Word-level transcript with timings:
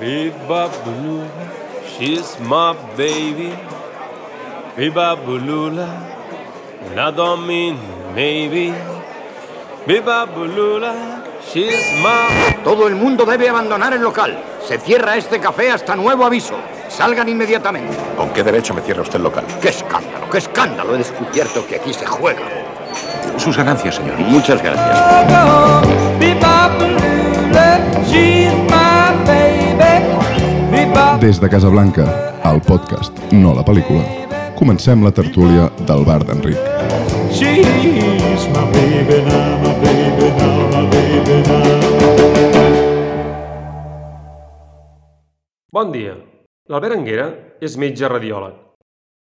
Biba 0.00 0.70
Bulula, 0.82 1.28
she's 1.84 2.40
my 2.40 2.74
baby. 2.96 3.52
Biba 4.74 5.14
Bulula, 5.14 5.88
I 6.96 7.10
don't 7.10 7.46
mean 7.46 7.78
maybe. 8.14 8.72
Biba 9.86 10.26
Bulula, 10.26 11.22
she's 11.52 11.92
my... 12.02 12.56
Todo 12.64 12.88
el 12.88 12.94
mundo 12.94 13.26
debe 13.26 13.50
abandonar 13.50 13.92
el 13.92 14.00
local. 14.00 14.42
Se 14.66 14.78
cierra 14.78 15.18
este 15.18 15.38
café 15.38 15.70
hasta 15.70 15.94
nuevo 15.94 16.24
aviso. 16.24 16.54
Salgan 16.88 17.28
inmediatamente. 17.28 17.94
¿Con 18.16 18.30
qué 18.30 18.42
derecho 18.42 18.72
me 18.72 18.80
cierra 18.80 19.02
usted 19.02 19.16
el 19.16 19.24
local? 19.24 19.44
¡Qué 19.60 19.68
escándalo! 19.68 20.30
¡Qué 20.30 20.38
escándalo! 20.38 20.94
He 20.94 20.98
descubierto 20.98 21.66
que 21.66 21.76
aquí 21.76 21.92
se 21.92 22.06
juega. 22.06 22.40
Sus 23.36 23.54
ganancias, 23.54 23.96
señor. 23.96 24.16
Muchas 24.16 24.62
gracias. 24.62 26.00
Des 31.20 31.38
de 31.40 31.48
Casablanca, 31.52 32.04
el 32.48 32.62
podcast, 32.64 33.16
no 33.32 33.52
la 33.52 33.62
pel·lícula, 33.66 34.00
comencem 34.56 35.02
la 35.04 35.12
tertúlia 35.12 35.66
del 35.84 36.04
bar 36.08 36.22
d'Enric. 36.24 36.56
Bon 45.70 45.92
dia. 45.92 46.16
L'Albert 46.70 46.96
Anguera 46.96 47.26
és 47.62 47.76
metge 47.76 48.08
radiòleg. 48.08 48.56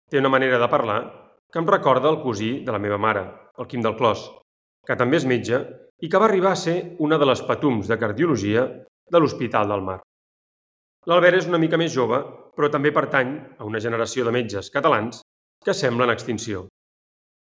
Té 0.09 0.23
una 0.23 0.31
manera 0.33 0.63
de 0.63 0.69
parlar 0.73 1.01
que 1.53 1.61
em 1.61 1.69
recorda 1.69 2.09
el 2.09 2.23
cosí 2.23 2.61
de 2.65 2.73
la 2.73 2.81
meva 2.81 2.99
mare, 2.99 3.27
el 3.59 3.69
Quim 3.69 3.83
del 3.85 3.97
Clos, 3.99 4.29
que 4.87 4.97
també 4.97 5.19
és 5.21 5.27
metge 5.29 5.61
i 6.01 6.09
que 6.09 6.21
va 6.21 6.31
arribar 6.31 6.55
a 6.55 6.61
ser 6.61 6.95
una 7.05 7.19
de 7.19 7.29
les 7.29 7.43
patums 7.43 7.89
de 7.91 7.99
cardiologia 8.01 8.69
de 9.11 9.21
l'Hospital 9.21 9.69
del 9.75 9.85
Mar. 9.85 9.99
L'Albert 11.07 11.39
és 11.39 11.47
una 11.47 11.61
mica 11.63 11.79
més 11.79 11.93
jove, 11.95 12.19
però 12.57 12.69
també 12.73 12.91
pertany 12.93 13.37
a 13.59 13.65
una 13.65 13.81
generació 13.81 14.25
de 14.27 14.33
metges 14.35 14.71
catalans 14.75 15.23
que 15.65 15.75
semblen 15.75 16.11
extinció. 16.11 16.67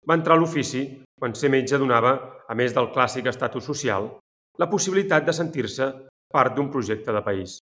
Va 0.08 0.16
entrar 0.18 0.36
a 0.36 0.40
l'ofici 0.40 0.84
quan 1.18 1.34
ser 1.34 1.50
metge 1.52 1.78
donava, 1.80 2.12
a 2.48 2.54
més 2.54 2.74
del 2.76 2.90
clàssic 2.92 3.26
estatus 3.26 3.64
social, 3.64 4.10
la 4.58 4.68
possibilitat 4.68 5.24
de 5.24 5.34
sentir-se 5.34 5.88
part 6.32 6.54
d'un 6.54 6.70
projecte 6.70 7.12
de 7.12 7.22
país. 7.24 7.58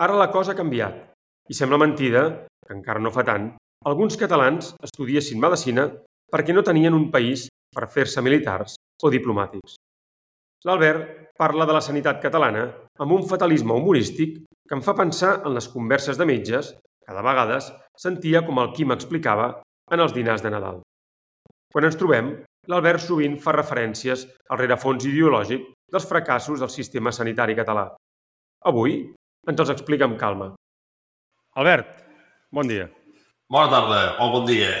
Ara 0.00 0.16
la 0.16 0.30
cosa 0.32 0.52
ha 0.52 0.58
canviat 0.58 1.12
i 1.48 1.54
sembla 1.54 1.78
mentida, 1.78 2.24
que 2.66 2.74
encara 2.74 3.00
no 3.00 3.12
fa 3.14 3.24
tant, 3.24 3.50
alguns 3.86 4.16
catalans 4.18 4.74
estudiessin 4.82 5.40
medicina 5.40 5.86
perquè 6.32 6.54
no 6.54 6.64
tenien 6.66 6.94
un 6.96 7.10
país 7.12 7.46
per 7.72 7.86
fer-se 7.92 8.24
militars 8.24 8.74
o 9.04 9.12
diplomàtics. 9.12 9.76
L'Albert 10.66 11.36
parla 11.38 11.66
de 11.68 11.76
la 11.76 11.84
sanitat 11.84 12.18
catalana 12.22 12.66
amb 13.02 13.12
un 13.16 13.24
fatalisme 13.28 13.74
humorístic 13.76 14.42
que 14.66 14.76
em 14.76 14.82
fa 14.82 14.96
pensar 14.98 15.40
en 15.44 15.54
les 15.54 15.68
converses 15.72 16.18
de 16.18 16.26
metges 16.28 16.72
que 17.06 17.14
de 17.14 17.22
vegades 17.22 17.70
sentia 17.96 18.42
com 18.46 18.58
el 18.62 18.72
Quim 18.74 18.92
explicava 18.94 19.52
en 19.92 20.02
els 20.02 20.14
dinars 20.16 20.42
de 20.42 20.50
Nadal. 20.50 20.80
Quan 21.72 21.86
ens 21.86 21.98
trobem, 22.00 22.32
l'Albert 22.66 23.04
sovint 23.04 23.36
fa 23.42 23.54
referències 23.54 24.24
al 24.50 24.60
rerefons 24.62 25.06
ideològic 25.06 25.68
dels 25.92 26.08
fracassos 26.08 26.62
del 26.62 26.72
sistema 26.72 27.12
sanitari 27.12 27.54
català. 27.58 27.86
Avui 28.66 28.98
ens 29.46 29.62
els 29.62 29.70
explica 29.74 30.08
amb 30.08 30.18
calma. 30.18 30.50
Albert, 31.54 32.02
bon 32.50 32.66
dia. 32.66 32.88
Bona 33.52 33.70
tarda 33.70 34.00
o 34.24 34.32
bon 34.34 34.48
dia. 34.48 34.72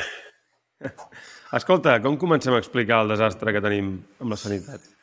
Escolta, 1.56 2.00
com 2.02 2.18
comencem 2.18 2.56
a 2.56 2.60
explicar 2.60 3.04
el 3.04 3.14
desastre 3.14 3.54
que 3.54 3.62
tenim 3.62 3.94
amb 4.18 4.34
la 4.34 4.40
sanitat? 4.40 4.95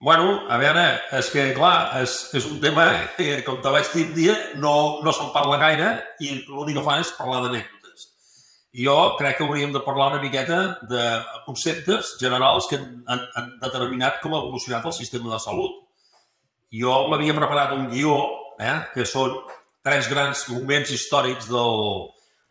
Bueno, 0.00 0.44
a 0.50 0.58
veure, 0.58 0.82
és 1.16 1.30
que, 1.32 1.44
clar, 1.56 2.02
és, 2.02 2.14
és 2.36 2.44
un 2.50 2.58
tema 2.60 2.84
que, 3.16 3.38
com 3.46 3.60
te 3.62 3.70
vaig 3.72 3.88
dir 3.94 4.02
un 4.08 4.14
dia, 4.16 4.34
no, 4.60 4.74
no 5.04 5.14
se'n 5.14 5.30
parla 5.32 5.56
gaire 5.62 5.94
i 6.20 6.34
l'únic 6.48 6.76
que 6.76 6.84
fan 6.84 7.04
és 7.04 7.12
parlar 7.16 7.44
d'anècdotes. 7.44 8.08
Jo 8.84 8.96
crec 9.20 9.38
que 9.38 9.46
hauríem 9.46 9.72
de 9.72 9.80
parlar 9.86 10.10
una 10.12 10.22
miqueta 10.22 10.58
de 10.90 11.04
conceptes 11.46 12.16
generals 12.20 12.66
que 12.68 12.80
han, 12.80 13.22
han, 13.38 13.52
determinat 13.62 14.18
com 14.20 14.34
ha 14.34 14.42
evolucionat 14.42 14.84
el 14.90 14.96
sistema 14.96 15.30
de 15.32 15.38
salut. 15.40 15.78
Jo 16.74 17.04
m'havia 17.08 17.36
preparat 17.38 17.76
un 17.76 17.86
guió, 17.92 18.18
eh, 18.58 18.80
que 18.92 19.06
són 19.06 19.38
tres 19.86 20.10
grans 20.10 20.42
moments 20.50 20.90
històrics 20.90 21.46
del, 21.46 21.80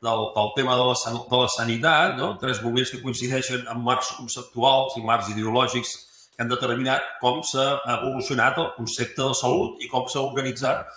del, 0.05 0.25
del 0.39 0.49
tema 0.55 0.79
de 0.79 0.87
la, 0.89 0.95
de 1.27 1.43
la 1.43 1.51
sanitat, 1.51 2.15
no? 2.17 2.31
tres 2.39 2.63
moments 2.63 2.95
que 2.95 3.01
coincideixen 3.03 3.67
amb 3.73 3.83
marcs 3.91 4.13
conceptuals 4.17 4.97
i 4.97 5.05
marcs 5.05 5.29
ideològics 5.35 5.93
han 6.39 6.49
determinat 6.49 7.03
com 7.21 7.41
s'ha 7.45 7.79
evolucionat 7.97 8.57
el 8.57 8.71
concepte 8.77 9.21
de 9.21 9.33
salut 9.37 9.81
i 9.83 9.89
com 9.91 10.07
s'ha 10.09 10.21
organitzat 10.23 10.87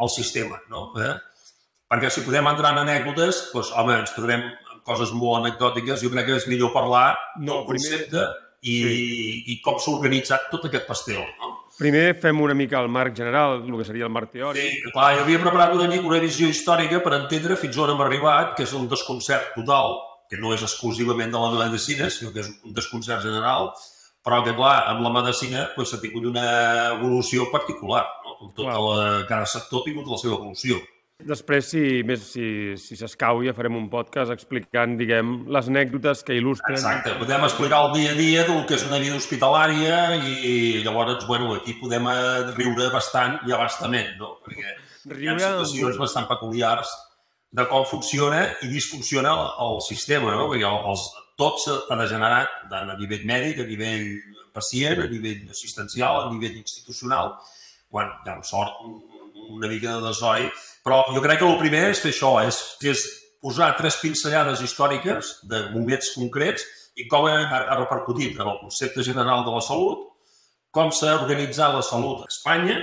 el 0.00 0.10
sistema. 0.10 0.60
No? 0.70 0.90
Eh? 1.02 1.14
Perquè 1.90 2.10
si 2.10 2.22
podem 2.26 2.46
entrar 2.50 2.72
en 2.74 2.82
anècdotes, 2.84 3.48
doncs, 3.54 3.72
home, 3.78 3.98
ens 4.02 4.14
quedarem 4.14 4.46
amb 4.72 4.80
coses 4.86 5.12
molt 5.14 5.42
anecdòtiques. 5.44 6.00
Jo 6.02 6.10
crec 6.14 6.26
que 6.30 6.38
és 6.40 6.46
millor 6.50 6.72
parlar 6.74 7.14
No, 7.38 7.60
del 7.62 7.66
primer- 7.74 7.90
concepte 7.90 8.24
i, 8.64 8.78
i 9.52 9.60
com 9.64 9.76
s'ha 9.78 9.92
organitzat 9.98 10.48
tot 10.50 10.64
aquest 10.70 10.86
pastel. 10.88 11.20
No? 11.42 11.50
Primer 11.78 12.14
fem 12.22 12.38
una 12.40 12.54
mica 12.54 12.78
el 12.80 12.88
marc 12.88 13.16
general, 13.18 13.60
el 13.66 13.76
que 13.80 13.84
seria 13.84 14.06
el 14.06 14.12
marc 14.14 14.30
teòric. 14.32 14.62
Sí, 14.62 14.92
clar, 14.94 15.08
jo 15.18 15.24
havia 15.24 15.40
preparat 15.42 15.74
una, 15.74 15.88
una 16.06 16.20
visió 16.22 16.46
històrica 16.48 17.00
per 17.02 17.16
entendre 17.18 17.56
fins 17.58 17.76
on 17.82 17.90
hem 17.90 18.02
arribat, 18.04 18.52
que 18.56 18.62
és 18.62 18.72
un 18.78 18.86
desconcert 18.88 19.50
total, 19.56 19.96
que 20.30 20.38
no 20.40 20.54
és 20.54 20.62
exclusivament 20.62 21.34
de 21.34 21.40
la 21.42 21.66
medicina, 21.66 22.06
sinó 22.14 22.30
que 22.32 22.40
és 22.44 22.52
un 22.62 22.72
desconcert 22.78 23.26
general, 23.26 23.72
però 24.24 24.40
que, 24.44 24.54
clar, 24.56 24.78
amb 24.88 25.04
la 25.04 25.12
medicina 25.20 25.66
doncs, 25.76 25.90
s'ha 25.92 26.00
tingut 26.02 26.24
una 26.30 26.44
evolució 26.94 27.50
particular, 27.52 28.06
no? 28.24 28.50
Tot 28.56 28.64
Clar. 28.64 28.80
la, 28.80 29.06
cada 29.28 29.46
sector 29.46 29.82
ha 29.82 29.88
tingut 29.90 30.08
la 30.10 30.18
seva 30.20 30.38
evolució. 30.40 30.80
Després, 31.24 31.68
si 31.70 31.80
més 32.04 32.24
si 32.32 32.46
si 32.76 32.96
s'escau, 32.98 33.38
ja 33.46 33.52
farem 33.54 33.76
un 33.78 33.86
podcast 33.88 34.32
explicant, 34.34 34.96
diguem, 34.98 35.44
les 35.54 35.68
anècdotes 35.70 36.24
que 36.26 36.34
il·lustren... 36.36 36.74
Exacte, 36.74 37.14
podem 37.20 37.44
explicar 37.46 37.84
el 37.86 37.92
dia 37.94 38.10
a 38.10 38.16
dia 38.18 38.42
del 38.48 38.64
que 38.66 38.74
és 38.74 38.84
una 38.88 38.98
vida 39.00 39.14
hospitalària 39.20 40.00
i 40.18 40.82
llavors, 40.84 41.22
bueno, 41.30 41.54
aquí 41.54 41.76
podem 41.80 42.08
eh, 42.10 42.50
riure 42.58 42.90
bastant 42.92 43.38
i 43.46 43.54
abastament, 43.54 44.16
no? 44.18 44.34
Perquè 44.44 44.64
hi 44.64 44.68
ha 44.72 45.14
Riure 45.14 45.48
situacions 45.68 46.00
bastant 46.02 46.26
peculiars 46.28 46.90
de 47.54 47.64
com 47.70 47.84
funciona 47.86 48.42
i 48.66 48.68
disfunciona 48.72 49.32
el, 49.38 49.48
el 49.68 49.80
sistema, 49.86 50.34
no? 50.34 50.48
Perquè 50.50 50.66
el- 50.66 50.86
els, 50.90 51.06
tot 51.36 51.58
s'ha 51.62 51.96
degenerat 51.98 52.48
tant 52.70 52.90
a 52.90 52.96
nivell 52.98 53.24
mèdic, 53.26 53.60
a 53.60 53.66
nivell 53.68 54.06
pacient, 54.54 55.00
a 55.02 55.08
nivell 55.10 55.48
assistencial, 55.50 56.22
a 56.28 56.30
nivell 56.32 56.56
institucional. 56.60 57.34
Bueno, 57.90 58.12
ja 58.26 58.34
amb 58.36 58.44
sort, 58.44 58.80
un- 58.84 59.02
una 59.56 59.68
mica 59.68 59.96
de 59.98 60.06
desori. 60.06 60.48
Però 60.84 61.04
jo 61.14 61.20
crec 61.22 61.38
que 61.40 61.46
el 61.48 61.58
primer 61.58 61.90
és 61.90 62.00
fer 62.00 62.12
això, 62.12 62.30
és, 62.46 62.56
és 62.82 63.02
posar 63.42 63.74
tres 63.76 63.96
pinzellades 64.00 64.62
històriques 64.64 65.40
de 65.50 65.68
moments 65.74 66.14
concrets 66.16 66.64
i 66.96 67.06
com 67.10 67.26
ha, 67.26 67.34
ha 67.50 67.76
repercutit 67.76 68.38
en 68.40 68.46
el 68.48 68.58
concepte 68.62 69.02
general 69.02 69.44
de 69.44 69.50
la 69.52 69.60
salut, 69.60 70.06
com 70.70 70.90
s'ha 70.90 71.16
organitzat 71.20 71.74
la 71.74 71.82
salut 71.82 72.22
a 72.24 72.30
Espanya 72.30 72.78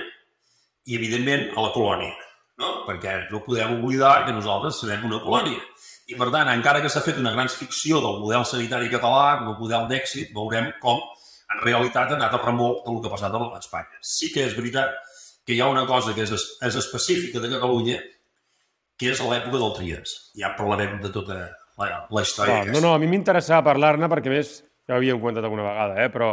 i, 0.85 0.95
evidentment, 0.95 1.49
a 1.57 1.61
la 1.65 1.71
colònia. 1.73 2.13
No? 2.61 2.83
Perquè 2.85 3.15
no 3.31 3.41
podem 3.45 3.79
oblidar 3.79 4.25
que 4.27 4.35
nosaltres 4.35 4.79
serem 4.83 5.05
una 5.09 5.19
colònia. 5.23 5.59
I, 6.11 6.15
per 6.19 6.27
tant, 6.33 6.49
encara 6.51 6.81
que 6.83 6.89
s'ha 6.91 7.01
fet 7.05 7.17
una 7.21 7.31
gran 7.33 7.47
ficció 7.49 8.01
del 8.03 8.19
model 8.21 8.43
sanitari 8.45 8.89
català, 8.91 9.37
a 9.39 9.53
model 9.57 9.87
d'èxit, 9.89 10.33
veurem 10.35 10.71
com, 10.83 10.99
en 11.51 11.63
realitat, 11.65 12.11
ha 12.11 12.17
anat 12.19 12.35
a 12.35 12.41
remolc 12.43 12.83
del 12.87 12.99
que 13.03 13.09
ha 13.09 13.15
passat 13.15 13.33
a 13.37 13.41
Espanya. 13.59 13.99
Sí 14.01 14.31
que 14.33 14.45
és 14.47 14.55
veritat 14.57 14.93
que 15.45 15.55
hi 15.55 15.61
ha 15.63 15.67
una 15.71 15.85
cosa 15.89 16.13
que 16.15 16.23
és, 16.27 16.31
es- 16.35 16.57
és 16.67 16.75
específica 16.79 17.39
de 17.43 17.49
Catalunya, 17.51 17.97
que 18.99 19.09
és 19.11 19.19
l'època 19.25 19.57
del 19.57 19.73
Trias. 19.79 20.11
Ja 20.37 20.53
parlarem 20.57 20.99
de 21.01 21.09
tota 21.09 21.39
la, 21.79 22.05
la 22.11 22.21
història. 22.21 22.59
Val, 22.61 22.71
no, 22.75 22.81
no, 22.83 22.93
a 22.93 22.99
mi 23.01 23.07
m'interessava 23.09 23.63
parlar-ne 23.71 24.07
perquè, 24.11 24.29
més, 24.29 24.59
ja 24.87 24.93
ho 24.95 24.99
havíem 25.01 25.19
comentat 25.19 25.43
alguna 25.47 25.65
vegada, 25.65 25.97
eh? 26.03 26.09
però 26.13 26.31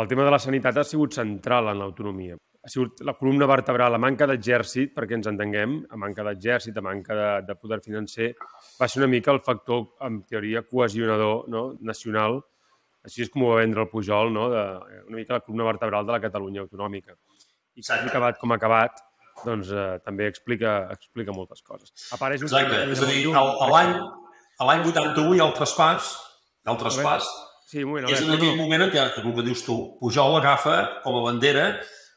el 0.00 0.08
tema 0.10 0.24
de 0.26 0.30
la 0.34 0.38
sanitat 0.42 0.78
ha 0.78 0.84
sigut 0.86 1.14
central 1.16 1.68
en 1.72 1.80
l'autonomia. 1.82 2.36
Ha 2.64 2.70
sigut 2.72 3.02
la 3.04 3.12
columna 3.18 3.44
vertebral, 3.50 3.92
la 3.92 3.98
manca 4.00 4.24
d'exèrcit, 4.30 4.94
perquè 4.96 5.18
ens 5.18 5.26
entenguem, 5.28 5.74
a 5.92 5.98
manca 6.00 6.24
d'exèrcit, 6.24 6.78
a 6.78 6.82
manca 6.86 7.14
de, 7.18 7.28
de 7.50 7.56
poder 7.60 7.80
financer, 7.84 8.30
va 8.80 8.88
ser 8.88 9.02
una 9.02 9.10
mica 9.10 9.32
el 9.32 9.40
factor, 9.40 9.84
en 10.00 10.22
teoria, 10.26 10.62
cohesionador 10.66 11.48
no? 11.48 11.64
nacional. 11.80 12.40
Així 13.04 13.22
és 13.26 13.30
com 13.30 13.44
ho 13.44 13.52
va 13.52 13.60
vendre 13.60 13.82
el 13.84 13.90
Pujol, 13.92 14.32
no? 14.32 14.48
de, 14.50 14.62
una 15.08 15.18
mica 15.18 15.36
la 15.36 15.44
columna 15.44 15.66
vertebral 15.68 16.06
de 16.06 16.14
la 16.16 16.20
Catalunya 16.22 16.62
autonòmica. 16.64 17.12
I 17.14 17.82
que 17.82 17.84
Exacte. 17.84 18.06
ha 18.06 18.12
acabat 18.12 18.38
com 18.40 18.52
ha 18.54 18.58
acabat, 18.60 19.00
doncs 19.44 19.70
eh, 19.74 19.86
també 20.04 20.28
explica, 20.30 20.76
explica 20.94 21.34
moltes 21.36 21.60
coses. 21.62 21.92
Apareix 22.16 22.44
un 22.46 22.48
Exacte. 22.48 22.84
És 22.94 23.02
a 23.02 23.10
dir, 23.10 23.24
a 23.34 23.70
l'any 23.72 23.96
a 24.54 24.68
l'any 24.68 24.86
81 24.86 25.34
hi 25.34 25.42
ha 25.42 25.48
el 25.48 25.56
traspàs, 25.58 26.14
el 26.70 26.78
traspàs 26.80 27.26
Sí, 27.66 27.82
un 27.82 27.90
moment, 27.90 28.06
a 28.06 28.12
és 28.14 28.20
en 28.22 28.30
aquell 28.36 28.58
moment 28.58 28.84
en 28.84 28.90
què, 28.92 29.00
el 29.02 29.34
que 29.34 29.42
dius 29.42 29.64
tu, 29.66 29.74
Pujol 29.98 30.36
agafa 30.38 30.76
com 31.02 31.16
a 31.18 31.22
bandera 31.24 31.64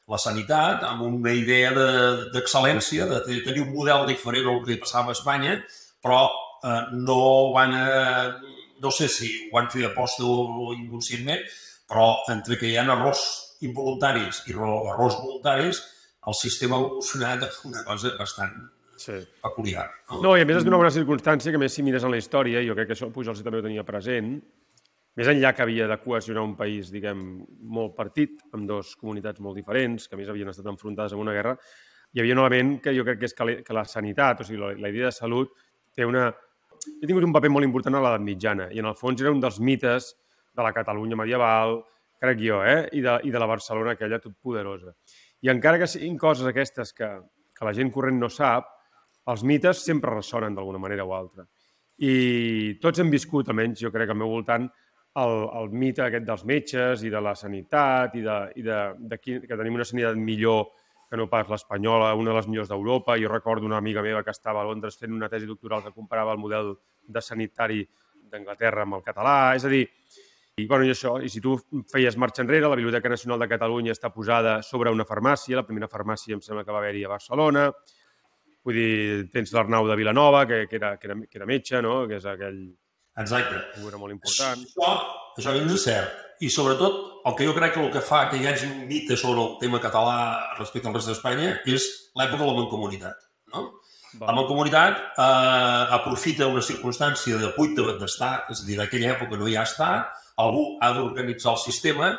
la 0.08 0.20
sanitat 0.22 0.84
amb 0.86 1.02
una 1.08 1.34
idea 1.34 1.72
de- 1.74 2.28
d'excel·lència, 2.34 3.08
de, 3.10 3.22
de 3.26 3.40
tenir 3.46 3.64
un 3.64 3.74
model 3.74 4.06
diferent 4.08 4.46
del 4.46 4.60
que 4.66 4.78
passava 4.84 5.12
a 5.12 5.18
Espanya, 5.18 5.58
però 6.04 6.28
eh, 6.68 6.80
no 7.08 7.18
van 7.56 7.74
a, 7.74 7.88
no 8.84 8.92
sé 8.92 9.08
si 9.10 9.32
ho 9.48 9.56
van 9.56 9.70
fer 9.74 9.86
aposta 9.88 10.24
o 10.28 10.74
inconscientment, 10.76 11.44
però 11.88 12.10
entre 12.34 12.58
que 12.60 12.68
hi 12.70 12.76
ha 12.78 12.84
errors 12.86 13.24
involuntaris 13.66 14.44
i 14.48 14.54
ro- 14.54 14.84
errors 14.94 15.16
voluntaris, 15.22 15.80
el 16.28 16.36
sistema 16.36 16.76
ha 16.78 16.84
evolucionat 16.84 17.48
una 17.66 17.84
cosa 17.88 18.12
bastant 18.20 18.58
Sí. 18.98 19.14
peculiar. 19.44 19.86
No? 20.10 20.22
No, 20.24 20.30
i 20.38 20.42
a 20.42 20.46
més 20.50 20.58
és 20.58 20.64
d'una 20.66 20.78
bona 20.82 20.90
circumstància 20.90 21.52
que 21.54 21.60
més 21.62 21.72
si 21.74 21.84
mires 21.86 22.04
en 22.04 22.10
la 22.12 22.18
història, 22.18 22.64
jo 22.66 22.74
crec 22.74 22.88
que 22.90 22.96
això 22.96 23.12
Pujol 23.14 23.36
sí 23.38 23.44
també 23.46 23.60
ho 23.60 23.66
tenia 23.66 23.84
present, 23.86 24.32
més 25.18 25.28
enllà 25.30 25.52
que 25.56 25.62
havia 25.62 25.86
de 25.88 25.98
cohesionar 26.02 26.42
un 26.44 26.56
país, 26.58 26.90
diguem, 26.94 27.22
molt 27.62 27.94
partit, 27.96 28.40
amb 28.54 28.66
dues 28.70 28.96
comunitats 28.98 29.40
molt 29.40 29.56
diferents, 29.58 30.08
que 30.08 30.18
a 30.18 30.18
més 30.18 30.30
havien 30.34 30.50
estat 30.50 30.66
enfrontades 30.74 31.14
en 31.14 31.20
una 31.22 31.34
guerra, 31.34 31.54
hi 32.14 32.20
havia 32.24 32.34
un 32.34 32.42
element 32.42 32.76
que 32.82 32.94
jo 32.98 33.06
crec 33.06 33.20
que 33.22 33.30
és 33.30 33.38
que 33.38 33.74
la, 33.78 33.86
sanitat, 33.86 34.42
o 34.42 34.48
sigui, 34.50 34.60
la, 34.62 34.74
la 34.82 34.90
idea 34.90 35.12
de 35.12 35.16
salut, 35.16 35.54
té 35.94 36.06
una... 36.06 36.32
Ha 37.02 37.06
tingut 37.10 37.26
un 37.28 37.36
paper 37.36 37.52
molt 37.54 37.68
important 37.68 37.98
a 37.98 38.02
l'edat 38.04 38.24
mitjana, 38.26 38.72
i 38.74 38.82
en 38.82 38.90
el 38.90 38.98
fons 38.98 39.22
era 39.22 39.34
un 39.34 39.42
dels 39.44 39.60
mites 39.60 40.14
de 40.58 40.66
la 40.66 40.74
Catalunya 40.74 41.20
medieval, 41.20 41.78
crec 42.22 42.42
jo, 42.42 42.64
eh? 42.66 42.88
I, 42.98 43.04
de, 43.06 43.20
i 43.30 43.34
de 43.34 43.42
la 43.42 43.50
Barcelona 43.50 43.94
aquella 43.94 44.20
totpoderosa. 44.24 44.96
I 45.46 45.52
encara 45.54 45.78
que 45.78 45.90
siguin 45.90 46.18
coses 46.18 46.50
aquestes 46.50 46.94
que, 46.98 47.10
que 47.54 47.68
la 47.68 47.76
gent 47.78 47.92
corrent 47.94 48.18
no 48.18 48.30
sap, 48.34 48.72
els 49.28 49.44
mites 49.44 49.84
sempre 49.86 50.16
ressonen 50.16 50.56
d'alguna 50.56 50.82
manera 50.82 51.06
o 51.06 51.14
altra. 51.14 51.46
I 52.02 52.78
tots 52.82 53.02
hem 53.02 53.12
viscut, 53.14 53.50
almenys 53.50 53.82
jo 53.84 53.92
crec 53.94 54.10
al 54.14 54.20
meu 54.20 54.32
voltant, 54.34 54.68
el, 55.18 55.36
el 55.60 55.72
mite 55.74 56.04
aquest 56.06 56.26
dels 56.28 56.44
metges 56.46 57.04
i 57.06 57.12
de 57.14 57.22
la 57.24 57.34
sanitat 57.36 58.16
i, 58.18 58.22
de, 58.26 58.38
i 58.62 58.66
de, 58.66 58.82
de 59.14 59.18
qui, 59.18 59.40
que 59.42 59.58
tenim 59.58 59.80
una 59.80 59.88
sanitat 59.88 60.20
millor 60.22 60.68
que 61.10 61.18
no 61.18 61.30
pas 61.32 61.48
l'espanyola, 61.50 62.14
una 62.20 62.32
de 62.32 62.38
les 62.38 62.48
millors 62.52 62.70
d'Europa. 62.70 63.16
Jo 63.20 63.32
recordo 63.32 63.66
una 63.66 63.78
amiga 63.78 64.04
meva 64.04 64.24
que 64.24 64.34
estava 64.36 64.62
a 64.62 64.68
Londres 64.68 64.98
fent 65.00 65.14
una 65.16 65.30
tesi 65.32 65.48
doctoral 65.48 65.84
que 65.84 65.96
comparava 65.96 66.34
el 66.36 66.42
model 66.42 66.74
de 67.08 67.22
sanitari 67.24 67.84
d'Anglaterra 68.32 68.84
amb 68.84 69.00
el 69.00 69.06
català. 69.06 69.38
És 69.56 69.66
a 69.66 69.72
dir, 69.72 69.86
i, 70.58 70.66
bueno, 70.66 70.88
i 70.88 70.92
això, 70.92 71.16
i 71.24 71.30
si 71.30 71.40
tu 71.40 71.56
feies 71.92 72.18
marxa 72.18 72.44
enrere, 72.44 72.68
la 72.68 72.80
Biblioteca 72.80 73.12
Nacional 73.14 73.40
de 73.40 73.48
Catalunya 73.52 73.94
està 73.94 74.10
posada 74.10 74.58
sobre 74.66 74.92
una 74.92 75.06
farmàcia, 75.06 75.60
la 75.60 75.68
primera 75.68 75.88
farmàcia 75.92 76.36
em 76.36 76.42
sembla 76.42 76.66
que 76.66 76.74
va 76.74 76.82
haver-hi 76.82 77.06
a 77.06 77.12
Barcelona, 77.14 77.68
vull 78.66 78.76
dir, 78.76 79.28
tens 79.32 79.54
l'Arnau 79.54 79.88
de 79.88 79.96
Vilanova, 79.96 80.44
que, 80.50 80.66
que, 80.68 80.76
era, 80.82 80.96
que, 80.98 81.08
era, 81.08 81.20
que 81.24 81.40
era 81.40 81.48
metge, 81.48 81.82
no? 81.86 82.02
que 82.10 82.18
és 82.20 82.26
aquell 82.28 82.64
Exacte. 83.18 83.62
figura 83.76 83.98
molt 83.98 84.14
important. 84.14 84.64
Això, 84.68 84.92
això 85.38 85.56
és 85.58 85.84
cert. 85.84 86.24
I 86.40 86.50
sobretot, 86.54 86.98
el 87.26 87.36
que 87.36 87.46
jo 87.48 87.54
crec 87.56 87.74
que 87.74 87.82
el 87.82 87.92
que 87.92 88.02
fa 88.02 88.28
que 88.30 88.38
hi 88.38 88.46
hagi 88.48 88.68
un 88.70 88.86
mite 88.88 89.18
sobre 89.18 89.42
el 89.42 89.56
tema 89.60 89.80
català 89.82 90.54
respecte 90.60 90.88
al 90.88 90.94
rest 90.94 91.08
d'Espanya 91.10 91.56
és 91.66 91.88
l'època 92.16 92.44
de 92.44 92.50
la 92.52 92.58
mancomunitat. 92.60 93.16
No? 93.54 93.64
La 94.22 94.34
mancomunitat 94.38 95.00
eh, 95.18 95.96
aprofita 95.98 96.48
una 96.48 96.62
circumstància 96.62 97.38
de 97.42 97.50
buit 97.58 97.74
de- 97.76 97.98
d'estat, 98.00 98.52
és 98.54 98.62
a 98.62 98.66
dir, 98.66 98.78
d'aquella 98.78 99.16
època 99.18 99.38
no 99.38 99.48
hi 99.50 99.58
ha 99.58 99.64
estat, 99.64 100.14
algú 100.38 100.78
ha 100.82 100.92
d'organitzar 100.94 101.52
el 101.56 101.58
sistema 101.58 102.12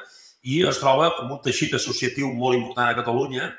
i 0.43 0.61
es 0.67 0.79
troba 0.83 1.13
com 1.17 1.31
un 1.33 1.41
teixit 1.43 1.75
associatiu 1.79 2.29
molt 2.35 2.59
important 2.59 2.89
a 2.91 2.95
Catalunya 2.99 3.53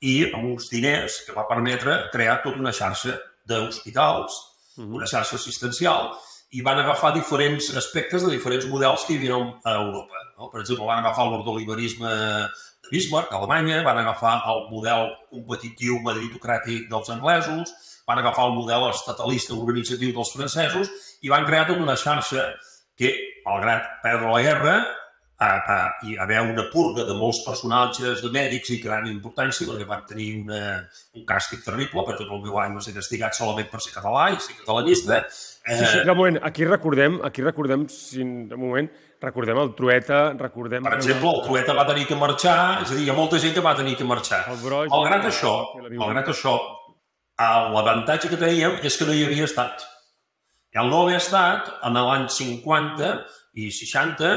i 0.00 0.24
amb 0.32 0.44
uns 0.54 0.68
diners 0.72 1.20
que 1.26 1.32
va 1.36 1.46
permetre 1.48 2.08
crear 2.12 2.40
tota 2.42 2.58
una 2.58 2.72
xarxa 2.72 3.18
d'hospitals, 3.46 4.32
una 4.78 5.06
xarxa 5.06 5.36
assistencial, 5.36 6.12
i 6.50 6.62
van 6.64 6.78
agafar 6.80 7.12
diferents 7.12 7.68
aspectes 7.76 8.24
de 8.24 8.30
diferents 8.32 8.66
models 8.70 9.04
que 9.04 9.14
hi 9.14 9.18
havia 9.18 9.36
a 9.68 9.74
Europa. 9.82 10.22
No? 10.38 10.48
Per 10.48 10.62
exemple, 10.62 10.86
van 10.88 11.02
agafar 11.02 11.26
l'ordoliberisme 11.28 12.08
de 12.08 12.92
Bismarck, 12.92 13.32
a 13.32 13.36
Alemanya, 13.36 13.82
van 13.84 14.00
agafar 14.00 14.38
el 14.48 14.64
model 14.70 15.10
competitiu 15.28 15.98
meritocràtic 16.06 16.88
dels 16.88 17.10
anglesos, 17.12 17.74
van 18.08 18.22
agafar 18.22 18.46
el 18.48 18.56
model 18.56 18.88
estatalista 18.88 19.52
organitzatiu 19.56 20.14
dels 20.16 20.32
francesos 20.32 20.88
i 21.20 21.28
van 21.28 21.44
crear 21.44 21.66
tota 21.68 21.84
una 21.84 21.98
xarxa 22.00 22.46
que, 22.96 23.12
malgrat 23.44 24.00
perdre 24.02 24.32
la 24.32 24.40
guerra, 24.46 24.78
a, 25.38 25.46
a, 25.46 25.76
hi 26.02 26.16
haver 26.18 26.40
una 26.42 26.64
purga 26.72 27.04
de 27.06 27.14
molts 27.14 27.44
personatges 27.46 28.24
de 28.24 28.30
mèdics 28.34 28.72
i 28.74 28.80
gran 28.82 29.06
importància, 29.06 29.68
perquè 29.68 29.86
van 29.86 30.02
tenir 30.08 30.32
una, 30.40 30.62
un 31.14 31.26
càstig 31.28 31.62
terrible, 31.62 32.02
per 32.02 32.16
exemple, 32.16 32.40
el 32.40 32.48
meu 32.48 32.58
any 32.58 32.74
va 32.74 32.82
ser 32.82 32.96
castigat 32.96 33.38
solament 33.38 33.68
per 33.70 33.80
ser 33.84 33.94
català 33.94 34.24
i 34.34 34.40
ser 34.42 34.56
catalanista. 34.58 35.20
Sí, 35.68 35.84
sí, 35.84 35.98
un 36.00 36.16
moment, 36.16 36.38
aquí 36.48 36.64
recordem, 36.64 37.18
aquí 37.24 37.42
recordem, 37.44 37.86
si 37.92 38.22
un 38.24 38.48
moment, 38.56 38.88
recordem 39.20 39.58
el 39.60 39.74
Trueta, 39.76 40.20
recordem... 40.38 40.82
Per 40.86 40.94
exemple, 40.96 41.32
el 41.34 41.42
Trueta 41.44 41.74
va 41.76 41.84
tenir 41.88 42.06
que 42.08 42.16
marxar, 42.16 42.56
és 42.84 42.92
a 42.92 42.96
dir, 42.96 43.04
hi 43.06 43.10
ha 43.12 43.16
molta 43.18 43.40
gent 43.42 43.52
que 43.56 43.64
va 43.64 43.74
tenir 43.76 43.96
que 43.98 44.06
marxar. 44.08 44.44
El 44.52 44.60
Broix... 44.62 44.88
Malgrat 44.94 45.26
això, 45.28 45.52
la 45.76 45.82
Violeta. 45.88 46.00
malgrat 46.04 46.30
això, 46.32 46.54
eh, 47.38 47.50
l'avantatge 47.74 48.30
que 48.32 48.40
teníem 48.40 48.78
és 48.82 48.96
que 48.96 49.08
no 49.08 49.16
hi 49.16 49.26
havia 49.26 49.44
estat. 49.50 49.84
I 50.74 50.80
al 50.80 50.88
no 50.92 51.02
haver 51.04 51.18
estat, 51.20 51.68
en 51.88 51.96
l'any 51.96 52.26
50 52.32 53.12
i 53.58 53.70
60, 53.72 54.32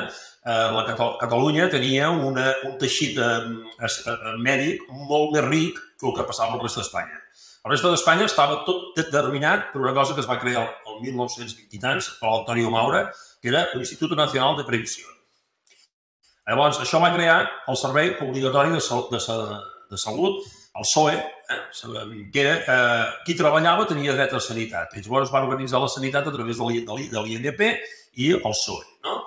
eh, 0.46 0.68
la 0.76 0.84
Cata- 0.88 1.14
Catalunya 1.22 1.70
tenia 1.70 2.10
una, 2.12 2.50
un 2.68 2.78
teixit 2.82 3.20
eh, 3.20 3.40
eh, 3.88 4.36
mèdic 4.42 4.84
molt 5.08 5.36
més 5.36 5.48
ric 5.48 5.80
que 6.00 6.08
el 6.10 6.16
que 6.18 6.28
passava 6.28 6.56
al 6.58 6.64
rest 6.64 6.80
d'Espanya. 6.82 7.20
El 7.62 7.76
resta 7.76 7.92
d'Espanya 7.94 8.26
estava 8.26 8.64
tot 8.66 8.96
determinat 8.98 9.68
per 9.70 9.84
una 9.84 9.92
cosa 9.94 10.16
que 10.18 10.24
es 10.24 10.30
va 10.30 10.40
crear 10.42 10.64
el 10.96 11.02
1920 11.08 11.76
i 11.78 11.80
tants 11.80 12.10
per 12.20 12.30
l'Antonio 12.32 12.70
Maura, 12.74 13.06
que 13.42 13.50
era 13.50 13.66
l'Institut 13.74 14.14
Nacional 14.18 14.58
de 14.60 14.66
Previsió. 14.68 15.08
Llavors, 16.48 16.80
això 16.84 17.00
va 17.02 17.14
crear 17.16 17.38
el 17.70 17.78
Servei 17.80 18.16
Obligatori 18.26 18.74
de, 18.74 18.82
Sal 18.84 19.06
de, 19.12 19.20
Sa- 19.24 19.62
de 19.92 19.98
Salut, 20.02 20.42
el 20.76 20.86
SOE, 20.88 21.14
eh, 21.16 21.60
que 22.34 22.42
era, 22.42 22.56
eh, 22.64 23.06
qui 23.26 23.36
treballava 23.40 23.86
tenia 23.88 24.14
dret 24.18 24.34
a 24.34 24.40
sanitat. 24.40 24.96
I 24.98 25.04
llavors 25.06 25.32
va 25.32 25.44
organitzar 25.46 25.80
la 25.84 25.90
sanitat 25.92 26.28
a 26.28 26.34
través 26.34 26.58
de 26.60 26.68
l'I- 26.68 26.84
de 26.88 26.98
l'I- 26.98 27.10
de 27.12 27.24
l'INDP 27.24 27.62
i 28.26 28.32
el 28.34 28.56
SOE. 28.56 28.84
No? 29.06 29.22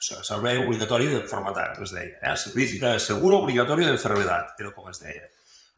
Servei 0.00 0.58
Obligatori 0.62 1.06
d'Enfermetat, 1.10 1.78
es 1.84 1.90
deia. 1.92 2.16
Eh? 2.22 2.36
Servici 2.36 2.78
de 2.80 2.94
Seguro 3.00 3.42
Obligatori 3.42 3.84
d'Enfermetat, 3.84 4.54
era 4.60 4.70
com 4.72 4.88
es 4.90 5.00
deia. 5.02 5.26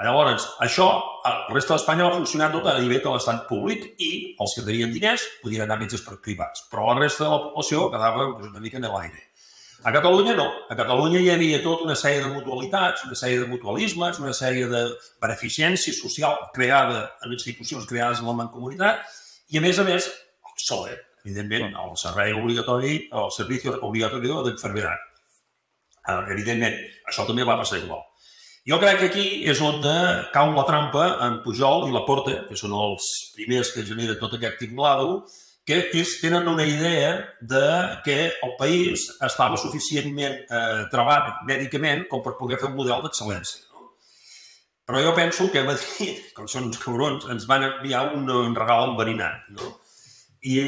Llavors, 0.03 0.47
això, 0.65 0.87
el 1.29 1.55
resta 1.55 1.77
d'Espanya 1.77 2.07
va 2.09 2.17
funcionar 2.17 2.51
tot 2.53 2.67
a 2.67 2.79
nivell 2.81 3.03
de 3.05 3.11
l'estat 3.13 3.45
públic 3.49 3.85
i 4.03 4.11
els 4.41 4.55
que 4.57 4.65
tenien 4.67 4.93
diners 4.95 5.25
podien 5.43 5.65
anar 5.67 5.77
a 5.79 5.83
metges 5.83 6.03
per 6.07 6.19
privats, 6.25 6.65
però 6.73 6.89
la 6.89 7.01
resta 7.01 7.27
de 7.27 7.31
la 7.31 7.43
població 7.45 7.87
quedava 7.93 8.25
doncs, 8.25 8.49
una 8.51 8.63
mica 8.65 8.81
en 8.81 8.89
l'aire. 8.89 9.29
A 9.85 9.91
Catalunya 9.91 10.35
no. 10.39 10.47
A 10.71 10.77
Catalunya 10.79 11.19
hi 11.19 11.31
havia 11.33 11.63
tota 11.63 11.83
una 11.89 11.97
sèrie 11.99 12.23
de 12.23 12.31
mutualitats, 12.31 13.03
una 13.09 13.17
sèrie 13.19 13.41
de 13.41 13.49
mutualismes, 13.51 14.21
una 14.23 14.35
sèrie 14.37 14.69
de 14.71 14.83
beneficència 15.23 15.95
social 15.97 16.39
creada 16.55 17.01
en 17.27 17.35
institucions 17.35 17.89
creades 17.91 18.23
en 18.23 18.31
la 18.31 18.37
mancomunitat 18.45 19.03
i, 19.51 19.59
a 19.59 19.65
més 19.65 19.81
a 19.83 19.87
més, 19.89 20.07
el 20.47 20.63
SOE, 20.67 20.95
evidentment, 21.25 21.75
el 21.75 21.99
servei 21.99 22.31
obligatori, 22.39 22.95
el 23.11 23.35
servici 23.35 23.75
obligatori. 23.75 24.31
Eh, 24.31 26.23
Evidentment, 26.35 26.79
això 27.11 27.27
també 27.27 27.45
va 27.47 27.59
passar 27.59 27.83
igual. 27.83 28.07
Jo 28.69 28.79
crec 28.79 29.01
que 29.01 29.07
aquí 29.11 29.27
és 29.51 29.59
on 29.59 29.81
de 29.83 29.93
cau 30.31 30.53
la 30.55 30.63
trampa 30.63 31.07
en 31.27 31.41
Pujol 31.43 31.89
i 31.89 31.95
la 31.95 32.05
Porta, 32.07 32.45
que 32.47 32.55
són 32.59 32.75
els 32.79 33.09
primers 33.35 33.73
que 33.75 33.83
generen 33.83 34.21
tot 34.21 34.37
aquest 34.37 34.61
tinglado, 34.61 35.25
que 35.67 35.81
és, 35.99 36.13
tenen 36.23 36.47
una 36.51 36.63
idea 36.67 37.11
de 37.43 37.65
que 38.07 38.17
el 38.31 38.55
país 38.61 39.09
estava 39.19 39.59
suficientment 39.59 40.39
eh, 40.47 40.85
trebat 40.95 41.43
mèdicament 41.49 42.07
com 42.11 42.23
per 42.23 42.37
poder 42.39 42.61
fer 42.61 42.71
un 42.71 42.79
model 42.79 43.03
d'excel·lència. 43.03 43.65
No? 43.75 43.93
Però 44.87 45.03
jo 45.03 45.15
penso 45.19 45.49
que 45.51 45.67
Madrid, 45.67 46.23
com 46.37 46.47
són 46.47 46.71
uns 46.71 46.79
cabrons, 46.83 47.27
ens 47.35 47.51
van 47.51 47.67
enviar 47.67 48.13
un, 48.15 48.31
un 48.31 48.55
regal 48.59 48.93
enverinat. 48.93 49.51
No? 49.59 49.75
I, 50.47 50.61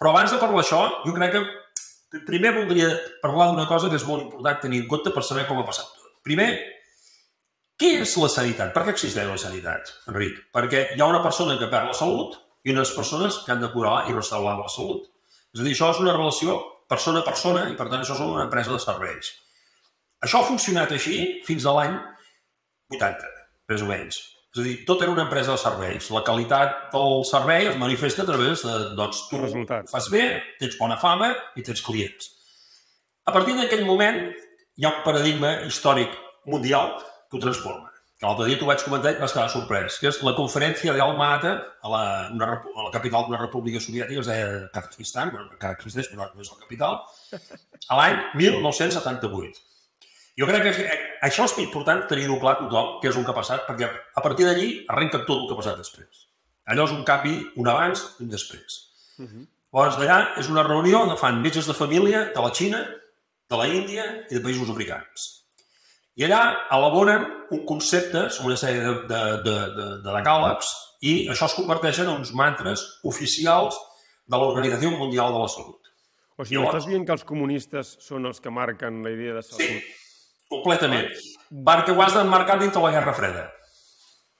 però 0.00 0.14
abans 0.14 0.32
de 0.32 0.40
parlar 0.40 0.64
això, 0.64 0.80
jo 1.04 1.12
crec 1.16 1.36
que 1.36 2.24
primer 2.24 2.56
voldria 2.56 2.88
parlar 3.20 3.50
d'una 3.50 3.68
cosa 3.68 3.92
que 3.92 4.00
és 4.00 4.08
molt 4.08 4.30
important 4.30 4.64
tenir 4.64 4.80
en 4.84 4.88
compte 4.88 5.12
per 5.12 5.24
saber 5.28 5.44
com 5.48 5.60
ha 5.60 5.68
passat 5.68 5.92
tot. 5.92 6.12
Primer, 6.24 6.54
què 7.80 7.90
és 8.04 8.12
la 8.22 8.28
sanitat? 8.30 8.70
Per 8.74 8.84
què 8.84 8.92
existeix 8.94 9.26
la 9.28 9.38
sanitat, 9.40 9.90
Enric? 10.10 10.36
Perquè 10.54 10.84
hi 10.94 11.00
ha 11.02 11.10
una 11.10 11.22
persona 11.24 11.56
que 11.58 11.70
perd 11.72 11.90
la 11.90 11.96
salut 11.98 12.36
i 12.64 12.72
unes 12.72 12.92
persones 12.96 13.40
que 13.44 13.52
han 13.52 13.62
de 13.64 13.70
curar 13.72 14.04
i 14.08 14.14
restaurar 14.14 14.56
la 14.60 14.70
salut. 14.72 15.08
És 15.54 15.62
a 15.62 15.66
dir, 15.66 15.74
això 15.74 15.90
és 15.94 16.02
una 16.02 16.14
relació 16.14 16.58
persona 16.90 17.22
a 17.22 17.26
persona 17.26 17.64
i, 17.70 17.74
per 17.78 17.88
tant, 17.88 18.04
això 18.04 18.14
és 18.14 18.22
una 18.24 18.46
empresa 18.46 18.72
de 18.74 18.82
serveis. 18.82 19.32
Això 20.24 20.40
ha 20.40 20.48
funcionat 20.48 20.92
així 20.94 21.18
fins 21.46 21.66
a 21.66 21.74
l'any 21.76 21.96
80, 22.94 23.32
més 23.72 23.82
o 23.84 23.88
menys. 23.90 24.20
És 24.54 24.60
a 24.62 24.64
dir, 24.68 24.74
tot 24.86 25.02
era 25.02 25.10
una 25.10 25.24
empresa 25.26 25.56
de 25.56 25.58
serveis. 25.58 26.08
La 26.14 26.22
qualitat 26.26 26.76
del 26.92 27.24
servei 27.26 27.66
es 27.72 27.78
manifesta 27.80 28.22
a 28.22 28.28
través 28.28 28.62
de, 28.62 28.74
doncs, 28.94 29.24
tu 29.30 29.40
Resultats. 29.40 29.90
fas 29.90 30.06
bé, 30.12 30.28
tens 30.60 30.78
bona 30.78 30.96
fama 31.00 31.32
i 31.58 31.64
tens 31.66 31.82
clients. 31.82 32.30
A 33.26 33.34
partir 33.34 33.56
d'aquell 33.58 33.82
moment 33.88 34.20
hi 34.30 34.86
ha 34.86 34.92
un 34.92 35.02
paradigma 35.02 35.56
històric 35.66 36.14
mundial 36.46 36.94
que 37.34 37.40
ho 37.40 37.44
transforma. 37.48 37.90
Que 38.14 38.28
l'altre 38.28 38.46
dia 38.46 38.58
t'ho 38.60 38.68
vaig 38.68 38.82
comentar 38.86 39.10
i 39.10 39.18
vas 39.18 39.34
quedar 39.34 39.50
sorprès, 39.50 39.98
que 39.98 40.06
és 40.12 40.20
la 40.22 40.36
conferència 40.38 40.94
d'Alma 40.94 41.32
Ata 41.34 41.54
a 41.82 41.90
la, 41.90 42.02
una, 42.32 42.50
a 42.62 42.86
la 42.86 42.92
capital 42.94 43.26
d'una 43.26 43.40
república 43.42 43.82
soviètica, 43.82 44.22
es 44.22 44.30
deia 44.30 44.68
Kazakhstan, 44.74 45.32
bueno, 45.34 45.50
encara 45.50 45.74
existeix, 45.74 46.12
però 46.12 46.30
no 46.30 46.44
és 46.46 46.52
la 46.52 46.60
capital, 46.62 47.00
a 47.90 47.98
l'any 47.98 48.20
1978. 48.38 49.64
Jo 50.38 50.46
crec 50.50 50.64
que 50.66 50.86
això 51.26 51.44
és 51.46 51.58
important 51.62 52.06
tenir-ho 52.10 52.38
clar 52.42 52.56
a 52.56 52.60
tothom, 52.62 52.94
què 53.02 53.10
és 53.10 53.18
el 53.18 53.26
que 53.26 53.34
ha 53.34 53.36
passat, 53.36 53.66
perquè 53.68 53.90
a 53.90 54.22
partir 54.22 54.46
d'allí 54.48 54.70
arrenca 54.90 55.22
tot 55.26 55.42
el 55.42 55.46
que 55.50 55.54
ha 55.54 55.60
passat 55.60 55.78
després. 55.78 56.24
Allò 56.70 56.88
és 56.88 56.94
un 56.94 57.04
canvi, 57.06 57.36
un 57.60 57.68
abans 57.70 58.02
i 58.18 58.24
un 58.24 58.32
després. 58.32 58.80
Llavors, 59.74 59.98
d'allà 59.98 60.18
és 60.38 60.48
una 60.50 60.62
reunió 60.66 61.02
on 61.02 61.16
fan 61.18 61.42
metges 61.42 61.66
de 61.66 61.74
família 61.74 62.30
de 62.34 62.42
la 62.42 62.50
Xina, 62.54 62.86
de 63.50 63.56
la 63.58 63.66
Índia 63.66 64.04
i 64.30 64.34
de 64.38 64.42
països 64.42 64.70
africans. 64.70 65.43
I 66.16 66.24
allà 66.28 66.40
elaboren 66.76 67.24
un 67.50 67.64
concepte, 67.66 68.28
una 68.46 68.56
sèrie 68.56 68.82
de, 68.84 68.92
de, 69.10 69.22
de, 69.46 69.54
de, 69.74 69.86
de 70.04 70.12
decàlegs, 70.14 70.68
i 71.02 71.14
això 71.32 71.48
es 71.50 71.56
converteix 71.58 71.98
en 72.04 72.12
uns 72.12 72.30
mantres 72.38 72.84
oficials 73.04 73.74
de 74.26 74.38
l'Organització 74.38 74.92
Mundial 74.94 75.34
de 75.34 75.42
la 75.42 75.48
Salut. 75.50 75.80
O 76.38 76.44
sigui, 76.46 76.56
Llavors- 76.60 76.78
estàs 76.78 76.86
dient 76.90 77.04
que 77.06 77.12
els 77.14 77.24
comunistes 77.26 77.96
són 78.02 78.26
els 78.26 78.40
que 78.40 78.50
marquen 78.50 79.02
la 79.04 79.10
idea 79.10 79.34
de 79.34 79.42
Sí, 79.42 79.54
salut? 79.58 79.82
completament. 80.50 81.10
Perquè 81.66 81.92
ho 81.94 82.00
has 82.02 82.14
d'emmarcar 82.14 82.58
dintre 82.62 82.82
la 82.82 82.90
Guerra 82.94 83.12
Freda. 83.14 83.44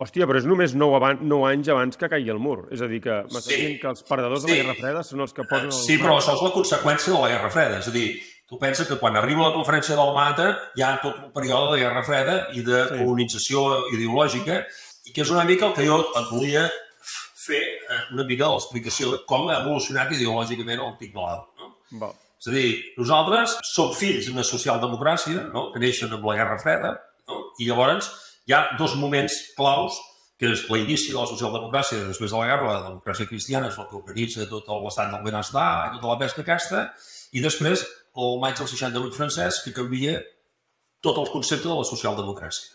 Hòstia, 0.02 0.26
però 0.26 0.38
és 0.40 0.44
només 0.46 0.72
9, 0.74 0.96
abans, 0.98 1.20
9 1.22 1.46
anys 1.52 1.68
abans 1.70 1.96
que 1.96 2.08
caigui 2.10 2.30
el 2.32 2.40
mur. 2.42 2.68
És 2.74 2.82
a 2.82 2.88
dir, 2.90 3.00
que 3.00 3.20
m'estàs 3.30 3.46
Sí. 3.50 3.56
dient 3.60 3.80
que 3.80 3.86
els 3.88 4.02
perdedors 4.02 4.42
de 4.42 4.48
la 4.48 4.54
Sí. 4.54 4.60
Guerra 4.62 4.74
Freda 4.80 5.02
són 5.06 5.20
els 5.20 5.32
que 5.32 5.44
posen... 5.44 5.66
el- 5.66 5.72
Sí, 5.72 5.98
però 5.98 6.16
això 6.18 6.34
és 6.34 6.42
la 6.42 6.50
conseqüència 6.50 7.12
de 7.14 7.20
la 7.20 7.28
Guerra 7.28 7.50
Freda. 7.50 7.78
És 7.78 7.88
a 7.88 7.90
dir, 7.94 8.08
tu 8.48 8.58
penses 8.60 8.86
que 8.88 8.98
quan 9.00 9.16
arriba 9.16 9.48
la 9.48 9.54
conferència 9.54 9.96
del 9.96 10.12
Mata 10.16 10.48
hi 10.76 10.82
ha 10.84 10.94
tot 11.02 11.20
un 11.22 11.30
període 11.32 11.72
de 11.72 11.82
Guerra 11.82 12.02
Freda 12.04 12.34
i 12.52 12.64
de 12.66 12.82
Sí. 12.88 12.98
colonització 12.98 13.62
ideològica 13.94 14.64
i 15.04 15.12
que 15.12 15.22
és 15.22 15.30
una 15.30 15.44
mica 15.44 15.66
el 15.66 15.74
que 15.76 15.86
jo 15.86 16.00
et 16.00 16.28
volia 16.30 16.66
fer 17.44 17.60
eh, 17.60 18.02
una 18.12 18.24
mica 18.24 18.48
l'explicació 18.48 19.10
de 19.12 19.22
com 19.28 19.48
ha 19.48 19.60
evolucionat 19.62 20.12
ideològicament 20.12 20.80
el 20.80 20.94
Tic 21.00 21.12
Blau. 21.12 21.42
No? 21.60 21.72
Va. 22.00 22.12
És 22.40 22.48
a 22.48 22.52
dir, 22.52 22.70
nosaltres 22.98 23.56
som 23.64 23.92
fills 23.96 24.26
d'una 24.28 24.44
socialdemocràcia 24.44 25.48
no? 25.52 25.70
que 25.72 25.80
neixen 25.80 26.12
amb 26.12 26.24
la 26.28 26.36
Guerra 26.40 26.58
Freda 26.60 26.90
no? 27.28 27.40
i 27.58 27.68
llavors 27.68 28.10
hi 28.44 28.52
ha 28.52 28.76
dos 28.76 28.96
moments 29.00 29.32
claus 29.56 29.96
que 30.36 30.50
és 30.50 30.64
l'inici 30.68 31.12
de 31.12 31.20
la 31.20 31.28
socialdemocràcia 31.30 32.08
després 32.08 32.32
de 32.32 32.36
la 32.36 32.46
guerra, 32.50 32.72
la 32.72 32.88
democràcia 32.88 33.28
cristiana 33.30 33.68
és 33.70 33.76
el 33.78 33.86
que 33.88 33.96
organitza 34.00 34.44
tot 34.50 34.66
l'estat 34.68 35.12
del 35.12 35.22
benestar 35.24 35.68
i 35.86 36.00
tota 36.00 36.10
la 36.10 36.18
pesca 36.18 36.42
aquesta, 36.42 36.88
i 37.32 37.40
després 37.40 37.84
el 38.14 38.38
maig 38.42 38.56
del 38.58 38.70
68 38.70 39.16
francès 39.18 39.60
que 39.64 39.74
canvia 39.74 40.18
tot 41.04 41.18
el 41.20 41.30
concepte 41.32 41.68
de 41.68 41.76
la 41.76 41.86
socialdemocràcia. 41.86 42.70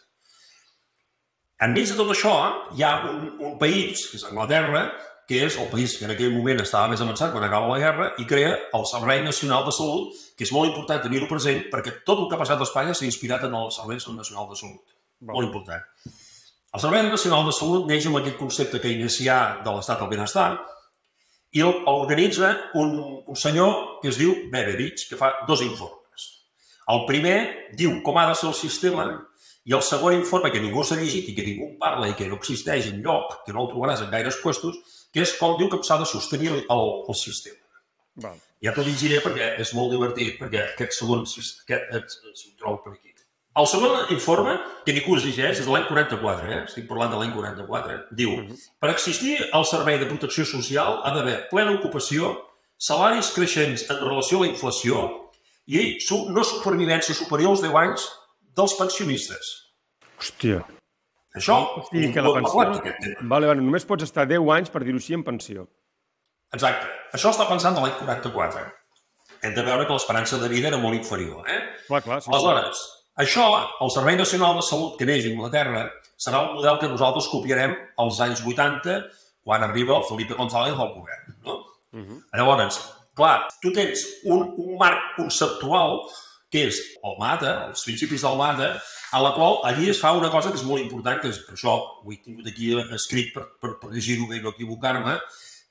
Enmig 1.65 1.89
de 1.91 1.97
tot 1.99 2.11
això, 2.13 2.33
hi 2.77 2.83
ha 2.87 2.93
un, 3.09 3.23
un 3.43 3.55
país, 3.59 4.05
que 4.07 4.19
és 4.19 4.25
Anglaterra, 4.29 4.85
que 5.29 5.41
és 5.45 5.57
el 5.61 5.67
país 5.69 5.97
que 5.99 6.07
en 6.07 6.13
aquell 6.13 6.31
moment 6.33 6.61
estava 6.63 6.89
més 6.89 7.01
avançat 7.03 7.33
quan 7.33 7.43
acaba 7.45 7.67
la 7.73 7.81
guerra, 7.81 8.07
i 8.21 8.25
crea 8.29 8.53
el 8.77 8.85
Servei 8.89 9.19
Nacional 9.25 9.65
de 9.67 9.73
Salut, 9.75 10.15
que 10.37 10.47
és 10.47 10.53
molt 10.55 10.71
important 10.71 11.03
tenir-ho 11.03 11.27
present, 11.29 11.65
perquè 11.73 11.99
tot 12.07 12.23
el 12.23 12.29
que 12.29 12.37
ha 12.37 12.41
passat 12.41 12.63
a 12.63 12.67
Espanya 12.67 12.95
s'ha 12.95 13.05
inspirat 13.09 13.43
en 13.45 13.57
el 13.59 13.69
Servei 13.75 13.99
Nacional 13.99 14.47
de 14.49 14.57
Salut. 14.61 14.95
Va. 15.19 15.33
Molt 15.35 15.49
important. 15.49 15.83
El 16.73 16.81
Servei 16.81 17.05
Nacional 17.09 17.45
de 17.45 17.53
Salut 17.59 17.85
neix 17.91 18.07
amb 18.07 18.21
aquest 18.21 18.39
concepte 18.39 18.79
que 18.81 18.93
inicià 18.93 19.39
de 19.65 19.75
l'estat 19.75 19.99
del 20.01 20.11
benestar 20.15 20.49
i 21.51 21.63
el 21.65 21.73
organitza 21.89 22.51
un, 22.77 22.93
un 23.25 23.35
senyor 23.35 24.01
que 24.01 24.11
es 24.11 24.19
diu 24.19 24.35
Beveridge, 24.51 25.07
que 25.09 25.17
fa 25.17 25.31
dos 25.47 25.63
informes. 25.65 26.27
El 26.89 27.05
primer 27.09 27.39
diu 27.77 27.99
com 28.05 28.17
ha 28.17 28.27
de 28.29 28.37
ser 28.37 28.49
el 28.49 28.57
sistema 28.57 29.07
i 29.69 29.75
el 29.77 29.83
segon 29.85 30.15
informe, 30.17 30.51
que 30.53 30.61
ningú 30.61 30.83
s'ha 30.85 30.97
llegit 30.97 31.29
i 31.29 31.35
que 31.37 31.45
ningú 31.45 31.71
en 31.71 31.79
parla 31.81 32.09
i 32.09 32.15
que 32.17 32.27
no 32.29 32.39
existeix 32.39 32.89
en 32.89 33.01
lloc, 33.05 33.41
que 33.45 33.53
no 33.53 33.65
el 33.65 33.71
trobaràs 33.73 34.05
en 34.05 34.13
gaires 34.13 34.39
puestos, 34.43 34.77
que 35.13 35.21
és 35.25 35.35
com 35.37 35.57
diu 35.59 35.69
que 35.69 35.81
s'ha 35.85 35.99
de 36.01 36.07
sostenir 36.09 36.53
el, 36.53 36.63
el 36.69 37.17
sistema. 37.17 37.61
Va. 38.23 38.33
Ja 38.65 38.73
t'ho 38.75 38.83
llegiré 38.83 39.21
perquè 39.23 39.53
és 39.63 39.73
molt 39.77 39.93
divertit, 39.93 40.35
perquè 40.39 40.63
aquest 40.65 40.97
segon, 40.97 41.21
aquest, 41.25 42.17
si 42.35 42.49
ho 42.49 42.57
trobo 42.59 42.81
per 42.85 42.95
aquí. 42.97 43.08
El 43.59 43.67
segon 43.67 44.11
informe, 44.13 44.53
que 44.85 44.93
ningú 44.95 45.17
es 45.17 45.25
llegeix, 45.25 45.59
és 45.59 45.65
de 45.67 45.73
l'any 45.73 45.87
44, 45.89 46.47
eh? 46.47 46.59
estic 46.69 46.85
parlant 46.87 47.11
de 47.11 47.17
l'any 47.19 47.33
44, 47.35 47.97
diu 48.15 48.35
per 48.79 48.91
existir 48.93 49.35
el 49.43 49.65
servei 49.67 49.97
de 49.99 50.07
protecció 50.07 50.45
social 50.47 51.01
ha 51.03 51.11
d'haver 51.15 51.41
plena 51.51 51.73
ocupació, 51.75 52.31
salaris 52.79 53.33
creixents 53.35 53.83
en 53.89 53.99
relació 53.99 54.39
a 54.39 54.45
la 54.45 54.51
inflació 54.53 55.01
i 55.67 55.97
no 56.33 56.45
supervivència 56.47 57.17
superior 57.17 57.57
als 57.57 57.63
10 57.65 57.75
anys 57.81 58.05
dels 58.55 58.75
pensionistes. 58.79 59.49
Hòstia. 60.19 60.63
Això, 61.35 61.57
O 61.77 61.83
sigui 61.89 62.13
que 62.15 62.23
la 62.23 62.31
pensió... 62.39 62.63
Vale, 63.21 63.49
vale, 63.51 63.59
només 63.61 63.85
pots 63.85 64.07
estar 64.07 64.25
10 64.29 64.47
anys, 64.55 64.71
per 64.73 64.81
dir-ho 64.85 64.97
així, 65.01 65.13
en 65.17 65.25
pensió. 65.27 65.67
Exacte. 66.55 66.87
Això 67.13 67.33
està 67.35 67.45
pensant 67.49 67.75
de 67.77 67.83
l'any 67.83 67.93
44. 67.99 68.63
Hem 69.45 69.53
de 69.55 69.67
veure 69.67 69.85
que 69.85 69.93
l'esperança 69.95 70.39
de 70.41 70.49
vida 70.51 70.71
era 70.71 70.79
molt 70.81 70.97
inferior. 70.97 71.43
Eh? 71.47 71.59
Clar, 71.87 72.01
clar, 72.07 72.23
sí. 72.23 72.31
Aleshores, 72.33 72.81
això, 73.19 73.45
el 73.83 73.91
Servei 73.93 74.15
Nacional 74.19 74.55
de 74.57 74.63
Salut 74.65 74.95
que 74.99 75.07
neix 75.07 75.27
a 75.27 75.33
Anglaterra, 75.33 75.83
serà 76.19 76.43
un 76.45 76.55
model 76.57 76.79
que 76.79 76.91
nosaltres 76.91 77.27
copiarem 77.31 77.75
als 77.99 78.19
anys 78.23 78.43
80, 78.45 78.95
quan 79.43 79.63
arriba 79.63 79.97
el 79.97 80.07
Felipe 80.07 80.37
González 80.39 80.75
al 80.75 80.93
govern. 80.95 81.35
No? 81.45 81.59
Uh 81.91 81.99
-huh. 81.99 82.23
Llavors, 82.37 82.79
clar, 83.15 83.47
tu 83.61 83.71
tens 83.73 84.05
un, 84.23 84.53
un 84.57 84.77
marc 84.77 85.15
conceptual 85.17 86.01
que 86.49 86.67
és 86.67 86.79
el 87.03 87.15
MATA, 87.19 87.67
els 87.69 87.83
principis 87.85 88.21
del 88.21 88.37
MATA, 88.37 88.81
a 89.11 89.21
la 89.21 89.33
qual 89.33 89.59
allí 89.63 89.89
es 89.89 89.99
fa 89.99 90.13
una 90.17 90.29
cosa 90.29 90.49
que 90.49 90.57
és 90.57 90.65
molt 90.65 90.81
important, 90.81 91.21
que 91.21 91.29
és 91.29 91.39
per 91.45 91.53
això 91.53 91.75
ho 92.03 92.11
he 92.11 92.17
tingut 92.23 92.47
aquí 92.47 92.73
escrit 92.93 93.33
per, 93.33 93.45
per, 93.61 93.77
per 93.81 93.91
llegir-ho 93.91 94.27
bé 94.27 94.37
i 94.37 94.41
no 94.41 94.49
equivocar-me, 94.49 95.19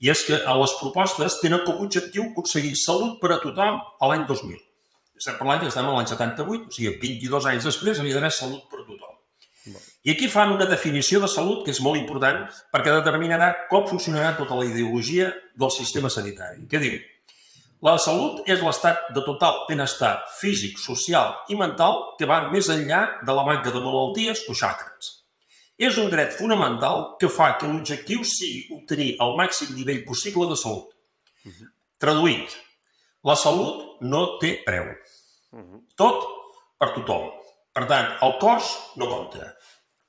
i 0.00 0.10
és 0.10 0.22
que 0.26 0.38
a 0.46 0.54
les 0.54 0.74
propostes 0.80 1.40
tenen 1.42 1.64
com 1.64 1.74
a 1.74 1.84
objectiu 1.86 2.30
aconseguir 2.30 2.76
salut 2.76 3.18
per 3.20 3.32
a 3.32 3.40
tothom 3.42 3.80
a 4.00 4.10
l'any 4.10 4.26
2000. 4.26 4.67
Estem 5.18 5.36
parlant 5.38 5.60
que 5.60 5.68
estem 5.72 5.86
a 5.86 5.94
l'any 5.96 6.08
78, 6.08 6.68
o 6.70 6.74
sigui, 6.74 6.94
22 7.02 7.50
anys 7.50 7.66
després 7.66 7.98
havia 7.98 8.14
d'haver 8.16 8.30
salut 8.34 8.64
per 8.70 8.84
tothom. 8.86 9.16
I 10.06 10.14
aquí 10.14 10.28
fan 10.30 10.54
una 10.54 10.66
definició 10.70 11.18
de 11.20 11.28
salut 11.28 11.64
que 11.66 11.72
és 11.74 11.80
molt 11.84 11.98
important 11.98 12.44
perquè 12.72 12.94
determinarà 12.94 13.50
com 13.68 13.86
funcionarà 13.90 14.30
tota 14.38 14.56
la 14.56 14.64
ideologia 14.68 15.28
del 15.58 15.72
sistema 15.74 16.08
sanitari. 16.08 16.64
Què 16.70 16.80
diu? 16.80 16.94
La 17.84 17.94
salut 18.02 18.46
és 18.50 18.62
l'estat 18.62 19.10
de 19.14 19.22
total 19.26 19.60
benestar 19.68 20.14
físic, 20.38 20.78
social 20.82 21.34
i 21.52 21.58
mental 21.58 22.00
que 22.18 22.26
va 22.26 22.40
més 22.50 22.70
enllà 22.74 23.02
de 23.26 23.34
la 23.34 23.44
manca 23.46 23.74
de 23.74 23.82
malalties 23.82 24.46
o 24.50 24.56
xacres. 24.60 25.12
És 25.78 25.98
un 26.02 26.08
dret 26.10 26.32
fonamental 26.34 27.04
que 27.20 27.30
fa 27.30 27.52
que 27.58 27.68
l'objectiu 27.70 28.24
sigui 28.26 28.64
obtenir 28.78 29.12
el 29.22 29.36
màxim 29.38 29.76
nivell 29.76 30.02
possible 30.08 30.48
de 30.50 30.56
salut. 30.58 30.90
Traduït, 32.02 32.56
la 33.26 33.36
salut 33.38 34.02
no 34.02 34.24
té 34.42 34.56
preu. 34.66 34.90
Tot 35.98 36.24
per 36.78 36.92
tothom. 36.96 37.30
Per 37.74 37.86
tant, 37.90 38.12
el 38.26 38.36
cos 38.42 38.74
no 38.98 39.08
compta. 39.10 39.52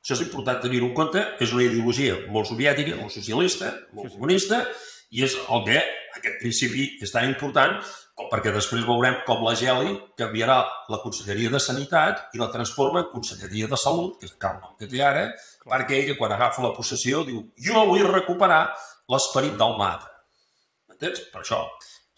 Això 0.03 0.15
és 0.15 0.25
important 0.25 0.61
tenir-ho 0.63 0.89
en 0.89 0.95
compte. 0.97 1.23
És 1.43 1.53
una 1.53 1.65
ideologia 1.67 2.17
molt 2.33 2.49
soviètica, 2.49 2.97
molt 2.97 3.13
socialista, 3.13 3.73
molt 3.93 4.13
comunista, 4.15 4.63
i 5.11 5.23
és 5.25 5.35
el 5.49 5.65
que 5.65 5.79
aquest 6.17 6.39
principi 6.41 6.85
és 7.03 7.11
tan 7.13 7.27
important 7.29 7.77
com 8.19 8.27
perquè 8.27 8.51
després 8.51 8.83
veurem 8.83 9.15
com 9.27 9.45
la 9.45 9.55
Geli 9.55 9.93
canviarà 10.19 10.57
la 10.91 10.99
Conselleria 11.03 11.51
de 11.53 11.61
Sanitat 11.63 12.35
i 12.35 12.41
la 12.41 12.49
transforma 12.51 13.05
en 13.05 13.11
Conselleria 13.13 13.69
de 13.71 13.79
Salut, 13.79 14.17
que 14.19 14.27
és 14.27 14.35
el 14.35 14.57
nom 14.59 14.73
que 14.79 14.89
té 14.91 14.99
ara, 15.05 15.29
perquè 15.63 16.01
ella, 16.01 16.17
quan 16.19 16.35
agafa 16.35 16.65
la 16.65 16.73
possessió, 16.75 17.23
diu 17.23 17.45
jo 17.55 17.85
vull 17.87 18.03
recuperar 18.09 18.65
l'esperit 19.13 19.55
del 19.61 19.77
mata. 19.79 20.11
Entens? 20.91 21.23
Per 21.31 21.45
això. 21.45 21.63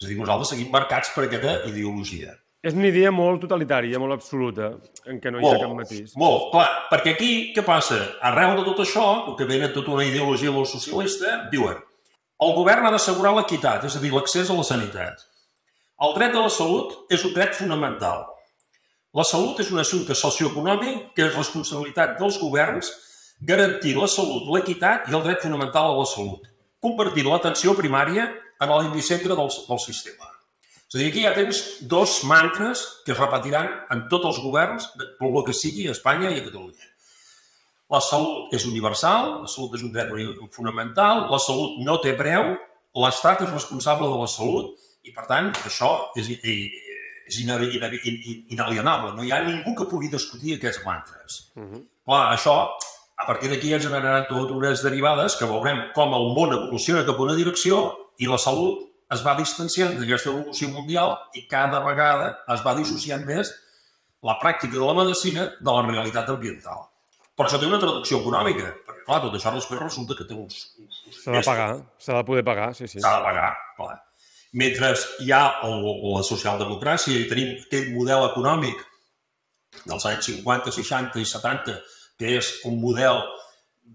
És 0.00 0.08
a 0.08 0.10
dir, 0.10 0.18
nosaltres 0.18 0.56
seguim 0.56 0.72
marcats 0.74 1.12
per 1.14 1.28
aquesta 1.28 1.60
ideologia. 1.70 2.34
És 2.62 2.76
una 2.78 2.86
idea 2.92 3.10
molt 3.10 3.42
totalitària, 3.42 3.98
molt 3.98 4.14
absoluta, 4.14 4.68
en 5.10 5.16
què 5.18 5.32
no 5.34 5.40
hi 5.40 5.48
ha 5.48 5.56
cap 5.58 5.72
matís. 5.74 6.12
Molt, 6.20 6.52
clar, 6.52 6.68
perquè 6.92 7.16
aquí 7.16 7.30
què 7.56 7.64
passa? 7.66 7.98
Arreu 8.28 8.54
de 8.60 8.66
tot 8.68 8.84
això, 8.84 9.06
com 9.26 9.34
que 9.38 9.48
venen 9.48 9.72
tota 9.74 9.90
una 9.96 10.06
ideologia 10.06 10.54
molt 10.54 10.70
socialista, 10.70 11.40
diuen 11.50 11.80
el 12.42 12.54
govern 12.56 12.86
ha 12.86 12.90
d'assegurar 12.90 13.34
l'equitat, 13.36 13.84
és 13.86 13.94
a 13.94 14.00
dir, 14.02 14.10
l'accés 14.10 14.48
a 14.50 14.56
la 14.58 14.64
sanitat. 14.66 15.20
El 16.02 16.14
dret 16.16 16.32
de 16.34 16.40
la 16.42 16.50
salut 16.50 17.12
és 17.14 17.22
un 17.28 17.34
dret 17.36 17.54
fonamental. 17.54 18.24
La 19.14 19.26
salut 19.28 19.60
és 19.62 19.70
un 19.70 19.78
assumpte 19.82 20.16
socioeconòmic 20.18 21.12
que 21.14 21.28
és 21.28 21.36
responsabilitat 21.36 22.16
dels 22.18 22.40
governs 22.42 22.90
garantir 23.46 23.94
la 23.98 24.08
salut, 24.10 24.48
l'equitat 24.54 25.06
i 25.10 25.14
el 25.18 25.22
dret 25.26 25.44
fonamental 25.44 25.92
a 25.92 25.96
la 26.00 26.08
salut, 26.08 26.48
convertint 26.82 27.30
l'atenció 27.30 27.76
primària 27.78 28.26
en 28.62 28.74
l'epicentre 28.74 29.38
del, 29.38 29.52
del 29.68 29.82
sistema. 29.86 30.31
És 30.92 30.98
a 30.98 31.00
dir, 31.00 31.08
aquí 31.08 31.22
ja 31.24 31.32
tens 31.32 31.58
dos 31.88 32.18
mantres 32.28 32.82
que 33.06 33.14
es 33.14 33.18
repetiran 33.18 33.70
en 33.94 34.02
tots 34.10 34.26
els 34.28 34.40
governs, 34.44 34.90
pel 35.16 35.38
que 35.46 35.54
sigui, 35.56 35.86
a 35.88 35.94
Espanya 35.96 36.28
i 36.28 36.42
a 36.42 36.44
Catalunya. 36.44 36.90
La 37.92 38.00
salut 38.04 38.52
és 38.52 38.66
universal, 38.68 39.38
la 39.40 39.48
salut 39.48 39.78
és 39.78 39.86
un 39.86 39.92
dret 39.94 40.12
fonamental, 40.52 41.30
la 41.32 41.40
salut 41.40 41.80
no 41.80 41.96
té 42.04 42.12
preu, 42.18 42.52
l'Estat 43.00 43.40
és 43.46 43.54
responsable 43.54 44.10
de 44.12 44.20
la 44.20 44.28
salut 44.28 44.76
i, 45.08 45.14
per 45.16 45.24
tant, 45.30 45.48
això 45.64 45.90
és, 46.20 46.28
és 46.28 47.40
inalienable. 47.40 49.14
No 49.16 49.24
hi 49.24 49.32
ha 49.32 49.40
ningú 49.48 49.72
que 49.78 49.88
pugui 49.88 50.12
discutir 50.12 50.58
aquests 50.58 50.84
mantres. 50.84 51.40
Uh 51.56 51.64
-huh. 51.64 51.82
Clar, 52.04 52.36
això, 52.36 52.68
a 53.16 53.26
partir 53.26 53.48
d'aquí 53.48 53.72
ens 53.72 53.84
generaran 53.84 54.28
tot 54.28 54.50
unes 54.50 54.82
derivades 54.82 55.36
que 55.36 55.48
veurem 55.48 55.92
com 55.94 56.12
el 56.12 56.34
món 56.36 56.52
evoluciona 56.52 57.06
cap 57.06 57.16
a 57.16 57.22
una 57.22 57.34
direcció 57.34 57.96
i 58.18 58.26
la 58.26 58.36
salut 58.38 58.91
es 59.14 59.24
va 59.26 59.34
distanciant 59.38 59.98
d'aquesta 59.98 60.30
evolució 60.32 60.70
mundial 60.72 61.16
i 61.38 61.44
cada 61.50 61.82
vegada 61.84 62.30
es 62.54 62.62
va 62.64 62.74
dissociant 62.78 63.26
més 63.28 63.52
la 64.22 64.38
pràctica 64.40 64.78
de 64.78 64.86
la 64.86 64.96
medicina 65.00 65.48
de 65.58 65.70
la 65.70 65.82
realitat 65.88 66.30
ambiental. 66.30 66.86
Però 67.36 67.48
això 67.48 67.58
té 67.58 67.66
una 67.66 67.80
traducció 67.80 68.20
econòmica, 68.20 68.70
perquè 68.86 69.04
clar, 69.06 69.20
tot 69.24 69.36
això 69.38 69.52
després 69.54 69.80
resulta 69.80 70.16
que 70.18 70.26
té 70.28 70.36
uns... 70.36 70.62
uns 70.78 71.02
S'ha 71.24 71.36
de 71.38 71.42
pagar, 71.46 71.68
s'ha 71.98 72.18
de 72.18 72.24
poder 72.28 72.44
pagar, 72.46 72.70
sí, 72.76 72.86
sí. 72.86 73.00
S'ha 73.00 73.16
de 73.18 73.24
pagar, 73.24 73.50
clar. 73.78 73.96
Mentre 74.60 74.92
hi 75.24 75.32
ha 75.32 75.42
el, 75.64 75.86
la 76.12 76.22
socialdemocràcia 76.28 77.22
i 77.22 77.28
tenim 77.30 77.54
aquell 77.56 77.88
model 77.96 78.26
econòmic 78.28 78.82
dels 79.86 80.04
anys 80.10 80.28
50, 80.28 80.74
60 80.76 81.22
i 81.22 81.28
70, 81.30 81.78
que 82.20 82.34
és 82.36 82.52
un 82.68 82.76
model 82.82 83.22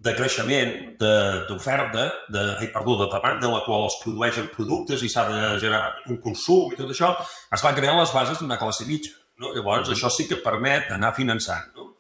de 0.04 0.14
creixement 0.16 0.74
de- 1.00 1.46
d'oferta, 1.50 2.04
de, 2.30 2.44
ai, 2.62 2.68
perdó, 2.74 2.98
de 3.02 3.08
demanda, 3.12 3.48
en 3.48 3.54
la 3.54 3.64
qual 3.66 3.88
es 3.88 3.96
produeixen 4.04 4.50
productes 4.54 5.02
i 5.04 5.10
s'ha 5.10 5.24
de 5.30 5.60
generar 5.60 5.96
un 6.08 6.20
consum 6.22 6.72
i 6.74 6.78
tot 6.78 6.92
això, 6.94 7.14
es 7.54 7.64
van 7.66 7.76
crear 7.76 7.96
les 7.98 8.14
bases 8.14 8.40
d'una 8.40 8.60
classe 8.62 8.86
mitja. 8.86 9.12
No? 9.42 9.54
Llavors, 9.56 9.90
això 9.94 10.10
sí 10.14 10.28
que 10.30 10.38
permet 10.42 10.92
anar 10.94 11.14
finançant. 11.18 11.74
No? 11.76 11.92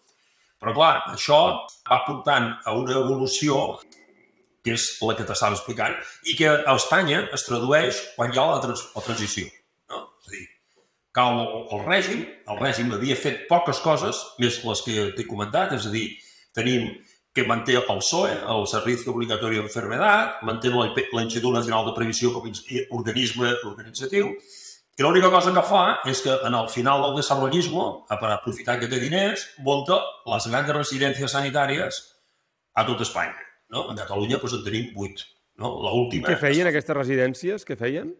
Però, 0.61 0.73
clar, 0.73 0.93
això 1.13 1.39
va 1.89 1.99
portant 2.05 2.51
a 2.65 2.73
una 2.77 2.95
evolució 2.97 3.79
que 4.65 4.73
és 4.75 4.85
la 5.01 5.13
que 5.15 5.23
t'estava 5.23 5.55
explicant, 5.55 5.93
i 6.27 6.35
que 6.35 6.47
a 6.49 6.73
Espanya 6.75 7.21
es 7.33 7.45
tradueix 7.47 7.99
quan 8.17 8.33
hi 8.33 8.39
ha 8.39 8.45
la, 8.49 8.57
trans 8.63 8.81
la 8.95 9.03
transició. 9.05 9.45
No? 9.89 10.01
És 10.21 10.27
a 10.27 10.33
dir, 10.33 10.45
cau 11.15 11.37
el, 11.39 11.53
el 11.77 11.85
règim, 11.85 12.25
el 12.51 12.59
règim 12.59 12.91
havia 12.97 13.15
fet 13.15 13.45
poques 13.47 13.79
coses, 13.85 14.19
més 14.41 14.57
les 14.65 14.81
que 14.83 15.05
t'he 15.15 15.27
comentat, 15.29 15.71
és 15.77 15.87
a 15.87 15.93
dir, 15.93 16.09
tenim 16.57 16.89
que 17.37 17.45
manté 17.45 17.75
el 17.77 17.83
PSOE, 17.85 18.33
el 18.33 18.65
Servicio 18.67 19.13
Obligatorio 19.13 19.61
de 19.61 19.67
Enfermedad, 19.69 20.41
manté 20.41 20.71
la- 20.73 20.89
l'Institut 21.13 21.53
Nacional 21.53 21.85
de 21.85 21.93
Previsió 21.93 22.33
com 22.33 22.47
a 22.49 22.81
organisme 22.97 23.53
organitzatiu, 23.69 24.33
i 24.97 25.03
l'única 25.05 25.29
cosa 25.29 25.53
que 25.53 25.61
fa 25.61 25.99
és 26.09 26.21
que 26.25 26.33
en 26.47 26.55
el 26.57 26.67
final 26.73 27.03
del 27.05 27.15
desarrollisme, 27.21 27.83
per 28.09 28.31
aprofitar 28.33 28.79
que 28.81 28.87
té 28.89 28.97
diners, 28.99 29.43
munta 29.61 29.99
les 30.25 30.47
grans 30.49 30.69
residències 30.73 31.29
sanitàries 31.31 31.99
a 32.73 32.85
tot 32.85 33.01
Espanya. 33.05 33.37
No? 33.69 33.85
A 33.91 33.95
Catalunya 33.95 34.39
doncs, 34.41 34.53
en 34.57 34.63
tenim 34.65 34.93
vuit. 34.95 35.21
No? 35.61 35.75
L'última. 35.85 36.27
Què 36.29 36.37
feien 36.41 36.67
aquestes 36.67 36.95
residències? 36.97 37.65
Què 37.65 37.77
feien? 37.77 38.15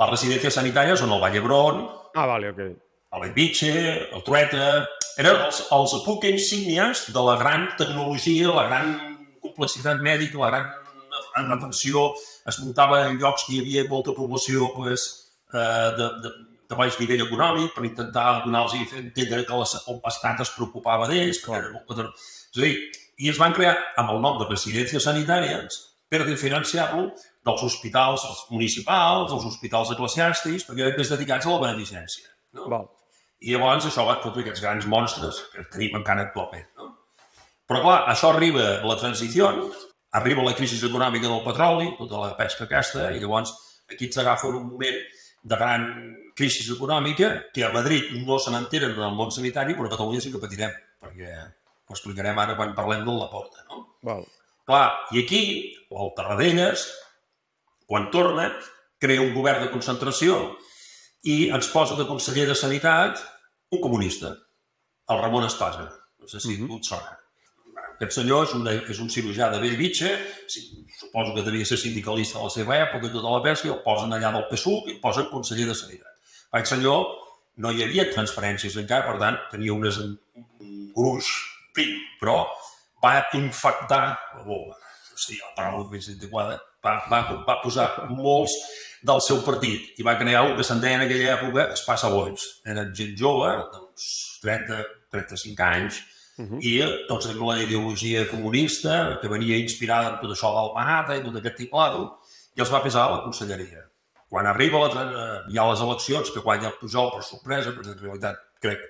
Les 0.00 0.10
residències 0.10 0.54
sanitàries 0.58 0.98
són 0.98 1.12
el 1.14 1.20
Vall 1.22 1.32
d'Hebron, 1.32 1.84
Ah, 2.14 2.26
vale, 2.26 2.50
ok. 2.50 2.60
Bellvitge, 3.20 3.72
el 4.14 4.22
Trueta... 4.24 4.86
Eren 5.20 5.42
els, 5.44 5.58
els 5.76 5.92
bucs 6.06 6.24
insígnies 6.30 7.02
de 7.12 7.20
la 7.20 7.34
gran 7.36 7.66
tecnologia, 7.76 8.48
la 8.48 8.62
gran 8.70 8.94
complexitat 9.44 10.00
mèdica, 10.00 10.38
la 10.40 10.48
gran 10.48 11.52
atenció. 11.52 12.06
Es 12.48 12.56
muntava 12.62 13.02
en 13.10 13.18
llocs 13.20 13.44
que 13.44 13.58
hi 13.58 13.60
havia 13.60 13.82
molta 13.90 14.14
població 14.16 14.70
pues, 14.72 15.04
eh, 15.52 15.90
de, 15.98 16.06
de, 16.24 16.30
de 16.72 16.78
baix 16.78 16.96
nivell 17.02 17.26
econòmic 17.26 17.74
per 17.76 17.84
intentar 17.84 18.24
donar-los 18.46 18.78
i 18.78 18.86
entendre 19.02 19.44
que 19.44 19.58
les- 19.60 19.76
l'Estat 19.92 20.40
es 20.46 20.54
preocupava 20.56 21.10
d'ells. 21.12 21.42
era 21.44 21.68
És 22.08 22.56
a 22.56 22.64
dir, 22.64 22.72
i 23.20 23.28
es 23.28 23.38
van 23.38 23.52
crear 23.52 23.76
amb 24.00 24.14
el 24.16 24.24
nom 24.24 24.40
de 24.40 24.48
residències 24.48 25.04
sanitàries 25.04 25.76
per 26.08 26.24
diferenciar-lo 26.24 27.10
dels 27.44 27.62
hospitals 27.68 28.24
municipals, 28.48 29.28
dels 29.30 29.44
hospitals 29.52 29.92
eclesiàstics, 29.92 30.64
perquè 30.64 30.88
eren 30.88 30.96
més 30.98 31.12
dedicats 31.12 31.46
a 31.46 31.52
la 31.52 31.60
beneficència. 31.68 32.32
No? 32.56 32.68
Val. 32.72 32.88
I 33.42 33.54
llavors 33.56 33.88
això 33.88 34.04
va 34.06 34.20
fotre 34.22 34.44
aquests 34.44 34.62
grans 34.62 34.86
monstres 34.90 35.40
que 35.52 35.64
tenim 35.72 35.96
encara 35.98 36.28
actualment. 36.28 36.68
No? 36.78 36.92
Però 37.68 37.80
clar, 37.82 37.98
això 38.12 38.30
arriba 38.32 38.66
la 38.86 38.98
transició, 39.00 39.48
arriba 40.18 40.44
la 40.46 40.54
crisi 40.58 40.78
econòmica 40.86 41.28
del 41.28 41.42
petroli, 41.46 41.90
tota 41.98 42.20
la 42.20 42.36
pesca 42.38 42.68
aquesta, 42.68 43.08
i 43.10 43.22
llavors 43.22 43.54
aquí 43.90 44.10
ens 44.10 44.20
agafa 44.22 44.50
un 44.50 44.68
moment 44.68 45.00
de 45.42 45.58
gran 45.58 45.88
crisi 46.38 46.68
econòmica 46.70 47.32
que 47.54 47.64
a 47.64 47.72
Madrid 47.72 48.12
no 48.26 48.38
se 48.38 48.52
n'enteren 48.52 48.94
en 48.94 49.08
el 49.08 49.16
món 49.16 49.32
sanitari, 49.34 49.74
però 49.74 49.90
a 49.90 49.94
Catalunya 49.96 50.22
sí 50.22 50.30
que 50.32 50.42
patirem, 50.42 50.74
perquè 51.02 51.32
ho 51.32 51.96
explicarem 51.96 52.38
ara 52.38 52.56
quan 52.56 52.76
parlem 52.76 53.02
de 53.08 53.16
la 53.16 53.30
porta. 53.32 53.66
No? 53.70 53.82
Val. 54.06 54.22
Clar, 54.68 54.86
i 55.10 55.24
aquí, 55.24 55.42
el 55.90 56.12
Tarradellas, 56.16 56.86
quan 57.90 58.06
torna, 58.14 58.52
crea 59.02 59.24
un 59.24 59.34
govern 59.34 59.64
de 59.64 59.72
concentració 59.72 60.38
i 61.26 61.48
ens 61.54 61.68
posa 61.72 61.96
de 61.98 62.06
conseller 62.06 62.46
de 62.46 62.54
Sanitat 62.58 63.18
un 63.72 63.80
comunista, 63.80 64.36
el 65.08 65.18
Ramon 65.18 65.44
Espasa. 65.48 65.88
No 66.20 66.28
sé 66.28 66.40
si 66.40 66.58
tu 66.60 66.76
et 66.76 66.86
sona. 66.86 67.16
Aquest 67.96 68.18
senyor 68.18 68.44
és, 68.46 68.52
una, 68.58 68.74
és 68.92 69.00
un 69.02 69.08
cirurgià 69.10 69.48
de 69.52 69.60
Bellvitge, 69.62 70.10
suposo 70.50 71.34
que 71.36 71.44
devia 71.46 71.66
ser 71.66 71.78
sindicalista 71.80 72.38
a 72.38 72.48
la 72.48 72.52
seva 72.52 72.76
època 72.78 73.08
i 73.08 73.14
tota 73.14 73.32
la 73.32 73.42
pesca, 73.44 73.68
i 73.68 73.72
el 73.72 73.80
posen 73.84 74.12
allà 74.14 74.32
del 74.34 74.46
PSUC 74.50 74.90
i 74.90 74.96
el 74.96 75.00
posen 75.02 75.28
conseller 75.30 75.68
de 75.70 75.76
Sanitat. 75.78 76.34
Aquest 76.52 76.74
senyor 76.74 77.06
no 77.64 77.72
hi 77.72 77.84
havia 77.84 78.08
transferències 78.10 78.76
encara, 78.82 79.06
per 79.08 79.18
tant, 79.22 79.40
tenia 79.52 79.74
unes, 79.74 79.98
un 80.02 80.84
gruix 80.96 81.30
prim, 81.74 81.96
però 82.20 82.42
va 83.02 83.16
infectar, 83.38 84.04
oh, 84.44 84.68
no 84.68 85.20
sé 85.24 85.38
la 85.40 85.52
paraula 85.56 85.88
més 85.94 86.10
adequada, 86.12 86.58
va, 86.84 86.98
va, 87.10 87.22
va 87.48 87.60
posar 87.64 87.88
molts 88.12 88.56
del 89.02 89.20
seu 89.24 89.42
partit 89.46 89.98
i 89.98 90.06
va 90.06 90.16
crear 90.20 90.44
un 90.46 90.56
que 90.56 90.64
se'n 90.66 90.80
deia 90.82 91.00
en 91.00 91.04
aquella 91.06 91.36
època 91.36 91.68
Espasa 91.74 92.10
Boys. 92.12 92.44
Eren 92.68 92.92
gent 92.96 93.14
jove, 93.18 93.50
d'uns 93.72 94.08
30, 94.42 94.82
35 95.14 95.64
anys, 95.66 96.02
uh 96.38 96.44
-huh. 96.44 96.60
i 96.60 97.06
tots 97.08 97.28
amb 97.30 97.42
la 97.48 97.62
ideologia 97.62 98.28
comunista, 98.28 99.18
que 99.20 99.28
venia 99.28 99.56
inspirada 99.56 100.10
en 100.10 100.20
tot 100.20 100.30
això 100.30 100.52
del 100.54 100.74
Manhattan 100.74 101.20
i 101.20 101.24
tot 101.24 101.36
aquest 101.36 101.56
tipado, 101.56 102.18
i 102.54 102.60
els 102.60 102.72
va 102.72 102.82
pesar 102.82 103.06
a 103.06 103.10
la 103.16 103.22
conselleria. 103.22 103.88
Quan 104.28 104.46
arriba 104.46 104.78
la, 104.78 105.44
hi 105.48 105.58
ha 105.58 105.70
les 105.70 105.80
eleccions, 105.80 106.30
que 106.30 106.40
guanya 106.40 106.68
el 106.68 106.78
Pujol 106.80 107.10
per 107.12 107.22
sorpresa, 107.22 107.72
perquè 107.72 107.92
en 107.92 107.98
realitat 107.98 108.36
crec, 108.60 108.80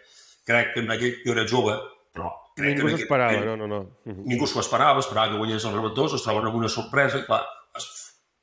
crec 0.44 0.74
que 0.74 0.80
en 0.80 0.90
aquell, 0.90 1.16
jo 1.24 1.32
era 1.32 1.48
jove, 1.48 1.74
però 2.14 2.30
crec 2.56 2.76
Ningú 2.76 2.86
que 2.86 2.92
en 2.92 2.98
s'ho 2.98 3.02
esperava, 3.02 3.40
no, 3.40 3.56
no, 3.56 3.66
no. 3.66 3.80
Mhm. 4.04 4.22
ningú 4.28 4.46
s'ho 4.46 4.60
esperava, 4.60 5.00
esperava 5.00 5.32
que 5.32 5.38
guanyés 5.38 5.64
el 5.64 5.74
rebentós, 5.74 6.14
es 6.14 6.22
troben 6.22 6.46
amb 6.46 6.54
una 6.60 6.68
sorpresa 6.68 7.18
i 7.18 7.24
clar, 7.24 7.42
es, 7.42 7.61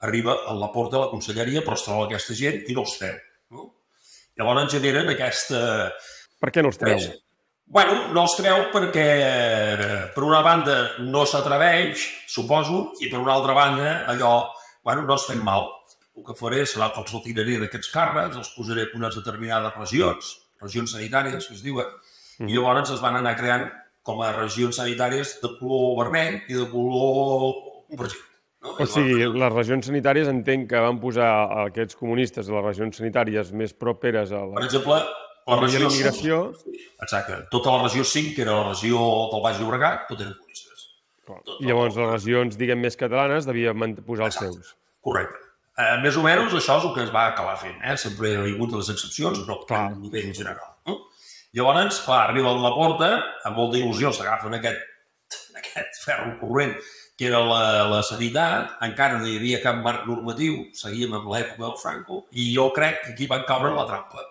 arriba 0.06 0.36
a 0.48 0.54
la 0.56 0.72
porta 0.72 0.98
de 0.98 1.04
la 1.04 1.12
conselleria, 1.12 1.64
però 1.66 1.76
es 1.76 1.86
troba 1.86 2.06
aquesta 2.08 2.36
gent 2.38 2.62
i 2.68 2.76
no 2.76 2.86
els 2.86 2.96
treu. 3.00 3.18
No? 3.56 3.72
Llavors 4.40 4.72
generen 4.72 5.12
aquesta... 5.12 5.60
Per 6.40 6.52
què 6.56 6.64
no 6.64 6.72
els 6.72 6.80
treu? 6.80 7.10
Bueno, 7.70 7.98
no 8.16 8.24
els 8.26 8.36
treu 8.40 8.64
perquè, 8.74 9.10
per 10.16 10.24
una 10.26 10.40
banda, 10.46 10.78
no 11.06 11.26
s'atreveix, 11.30 12.06
suposo, 12.32 12.88
i 13.04 13.12
per 13.12 13.20
una 13.20 13.36
altra 13.36 13.54
banda, 13.54 13.92
allò, 14.10 14.32
bueno, 14.88 15.04
no 15.06 15.20
es 15.20 15.28
fem 15.30 15.44
mal. 15.46 15.68
El 16.18 16.26
que 16.26 16.36
faré 16.40 16.64
serà 16.66 16.90
que 16.96 17.04
els 17.04 17.14
retiraré 17.14 17.60
d'aquests 17.62 17.92
càrrecs, 17.94 18.40
els 18.40 18.50
posaré 18.56 18.88
en 18.88 18.98
unes 19.04 19.20
determinades 19.20 19.78
regions, 19.78 20.32
regions 20.64 20.96
sanitàries, 20.96 21.46
que 21.46 21.60
es 21.60 21.62
diuen, 21.68 21.92
i 22.40 22.56
llavors 22.56 22.96
es 22.96 23.04
van 23.04 23.20
anar 23.20 23.36
creant 23.38 23.68
com 24.08 24.24
a 24.24 24.32
regions 24.34 24.80
sanitàries 24.80 25.36
de 25.44 25.54
color 25.60 25.94
vermell 26.02 26.40
i 26.48 26.58
de 26.58 26.66
color 26.72 27.54
vergell. 28.00 28.29
No? 28.62 28.74
O 28.76 28.86
sigui, 28.92 29.24
les 29.24 29.54
regions 29.54 29.88
sanitàries 29.88 30.28
entenc 30.28 30.68
que 30.74 30.80
van 30.84 30.98
posar 31.00 31.30
aquests 31.66 31.96
comunistes 31.96 32.50
a 32.50 32.58
les 32.58 32.66
regions 32.66 32.98
sanitàries 33.00 33.54
més 33.56 33.72
properes 33.74 34.34
a 34.36 34.42
Per 34.44 34.60
la, 34.60 34.66
exemple, 34.68 34.98
la 35.00 35.56
la 35.56 35.62
regió 35.62 35.86
immigració. 35.88 36.40
Exacte. 37.02 37.38
Tota 37.54 37.78
la 37.78 37.84
regió 37.86 38.04
5, 38.04 38.36
que 38.36 38.44
era 38.44 38.58
la 38.60 38.74
regió 38.74 39.00
del 39.32 39.46
Baix 39.46 39.62
Llobregat, 39.62 40.04
tot 40.10 40.20
eren 40.26 40.36
comunistes. 40.36 40.88
I 41.62 41.70
llavors 41.70 41.96
les 41.96 42.12
regions, 42.12 42.58
diguem, 42.60 42.82
més 42.84 42.98
catalanes 43.00 43.48
devien 43.48 43.96
posar 44.04 44.28
els 44.28 44.36
Exacte. 44.36 44.54
seus. 44.60 44.76
Correcte. 45.08 45.40
Eh, 45.80 45.98
més 46.04 46.18
o 46.20 46.24
menys 46.26 46.52
això 46.52 46.78
és 46.82 46.86
el 46.90 46.94
que 46.94 47.04
es 47.06 47.12
va 47.16 47.28
acabar 47.32 47.56
fent. 47.56 47.78
Eh? 47.80 47.96
Sempre 47.96 48.34
hi 48.34 48.36
ha 48.36 48.56
hagut 48.56 48.74
les 48.76 48.90
excepcions, 48.92 49.40
però 49.46 49.62
Clar. 49.66 49.86
a 49.94 49.96
nivell 49.96 50.34
general. 50.36 50.74
No? 50.86 50.98
Llavors, 51.56 52.02
clar, 52.04 52.26
arriben 52.28 52.52
a 52.52 52.60
la 52.60 52.76
porta, 52.76 53.24
amb 53.48 53.56
molta 53.56 53.80
il·lusió 53.80 54.12
s'agafen 54.12 54.58
aquest, 54.60 54.84
aquest 55.62 56.04
ferro 56.04 56.36
corrent 56.42 56.76
que 57.20 57.28
era 57.28 57.42
la, 57.44 57.84
la 57.92 57.98
sanitat, 58.08 58.78
encara 58.86 59.18
no 59.20 59.28
hi 59.28 59.36
havia 59.36 59.58
cap 59.60 59.82
marc 59.84 60.06
normatiu, 60.08 60.62
seguíem 60.72 61.18
amb 61.18 61.26
l'època 61.34 61.66
del 61.66 61.74
Franco, 61.82 62.22
i 62.32 62.46
jo 62.56 62.70
crec 62.72 63.02
que 63.04 63.12
aquí 63.12 63.28
van 63.28 63.44
caure 63.44 63.74
la 63.76 63.84
trampa, 63.90 64.24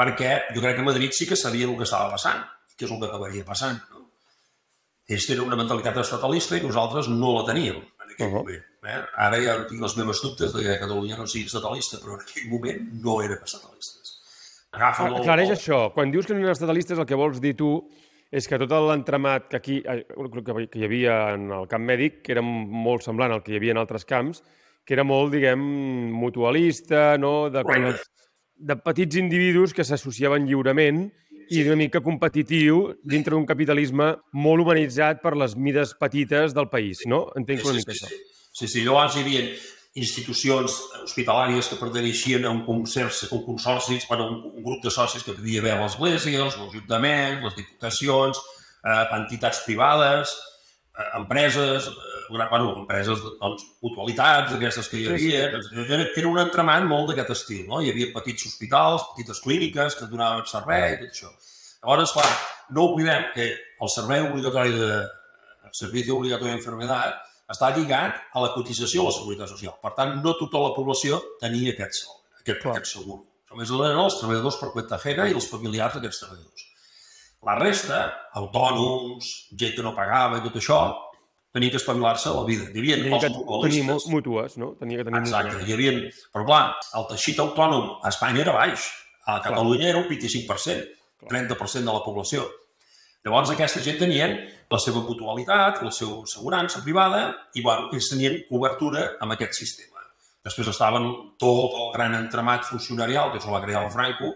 perquè 0.00 0.30
jo 0.54 0.62
crec 0.64 0.78
que 0.78 0.84
a 0.86 0.86
Madrid 0.86 1.12
sí 1.12 1.28
que 1.28 1.36
sabia 1.36 1.68
el 1.68 1.76
que 1.76 1.84
estava 1.84 2.14
passant, 2.14 2.40
que 2.78 2.86
és 2.88 2.94
el 2.94 3.02
que 3.02 3.10
acabaria 3.10 3.44
passant. 3.44 3.76
No? 3.92 4.06
Ells 5.04 5.26
tenen 5.28 5.44
una 5.44 5.58
mentalitat 5.60 6.00
estatalista 6.00 6.56
i 6.56 6.62
nosaltres 6.64 7.10
no 7.12 7.34
la 7.36 7.44
teníem 7.50 7.76
en 7.76 8.06
aquell 8.08 8.26
Uh 8.26 8.32
-huh. 8.32 8.38
moment. 8.40 8.64
Eh? 8.84 9.02
Ara 9.26 9.42
ja 9.42 9.58
tinc 9.68 9.82
els 9.82 9.96
meus 9.96 10.22
dubtes 10.22 10.52
de 10.54 10.62
que 10.62 10.78
Catalunya 10.78 11.16
no 11.18 11.26
sigui 11.26 11.44
estatalista, 11.44 11.98
però 11.98 12.14
en 12.14 12.20
aquell 12.20 12.48
moment 12.48 12.80
no 13.04 13.20
érem 13.22 13.44
estatalistes. 13.44 14.20
Agafa 14.72 15.08
el, 15.08 15.16
Aclareix 15.16 15.50
això. 15.50 15.92
Quan 15.92 16.10
dius 16.10 16.26
que 16.26 16.32
no 16.32 16.40
eren 16.40 16.52
estatalistes, 16.52 16.98
el 16.98 17.06
que 17.06 17.14
vols 17.14 17.40
dir 17.40 17.54
tu 17.54 17.88
és 18.32 18.48
que 18.48 18.58
tot 18.58 18.72
l'entramat 18.88 19.48
que 19.50 19.56
aquí 19.56 19.80
eh, 19.84 20.02
que 20.06 20.66
que 20.70 20.78
hi 20.78 20.84
havia 20.84 21.34
en 21.34 21.50
el 21.52 21.68
camp 21.68 21.84
mèdic, 21.84 22.22
que 22.22 22.32
era 22.32 22.42
molt 22.42 23.02
semblant 23.02 23.32
al 23.32 23.42
que 23.42 23.52
hi 23.52 23.56
havia 23.60 23.74
en 23.76 23.82
altres 23.82 24.04
camps, 24.04 24.42
que 24.84 24.94
era 24.94 25.04
molt, 25.04 25.32
diguem, 25.32 25.60
mutualista, 26.12 27.16
no? 27.18 27.50
de, 27.50 27.62
Correcte. 27.62 28.04
de 28.56 28.76
petits 28.76 29.16
individus 29.16 29.72
que 29.72 29.84
s'associaven 29.84 30.46
lliurement 30.46 31.06
i 31.50 31.62
una 31.64 31.76
mica 31.76 32.00
competitiu 32.00 32.94
dintre 33.04 33.34
d'un 33.34 33.46
capitalisme 33.46 34.14
molt 34.32 34.64
humanitzat 34.64 35.20
per 35.22 35.34
les 35.36 35.56
mides 35.56 35.94
petites 36.00 36.54
del 36.56 36.68
país, 36.72 37.04
no? 37.06 37.26
Entenc 37.36 37.64
una 37.64 37.76
mica 37.76 37.92
sí, 37.92 37.98
això. 37.98 38.10
sí, 38.10 38.66
sí, 38.66 38.68
sí. 38.68 38.84
Llavors 38.86 39.16
hi 39.16 39.24
havia 39.24 39.42
institucions 39.94 40.74
hospitalàries 41.04 41.68
que 41.70 41.78
perteneixien 41.78 42.44
a 42.44 42.50
un 42.50 42.64
consorci, 42.66 43.28
un 43.30 43.44
consorci 43.46 44.00
bueno, 44.08 44.26
un, 44.26 44.40
un 44.58 44.64
grup 44.64 44.82
de 44.82 44.90
socis 44.90 45.22
que 45.22 45.36
devia 45.36 45.60
haver 45.62 45.76
l'Església, 45.78 46.40
els 46.42 46.56
ajuntaments, 46.58 47.44
les 47.46 47.54
diputacions, 47.60 48.40
eh, 48.82 49.04
entitats 49.20 49.62
privades, 49.66 50.32
eh, 50.98 51.06
empreses, 51.20 51.86
eh, 51.86 52.24
bueno, 52.50 52.74
empreses, 52.80 53.22
doncs, 53.38 53.62
mutualitats, 53.86 54.56
aquestes 54.56 54.90
que 54.90 54.98
hi 54.98 55.06
havia. 55.12 55.44
Era, 55.86 56.00
era 56.02 56.30
un 56.30 56.40
entramat 56.42 56.88
molt 56.90 57.12
d'aquest 57.12 57.30
estil, 57.36 57.68
no? 57.70 57.78
Hi 57.78 57.92
havia 57.92 58.10
petits 58.16 58.48
hospitals, 58.50 59.04
petites 59.12 59.42
clíniques 59.44 59.94
que 60.00 60.10
donaven 60.10 60.42
servei, 60.50 60.96
tot 61.04 61.12
això. 61.12 61.30
Llavors, 61.84 62.16
clar, 62.16 62.32
no 62.74 62.88
oblidem 62.90 63.30
que 63.36 63.46
el 63.54 63.92
servei 63.92 64.26
obligatori 64.26 64.74
de 64.74 64.90
el 65.68 65.76
servici 65.76 66.10
obligatori 66.10 66.50
d'enfermedat 66.50 67.22
està 67.50 67.70
lligat 67.76 68.20
a 68.32 68.42
la 68.42 68.52
cotització 68.54 69.02
a 69.04 69.10
la 69.10 69.14
Seguretat 69.16 69.50
Social. 69.52 69.74
Per 69.82 69.92
tant, 69.96 70.16
no 70.24 70.36
tota 70.38 70.62
la 70.62 70.72
població 70.76 71.20
tenia 71.40 71.74
aquest, 71.74 72.00
sou, 72.02 72.20
aquest, 72.40 72.60
Clar. 72.62 72.76
aquest 72.76 72.92
segur. 72.96 73.20
Només 73.52 73.70
eren 73.70 74.00
els 74.02 74.16
treballadors 74.18 74.56
per 74.60 74.70
cuenta 74.74 74.96
ajena 74.96 75.28
i 75.30 75.34
els 75.36 75.46
familiars 75.50 75.94
d'aquests 75.94 76.22
treballadors. 76.24 76.64
La 77.44 77.58
resta, 77.60 77.98
autònoms, 78.40 79.28
gent 79.52 79.74
que 79.76 79.84
no 79.84 79.92
pagava 79.94 80.40
i 80.40 80.44
tot 80.46 80.56
això, 80.56 80.78
tenia 81.54 81.70
que 81.70 81.78
espavilar-se 81.78 82.32
la 82.34 82.42
vida. 82.48 82.66
Hi 82.72 82.80
havia 82.80 82.96
Tenia 83.02 83.20
que 83.20 83.28
tenir 83.62 83.84
mútues, 84.10 84.56
no? 84.58 84.72
Tenia 84.80 84.98
que 84.98 85.04
tenir 85.06 85.20
Exacte, 85.20 85.52
mútues. 85.52 85.68
hi 85.68 85.76
havia... 85.76 85.92
Però 86.34 86.46
clar, 86.48 86.62
el 86.98 87.06
teixit 87.12 87.38
autònom 87.44 87.90
a 88.02 88.10
Espanya 88.10 88.42
era 88.46 88.56
baix. 88.56 88.88
A 89.28 89.38
Catalunya 89.44 89.92
era 89.92 90.00
un 90.00 90.08
25%, 90.08 90.88
30% 91.30 91.84
de 91.84 91.92
la 91.94 92.02
població. 92.04 92.48
Llavors 93.24 93.54
aquesta 93.54 93.80
gent 93.80 93.96
tenien 94.02 94.34
la 94.70 94.78
seva 94.82 95.00
mutualitat, 95.06 95.80
la 95.84 95.92
seva 95.94 96.18
assegurança 96.26 96.82
privada 96.84 97.22
i 97.56 97.62
bueno, 97.64 97.88
ells 97.96 98.10
tenien 98.12 98.42
cobertura 98.50 99.14
amb 99.24 99.32
aquest 99.32 99.56
sistema. 99.56 100.02
Després 100.44 100.68
estaven 100.68 101.06
tot 101.40 101.72
el 101.80 101.88
gran 101.94 102.14
entramat 102.18 102.66
funcionarial 102.68 103.32
que 103.32 103.40
se 103.40 103.48
va 103.48 103.62
crear 103.64 103.86
el 103.86 103.92
Franco 103.94 104.34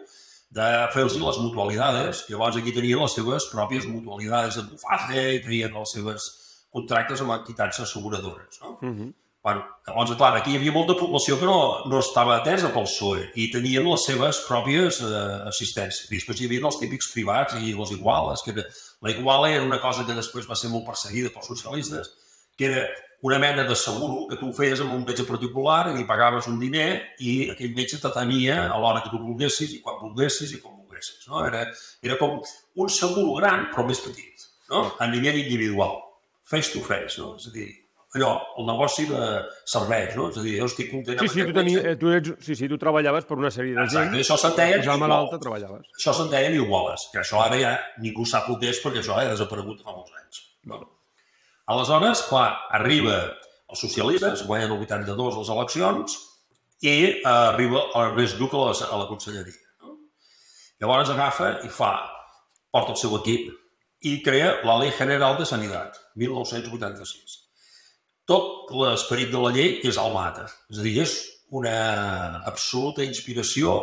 de 0.57 0.67
fer-los 0.95 1.19
les 1.21 1.41
mutualidades. 1.45 2.25
Llavors 2.33 2.57
aquí 2.57 2.73
tenien 2.73 3.03
les 3.03 3.17
seves 3.19 3.51
pròpies 3.53 3.85
mutualidades 3.91 4.57
de 4.57 4.65
Buface 4.71 5.25
i 5.37 5.43
tenien 5.45 5.77
les 5.77 5.93
seves 5.93 6.29
contractes 6.73 7.21
amb 7.21 7.37
entitats 7.37 7.85
asseguradores. 7.85 8.61
No? 8.63 8.79
Mhm. 8.81 9.13
Bueno, 9.43 9.63
llavors, 9.87 10.13
clar, 10.19 10.33
aquí 10.37 10.51
hi 10.53 10.59
havia 10.59 10.73
molta 10.75 10.97
població 10.99 11.37
que 11.39 11.47
no, 11.47 11.59
no 11.89 12.01
estava 12.03 12.37
atesa 12.37 12.73
pel 12.75 12.89
PSOE 12.89 13.29
i 13.39 13.47
tenien 13.53 13.87
les 13.87 14.07
seves 14.09 14.41
pròpies 14.49 14.99
eh, 15.07 15.21
assistències. 15.49 16.09
I 16.11 16.19
després 16.19 16.41
hi 16.41 16.49
havia 16.49 16.65
els 16.67 16.81
típics 16.81 17.13
privats 17.15 17.55
i 17.61 17.71
les 17.77 17.93
iguales, 17.95 18.43
que 18.45 18.57
era, 18.57 18.65
la 19.07 19.15
iguala 19.15 19.53
era 19.55 19.63
una 19.65 19.79
cosa 19.81 20.05
que 20.09 20.17
després 20.17 20.51
va 20.51 20.59
ser 20.59 20.73
molt 20.75 20.89
perseguida 20.91 21.31
pels 21.35 21.53
socialistes, 21.55 22.11
que 22.59 22.67
era 22.67 22.83
una 23.23 23.39
mena 23.39 23.65
de 23.65 23.77
seguro 23.77 24.27
que 24.29 24.37
tu 24.43 24.51
feies 24.55 24.83
amb 24.83 24.95
un 24.95 25.07
metge 25.07 25.25
particular 25.27 25.95
i 25.95 26.07
pagaves 26.07 26.47
un 26.51 26.59
diner 26.59 26.91
i 27.19 27.51
aquell 27.55 27.75
metge 27.79 27.99
t'atenia 28.03 28.61
a 28.67 28.77
l'hora 28.79 29.03
que 29.03 29.11
tu 29.15 29.23
volguessis 29.23 29.75
i 29.75 29.81
quan 29.83 29.99
volguessis 30.03 30.55
i 30.55 30.61
com 30.63 30.77
volguessis. 30.77 31.27
No? 31.31 31.45
Era, 31.47 31.65
era 32.03 32.19
com 32.19 32.39
un 32.39 32.91
seguro 32.91 33.39
gran 33.39 33.71
però 33.73 33.87
més 33.87 34.03
petit, 34.03 34.51
no? 34.71 34.89
a 34.99 35.11
nivell 35.11 35.39
individual, 35.41 35.99
face 36.43 36.75
to 36.75 36.83
face. 36.83 37.19
No? 37.23 37.37
És 37.39 37.51
a 37.51 37.55
dir, 37.55 37.71
allò, 38.17 38.31
el 38.59 38.67
negoci 38.69 39.05
de 39.11 39.23
serveis, 39.69 40.15
no? 40.17 40.29
És 40.33 40.39
a 40.41 40.45
dir, 40.45 40.55
jo 40.61 40.69
estic 40.71 40.91
content 40.93 41.21
Sí, 41.21 41.29
sí, 41.35 41.45
tu, 41.45 41.53
tenia, 41.57 41.83
eh, 41.91 41.97
tu, 42.01 42.13
ets, 42.17 42.31
sí, 42.45 42.57
sí, 42.57 42.69
tu 42.71 42.79
treballaves 42.81 43.27
per 43.29 43.37
una 43.37 43.51
sèrie 43.53 43.75
de 43.77 43.85
gent. 43.85 44.09
Exacte, 44.09 44.23
això 44.23 44.39
se'n 44.41 44.55
deia 44.57 44.79
Posava 44.81 45.03
malalta, 45.05 45.41
treballaves. 45.43 45.91
això 45.99 46.15
se'n 46.17 46.31
deien 46.33 46.57
iguales, 46.57 47.09
que 47.13 47.21
això 47.21 47.43
ara 47.45 47.59
ja 47.61 47.75
ningú 48.05 48.25
sap 48.27 48.49
el 48.49 48.57
que 48.63 48.71
és 48.73 48.81
perquè 48.85 49.03
això 49.03 49.19
ha 49.19 49.27
desaparegut 49.29 49.83
fa 49.85 49.93
molts 49.93 50.15
anys. 50.23 50.41
Val. 50.73 50.87
Aleshores, 51.69 52.23
clar, 52.31 52.49
arriba 52.79 53.19
els 53.69 53.81
socialistes, 53.85 54.47
guanyen 54.49 54.73
el 54.73 54.81
82 54.81 55.37
les 55.43 55.51
eleccions 55.53 56.15
i 56.81 56.95
eh, 57.11 57.23
arriba 57.29 57.83
Ernest 58.07 58.39
Lluc 58.41 58.55
a 58.57 58.63
la, 58.71 58.73
a 58.89 59.01
la 59.03 59.09
conselleria. 59.11 59.67
No? 59.85 59.99
Llavors 60.81 61.11
agafa 61.13 61.51
i 61.67 61.69
fa, 61.69 61.93
porta 62.73 62.95
el 62.97 63.01
seu 63.01 63.13
equip 63.21 63.53
i 64.09 64.23
crea 64.25 64.55
la 64.65 64.79
Ley 64.81 64.93
General 64.97 65.37
de 65.37 65.45
Sanitat, 65.45 66.01
1986. 66.17 67.38
Tot 68.29 68.73
l'esperit 68.77 69.31
de 69.33 69.41
la 69.41 69.53
llei 69.55 69.79
és 69.89 69.99
Almata. 70.01 70.47
És 70.69 70.81
a 70.81 70.85
dir, 70.85 70.99
és 71.05 71.15
una 71.57 72.43
absoluta 72.49 73.07
inspiració 73.07 73.79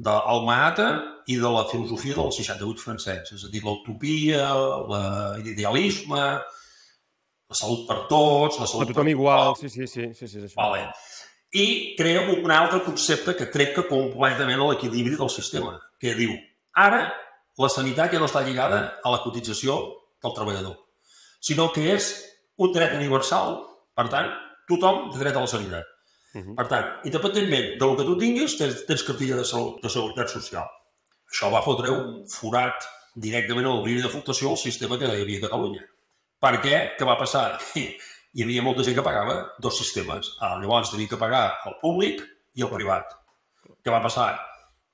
d'Almata 0.00 0.90
i 1.28 1.36
de 1.40 1.50
la 1.50 1.66
filosofia 1.68 2.14
del 2.16 2.30
68 2.32 2.84
francès. 2.84 3.32
És 3.34 3.44
a 3.44 3.50
dir, 3.52 3.64
l'utopia, 3.66 4.46
l'idealisme, 5.42 6.22
la 7.50 7.58
salut 7.58 7.86
per 7.88 8.04
tots, 8.10 8.60
la 8.60 8.66
A 8.68 8.70
salut 8.70 8.92
tothom 8.92 9.08
per 9.08 9.12
igual, 9.12 9.56
sí, 9.58 9.68
sí, 9.68 9.86
sí, 9.90 10.06
sí, 10.14 10.28
sí, 10.28 10.38
és 10.38 10.44
això. 10.46 10.58
Vale. 10.60 10.86
I 11.50 11.96
crea 11.98 12.28
un 12.30 12.52
altre 12.54 12.78
concepte 12.86 13.34
que 13.34 13.48
trenca 13.50 13.82
completament 13.88 14.62
l'equilibri 14.62 15.16
del 15.18 15.32
sistema, 15.34 15.74
que 15.98 16.14
diu, 16.14 16.36
ara 16.78 17.08
la 17.58 17.70
sanitat 17.72 18.14
ja 18.14 18.20
no 18.22 18.28
està 18.30 18.44
lligada 18.46 18.78
a 19.02 19.10
la 19.10 19.18
cotització 19.24 19.80
del 20.22 20.36
treballador, 20.36 20.78
sinó 21.42 21.72
que 21.74 21.88
és 21.96 22.12
un 22.60 22.70
dret 22.76 22.94
universal. 22.94 23.58
Per 24.00 24.08
tant, 24.08 24.28
tothom 24.70 25.10
té 25.12 25.20
dret 25.20 25.36
a 25.36 25.42
la 25.44 25.50
sanitat. 25.52 25.88
Mhm. 26.38 26.54
Per 26.56 26.66
tant, 26.70 26.86
independentment 27.04 27.72
del 27.80 27.96
que 27.98 28.06
tu 28.08 28.16
tinguis, 28.16 28.56
tens, 28.56 28.84
tens 28.88 29.02
cartilla 29.04 29.36
de, 29.36 29.44
salut, 29.44 29.82
de 29.82 29.90
seguretat 29.92 30.30
social. 30.32 30.68
Això 31.30 31.50
va 31.52 31.60
fotre 31.62 31.90
un 31.92 32.22
forat 32.30 32.86
directament 33.14 33.66
a 33.66 33.74
l'obrir 33.74 34.00
de 34.00 34.08
fluctuació 34.08 34.50
al 34.50 34.56
sistema 34.56 34.96
que 34.96 35.10
hi 35.10 35.22
havia 35.24 35.42
a 35.42 35.48
Catalunya. 35.48 35.82
Per 36.40 36.54
què? 36.64 36.76
Què 36.96 37.04
va 37.04 37.18
passar? 37.20 37.60
Hi 38.30 38.44
havia 38.44 38.62
molta 38.62 38.84
gent 38.86 38.94
que 38.94 39.02
pagava 39.02 39.56
dos 39.58 39.76
sistemes. 39.76 40.36
Ah, 40.38 40.54
llavors 40.62 40.92
tenia 40.92 41.10
que 41.10 41.18
pagar 41.18 41.58
el 41.66 41.74
públic 41.80 42.20
i 42.54 42.62
el 42.62 42.70
privat. 42.70 43.10
Què 43.82 43.90
va 43.90 43.98
passar? 44.04 44.38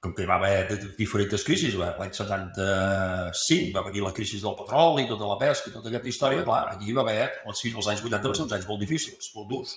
Com 0.06 0.12
que 0.14 0.22
hi 0.22 0.28
va 0.30 0.36
haver 0.38 0.76
diferents 0.94 1.42
crisis, 1.42 1.74
l'any 1.74 2.12
75 2.14 3.72
va 3.74 3.82
venir 3.88 4.04
la 4.04 4.12
crisi 4.14 4.38
del 4.38 4.54
petroli, 4.54 5.08
tota 5.10 5.26
la 5.26 5.38
pesca 5.40 5.72
i 5.72 5.74
tota 5.74 5.90
aquesta 5.90 6.12
història, 6.12 6.44
clar, 6.46 6.60
aquí 6.76 6.92
hi 6.92 6.94
va 6.94 7.02
haver, 7.02 7.24
els, 7.50 7.64
els 7.72 7.88
anys 7.90 8.04
80 8.04 8.30
van 8.30 8.38
ser 8.38 8.44
uns 8.44 8.54
anys 8.54 8.68
molt 8.68 8.84
difícils, 8.84 9.32
molt 9.34 9.50
durs. 9.50 9.74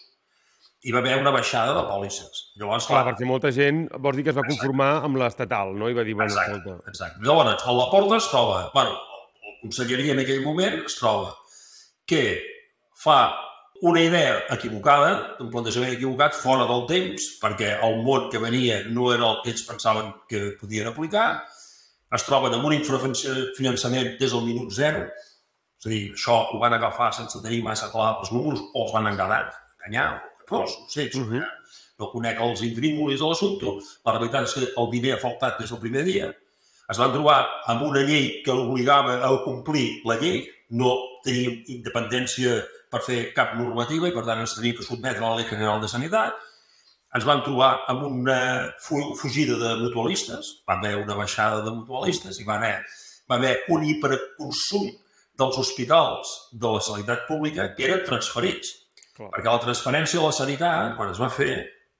Hi 0.85 0.93
va 0.93 1.01
haver 1.01 1.17
una 1.17 1.33
baixada 1.33 1.73
de 1.75 1.81
pòlisses. 1.89 2.43
Llavors, 2.61 2.85
Clar, 2.85 3.01
clar, 3.01 3.09
perquè 3.09 3.25
molta 3.27 3.49
gent, 3.55 3.81
vols 4.05 4.19
dir 4.19 4.27
que 4.27 4.31
es 4.35 4.37
va 4.37 4.45
conformar 4.45 4.91
amb 5.09 5.17
l'estatal, 5.19 5.73
no? 5.75 5.89
I 5.89 5.97
va 5.97 6.05
dir, 6.05 6.13
bueno, 6.19 6.29
Exacte, 6.29 6.61
escolta... 6.61 6.93
exacte. 6.93 7.25
Llavors, 7.25 7.65
a 7.65 7.75
la 7.81 7.89
porta 7.89 8.21
es 8.21 8.29
troba, 8.29 8.61
bueno, 8.77 8.95
el 9.49 9.59
conselleria 9.65 10.13
en 10.13 10.21
aquell 10.27 10.45
moment 10.45 10.83
es 10.85 11.01
troba 11.01 11.33
que 12.05 12.23
fa 13.01 13.19
una 13.81 14.01
idea 14.01 14.43
equivocada, 14.51 15.37
un 15.39 15.49
plantejament 15.51 15.93
equivocat, 15.95 16.35
fora 16.35 16.65
del 16.67 16.85
temps, 16.89 17.29
perquè 17.39 17.77
el 17.85 18.01
món 18.03 18.27
que 18.31 18.41
venia 18.41 18.81
no 18.89 19.13
era 19.13 19.29
el 19.29 19.39
que 19.43 19.53
ells 19.53 19.63
pensaven 19.67 20.11
que 20.27 20.53
podien 20.59 20.89
aplicar, 20.89 21.27
es 22.15 22.25
troben 22.25 22.55
amb 22.57 22.65
un 22.67 22.75
infrafinançament 22.75 24.15
des 24.19 24.33
del 24.33 24.43
minut 24.47 24.73
zero, 24.75 25.05
és 25.79 25.87
a 25.87 25.93
dir, 25.93 26.01
això 26.11 26.41
ho 26.51 26.59
van 26.59 26.75
agafar 26.75 27.13
sense 27.15 27.39
tenir 27.43 27.61
massa 27.63 27.87
clar 27.93 28.17
els 28.19 28.33
números 28.35 28.65
o 28.73 28.83
els 28.83 28.91
van 28.95 29.07
enganyar, 29.13 29.45
enganyar 29.77 30.09
o 30.17 30.49
fos, 30.49 30.75
no 30.81 30.89
sé, 30.89 31.09
uh 31.13 31.23
-huh. 31.29 31.45
no 31.99 32.11
conec 32.11 32.39
els 32.41 32.61
intríngulis 32.61 33.19
de 33.19 33.25
l'assumpte. 33.25 33.65
La 34.05 34.11
realitat 34.11 34.43
és 34.43 34.53
que 34.53 34.73
el 34.81 34.89
diner 34.91 35.13
ha 35.13 35.21
faltat 35.21 35.59
des 35.59 35.69
del 35.69 35.79
primer 35.79 36.03
dia. 36.03 36.35
Es 36.89 36.97
van 36.97 37.11
trobar 37.11 37.47
amb 37.65 37.83
una 37.83 38.01
llei 38.01 38.41
que 38.43 38.51
obligava 38.51 39.23
a 39.23 39.43
complir 39.43 40.01
la 40.05 40.15
llei, 40.15 40.49
no 40.69 40.97
teníem 41.23 41.63
independència 41.67 42.65
per 42.89 43.01
fer 43.05 43.19
cap 43.35 43.55
normativa 43.57 44.09
i 44.09 44.15
per 44.15 44.25
tant 44.27 44.41
ens 44.43 44.55
teníem 44.57 44.77
que 44.79 44.85
sotmetre 44.85 45.23
a 45.23 45.31
la 45.31 45.39
Llei 45.39 45.49
General 45.49 45.81
de 45.81 45.89
Sanitat. 45.91 46.37
Ens 47.17 47.25
van 47.25 47.41
trobar 47.45 47.71
amb 47.89 48.05
una 48.05 48.39
fu 48.81 48.99
fugida 49.17 49.57
de 49.57 49.75
mutualistes, 49.79 50.59
va 50.69 50.77
haver 50.77 50.95
una 50.99 51.17
baixada 51.17 51.63
de 51.65 51.73
mutualistes 51.73 52.37
i 52.41 52.45
va 52.45 52.59
haver, 52.59 52.75
va 53.29 53.39
haver 53.39 53.55
un 53.73 53.85
hiperconsum 53.85 54.91
dels 55.39 55.57
hospitals 55.57 56.35
de 56.51 56.75
la 56.75 56.83
sanitat 56.83 57.25
pública 57.29 57.71
que 57.75 57.87
eren 57.87 58.05
transferits. 58.05 58.75
Clar. 59.17 59.31
Perquè 59.33 59.49
la 59.49 59.63
transferència 59.63 60.19
de 60.19 60.25
la 60.27 60.35
sanitat, 60.35 60.95
quan 60.97 61.13
es 61.13 61.21
va 61.21 61.31
fer, 61.33 61.53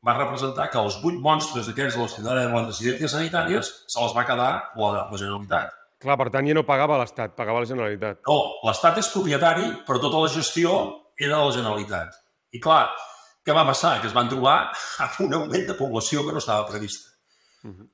va 0.05 0.15
representar 0.17 0.69
que 0.71 0.79
els 0.79 0.99
vuit 1.03 1.17
monstres 1.19 1.71
aquests 1.71 1.97
de 1.97 2.05
les, 2.05 2.15
de 2.27 2.37
les 2.37 2.53
residències 2.53 3.15
sanitàries 3.17 3.73
se 3.87 3.99
les 4.03 4.15
va 4.15 4.27
quedar 4.27 4.51
la, 4.77 4.91
la 4.99 5.17
Generalitat. 5.17 5.78
Clar, 5.99 6.15
per 6.17 6.29
tant, 6.31 6.47
ja 6.47 6.53
no 6.55 6.63
pagava 6.63 6.97
l'Estat, 7.01 7.33
pagava 7.35 7.59
la 7.59 7.67
Generalitat. 7.67 8.21
No, 8.27 8.37
l'Estat 8.63 8.97
és 9.01 9.09
propietari, 9.11 9.65
però 9.87 9.99
tota 9.99 10.21
la 10.23 10.29
gestió 10.31 10.77
era 11.19 11.35
de 11.37 11.43
la 11.43 11.51
Generalitat. 11.51 12.13
I 12.55 12.59
clar, 12.63 12.85
què 13.45 13.53
va 13.55 13.65
passar? 13.67 13.97
Que 14.01 14.07
es 14.07 14.13
van 14.15 14.29
trobar 14.31 14.71
amb 15.05 15.19
un 15.27 15.33
augment 15.41 15.67
de 15.67 15.75
població 15.75 16.23
que 16.25 16.31
no 16.31 16.39
estava 16.39 16.65
prevista. 16.69 17.07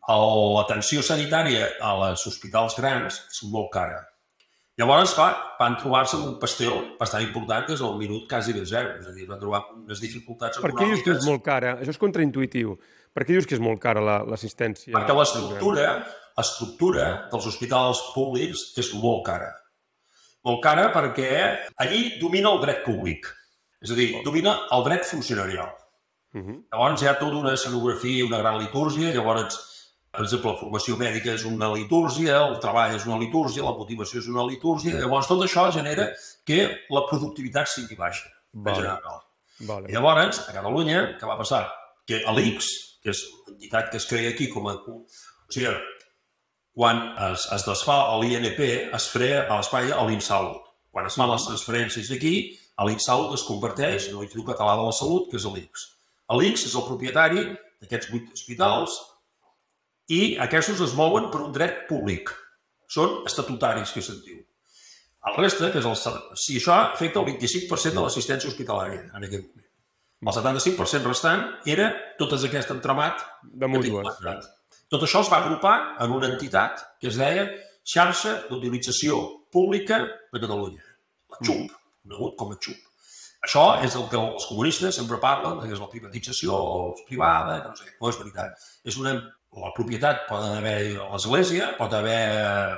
L'atenció 0.06 1.02
sanitària 1.02 1.72
a 1.82 1.96
les 2.04 2.26
hospitals 2.30 2.76
grans 2.78 3.15
és 3.32 3.39
molt 3.50 3.72
cara. 3.74 4.04
Llavors, 4.78 5.13
clar, 5.15 5.32
van 5.58 5.78
trobar-se 5.80 6.18
amb 6.18 6.26
un 6.28 6.36
pastel 6.39 6.74
bastant 7.00 7.24
important, 7.24 7.63
que 7.65 7.74
és 7.78 7.82
el 7.82 7.94
minut 7.98 8.26
quasi 8.30 8.52
de 8.54 8.65
zero. 8.68 8.98
És 9.00 9.08
a 9.08 9.13
dir, 9.15 9.26
van 9.30 9.39
trobar 9.39 9.62
unes 9.74 10.02
dificultats 10.04 10.60
Per 10.60 10.74
què 10.76 10.84
dius 10.89 11.00
que 11.02 11.13
és 11.13 11.22
econòmiques. 11.24 11.30
molt 11.32 11.44
cara? 11.46 11.78
Això 11.80 11.94
és 11.96 11.98
contraintuitiu. 12.02 12.76
Per 13.15 13.24
què 13.24 13.32
dius 13.38 13.48
que 13.48 13.56
és 13.56 13.63
molt 13.63 13.80
cara 13.82 14.02
la- 14.04 14.22
l'assistència? 14.28 14.91
Perquè 14.94 15.15
l'estructura, 15.15 16.06
l'estructura 16.38 17.28
dels 17.32 17.48
hospitals 17.48 18.02
públics 18.13 18.74
és 18.82 18.91
molt 19.00 19.24
cara. 19.28 19.54
Molt 20.45 20.62
cara 20.63 20.89
perquè 20.93 21.30
allí 21.82 22.19
domina 22.21 22.52
el 22.54 22.62
dret 22.62 22.84
públic. 22.86 23.28
És 23.82 23.93
a 23.93 23.98
dir, 23.98 24.12
domina 24.26 24.56
el 24.76 24.84
dret 24.86 25.06
funcionarial. 25.08 25.71
Mhm. 26.36 26.65
Llavors 26.71 27.02
hi 27.02 27.08
ha 27.08 27.15
tota 27.19 27.38
una 27.38 27.54
escenografia 27.54 28.26
una 28.26 28.41
gran 28.41 28.60
litúrgia, 28.60 29.13
llavors, 29.13 29.58
per 30.12 30.24
exemple, 30.24 30.52
la 30.52 30.60
formació 30.60 30.98
mèdica 31.00 31.34
és 31.34 31.45
una 31.45 31.71
litúrgia, 31.74 32.41
el 32.48 32.60
treball 32.60 32.95
és 32.95 33.06
una 33.06 33.17
litúrgia, 33.19 33.63
la 33.63 33.76
motivació 33.78 34.19
és 34.19 34.28
una 34.28 34.45
litúrgia, 34.48 35.00
llavors 35.00 35.28
tot 35.28 35.43
això 35.43 35.71
genera 35.71 36.10
que 36.45 36.60
la 36.89 37.06
productivitat 37.10 37.67
sigui 37.67 37.95
baixa. 37.95 38.30
en 38.56 38.63
Vale. 38.63 38.76
general. 38.78 39.21
Vale. 39.60 39.89
I 39.89 39.93
llavors, 39.93 40.39
a 40.48 40.54
Catalunya, 40.54 41.17
què 41.19 41.28
va 41.28 41.36
passar? 41.38 41.65
Que 42.08 42.21
l'ICS, 42.24 42.67
que 43.04 43.10
és 43.12 43.26
l'entitat 43.48 43.89
que 43.91 43.98
es 43.98 44.06
crea 44.06 44.30
aquí 44.30 44.48
com 44.48 44.69
a... 44.69 44.76
O 44.76 45.04
sigui, 45.52 45.74
quan 46.76 47.02
es, 47.32 47.48
es 47.56 47.64
desfà 47.64 47.98
l'INP, 48.20 48.62
es 48.94 49.10
crea 49.14 49.46
a 49.46 49.60
l'Espai 49.60 49.94
a 49.96 50.04
l'Insalut. 50.08 50.62
Quan 50.92 51.08
es 51.08 51.16
fan 51.16 51.32
les 51.32 51.48
transferències 51.48 52.12
aquí, 52.12 52.36
l'Insalut 52.84 53.36
es 53.38 53.46
converteix 53.48 54.10
en 54.10 54.20
l'Institut 54.20 54.50
Català 54.52 54.76
de 54.80 54.88
la 54.88 54.96
Salut, 54.96 55.30
que 55.32 55.40
és 55.40 55.48
l'ICS. 55.48 55.86
L'ICS 56.36 56.66
és 56.70 56.76
el 56.76 56.88
propietari 56.88 57.44
d'aquests 57.84 58.12
vuit 58.12 58.28
hospitals 58.34 58.98
i 60.12 60.36
aquests 60.44 60.84
es 60.84 60.98
mouen 60.98 61.30
per 61.32 61.46
un 61.46 61.54
dret 61.56 61.86
públic. 61.90 62.34
Són 62.92 63.24
estatutaris, 63.30 63.94
que 63.96 64.04
se'n 64.06 64.20
diu. 64.26 64.44
El 65.26 65.40
reste, 65.40 65.72
que 65.74 65.82
és 65.82 65.88
el, 65.90 66.20
si 66.38 66.60
això 66.60 66.76
afecta 66.76 67.22
el 67.22 67.32
25% 67.32 67.96
de 67.98 68.04
l'assistència 68.04 68.52
hospitalària 68.52 69.08
en 69.08 69.24
aquest 69.26 69.48
moment. 69.48 69.72
El 70.26 70.34
75% 70.34 71.10
restant 71.10 71.48
era 71.70 71.90
tot 72.20 72.36
aquest 72.38 72.72
entramat 72.76 73.26
De 73.44 73.70
mútues. 73.70 74.22
Tot 74.93 75.06
això 75.06 75.24
es 75.26 75.30
va 75.32 75.39
agrupar 75.41 75.76
en 76.04 76.12
una 76.13 76.30
entitat 76.30 76.84
que 77.02 77.10
es 77.10 77.17
deia 77.17 77.48
Xarxa 77.86 78.36
d'Utilització 78.50 79.17
Pública 79.54 80.02
de 80.06 80.41
Catalunya, 80.41 80.84
la 81.34 81.39
XUP, 81.41 81.71
conegut 82.04 82.36
com 82.38 82.54
a 82.54 82.58
XUP. 82.60 82.84
Això 83.45 83.63
és 83.86 83.95
el 83.98 84.06
que 84.10 84.17
els 84.17 84.45
comunistes 84.50 84.98
sempre 84.98 85.19
parlen, 85.21 85.60
que 85.62 85.74
és 85.74 85.82
la 85.82 85.89
privatització 85.89 86.58
o 86.58 86.78
és 86.95 87.04
privada, 87.10 87.60
que 87.62 87.74
no 87.74 87.78
sé, 87.78 87.91
no 88.02 88.12
és 88.12 88.19
veritat. 88.21 88.65
És 88.86 88.98
una, 89.02 89.13
la 89.62 89.71
propietat 89.76 90.26
poden 90.30 90.58
haver 90.60 90.78
l'església, 90.98 91.71
pot 91.78 91.93
haver 91.93 92.21
eh, 92.39 92.76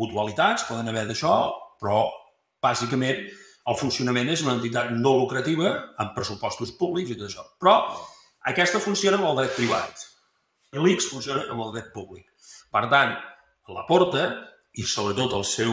mutualitats, 0.00 0.66
poden 0.68 0.92
haver 0.92 1.06
d'això, 1.08 1.34
però 1.80 2.04
bàsicament 2.64 3.24
el 3.70 3.76
funcionament 3.80 4.32
és 4.32 4.44
una 4.44 4.56
entitat 4.58 4.92
no 4.96 5.16
lucrativa 5.22 5.72
amb 6.00 6.16
pressupostos 6.16 6.72
públics 6.76 7.12
i 7.12 7.18
tot 7.20 7.28
això. 7.28 7.46
Però 7.60 7.76
aquesta 8.52 8.80
funciona 8.80 9.20
amb 9.20 9.28
el 9.32 9.42
dret 9.42 9.56
privat 9.56 10.09
i 10.70 10.96
funciona 11.02 11.46
amb 11.50 11.64
el 11.64 11.72
dret 11.74 11.90
públic. 11.94 12.28
Per 12.70 12.84
tant, 12.90 13.16
la 13.70 13.86
Porta 13.88 14.26
i 14.78 14.84
sobretot 14.86 15.34
el 15.34 15.44
seu 15.44 15.72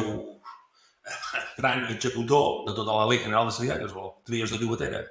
gran 1.57 1.86
executor 1.93 2.65
de 2.67 2.73
tota 2.73 2.95
la 2.95 3.05
llei 3.10 3.21
general 3.21 3.47
de 3.47 3.53
Sanitat, 3.53 3.79
que 3.79 3.86
és 3.86 3.93
el 3.93 4.10
Trias 4.25 4.51
de 4.53 4.60
Llobatera, 4.62 5.03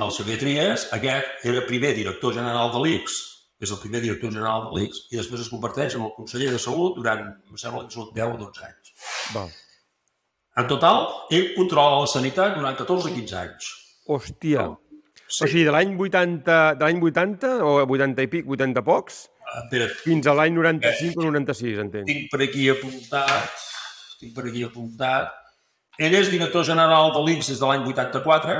el 0.00 0.10
Xavier 0.16 0.38
Trias, 0.40 0.86
aquest 0.96 1.44
era 1.48 1.66
primer 1.68 1.92
director 1.94 2.32
general 2.34 2.72
de 2.72 2.80
l'ICS, 2.80 3.18
és 3.62 3.70
el 3.70 3.78
primer 3.82 4.00
director 4.00 4.32
general 4.32 4.70
de 4.70 4.78
l'ICS, 4.78 5.02
i 5.12 5.20
després 5.20 5.44
es 5.44 5.50
converteix 5.52 5.96
en 5.98 6.06
el 6.06 6.14
conseller 6.16 6.48
de 6.54 6.60
Salut 6.62 6.96
durant, 6.96 7.26
em 7.28 7.60
sembla 7.60 7.84
que 7.84 7.94
són 7.94 8.08
10 8.16 8.32
o 8.32 8.40
12 8.40 8.64
anys. 8.68 8.94
Val. 9.34 9.52
En 10.62 10.68
total, 10.68 11.06
ell 11.32 11.52
controla 11.56 12.00
la 12.02 12.08
sanitat 12.08 12.56
durant 12.56 12.76
14 12.80 13.12
o 13.12 13.14
15 13.20 13.38
anys. 13.44 13.68
Hòstia. 14.08 14.66
Sí. 15.32 15.44
O 15.44 15.48
sigui, 15.48 15.62
de 15.64 15.72
l'any 15.72 15.94
80, 15.96 16.56
de 16.76 16.84
l'any 16.84 16.98
80 17.00 17.52
o 17.64 17.70
80 17.86 18.24
i 18.26 18.28
pic, 18.28 18.48
80 18.52 18.82
pocs, 18.84 19.22
Espera, 19.62 19.86
fins 20.02 20.26
a 20.28 20.34
l'any 20.36 20.52
95 20.56 21.20
o 21.22 21.30
96, 21.30 21.78
entenc. 21.86 22.06
tinc 22.08 22.28
per 22.32 22.40
aquí 22.44 22.66
apuntat, 22.72 23.64
tinc 24.20 24.34
per 24.36 24.44
aquí 24.50 24.62
apuntat. 24.66 25.32
Ell 26.00 26.14
és 26.16 26.30
director 26.32 26.64
general 26.64 27.12
de 27.16 27.20
l'ICS 27.24 27.48
des 27.52 27.60
de 27.60 27.66
l'any 27.68 27.82
84 27.88 28.58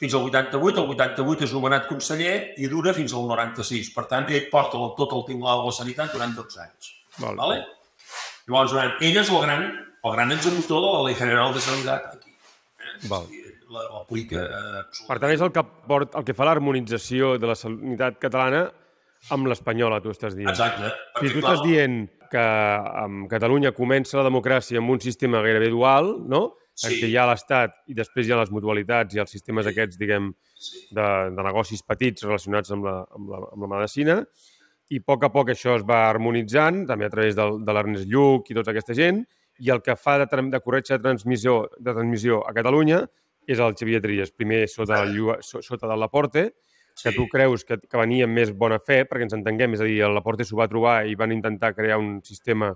fins 0.00 0.14
al 0.16 0.24
88. 0.28 0.80
El 0.84 0.90
88 0.96 1.44
és 1.44 1.52
nomenat 1.56 1.86
conseller 1.88 2.34
i 2.60 2.68
dura 2.72 2.92
fins 2.96 3.12
al 3.16 3.24
96. 3.28 3.92
Per 3.96 4.04
tant, 4.08 4.28
ell 4.32 4.48
porta 4.52 4.80
tot 4.96 5.12
el 5.16 5.24
tinglado 5.28 5.62
de 5.64 5.72
la 5.72 5.76
sanitat 5.76 6.12
durant 6.12 6.32
12 6.36 6.60
anys. 6.64 6.90
Val. 7.20 7.36
Vale? 7.40 7.60
Llavors, 8.48 8.72
ell 9.00 9.16
és 9.16 9.28
el 9.30 9.40
gran, 9.44 9.66
el 10.04 10.12
gran 10.16 10.32
executor 10.32 10.80
de 10.84 10.92
la 10.96 11.02
Llei 11.08 11.16
General 11.20 11.52
de 11.54 11.60
Sanitat 11.60 12.06
aquí. 12.16 12.32
Eh? 12.32 13.08
Val. 13.12 13.26
La- 13.28 13.39
L'aplica 13.70 14.44
eh, 14.44 14.84
Per 15.06 15.18
tant, 15.22 15.32
és 15.32 15.42
el 15.44 15.52
que, 15.54 15.62
port, 15.86 16.14
el 16.18 16.26
que 16.26 16.34
fa 16.34 16.48
l'harmonització 16.48 17.36
de 17.38 17.50
la 17.50 17.56
sanitat 17.58 18.18
catalana 18.22 18.64
amb 19.30 19.50
l'espanyola, 19.50 20.00
tu 20.00 20.10
estàs 20.10 20.34
dient. 20.34 20.50
Exacte. 20.50 20.90
Si 21.20 21.28
tu 21.28 21.42
clar, 21.42 21.54
estàs 21.54 21.62
dient 21.66 22.00
que 22.30 22.44
amb 23.04 23.26
Catalunya 23.30 23.74
comença 23.76 24.18
la 24.18 24.24
democràcia 24.26 24.80
amb 24.80 24.94
un 24.94 25.02
sistema 25.02 25.42
gairebé 25.44 25.68
dual, 25.74 26.14
no? 26.30 26.54
Sí. 26.74 26.88
En 26.88 26.94
què 26.96 27.10
hi 27.10 27.16
ha 27.20 27.26
l'Estat 27.28 27.74
i 27.92 27.96
després 27.98 28.26
hi 28.26 28.32
ha 28.32 28.38
les 28.40 28.52
mutualitats 28.54 29.14
i 29.14 29.20
els 29.20 29.32
sistemes 29.34 29.68
aquests, 29.68 29.98
diguem, 30.00 30.30
Sí. 30.60 30.82
de, 30.92 31.04
de 31.32 31.44
negocis 31.44 31.80
petits 31.88 32.26
relacionats 32.26 32.72
amb 32.74 32.84
la, 32.84 32.98
amb, 33.16 33.30
la, 33.32 33.38
amb 33.54 33.62
la 33.64 33.68
medicina, 33.78 34.16
i 34.92 34.98
a 35.00 35.04
poc 35.06 35.24
a 35.24 35.30
poc 35.32 35.52
això 35.54 35.76
es 35.78 35.84
va 35.88 36.02
harmonitzant, 36.10 36.82
també 36.88 37.06
a 37.06 37.12
través 37.12 37.36
del, 37.38 37.62
de 37.64 37.72
l'Ernest 37.72 38.08
Lluc 38.10 38.50
i 38.50 38.56
tota 38.58 38.74
aquesta 38.74 38.96
gent, 38.98 39.22
i 39.60 39.70
el 39.72 39.80
que 39.80 39.96
fa 39.96 40.18
de, 40.20 40.26
de 40.26 40.60
corretja 40.60 40.98
de 40.98 41.04
transmissió, 41.06 41.62
de 41.78 41.94
transmissió 41.94 42.42
a 42.44 42.52
Catalunya 42.56 43.00
és 43.50 43.58
el 43.58 43.74
Xavier 43.74 44.00
Trias, 44.04 44.30
primer 44.30 44.66
sota, 44.70 45.02
el, 45.02 45.14
Llu- 45.16 45.38
so, 45.42 45.60
sota 45.66 45.88
del 45.90 45.98
Laporte, 46.00 46.44
que 47.02 47.10
Sí. 47.10 47.16
tu 47.16 47.26
creus 47.28 47.64
que, 47.64 47.78
que 47.80 47.96
venia 47.98 48.26
amb 48.28 48.34
més 48.36 48.50
bona 48.54 48.78
fe, 48.78 49.02
perquè 49.08 49.24
ens 49.26 49.32
entenguem, 49.34 49.74
és 49.74 49.80
a 49.80 49.84
dir, 49.88 50.00
el 50.06 50.14
Laporte 50.14 50.44
s'ho 50.44 50.56
va 50.58 50.68
trobar 50.68 51.06
i 51.08 51.14
van 51.16 51.32
intentar 51.32 51.74
crear 51.74 51.98
un 51.98 52.20
sistema 52.22 52.74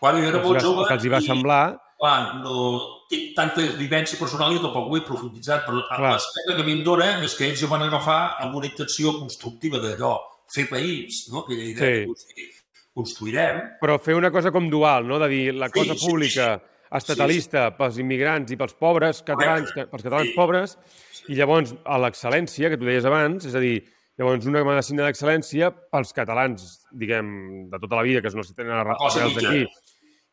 Quan 0.00 0.16
jo 0.16 0.22
que 0.22 0.28
era 0.28 0.38
els, 0.40 0.46
molt 0.48 0.58
va, 0.58 0.64
jove... 0.64 0.86
que 0.88 0.94
els 0.98 1.04
hi 1.04 1.12
va 1.12 1.20
i- 1.22 1.26
semblar, 1.28 1.62
clar, 2.00 2.34
no 2.42 2.80
tinc 3.08 3.30
tanta 3.36 3.62
vivència 3.78 4.18
personal 4.18 4.52
i 4.52 4.58
tampoc 4.60 4.90
ho 4.90 4.96
he 4.98 5.04
profunditzat, 5.06 5.64
però 5.64 5.80
l'aspecte 6.02 6.56
que 6.56 6.62
a 6.62 6.66
mi 6.66 6.72
em 6.72 6.82
dona 6.84 7.22
és 7.24 7.34
que 7.38 7.46
ells 7.46 7.62
ho 7.62 7.68
van 7.70 7.82
agafar 7.86 8.36
amb 8.42 8.56
una 8.58 8.66
intenció 8.66 9.12
constructiva 9.20 9.78
d'allò, 9.78 10.16
fer 10.52 10.66
país, 10.68 11.28
no? 11.30 11.44
Aquella 11.44 11.64
idea 11.70 12.04
Sí. 12.04 12.34
que 12.34 12.50
construirem. 12.94 13.62
però 13.80 13.98
fer 13.98 14.14
una 14.14 14.30
cosa 14.30 14.50
com 14.52 14.68
dual, 14.70 15.06
no? 15.06 15.18
de 15.18 15.28
dir 15.28 15.54
la 15.54 15.68
cosa 15.70 15.94
Sí, 15.94 15.98
sí, 16.00 16.06
estatalista 16.98 17.68
pels 17.76 17.98
immigrants 17.98 18.52
i 18.52 18.56
pels 18.60 18.74
pobres 18.78 19.22
catalans, 19.26 19.70
Correcte. 19.72 19.84
que, 19.84 19.90
pels 19.90 20.02
catalans 20.06 20.28
Sí. 20.30 20.34
pobres, 20.36 20.78
i 21.28 21.34
llavors 21.34 21.74
a 21.84 21.98
l'excel·lència, 21.98 22.68
que 22.70 22.76
tu 22.78 22.84
deies 22.84 23.04
abans, 23.04 23.44
és 23.46 23.54
a 23.54 23.60
dir, 23.60 23.82
llavors 24.18 24.46
una 24.46 24.62
medicina 24.64 25.04
d'excel·lència 25.08 25.72
pels 25.90 26.12
catalans, 26.12 26.86
diguem, 26.92 27.68
de 27.70 27.78
tota 27.78 27.96
la 27.96 28.02
vida, 28.02 28.22
que 28.22 28.30
no 28.30 28.42
si 28.42 28.54
tenen 28.54 28.72
arrels 28.78 29.16
aquí, 29.42 29.66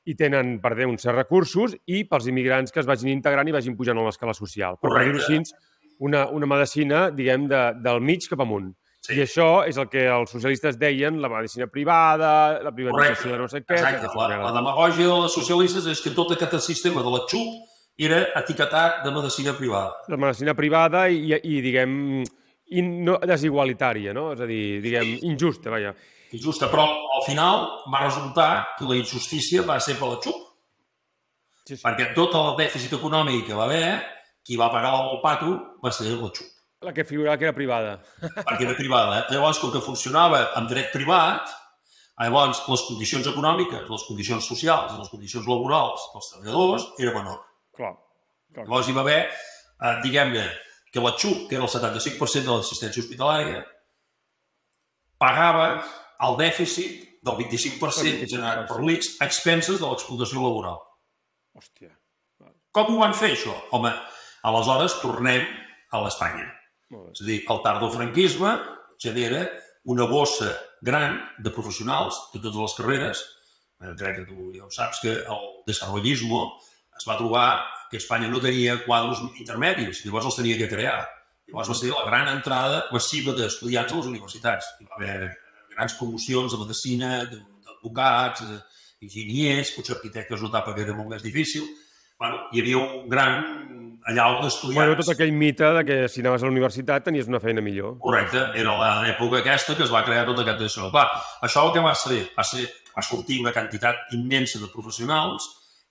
i 0.06 0.16
tenen, 0.16 0.60
per 0.62 0.76
dir, 0.76 0.86
uns 0.88 1.02
certs 1.02 1.18
recursos, 1.18 1.76
i 1.88 2.04
pels 2.06 2.28
immigrants 2.28 2.72
que 2.72 2.80
es 2.80 2.86
vagin 2.90 3.10
integrant 3.10 3.48
i 3.48 3.52
vagin 3.52 3.76
pujant 3.78 3.98
a 3.98 4.04
l'escala 4.06 4.34
social. 4.34 4.78
Però, 4.82 4.94
per 4.96 5.06
dir-ho 5.06 5.20
Correcte. 5.20 5.42
així, 5.42 5.54
una, 6.00 6.28
una 6.30 6.46
medicina, 6.48 7.10
diguem, 7.12 7.48
de, 7.48 7.74
del 7.82 8.02
mig 8.02 8.28
cap 8.30 8.40
amunt. 8.42 8.72
Sí. 9.02 9.16
I 9.18 9.24
això 9.24 9.64
és 9.66 9.80
el 9.82 9.88
que 9.90 10.04
els 10.14 10.30
socialistes 10.30 10.78
deien, 10.78 11.18
la 11.24 11.30
medicina 11.32 11.66
privada, 11.66 12.60
la 12.62 12.70
privatització 12.70 13.32
Correcte. 13.32 13.32
de 13.32 13.40
no 13.40 13.48
sé 13.50 13.64
què... 13.64 13.80
Exacte. 13.80 14.12
La, 14.14 14.28
merda. 14.30 14.44
la 14.46 14.52
demagògia 14.60 15.08
dels 15.10 15.34
socialistes 15.34 15.88
és 15.90 16.04
que 16.06 16.14
tot 16.14 16.36
aquest 16.36 16.60
sistema 16.62 17.02
de 17.02 17.14
la 17.16 17.24
XUP 17.26 17.72
era 18.06 18.22
etiquetat 18.38 19.02
de 19.06 19.16
medicina 19.16 19.56
privada. 19.58 19.96
La 20.14 20.22
medicina 20.22 20.54
privada 20.58 21.08
i, 21.10 21.34
i 21.34 21.64
diguem, 21.66 21.96
in, 22.78 22.94
no, 23.08 23.18
desigualitària, 23.26 24.14
no? 24.14 24.30
És 24.36 24.46
a 24.46 24.50
dir, 24.50 24.62
diguem, 24.86 25.18
injusta, 25.34 25.74
vaja. 25.74 25.96
Injusta, 26.38 26.70
però 26.72 26.86
al 26.86 27.26
final 27.26 27.66
va 27.92 28.06
resultar 28.06 28.52
que 28.78 28.86
la 28.86 29.02
injustícia 29.02 29.66
va 29.66 29.82
ser 29.82 29.98
per 29.98 30.14
la 30.14 30.22
XUP. 30.22 30.48
Sí, 31.66 31.76
sí. 31.76 31.82
Perquè 31.84 32.12
tot 32.14 32.38
el 32.38 32.54
dèficit 32.62 32.94
econòmic 33.02 33.48
que 33.50 33.58
va 33.58 33.66
haver, 33.66 33.98
qui 34.46 34.62
va 34.62 34.70
pagar 34.74 34.94
el 35.02 35.22
pato 35.26 35.58
va 35.82 35.90
ser 35.90 36.12
la 36.14 36.18
XUP. 36.22 36.61
La 36.82 36.94
que 36.94 37.06
figurava 37.06 37.38
que 37.38 37.46
era 37.46 37.54
privada. 37.54 37.98
perquè 38.22 38.66
era 38.66 38.76
privada. 38.78 39.20
Eh? 39.20 39.36
Llavors, 39.36 39.60
com 39.62 39.72
que 39.74 39.84
funcionava 39.86 40.48
amb 40.58 40.70
dret 40.70 40.90
privat, 40.94 41.52
llavors 42.22 42.64
les 42.68 42.86
condicions 42.88 43.28
econòmiques, 43.30 43.86
les 43.90 44.06
condicions 44.08 44.48
socials, 44.54 44.98
les 44.98 45.12
condicions 45.14 45.46
laborals 45.50 46.08
dels 46.14 46.32
treballadors 46.34 46.88
era 47.00 47.14
menor. 47.18 47.40
Clar. 47.78 47.94
clar. 48.54 48.66
Llavors 48.66 48.90
hi 48.90 48.96
va 48.98 49.06
haver, 49.06 49.22
eh, 49.30 49.96
diguem-ne, 50.06 50.46
que 50.92 51.04
la 51.06 51.14
XUP, 51.18 51.48
que 51.50 51.56
era 51.56 51.68
el 51.68 51.72
75% 51.72 52.50
de 52.50 52.58
l'assistència 52.58 53.04
hospitalària, 53.04 53.62
pagava 55.22 55.68
el 56.28 56.38
dèficit 56.42 57.08
del 57.22 57.38
25% 57.44 58.26
generat 58.28 58.66
per 58.70 58.80
l'ICS 58.82 59.20
a 59.22 59.28
expenses 59.30 59.80
de 59.80 59.86
l'explotació 59.86 60.42
laboral. 60.42 60.82
Hòstia. 61.58 61.94
Com 62.72 62.94
ho 62.94 63.02
van 63.04 63.14
fer, 63.14 63.36
això? 63.36 63.54
Home, 63.76 63.92
aleshores 64.48 64.98
tornem 65.04 65.46
a 65.92 66.02
l'Espanya. 66.02 66.48
És 66.92 67.22
a 67.24 67.28
dir, 67.28 67.42
el 67.48 67.62
tardofranquisme 67.64 68.56
genera 69.02 69.46
una 69.92 70.06
bossa 70.06 70.52
gran 70.82 71.20
de 71.40 71.54
professionals 71.54 72.18
de 72.34 72.42
totes 72.42 72.60
les 72.62 72.76
carreres. 72.78 73.22
Eh, 73.82 73.94
Crec 73.98 74.22
que 74.22 74.26
tu 74.30 74.52
ja 74.56 74.66
ho 74.68 74.72
saps 74.74 75.02
que 75.04 75.14
el 75.22 75.48
desarrollisme 75.68 76.42
es 76.98 77.08
va 77.08 77.18
trobar 77.18 77.48
que 77.90 77.98
Espanya 77.98 78.30
no 78.30 78.40
tenia 78.40 78.78
quadros 78.86 79.24
intermedis, 79.40 80.04
llavors 80.06 80.30
els 80.30 80.38
tenia 80.40 80.58
que 80.60 80.70
crear. 80.72 81.00
Llavors 81.50 81.72
va 81.72 81.78
ser 81.80 81.92
la 81.92 82.06
gran 82.08 82.30
entrada 82.32 82.84
massiva 82.94 83.34
d'estudiants 83.36 83.92
a 83.92 83.98
les 84.00 84.12
universitats. 84.12 84.70
Hi 84.80 84.88
va 84.88 85.00
haver 85.00 85.32
grans 85.74 85.96
promocions 86.00 86.54
de 86.54 86.60
medicina, 86.62 87.12
d'advocats, 87.26 88.46
d'enginyers, 89.02 89.74
potser 89.76 89.98
arquitectes 89.98 90.44
no 90.44 90.52
tapa 90.54 90.76
que 90.76 90.86
era 90.86 90.96
molt 90.96 91.10
més 91.16 91.26
difícil. 91.26 91.66
Bueno, 92.22 92.38
hi 92.54 92.62
havia 92.62 92.78
un 92.78 93.08
gran 93.10 93.40
allau 94.06 94.36
d'estudiants. 94.44 94.78
Bueno, 94.78 94.98
tot 95.00 95.08
aquell 95.16 95.32
mite 95.34 95.72
de 95.74 95.82
que 95.88 95.96
si 96.06 96.22
anaves 96.22 96.44
a 96.44 96.46
la 96.46 96.54
universitat 96.54 97.08
tenies 97.08 97.30
una 97.32 97.40
feina 97.42 97.64
millor. 97.66 97.96
Correcte, 98.04 98.44
era 98.62 98.76
l'època 99.02 99.40
aquesta 99.40 99.74
que 99.78 99.88
es 99.88 99.94
va 99.94 100.04
crear 100.06 100.28
tota 100.28 100.44
aquesta 100.46 100.68
això. 100.68 100.90
Clar, 100.94 101.08
això 101.48 101.64
el 101.66 101.72
que 101.74 101.82
va 101.82 101.96
ser, 101.98 102.20
va 102.36 102.46
ser, 102.46 102.68
va 102.94 103.02
sortir 103.08 103.40
una 103.42 103.54
quantitat 103.56 104.14
immensa 104.14 104.62
de 104.62 104.70
professionals 104.70 105.48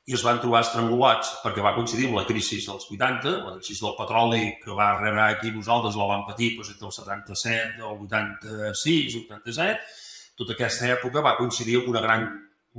i 0.07 0.15
es 0.15 0.23
van 0.23 0.39
trobar 0.43 0.61
estrangulats 0.63 1.33
perquè 1.43 1.65
va 1.67 1.73
coincidir 1.75 2.07
amb 2.07 2.21
la 2.21 2.25
crisi 2.29 2.61
dels 2.63 2.87
80, 2.87 3.33
la 3.49 3.57
crisi 3.57 3.83
del 3.83 3.97
petroli 3.99 4.45
que 4.63 4.77
va 4.77 4.93
rebre 5.01 5.25
aquí 5.25 5.51
nosaltres 5.51 5.99
la 5.99 6.07
vam 6.13 6.23
patir 6.29 6.53
doncs, 6.55 6.71
entre 6.77 6.93
el 6.93 6.95
77 6.95 7.83
i 7.83 7.89
el 7.89 8.07
86, 8.07 9.19
87, 9.25 9.99
tota 10.39 10.55
aquesta 10.55 10.95
època 10.95 11.27
va 11.27 11.35
coincidir 11.43 11.81
amb 11.81 11.91
una 11.91 12.05
gran 12.07 12.31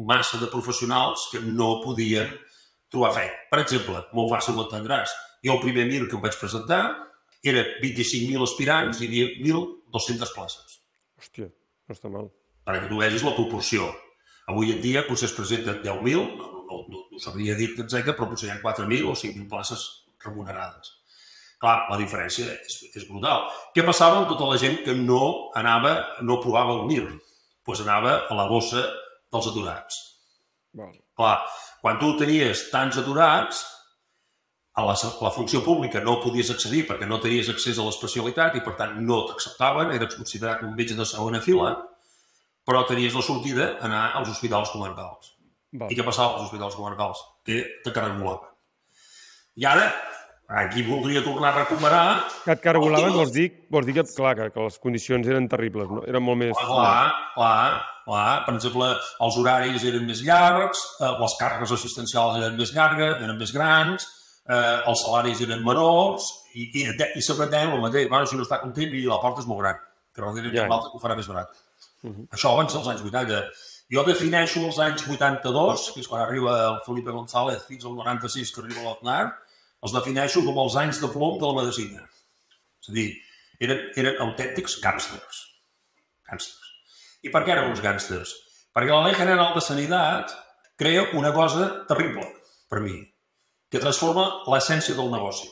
massa 0.08 0.40
de 0.40 0.48
professionals 0.48 1.28
que 1.34 1.44
no 1.44 1.74
podien 1.84 2.32
trobar 2.92 3.14
feina. 3.16 3.38
Per 3.52 3.62
exemple, 3.64 4.04
molt 4.18 4.32
fàcil 4.34 4.58
ho 4.58 4.68
entendràs. 4.68 5.14
Jo 5.46 5.56
el 5.56 5.64
primer 5.64 5.88
MIR 5.90 6.08
que 6.10 6.18
em 6.20 6.24
vaig 6.24 6.38
presentar 6.38 6.84
era 7.52 7.64
25.000 7.82 8.46
aspirants 8.46 9.02
i 9.02 9.08
hi 9.08 9.24
havia 9.26 9.58
1.200 9.58 10.36
places. 10.36 10.78
Hòstia, 11.22 11.50
no 11.50 11.98
està 11.98 12.12
mal. 12.14 12.30
Perquè 12.68 12.90
tu 12.92 13.02
vegis 13.02 13.26
la 13.26 13.36
proporció. 13.38 13.90
Avui 14.52 14.74
en 14.74 14.82
dia 14.84 15.06
potser 15.08 15.30
es 15.30 15.36
presenten 15.38 15.82
10.000, 15.82 16.22
no, 16.38 16.50
no, 16.68 16.82
no, 16.92 17.04
no 17.10 17.22
sabria 17.22 17.56
dir-te 17.58 17.86
exacte, 17.86 18.14
però 18.18 18.30
potser 18.30 18.50
hi 18.50 18.54
ha 18.56 18.62
4.000 18.62 19.10
o 19.10 19.16
5.000 19.18 19.48
places 19.50 19.86
remunerades. 20.26 20.98
Clar, 21.62 21.76
la 21.92 21.98
diferència 21.98 22.48
és, 22.54 22.78
és 22.98 23.04
brutal. 23.06 23.46
Què 23.76 23.86
passava 23.86 24.22
amb 24.22 24.30
tota 24.32 24.48
la 24.50 24.58
gent 24.62 24.80
que 24.86 24.96
no 24.98 25.52
anava, 25.58 25.94
no 26.26 26.40
provava 26.42 26.80
el 26.80 26.88
MIR? 26.90 27.04
Doncs 27.12 27.28
pues 27.66 27.82
anava 27.84 28.16
a 28.26 28.36
la 28.38 28.48
bossa 28.50 28.82
dels 29.32 29.50
aturats. 29.52 30.00
Val. 30.74 30.96
Clar, 31.18 31.36
quan 31.82 32.00
tu 32.02 32.14
tenies 32.20 32.68
tants 32.72 33.00
aturats, 33.02 33.66
a 34.74 34.86
la, 34.88 34.94
a 34.96 35.24
la 35.26 35.32
funció 35.36 35.60
pública 35.66 36.00
no 36.00 36.20
podies 36.24 36.52
accedir 36.54 36.86
perquè 36.88 37.08
no 37.08 37.20
tenies 37.20 37.50
accés 37.52 37.80
a 37.80 37.84
l'especialitat 37.84 38.56
i, 38.56 38.62
per 38.64 38.78
tant, 38.80 38.96
no 39.04 39.26
t'acceptaven, 39.28 39.92
eres 39.98 40.16
considerat 40.16 40.64
un 40.64 40.76
metge 40.78 40.96
de 40.96 41.08
segona 41.08 41.42
fila, 41.44 41.74
però 42.68 42.86
tenies 42.88 43.18
la 43.18 43.26
sortida 43.26 43.74
anar 43.84 44.06
als 44.16 44.32
hospitals 44.32 44.72
comarcals. 44.72 45.34
Val. 45.82 45.92
I 45.92 45.98
què 45.98 46.06
passava 46.08 46.38
als 46.38 46.48
hospitals 46.48 46.78
comarcals? 46.80 47.20
Que 47.48 47.64
te 47.84 47.92
carregulaven. 47.96 48.48
I 49.60 49.68
ara, 49.68 49.90
aquí 50.52 50.84
voldria 50.84 51.24
tornar 51.24 51.54
a 51.54 51.64
recuperar... 51.64 52.04
Que 52.46 52.56
et 52.56 52.62
cargolaven 52.64 53.14
vols 53.16 53.32
dir, 53.36 53.48
vols 53.72 53.88
dir 53.88 53.96
que, 53.98 54.04
clar, 54.18 54.34
que, 54.40 54.50
que 54.52 54.66
les 54.66 54.78
condicions 54.84 55.28
eren 55.32 55.48
terribles, 55.52 55.90
no? 55.90 56.04
Eren 56.10 56.24
molt 56.26 56.42
més... 56.42 56.54
Clar, 56.60 57.12
clar, 57.36 57.82
clar. 58.06 58.26
Per 58.48 58.56
exemple, 58.58 58.90
els 59.28 59.38
horaris 59.42 59.86
eren 59.88 60.06
més 60.10 60.24
llargs, 60.28 60.82
eh, 61.00 61.14
les 61.22 61.38
càrregues 61.40 61.76
assistencials 61.78 62.42
eren 62.42 62.58
més 62.60 62.74
llargues, 62.76 63.16
eren 63.24 63.40
més 63.40 63.54
grans, 63.56 64.08
eh, 64.50 64.78
els 64.92 65.06
salaris 65.06 65.44
eren 65.48 65.64
menors, 65.66 66.28
i, 66.54 66.68
i, 66.82 66.88
i 67.16 67.24
s'aprenem 67.24 67.78
el 67.78 67.84
mateix. 67.86 68.10
Bueno, 68.12 68.28
si 68.28 68.36
no 68.40 68.44
està 68.48 68.60
content, 68.64 68.92
i 68.98 69.06
la 69.08 69.22
porta 69.24 69.44
és 69.46 69.48
molt 69.48 69.64
gran, 69.64 69.80
que 70.12 70.26
darrere 70.26 70.52
hi 70.52 70.58
Ja. 70.60 70.68
que 70.68 70.98
ho 70.98 71.00
farà 71.04 71.16
més 71.16 71.30
barat. 71.32 71.54
Això 72.34 72.52
abans 72.56 72.74
dels 72.74 72.88
anys 72.92 73.06
80. 73.06 73.46
Jo 73.92 74.04
defineixo 74.08 74.62
els 74.66 74.80
anys 74.80 75.04
82, 75.08 75.92
que 75.94 76.00
és 76.02 76.08
quan 76.08 76.24
arriba 76.24 76.54
el 76.70 76.78
Felipe 76.86 77.12
González, 77.12 77.64
fins 77.68 77.86
al 77.86 77.96
96, 77.96 78.52
que 78.56 78.62
arriba 78.64 78.86
l'Aznar, 78.88 79.34
els 79.82 79.94
defineixo 79.96 80.44
com 80.46 80.58
els 80.64 80.76
anys 80.80 81.00
de 81.02 81.10
plom 81.14 81.40
de 81.42 81.50
la 81.50 81.62
medicina. 81.64 82.04
És 82.82 82.90
a 82.92 82.96
dir, 82.98 83.08
eren, 83.62 83.82
eren 83.98 84.20
autèntics 84.28 84.80
gàngsters. 84.84 85.42
Gàngsters. 86.30 86.70
I 87.26 87.30
per 87.34 87.44
què 87.46 87.54
eren 87.56 87.70
uns 87.72 87.82
gàngsters? 87.84 88.34
Perquè 88.76 88.94
la 88.94 89.04
Ley 89.08 89.18
General 89.20 89.52
de 89.56 89.62
Sanitat 89.66 90.32
crea 90.80 91.08
una 91.18 91.34
cosa 91.36 91.68
terrible, 91.90 92.24
per 92.72 92.80
mi, 92.82 92.96
que 93.72 93.82
transforma 93.84 94.44
l'essència 94.50 94.96
del 94.98 95.12
negoci. 95.14 95.50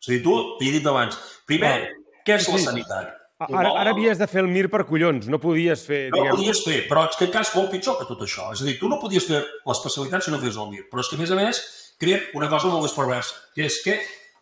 És 0.00 0.08
a 0.08 0.14
dir, 0.14 0.22
tu, 0.24 0.34
t'hi 0.60 0.70
he 0.70 0.78
dit 0.78 0.86
abans, 0.88 1.16
primer, 1.48 1.90
què 2.24 2.38
és 2.38 2.48
la 2.48 2.58
Sí. 2.58 2.64
sanitat? 2.68 3.12
Ara, 3.44 3.72
ara 3.80 3.90
havies 3.90 4.16
de 4.16 4.26
fer 4.30 4.40
el 4.44 4.48
MIR 4.48 4.68
per 4.70 4.84
collons, 4.86 5.26
no 5.28 5.40
podies 5.42 5.82
fer, 5.84 6.08
No 6.12 6.20
diguem... 6.22 6.36
podies 6.36 6.60
fer, 6.64 6.76
però 6.88 7.02
és 7.10 7.16
que 7.18 7.24
el 7.26 7.32
cas 7.34 7.50
molt 7.56 7.70
pitjor 7.72 7.98
que 7.98 8.06
tot 8.08 8.20
això. 8.24 8.52
És 8.54 8.62
a 8.62 8.64
dir, 8.64 8.78
tu 8.78 8.88
no 8.88 9.00
podies 9.02 9.26
fer 9.26 9.42
l'especialitat 9.66 10.22
si 10.24 10.30
no 10.30 10.38
fes 10.38 10.56
el 10.56 10.70
MIR, 10.70 10.84
però 10.92 11.02
és 11.02 11.08
que, 11.10 11.16
a 11.16 11.18
més 11.18 11.32
a 11.34 11.38
més, 11.40 11.60
creen 12.00 12.24
una 12.38 12.48
cosa 12.52 12.70
molt 12.72 12.86
més 12.86 12.96
perversa, 12.96 13.36
que 13.54 13.68
és 13.68 13.78
que 13.84 13.98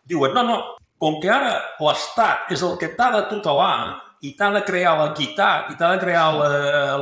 diuen, 0.09 0.35
no, 0.35 0.45
no, 0.47 0.57
com 1.03 1.19
que 1.23 1.31
ara 1.33 1.55
l'Estat 1.83 2.53
és 2.55 2.63
el 2.63 2.79
que 2.81 2.93
t'ha 2.97 3.11
de 3.17 3.23
tutelar 3.31 3.75
i 4.23 4.33
t'ha 4.39 4.53
de 4.55 4.63
crear 4.67 4.95
l'equitat 5.01 5.73
i 5.73 5.79
t'ha 5.79 5.93
de 5.95 6.01
crear 6.03 6.27
la, 6.37 6.51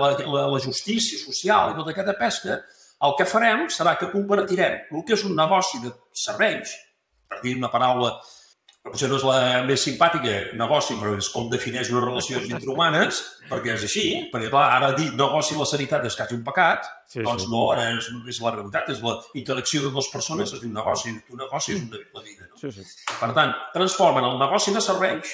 la, 0.00 0.12
la, 0.16 0.44
la 0.54 0.60
justícia 0.64 1.20
social 1.20 1.72
i 1.72 1.76
tota 1.76 1.92
aquesta 1.92 2.16
pesca, 2.16 2.60
el 3.04 3.16
que 3.18 3.28
farem 3.28 3.66
serà 3.72 3.96
que 4.00 4.10
convertirem 4.12 4.94
el 4.96 5.04
que 5.06 5.16
és 5.16 5.24
un 5.28 5.36
negoci 5.36 5.82
de 5.84 5.92
serveis, 6.16 6.72
per 7.28 7.42
dir 7.44 7.56
una 7.58 7.72
paraula 7.72 8.14
que 8.80 8.88
potser 8.88 9.10
no 9.10 9.18
és 9.20 9.26
la 9.28 9.40
més 9.68 9.84
simpàtica, 9.84 10.36
negoci, 10.56 10.96
però 11.00 11.12
és 11.20 11.28
com 11.32 11.50
defineix 11.52 11.90
les 11.92 12.04
relacions 12.06 12.48
interhumanes, 12.48 13.20
perquè 13.50 13.74
és 13.76 13.84
així, 13.84 14.06
perquè 14.32 14.48
clar, 14.48 14.70
ara 14.78 14.94
dir 14.96 15.10
negoci 15.12 15.58
la 15.58 15.68
sanitat 15.68 16.08
és 16.08 16.16
quasi 16.16 16.36
un 16.38 16.44
pecat, 16.46 16.88
Sí, 17.10 17.24
doncs 17.26 17.42
sí. 17.42 17.50
no, 17.50 17.64
ara 17.72 17.88
és, 17.90 18.06
és 18.30 18.38
la 18.38 18.52
realitat, 18.54 18.90
és 18.92 19.00
la 19.02 19.16
interacció 19.34 19.80
de 19.82 19.88
dues 19.90 20.08
persones, 20.12 20.52
és 20.54 20.60
un 20.62 20.76
negoci, 20.76 21.10
un 21.34 21.40
negoci 21.40 21.72
és 21.74 21.80
un 21.80 21.88
de 21.90 22.04
la 22.14 22.22
vida. 22.22 22.46
No? 22.46 22.58
Sí, 22.60 22.70
sí. 22.76 22.84
Per 23.10 23.30
tant, 23.34 23.54
transformen 23.74 24.28
el 24.28 24.38
negoci 24.38 24.70
de 24.76 24.82
serveis 24.84 25.32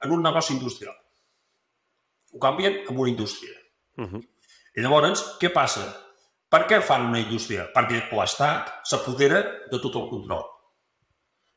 en 0.00 0.14
un 0.16 0.24
negoci 0.24 0.54
industrial. 0.56 0.96
Ho 2.32 2.40
canvien 2.40 2.80
en 2.88 2.96
una 2.96 3.10
indústria. 3.12 3.52
Uh 4.00 4.08
-huh. 4.08 4.22
I 4.74 4.80
llavors, 4.80 5.26
què 5.40 5.52
passa? 5.52 5.84
Per 6.48 6.66
què 6.70 6.80
fan 6.80 7.08
una 7.10 7.20
indústria? 7.20 7.68
Perquè 7.74 8.00
l'Estat 8.10 8.72
s'apodera 8.88 9.42
de 9.70 9.78
tot 9.78 9.94
el 9.94 10.08
control. 10.08 10.44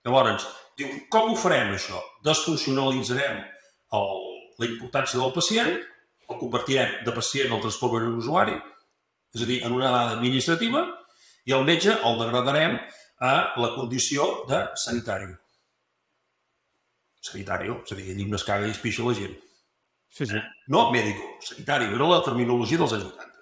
Llavors, 0.04 0.46
diu, 0.78 0.88
com 1.10 1.32
ho 1.32 1.36
farem, 1.36 1.74
això? 1.74 2.02
Desfuncionalitzarem 2.24 3.38
el, 3.94 4.24
la 4.60 4.66
importància 4.66 5.20
del 5.20 5.32
pacient, 5.32 5.74
el 6.30 6.38
convertirem 6.38 7.06
de 7.06 7.12
pacient 7.12 7.54
al 7.54 7.62
transformem 7.62 8.08
en 8.10 8.18
usuari, 8.18 8.62
és 9.38 9.46
a 9.46 9.50
dir, 9.50 9.60
en 9.66 9.76
una 9.76 9.92
dada 9.94 10.16
administrativa, 10.18 10.84
i 11.48 11.56
el 11.56 11.66
metge 11.68 11.94
el 11.96 12.18
degradarem 12.22 12.80
a 13.24 13.34
la 13.58 13.74
condició 13.76 14.28
de 14.50 14.64
sanitari. 14.78 15.30
Sanitari, 17.28 17.72
és 17.72 17.94
a 17.94 18.00
dir, 18.00 18.16
no 18.26 18.40
es 18.40 18.46
caga 18.48 18.68
i 18.68 18.76
es 18.76 18.82
pixa 18.84 19.06
la 19.08 19.16
gent. 19.18 19.38
Sí, 20.10 20.26
sí. 20.26 20.42
No 20.74 20.90
médico, 20.92 21.24
sanitari, 21.46 21.90
era 21.94 22.12
la 22.12 22.22
terminologia 22.26 22.82
dels 22.82 22.98
anys 22.98 23.10
80. 23.14 23.34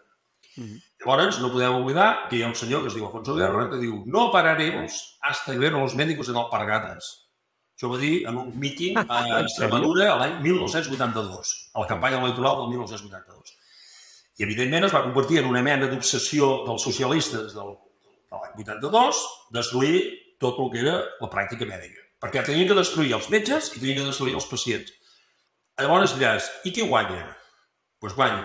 Llavors, 1.05 1.37
no 1.43 1.51
podem 1.53 1.75
oblidar 1.81 2.07
que 2.29 2.37
hi 2.37 2.45
ha 2.45 2.49
un 2.49 2.55
senyor 2.57 2.81
que 2.83 2.89
es 2.89 2.95
diu 2.95 3.05
Alfonso 3.05 3.35
Guerra 3.37 3.67
que 3.69 3.77
diu 3.81 3.99
no 4.09 4.29
pararemos 4.33 5.17
hasta 5.21 5.53
que 5.53 5.59
vean 5.59 5.75
los 5.79 5.95
médicos 5.99 6.29
en 6.31 6.39
alpargates. 6.41 7.09
Això 7.75 7.91
va 7.91 7.99
dir 7.99 8.23
en 8.29 8.39
un 8.39 8.53
míting 8.59 8.97
a 9.03 9.19
Extremadura 9.43 10.15
l'any 10.21 10.39
1982, 10.45 11.53
a 11.75 11.83
la 11.83 11.89
campanya 11.91 12.21
electoral 12.23 12.61
del 12.61 12.71
1982. 12.71 13.53
I, 14.35 14.43
evidentment, 14.43 14.87
es 14.87 14.95
va 14.95 15.03
convertir 15.05 15.39
en 15.41 15.49
una 15.51 15.63
mena 15.63 15.87
d'obsessió 15.91 16.65
dels 16.67 16.83
socialistes 16.83 17.55
del, 17.55 17.75
de 18.31 18.41
l'any 18.41 18.65
82 18.65 19.21
destruir 19.55 20.01
tot 20.43 20.59
el 20.59 20.71
que 20.73 20.83
era 20.83 20.97
la 21.21 21.31
pràctica 21.31 21.67
mèdica. 21.69 22.03
Perquè 22.21 22.43
tenien 22.43 22.67
que 22.67 22.77
destruir 22.77 23.15
els 23.15 23.29
metges 23.31 23.71
i 23.73 23.79
tenien 23.79 24.01
que 24.01 24.09
destruir 24.09 24.35
els 24.35 24.47
pacients. 24.49 24.91
Llavors 25.79 26.15
diràs, 26.15 26.47
i 26.67 26.71
qui 26.75 26.87
guanya? 26.87 27.23
Doncs 27.23 27.35
pues 28.03 28.15
guanya 28.15 28.43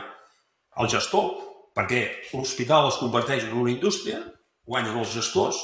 el 0.81 0.89
gestor, 0.91 1.33
perquè 1.77 2.05
l'hospital 2.33 2.89
es 2.91 2.99
converteix 3.01 3.45
en 3.47 3.57
una 3.59 3.73
indústria, 3.73 4.21
guanyen 4.67 4.99
els 5.01 5.13
gestors, 5.15 5.59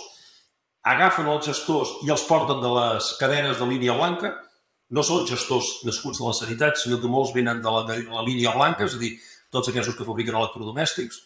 agafen 0.86 1.28
els 1.30 1.46
gestors 1.46 1.94
i 2.06 2.12
els 2.14 2.24
porten 2.28 2.60
de 2.62 2.72
les 2.74 3.12
cadenes 3.20 3.58
de 3.60 3.68
línia 3.70 3.96
blanca, 3.98 4.34
no 4.90 5.02
són 5.02 5.26
gestors 5.26 5.80
nascuts 5.86 6.20
de 6.20 6.26
la 6.26 6.34
sanitat, 6.36 6.78
sinó 6.78 7.00
que 7.02 7.10
molts 7.10 7.32
venen 7.34 7.62
de 7.62 7.72
la, 7.72 7.82
de 7.88 7.98
la 8.10 8.26
línia 8.26 8.54
blanca, 8.54 8.86
és 8.86 8.94
a 8.94 9.00
dir, 9.02 9.16
tots 9.52 9.70
aquests 9.70 9.94
que 9.96 10.06
fabriquen 10.06 10.36
electrodomèstics. 10.38 11.20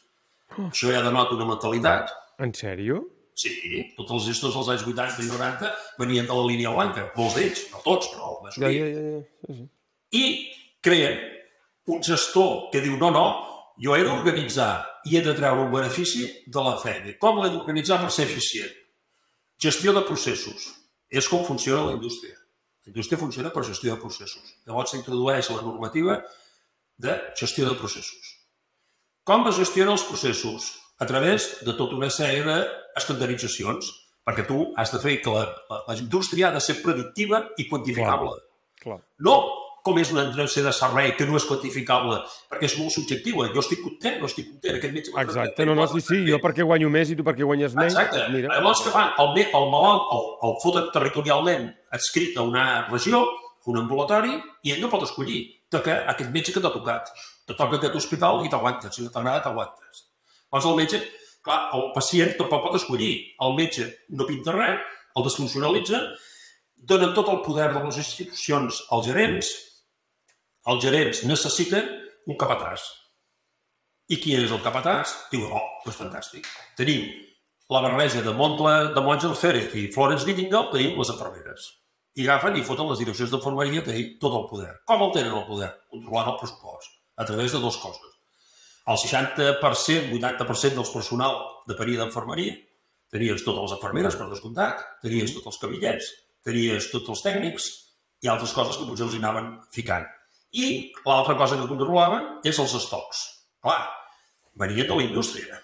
Això 0.67 0.91
ja 0.93 1.03
denota 1.05 1.37
una 1.39 1.47
mentalitat. 1.53 2.11
En 2.43 2.53
sèrio? 2.57 3.03
Sí, 3.41 3.53
tots 3.97 4.11
els 4.17 4.27
gestors 4.29 4.57
dels 4.59 4.69
anys 4.75 4.83
80 4.85 5.23
i 5.25 5.29
90 5.31 5.69
venien 6.01 6.27
de 6.29 6.35
la 6.37 6.47
línia 6.49 6.73
blanca, 6.75 7.07
molts 7.17 7.37
d'ells, 7.39 7.63
no 7.73 7.81
tots, 7.85 8.11
però 8.13 8.35
la 8.35 8.51
Ja, 8.51 8.67
majoria 8.67 8.89
ja, 8.91 9.05
ja. 9.05 9.21
ja. 9.21 9.55
Sí. 9.55 9.69
i 10.19 10.25
creen 10.85 11.21
un 11.87 12.03
gestor 12.05 12.69
que 12.73 12.83
diu 12.85 12.99
no, 13.01 13.09
no, 13.15 13.25
jo 13.81 13.95
he 13.97 14.03
d'organitzar 14.05 14.73
i 15.09 15.17
he 15.17 15.23
de 15.25 15.33
treure 15.39 15.63
un 15.65 15.71
benefici 15.73 16.27
de 16.47 16.67
la 16.67 16.75
feina. 16.83 17.15
Com 17.23 17.41
l'he 17.41 17.49
d'organitzar 17.55 18.01
per 18.03 18.11
ser 18.13 18.27
eficient? 18.29 18.75
Gestió 19.61 19.95
de 19.97 20.03
processos. 20.05 20.67
És 21.11 21.27
com 21.29 21.43
funciona 21.47 21.87
la 21.89 21.97
indústria. 21.97 22.37
La 22.85 22.93
indústria 22.93 23.19
funciona 23.19 23.51
per 23.55 23.65
gestió 23.65 23.95
de 23.95 24.01
processos. 24.03 24.53
Llavors 24.67 24.93
s'introdueix 24.93 25.49
la 25.51 25.63
normativa 25.65 26.21
de 27.01 27.17
gestió 27.39 27.69
de 27.69 27.79
processos. 27.79 28.37
Com 29.25 29.47
es 29.49 29.59
gestionen 29.61 29.95
els 29.95 30.05
processos? 30.09 30.71
A 31.01 31.07
través 31.09 31.49
de 31.65 31.73
tota 31.79 31.97
una 31.97 32.11
sèrie 32.13 32.45
d'estandarditzacions, 32.45 33.89
perquè 34.27 34.45
tu 34.49 34.67
has 34.77 34.93
de 34.93 35.01
fer 35.01 35.17
que 35.25 35.33
la, 35.33 35.47
la, 35.71 35.81
la 35.89 35.97
indústria 35.97 36.51
ha 36.51 36.55
de 36.57 36.61
ser 36.61 36.81
predictiva 36.85 37.47
i 37.57 37.67
quantificable. 37.71 38.37
Clar. 38.81 39.01
No 39.25 39.37
com 39.85 39.99
és 40.01 40.11
una 40.13 40.27
entrevista 40.27 40.63
de 40.67 40.73
servei 40.77 41.13
que 41.17 41.27
no 41.29 41.39
és 41.39 41.47
quantificable, 41.49 42.19
perquè 42.51 42.69
és 42.69 42.77
molt 42.79 42.93
subjectiva. 42.95 43.49
Jo 43.55 43.63
estic 43.63 43.81
content, 43.85 44.19
no 44.21 44.29
estic 44.29 44.51
content. 44.51 44.77
Aquest 44.77 44.97
metge 44.97 45.15
Exacte, 45.23 45.67
no, 45.69 45.77
no, 45.79 45.87
sí, 45.91 46.03
sí, 46.05 46.21
jo 46.29 46.41
perquè 46.43 46.67
guanyo 46.69 46.91
més 46.93 47.13
i 47.13 47.17
tu 47.17 47.25
perquè 47.27 47.47
guanyes 47.49 47.77
menys. 47.79 47.97
Exacte. 47.97 48.27
Mira, 48.35 48.53
Llavors 48.59 48.85
que 48.85 48.93
fan? 48.93 49.15
El, 49.23 49.33
el 49.47 49.71
malalt 49.73 50.13
el, 50.17 50.27
el 50.49 50.59
foten 50.65 50.91
territorialment 50.97 51.71
adscrit 51.97 52.37
a 52.37 52.45
una 52.47 52.67
regió, 52.91 53.25
un 53.71 53.81
ambulatori, 53.81 54.37
i 54.67 54.75
ell 54.75 54.85
no 54.85 54.93
pot 54.93 55.07
escollir. 55.09 55.43
Toca 55.71 56.01
aquest 56.11 56.33
metge 56.35 56.55
que 56.55 56.63
t'ha 56.63 56.73
tocat. 56.75 57.11
Te 57.47 57.55
toca 57.55 57.79
aquest 57.79 57.97
hospital 58.01 58.45
i 58.45 58.51
t'aguantes. 58.51 58.95
Si 58.97 59.05
no 59.05 59.13
t'agrada, 59.15 59.45
t'aguantes. 59.47 60.05
Llavors 60.51 60.67
el 60.67 60.79
metge, 60.81 61.01
clar, 61.47 61.61
el 61.79 61.91
pacient 61.95 62.35
tampoc 62.39 62.67
pot 62.67 62.79
escollir. 62.81 63.13
El 63.47 63.55
metge 63.59 63.87
no 64.19 64.27
pinta 64.27 64.55
res, 64.57 64.83
el 65.17 65.27
desfuncionalitza, 65.27 66.03
donen 66.91 67.15
tot 67.15 67.29
el 67.31 67.43
poder 67.47 67.71
de 67.75 67.85
les 67.85 68.01
institucions 68.03 68.83
als 68.91 69.07
gerents, 69.07 69.51
els 70.71 70.83
gerents 70.83 71.25
necessiten 71.29 71.89
un 72.27 72.39
capatàs. 72.41 72.85
I 74.11 74.19
qui 74.19 74.35
és 74.35 74.51
el 74.51 74.63
capatàs? 74.65 75.13
Diu, 75.31 75.47
oh, 75.47 75.67
doncs 75.85 76.01
fantàstic. 76.01 76.49
Tenim 76.79 77.07
la 77.71 77.83
barreja 77.85 78.25
de 78.27 78.35
Montla, 78.35 78.91
de 78.95 79.03
Montgel 79.05 79.37
Férez 79.39 79.77
i 79.79 79.87
Florence 79.95 80.27
Nightingale, 80.27 80.73
tenim 80.73 80.99
les 80.99 81.13
enfermeres. 81.15 81.69
I 82.21 82.27
agafen 82.27 82.59
i 82.59 82.65
foten 82.67 82.91
les 82.91 83.01
direccions 83.01 83.31
d'enfermeria, 83.33 83.83
tenim 83.87 84.17
tot 84.21 84.35
el 84.37 84.49
poder. 84.51 84.73
Com 84.89 85.05
el 85.07 85.13
tenen 85.15 85.37
el 85.39 85.47
poder? 85.49 85.71
Controlant 85.93 86.35
el 86.35 86.41
pressupost, 86.41 86.97
a 87.17 87.25
través 87.25 87.55
de 87.55 87.61
dues 87.63 87.79
coses. 87.81 88.17
El 88.91 88.99
60%, 89.01 90.11
80% 90.19 90.77
dels 90.77 90.91
personal 90.93 91.39
depenia 91.71 92.03
d'enfermeria. 92.03 92.57
Tenies 93.11 93.45
totes 93.47 93.65
les 93.65 93.77
enfermeres, 93.77 94.19
per 94.19 94.29
descomptat, 94.29 94.83
tenies 95.05 95.33
tots 95.35 95.49
els 95.53 95.61
cabillets, 95.63 96.11
tenies 96.47 96.91
tots 96.93 97.09
els 97.15 97.25
tècnics 97.25 97.71
i 98.21 98.31
altres 98.31 98.53
coses 98.57 98.77
que 98.77 98.87
potser 98.89 99.07
els 99.09 99.17
anaven 99.19 99.55
ficant. 99.73 100.05
I 100.53 100.91
l'altra 101.07 101.39
cosa 101.41 101.57
que 101.57 101.71
controlaven 101.71 102.45
és 102.47 102.61
els 102.61 102.77
estocs. 102.77 103.25
Clar, 103.65 103.81
venien 104.61 104.89
de 104.91 105.01
la 105.01 105.07
indústria. 105.09 105.59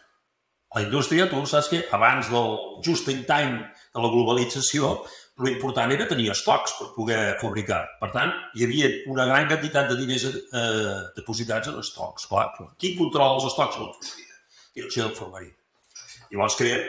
La 0.76 0.82
indústria, 0.84 1.28
tu 1.30 1.40
saps 1.48 1.70
que 1.72 1.84
abans 1.94 2.30
del 2.32 2.58
just 2.84 3.08
in 3.12 3.24
time 3.28 3.62
de 3.94 4.02
la 4.02 4.10
globalització, 4.12 4.96
l'important 5.44 5.92
era 5.92 6.06
tenir 6.08 6.30
estocs 6.32 6.76
per 6.78 6.88
poder 6.94 7.20
fabricar. 7.40 7.82
Per 8.00 8.08
tant, 8.14 8.32
hi 8.56 8.64
havia 8.64 8.88
una 9.12 9.26
gran 9.28 9.48
quantitat 9.50 9.90
de 9.90 9.98
diners 9.98 10.24
eh, 10.30 10.96
depositats 11.18 11.68
en 11.72 11.80
estocs. 11.82 12.28
Clar, 12.30 12.46
qui 12.80 12.94
controla 12.96 13.36
els 13.36 13.48
estocs? 13.50 13.80
La. 13.82 13.90
Direcció 14.76 15.06
d'infermeria. 15.06 15.52
Llavors 16.32 16.56
crea 16.58 16.80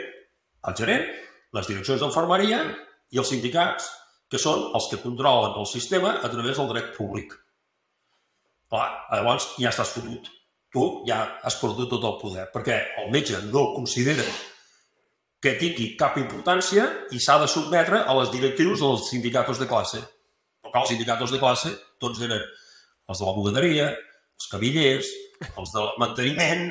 el 0.68 0.78
gerent, 0.80 1.04
les 1.56 1.68
direccions 1.70 2.00
d'infermeria 2.02 2.62
i 3.12 3.20
els 3.20 3.30
sindicats, 3.32 3.92
que 4.28 4.40
són 4.40 4.66
els 4.76 4.88
que 4.90 5.00
controlen 5.00 5.56
el 5.56 5.68
sistema 5.68 6.18
a 6.20 6.28
través 6.28 6.58
del 6.58 6.68
dret 6.72 6.90
públic. 6.96 7.32
Clar, 8.68 8.88
llavors 9.12 9.54
ja 9.56 9.72
estàs 9.72 9.94
fotut. 9.96 10.28
Tu 10.72 10.84
ja 11.08 11.22
has 11.48 11.56
perdut 11.56 11.88
tot 11.88 12.04
el 12.04 12.18
poder, 12.20 12.44
perquè 12.52 12.76
el 13.00 13.08
metge 13.12 13.40
no 13.48 13.70
considera 13.72 14.24
que 15.42 15.54
tingui 15.60 15.92
cap 15.98 16.16
importància 16.18 16.86
i 17.14 17.20
s'ha 17.22 17.38
de 17.42 17.48
sotmetre 17.50 18.02
a 18.02 18.14
les 18.18 18.32
directrius 18.34 18.82
dels 18.82 19.06
sindicats 19.12 19.60
de 19.60 19.68
classe. 19.70 20.00
Perquè 20.64 20.82
els 20.82 20.92
sindicats 20.92 21.34
de 21.34 21.40
classe 21.42 21.72
tots 22.02 22.22
eren 22.26 22.42
els 23.08 23.20
de 23.20 23.26
la 23.26 23.34
bugaderia, 23.36 23.88
els 24.38 24.50
cabillers, 24.52 25.10
els 25.54 25.74
del 25.74 25.92
manteniment... 26.02 26.70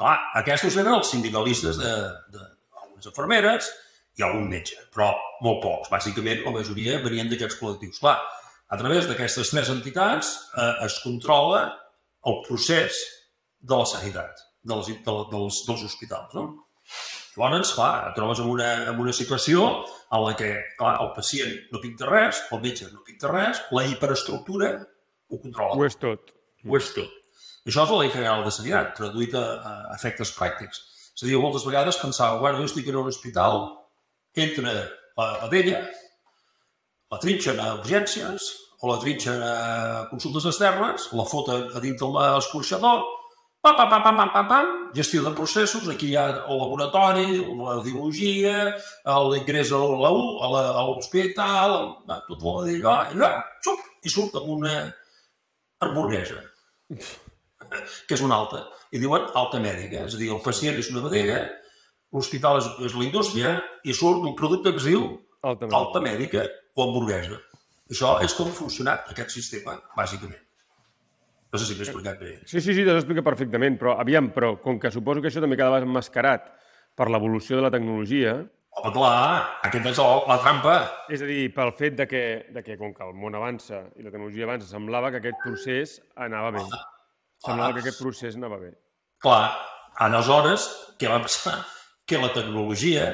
Clar, 0.00 0.14
aquests 0.40 0.78
eren 0.80 0.94
els 0.96 1.10
sindicalistes 1.12 1.76
de, 1.76 1.90
de 2.32 2.38
algunes 2.80 3.04
infermeres 3.10 3.66
i 4.16 4.24
algun 4.24 4.46
metge, 4.48 4.78
però 4.94 5.10
molt 5.44 5.60
pocs. 5.60 5.90
Bàsicament, 5.92 6.40
la 6.46 6.54
majoria 6.54 7.02
venien 7.04 7.28
d'aquests 7.28 7.58
col·lectius. 7.60 7.98
Clar, 8.00 8.14
a 8.72 8.78
través 8.80 9.04
d'aquestes 9.10 9.52
tres 9.52 9.68
entitats 9.74 10.32
eh, 10.56 10.86
es 10.86 10.96
controla 11.04 11.66
el 12.30 12.40
procés 12.46 13.02
de 13.60 13.76
la 13.76 13.88
sanitat, 13.92 14.40
de 14.64 14.80
les, 14.80 14.88
de, 15.04 15.16
dels, 15.34 15.60
dels 15.68 15.84
hospitals. 15.90 16.32
No? 16.38 16.46
Llavors, 17.36 17.72
clar, 17.76 18.10
et 18.10 18.16
trobes 18.18 18.40
en 18.42 18.50
una, 18.50 18.68
en 18.90 19.00
una 19.00 19.12
situació 19.14 19.68
en 20.10 20.24
la 20.24 20.34
que 20.38 20.50
clar, 20.78 20.96
el 21.04 21.12
pacient 21.14 21.52
no 21.70 21.80
pinta 21.82 22.08
res, 22.08 22.42
el 22.50 22.62
metge 22.64 22.88
no 22.90 23.04
pinta 23.06 23.30
res, 23.30 23.62
la 23.76 23.84
hiperestructura 23.86 24.72
ho 25.30 25.38
controla. 25.38 25.78
Ho 25.78 25.86
és 25.86 25.98
tot. 26.00 26.32
Ho 26.66 26.78
és 26.78 26.90
tot. 26.96 27.18
Això 27.68 27.84
és 27.84 27.92
la 27.92 27.98
llei 28.00 28.10
general 28.14 28.42
de 28.44 28.54
sanitat, 28.54 28.94
traduït 28.96 29.36
a, 29.38 29.44
a 29.60 29.74
efectes 29.94 30.32
pràctics. 30.36 30.82
És 31.14 31.22
a 31.22 31.28
dir, 31.28 31.36
moltes 31.38 31.66
vegades 31.68 32.00
pensava, 32.00 32.40
bueno, 32.40 32.58
jo 32.62 32.70
estic 32.70 32.88
en 32.90 32.98
un 33.02 33.10
hospital, 33.12 33.62
entra 34.34 34.72
la, 34.72 34.82
la 35.44 35.48
vella, 35.52 35.84
la 37.12 37.20
trinxen 37.22 37.60
a 37.60 37.74
urgències, 37.78 38.50
o 38.80 38.88
la 38.88 38.98
trinxen 39.02 39.42
a 39.44 39.54
consultes 40.08 40.46
externes, 40.48 41.10
la 41.12 41.26
foten 41.28 41.68
a 41.76 41.82
dintre 41.84 42.08
l'escorxador, 42.14 43.04
pam, 43.62 43.76
pam, 43.76 43.88
pam, 43.90 44.02
pam, 44.02 44.16
pam, 44.16 44.30
pam, 44.32 44.48
pam, 44.48 44.68
gestió 44.96 45.22
de 45.22 45.30
processos, 45.36 45.86
aquí 45.92 46.08
hi 46.12 46.16
ha 46.16 46.26
el 46.48 46.58
laboratori, 46.58 47.26
la 47.60 47.76
biologia, 47.84 48.74
l'ingrés 49.30 49.72
a 49.72 49.78
la 49.78 50.10
U, 50.16 50.22
a 50.42 50.48
la- 50.54 50.70
a 50.80 50.82
l'hospital, 50.88 51.76
tot 52.28 52.42
i, 52.72 52.80
allò, 52.82 53.30
xup, 53.64 53.80
i 54.04 54.08
surt 54.08 54.34
amb 54.40 54.48
una 54.56 54.74
hamburguesa, 55.80 56.40
que 58.08 58.14
és 58.16 58.22
una 58.24 58.36
alta. 58.40 58.64
I 58.92 58.98
diuen 58.98 59.28
alta 59.38 59.60
mèdica, 59.62 60.06
és 60.08 60.14
a 60.16 60.18
dir, 60.18 60.30
el 60.34 60.40
pacient 60.42 60.78
és 60.80 60.88
una 60.90 61.04
vedella, 61.06 61.44
l'hospital 62.12 62.58
és, 62.58 62.66
és 62.88 62.94
la 62.98 63.04
indústria, 63.06 63.52
i 63.84 63.94
surt 63.94 64.24
un 64.26 64.34
producte 64.38 64.72
que 64.72 64.80
es 64.82 64.88
diu 64.88 65.04
Altament. 65.44 65.76
alta 65.78 66.00
mèdica 66.02 66.46
o 66.74 66.82
hamburguesa. 66.88 67.38
Això 67.90 68.16
és 68.24 68.34
com 68.34 68.48
ha 68.50 68.54
funcionat 68.56 69.08
aquest 69.12 69.30
sistema, 69.36 69.76
bàsicament. 69.96 70.40
No 71.50 71.58
sé 71.58 71.66
si 71.66 71.74
m'he 71.74 71.82
explicat 71.86 72.20
bé. 72.22 72.36
Sí, 72.46 72.60
sí, 72.62 72.74
sí, 72.76 72.84
t'ho 72.86 72.94
explica 72.94 73.24
perfectament, 73.26 73.76
però 73.80 73.96
aviam, 73.98 74.30
però 74.34 74.54
com 74.62 74.78
que 74.78 74.92
suposo 74.94 75.22
que 75.22 75.32
això 75.32 75.42
també 75.42 75.58
quedava 75.58 75.82
emmascarat 75.82 76.46
per 76.98 77.08
l'evolució 77.10 77.58
de 77.58 77.66
la 77.66 77.72
tecnologia, 77.74 78.38
Home, 78.78 78.92
clar, 78.94 79.58
aquest 79.66 79.86
és 79.90 79.98
el, 79.98 80.20
la 80.30 80.36
trampa. 80.38 80.74
és 81.10 81.22
a 81.24 81.26
dir, 81.26 81.48
pel 81.52 81.72
fet 81.74 81.96
de 81.98 82.06
que, 82.06 82.20
de 82.54 82.62
que 82.62 82.76
com 82.78 82.92
que 82.94 83.02
el 83.02 83.16
món 83.18 83.34
avança 83.34 83.80
i 83.98 84.04
la 84.04 84.12
tecnologia 84.12 84.46
avança, 84.46 84.68
semblava 84.70 85.10
que 85.10 85.18
aquest 85.18 85.40
procés 85.42 85.96
anava 86.14 86.52
bé. 86.54 86.62
Semblava 87.42 87.74
que 87.74 87.82
aquest 87.82 87.98
procés 87.98 88.38
anava 88.38 88.60
bé. 88.62 88.70
Clar, 89.20 89.50
aleshores, 90.06 90.68
què 91.00 91.10
va 91.10 91.18
passar? 91.24 91.56
Que 92.06 92.20
la 92.22 92.30
tecnologia 92.36 93.10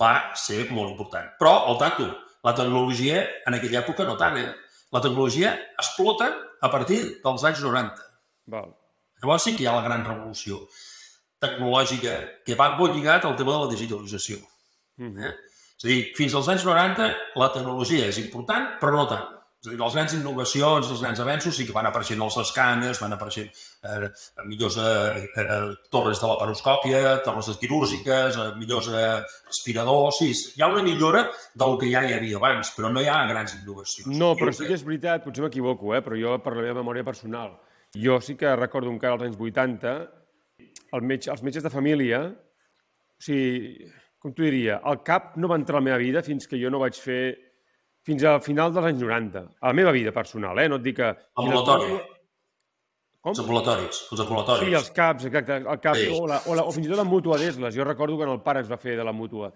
va 0.00 0.34
ser 0.34 0.64
molt 0.74 0.90
important. 0.90 1.30
Però, 1.38 1.54
al 1.70 1.78
tanto, 1.78 2.10
la 2.42 2.54
tecnologia 2.58 3.22
en 3.46 3.56
aquella 3.56 3.84
època 3.84 4.08
no 4.08 4.18
tant, 4.18 4.36
eh? 4.42 4.50
La 4.90 5.00
tecnologia 5.00 5.54
explota 5.78 6.30
a 6.60 6.70
partir 6.70 7.00
dels 7.22 7.44
anys 7.46 7.62
90. 7.62 8.06
Val. 8.50 8.72
Llavors 9.22 9.44
sí 9.46 9.54
que 9.56 9.64
hi 9.64 9.68
ha 9.70 9.76
la 9.76 9.84
gran 9.86 10.04
revolució 10.06 10.64
tecnològica 11.40 12.16
que 12.44 12.56
va 12.58 12.72
molt 12.76 12.96
lligat 12.96 13.24
al 13.24 13.36
tema 13.38 13.54
de 13.54 13.64
la 13.64 13.70
digitalització. 13.72 14.40
Mhm. 14.98 15.24
Eh? 15.24 15.34
És 15.80 15.84
a 15.84 15.88
dir, 15.88 16.00
fins 16.16 16.34
als 16.34 16.48
anys 16.52 16.64
90 16.68 17.06
la 17.40 17.52
tecnologia 17.52 18.06
és 18.06 18.18
important, 18.18 18.74
però 18.80 18.92
no 18.92 19.06
tant. 19.08 19.39
És 19.60 19.68
a 19.68 19.74
dir, 19.74 19.76
les 19.76 19.92
grans 19.92 20.12
innovacions, 20.16 20.86
els 20.88 21.00
grans 21.04 21.18
avenços 21.20 21.52
sí 21.52 21.66
que 21.68 21.74
van 21.76 21.84
apareixent 21.84 22.22
els 22.24 22.36
escàners, 22.40 22.96
van 23.02 23.12
apareixent 23.12 23.50
eh, 23.84 24.06
millors 24.48 24.78
eh, 24.80 25.24
eh, 25.42 25.58
torres 25.92 26.22
de 26.22 26.30
laparoscòpia, 26.30 27.18
torres 27.26 27.50
quirúrgiques, 27.60 28.38
eh, 28.40 28.46
millors 28.56 28.88
eh, 28.88 29.18
respiradors... 29.50 30.22
Sí, 30.22 30.30
hi 30.56 30.64
ha 30.64 30.70
una 30.72 30.80
millora 30.86 31.26
del 31.60 31.76
que 31.82 31.90
ja 31.92 32.00
hi 32.06 32.14
havia 32.16 32.38
abans, 32.40 32.70
però 32.72 32.88
no 32.88 33.02
hi 33.04 33.10
ha 33.12 33.18
grans 33.28 33.58
innovacions. 33.58 34.08
No, 34.16 34.30
però 34.40 34.54
sí 34.56 34.64
que 34.64 34.78
és 34.78 34.86
veritat, 34.86 35.26
potser 35.26 35.44
m'equivoco, 35.44 35.92
eh? 35.92 36.00
però 36.08 36.16
jo 36.16 36.38
per 36.40 36.54
la 36.56 36.64
meva 36.64 36.78
memòria 36.80 37.04
personal. 37.04 37.52
Jo 38.00 38.16
sí 38.24 38.38
que 38.40 38.56
recordo 38.56 38.88
encara 38.88 39.18
als 39.18 39.28
anys 39.28 39.36
80, 39.36 39.94
el 40.96 41.04
metge, 41.04 41.34
els 41.36 41.44
metges 41.44 41.68
de 41.68 41.74
família, 41.76 42.22
o 42.32 43.28
sigui, 43.28 43.92
com 44.24 44.32
t'ho 44.32 44.48
diria, 44.48 44.80
el 44.88 45.04
CAP 45.04 45.36
no 45.36 45.52
va 45.52 45.60
entrar 45.60 45.76
a 45.76 45.84
la 45.84 45.90
meva 45.90 46.00
vida 46.00 46.24
fins 46.24 46.48
que 46.48 46.56
jo 46.56 46.72
no 46.72 46.80
vaig 46.80 46.96
fer 46.96 47.49
fins 48.10 48.24
al 48.26 48.40
final 48.42 48.72
dels 48.74 48.90
anys 48.90 49.02
90. 49.04 49.44
A 49.62 49.70
la 49.70 49.76
meva 49.78 49.92
vida 49.94 50.12
personal, 50.12 50.58
eh? 50.58 50.68
No 50.68 50.80
et 50.80 50.86
dic 50.88 50.98
que... 50.98 51.10
Ambulatori. 51.40 51.92
Com? 53.20 53.34
Els 53.34 53.40
ambulatoris, 53.42 53.98
els 54.14 54.20
ambulatoris. 54.24 54.64
Sí, 54.70 54.74
els 54.78 54.90
CAPs, 54.96 55.26
exacte, 55.28 55.58
el 55.60 55.80
CAP, 55.84 55.98
Sí. 56.00 56.06
o, 56.16 56.22
la, 56.26 56.38
o, 56.48 56.54
la, 56.56 56.62
o 56.64 56.72
fins 56.72 56.86
i 56.86 56.90
tot 56.90 56.96
la 57.02 57.04
mútua 57.04 57.36
d'Esles. 57.36 57.74
Jo 57.76 57.84
recordo 57.84 58.16
quan 58.16 58.30
el 58.32 58.40
pare 58.40 58.62
es 58.64 58.70
va 58.70 58.78
fer 58.80 58.94
de 58.96 59.04
la 59.04 59.12
mútua. 59.12 59.50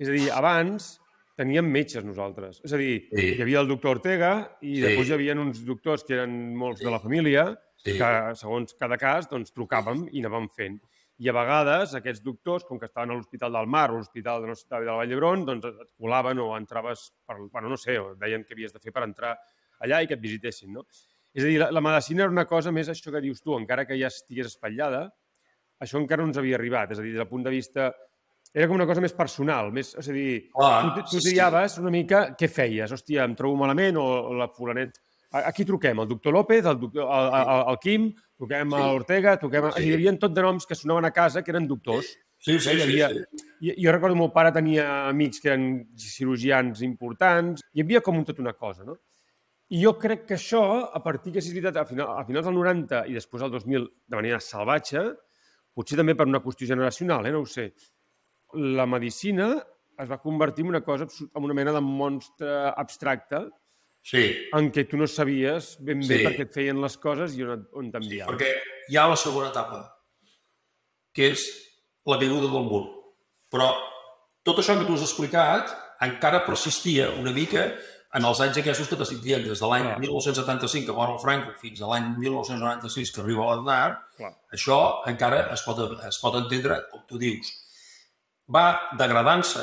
És 0.00 0.08
a 0.08 0.14
dir, 0.14 0.30
abans 0.32 0.94
teníem 1.36 1.68
metges 1.68 2.04
nosaltres. 2.04 2.62
És 2.64 2.72
a 2.72 2.78
dir, 2.80 3.08
Sí. 3.12 3.34
hi 3.36 3.42
havia 3.44 3.60
el 3.60 3.68
doctor 3.68 3.98
Ortega 3.98 4.30
i 4.62 4.76
Sí. 4.76 4.80
després 4.86 5.08
hi 5.10 5.12
havia 5.18 5.36
uns 5.36 5.60
doctors 5.66 6.04
que 6.04 6.14
eren 6.16 6.56
molts 6.56 6.80
de 6.80 6.90
la 6.90 6.98
família 7.00 7.44
Sí. 7.84 7.98
que, 7.98 8.08
segons 8.40 8.72
cada 8.80 8.96
cas, 8.96 9.28
doncs, 9.28 9.52
trucàvem 9.52 10.08
i 10.12 10.24
anàvem 10.24 10.48
fent. 10.56 10.80
I 11.20 11.28
a 11.28 11.34
vegades 11.36 11.92
aquests 11.98 12.22
doctors, 12.24 12.64
com 12.64 12.78
que 12.80 12.88
estaven 12.88 13.12
a 13.12 13.16
l'Hospital 13.18 13.52
del 13.52 13.68
Mar 13.68 13.90
o 13.92 13.98
l'Hospital 13.98 14.40
de, 14.40 14.48
no 14.48 14.56
sé, 14.56 14.64
de 14.72 14.86
la 14.86 14.96
Vall 14.96 15.10
d'Hebron, 15.10 15.46
doncs 15.48 15.68
et 15.68 15.90
colaven 16.00 16.40
o 16.40 16.50
entraves, 16.56 17.10
per, 17.28 17.36
bueno, 17.42 17.68
no 17.68 17.76
sé, 17.80 17.98
o 18.00 18.14
deien 18.20 18.46
què 18.46 18.56
havies 18.56 18.72
de 18.72 18.80
fer 18.80 18.94
per 18.96 19.04
entrar 19.04 19.34
allà 19.84 20.00
i 20.00 20.08
que 20.08 20.16
et 20.16 20.22
visitessin, 20.22 20.72
no? 20.72 20.86
És 21.36 21.44
a 21.44 21.46
dir, 21.46 21.58
la, 21.60 21.68
la 21.76 21.82
medicina 21.84 22.24
era 22.24 22.32
una 22.32 22.46
cosa 22.48 22.72
més 22.72 22.88
això 22.88 23.12
que 23.12 23.20
dius 23.22 23.44
tu, 23.44 23.52
encara 23.58 23.84
que 23.86 23.98
ja 24.00 24.08
estigués 24.08 24.48
espatllada, 24.48 25.04
això 25.80 26.00
encara 26.00 26.24
no 26.24 26.30
ens 26.32 26.40
havia 26.40 26.56
arribat. 26.58 26.94
És 26.94 27.00
a 27.00 27.04
dir, 27.04 27.12
des 27.14 27.22
del 27.22 27.28
punt 27.30 27.44
de 27.46 27.52
vista... 27.52 27.90
Era 28.50 28.66
com 28.66 28.74
una 28.74 28.86
cosa 28.88 29.02
més 29.04 29.12
personal, 29.14 29.68
més, 29.70 29.92
és 30.00 30.08
a 30.10 30.14
dir, 30.16 30.30
Clar, 30.50 30.78
tu, 30.96 31.04
tu 31.12 31.20
triaves 31.22 31.76
una 31.78 31.92
mica 31.94 32.24
què 32.34 32.48
feies. 32.50 32.90
Hòstia, 32.96 33.22
em 33.28 33.36
trobo 33.38 33.60
malament 33.60 34.00
o, 34.00 34.06
o 34.32 34.34
la 34.40 34.48
fulanet... 34.56 34.98
A, 35.30 35.44
a 35.46 35.52
qui 35.54 35.62
truquem? 35.68 36.00
El 36.02 36.08
doctor 36.10 36.34
López, 36.34 36.64
el, 36.66 36.80
doctor, 36.80 37.04
el, 37.06 37.28
el, 37.38 37.62
el 37.70 37.78
Quim, 37.84 38.08
truquem 38.40 38.74
a 38.74 38.80
l'Ortega, 38.88 39.36
truquem 39.40 39.68
a... 39.68 39.74
Sí. 39.76 39.84
Sí. 39.84 39.90
Hi 39.90 39.98
havia 39.98 40.16
tot 40.22 40.34
de 40.36 40.44
noms 40.46 40.66
que 40.66 40.78
sonaven 40.78 41.08
a 41.08 41.12
casa 41.12 41.44
que 41.44 41.52
eren 41.52 41.68
doctors. 41.68 42.14
Sí, 42.40 42.56
sí, 42.56 42.72
hi 42.72 42.80
sí, 42.80 42.82
havia... 42.86 43.10
sí. 43.12 43.46
I, 43.60 43.74
jo 43.84 43.92
recordo 43.92 44.14
que 44.14 44.16
el 44.16 44.22
meu 44.22 44.32
pare 44.32 44.52
tenia 44.56 44.86
amics 45.10 45.42
que 45.44 45.52
eren 45.52 45.70
cirurgians 46.00 46.80
importants. 46.86 47.64
Hi 47.76 47.84
havia 47.84 48.00
com 48.04 48.16
un 48.16 48.24
tot 48.28 48.40
una 48.40 48.56
cosa, 48.56 48.86
no? 48.88 48.96
I 49.70 49.84
jo 49.84 49.92
crec 50.00 50.24
que 50.26 50.34
això, 50.34 50.62
a 50.90 51.02
partir 51.04 51.34
que 51.34 51.42
és 51.42 51.50
veritat, 51.52 51.76
a, 51.78 51.84
final, 51.86 52.16
a 52.18 52.24
finals 52.26 52.48
del 52.48 52.56
90 52.56 53.04
i 53.06 53.14
després 53.14 53.44
del 53.44 53.52
2000 53.54 53.84
de 53.86 54.18
manera 54.18 54.40
salvatge, 54.42 55.04
potser 55.76 56.00
també 56.00 56.16
per 56.18 56.26
una 56.26 56.40
qüestió 56.42 56.66
generacional, 56.72 57.28
eh? 57.28 57.34
no 57.36 57.44
ho 57.44 57.46
sé, 57.46 57.68
la 58.58 58.88
medicina 58.90 59.52
es 60.00 60.10
va 60.10 60.18
convertir 60.18 60.64
en 60.64 60.72
una 60.72 60.80
cosa, 60.82 61.06
en 61.28 61.44
una 61.46 61.54
mena 61.54 61.76
de 61.76 61.84
monstre 61.84 62.50
abstracte 62.72 63.44
Sí, 64.02 64.48
en 64.56 64.70
què 64.72 64.86
tu 64.88 64.96
no 64.96 65.06
sabies 65.06 65.74
ben 65.84 66.00
bé 66.00 66.16
Sí. 66.18 66.24
per 66.24 66.32
què 66.38 66.46
et 66.46 66.54
feien 66.54 66.80
les 66.80 66.96
coses 66.96 67.34
i 67.36 67.42
on, 67.44 67.66
on 67.76 67.90
t'enviaven. 67.92 68.32
perquè 68.32 68.54
hi 68.88 68.96
ha 68.96 69.06
la 69.08 69.16
segona 69.16 69.50
etapa. 69.50 69.96
que 71.12 71.26
és 71.32 71.40
la 72.06 72.16
caiguda 72.18 72.46
del 72.52 72.64
mur. 72.70 72.84
Però 73.50 73.66
tot 74.46 74.58
això 74.62 74.78
que 74.78 74.86
tu 74.86 74.94
has 74.94 75.02
explicat 75.02 75.72
encara 76.00 76.44
persistia 76.46 77.10
una 77.18 77.32
mica 77.32 77.64
en 78.14 78.24
els 78.24 78.40
anys 78.40 78.56
aquests 78.58 78.88
que 78.88 78.96
t'estic 78.96 79.18
dient, 79.20 79.42
des 79.44 79.58
de 79.60 79.66
l'any 79.66 79.82
Clar. 79.82 79.98
1975 80.00 80.86
que 80.86 80.92
mor 80.92 81.10
el 81.12 81.18
Franco 81.18 81.52
fins 81.60 81.82
a 81.82 81.86
l'any 81.90 82.16
1996 82.18 83.10
que 83.14 83.20
arriba 83.20 83.44
l'Aznar, 83.50 83.98
això 84.54 84.78
encara 85.06 85.52
es 85.52 85.62
pot, 85.62 85.78
es 86.08 86.18
pot 86.22 86.34
entendre, 86.40 86.78
com 86.90 87.02
tu 87.06 87.18
dius, 87.18 87.50
va 88.48 88.80
degradant-se, 88.98 89.62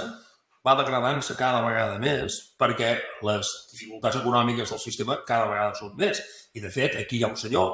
va 0.68 0.76
degradant-se 0.76 1.38
cada 1.39 1.63
vegada 1.63 1.95
més 2.03 2.36
perquè 2.59 2.91
les 3.24 3.53
dificultats 3.72 4.20
econòmiques 4.20 4.76
del 4.76 4.84
sistema 4.84 5.22
cada 5.26 5.47
vegada 5.47 5.80
són 5.80 5.95
més. 5.95 6.22
I, 6.53 6.59
de 6.59 6.72
fet, 6.74 6.99
aquí 6.99 7.22
hi 7.22 7.24
ha 7.24 7.32
un 7.32 7.39
senyor, 7.39 7.74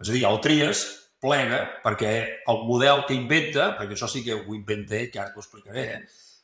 és 0.00 0.08
a 0.08 0.14
dir, 0.14 0.24
el 0.28 0.40
Trias 0.44 0.86
plega 1.20 1.60
perquè 1.84 2.14
el 2.48 2.64
model 2.68 3.04
que 3.08 3.18
inventa, 3.18 3.72
perquè 3.76 3.98
això 3.98 4.08
sí 4.08 4.22
que 4.24 4.38
ho 4.38 4.54
inventa 4.56 4.96
ell, 4.96 5.10
que 5.12 5.20
ara 5.20 5.34
t'ho 5.34 5.42
explicaré, 5.42 5.88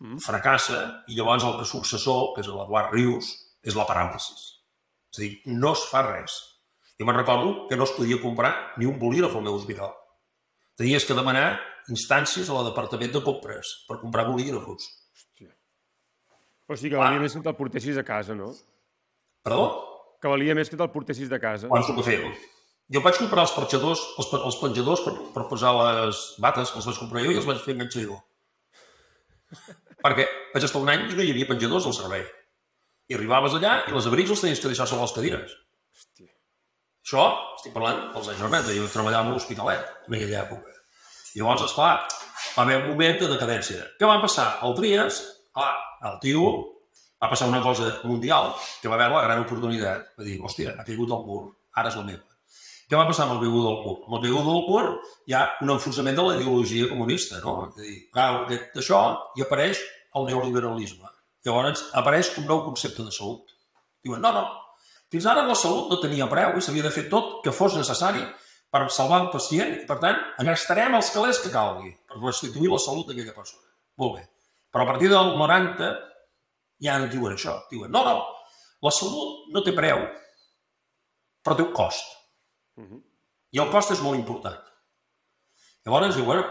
Mm. 0.01 0.19
fracassa 0.21 1.05
i 1.09 1.17
llavors 1.17 1.45
el 1.49 1.65
successor, 1.65 2.35
que 2.35 2.43
és 2.45 2.51
l'Eduard 2.53 2.93
Rius, 2.93 3.31
és 3.65 3.75
la 3.75 3.87
paràlisi. 3.89 4.35
És 5.13 5.19
a 5.19 5.23
dir, 5.23 5.31
no 5.47 5.73
es 5.73 5.85
fa 5.91 6.03
res. 6.05 6.35
Jo 6.99 7.07
me'n 7.09 7.17
recordo 7.17 7.67
que 7.69 7.77
no 7.77 7.85
es 7.85 7.95
podia 7.97 8.21
comprar 8.21 8.75
ni 8.77 8.85
un 8.87 8.99
bolígraf 8.99 9.37
al 9.37 9.47
meu 9.47 9.57
hospital. 9.57 9.95
Tenies 10.77 11.05
que 11.09 11.17
demanar 11.17 11.59
instàncies 11.89 12.51
a 12.51 12.59
la 12.59 12.67
departament 12.69 13.13
de 13.15 13.23
compres 13.25 13.87
per 13.89 14.01
comprar 14.03 14.27
bolígrafos. 14.29 14.85
O 16.67 16.75
sigui 16.75 16.95
que 16.95 17.01
valia 17.01 17.23
més 17.23 17.35
que 17.37 17.43
te'l 17.45 17.57
portessis 17.59 17.99
a 18.01 18.05
casa, 18.07 18.35
no? 18.35 18.51
Perdó? 19.47 19.67
Que 20.23 20.31
valia 20.33 20.57
més 20.59 20.71
que 20.71 20.79
te'l 20.79 20.91
portessis 20.91 21.31
de 21.31 21.39
casa. 21.43 21.71
Quan 21.71 21.85
s'ho 21.87 21.95
que 21.99 22.07
fer? 22.07 22.19
Jo 22.95 23.03
vaig 23.03 23.19
comprar 23.19 23.45
els 23.47 23.53
penjadors, 23.55 24.03
els, 24.21 24.33
els 24.39 24.59
penjadors 24.63 25.03
per, 25.03 25.13
per 25.35 25.45
posar 25.51 25.73
les 25.77 26.23
bates, 26.43 26.73
els 26.79 26.87
vaig 26.87 26.99
comprar 27.03 27.23
jo 27.27 27.35
i 27.35 27.39
els 27.41 27.47
vaig 27.47 27.63
fer 27.63 27.75
enganxar 27.75 28.05
jo. 28.07 28.19
Perquè 30.03 30.27
vaig 30.55 30.67
estar 30.67 30.83
un 30.83 30.91
any 30.93 31.07
i 31.07 31.17
no 31.19 31.25
hi 31.25 31.33
havia 31.35 31.49
penjadors 31.51 31.87
al 31.87 31.97
servei. 31.97 32.25
I 33.11 33.19
arribaves 33.19 33.55
allà 33.59 33.77
i 33.87 33.95
les 33.95 34.07
abrics 34.11 34.35
els 34.35 34.43
tenies 34.43 34.63
que 34.63 34.71
deixar 34.71 34.87
sobre 34.91 35.07
les 35.07 35.15
cadires. 35.15 35.57
Hòstia. 35.97 36.31
Això, 37.07 37.27
estic 37.59 37.75
parlant 37.75 38.01
dels 38.15 38.31
anys 38.33 38.43
90, 38.43 38.75
jo 38.75 38.89
treballava 38.91 39.31
a 39.31 39.35
l'Hospitalet 39.35 39.91
en 40.09 40.19
aquella 40.19 40.41
època. 40.43 40.75
I 41.35 41.43
llavors, 41.43 41.67
esclar, 41.69 41.93
va 42.57 42.65
haver 42.65 42.81
un 42.81 42.89
moment 42.91 43.19
de 43.21 43.31
decadència. 43.31 43.85
Què 43.99 44.11
va 44.11 44.19
passar? 44.23 44.47
El 44.67 44.75
Trias, 44.79 45.21
clar, 45.55 45.71
el 46.13 46.21
tio, 46.23 46.47
va 47.23 47.31
passar 47.33 47.49
una 47.49 47.63
cosa 47.65 47.91
mundial, 48.05 48.53
que 48.83 48.89
va 48.89 48.97
haver 48.99 49.11
la 49.13 49.23
gran 49.27 49.43
oportunitat. 49.45 50.13
Va 50.19 50.27
dir, 50.27 50.39
hòstia, 50.41 50.75
ha 50.77 50.85
caigut 50.87 51.13
el 51.13 51.25
mur, 51.27 51.43
ara 51.75 51.93
és 51.93 51.99
la 51.99 52.05
meva. 52.09 52.25
Què 52.87 52.95
va 52.95 53.07
passar 53.09 53.25
amb 53.27 53.37
el 53.37 53.43
caigut 53.43 53.65
del 53.67 53.79
mur? 53.83 53.97
Amb 54.07 54.19
el 54.19 54.23
caigut 54.27 54.47
del 54.47 54.63
mur 54.69 54.85
hi 55.27 55.35
ha 55.35 55.43
un 55.65 55.73
enfonsament 55.75 56.19
de 56.19 56.27
la 56.27 56.37
ideologia 56.37 56.91
comunista, 56.93 57.41
no? 57.43 57.57
És 57.73 57.81
a 57.81 57.87
dir, 57.87 57.97
clar, 58.15 58.29
d'això 58.77 59.01
hi 59.35 59.47
apareix 59.47 59.83
el 60.17 60.29
neoliberalisme. 60.31 61.11
Llavors 61.47 61.83
apareix 61.99 62.31
un 62.39 62.47
nou 62.47 62.63
concepte 62.67 63.03
de 63.07 63.15
salut. 63.15 63.51
Diuen, 64.07 64.23
no, 64.23 64.31
no, 64.35 64.45
fins 65.11 65.27
ara 65.31 65.45
la 65.47 65.55
salut 65.59 65.91
no 65.91 65.99
tenia 66.03 66.27
preu 66.31 66.57
i 66.59 66.63
s'havia 66.63 66.87
de 66.87 66.95
fer 66.95 67.07
tot 67.11 67.41
que 67.45 67.55
fos 67.55 67.75
necessari 67.79 68.23
per 68.75 68.87
salvar 68.91 69.21
el 69.25 69.29
pacient 69.35 69.75
i, 69.77 69.83
per 69.89 69.99
tant, 70.03 70.19
gastarem 70.49 70.95
els 70.99 71.11
calés 71.15 71.39
que 71.43 71.53
calgui 71.55 71.93
per 72.07 72.23
restituir 72.23 72.71
la 72.73 72.81
salut 72.83 73.11
d'aquella 73.11 73.35
persona. 73.37 73.63
Molt 74.03 74.19
bé. 74.19 74.25
Però 74.77 74.85
a 74.85 74.91
partir 74.91 75.09
del 75.09 75.31
90 75.41 75.87
ja 76.85 76.99
no 77.01 77.07
diuen 77.09 77.33
això. 77.33 77.55
Diuen, 77.71 77.89
no, 77.89 78.03
no, 78.05 78.17
la 78.85 78.91
salut 78.93 79.47
no 79.55 79.63
té 79.65 79.73
preu, 79.73 80.03
però 81.41 81.55
té 81.57 81.65
un 81.65 81.71
cost. 81.73 82.11
Mhm. 82.77 82.99
I 83.57 83.63
el 83.63 83.71
cost 83.73 83.95
és 83.95 84.03
molt 84.05 84.19
important. 84.19 84.59
Llavors 85.87 86.19
diuen, 86.21 86.45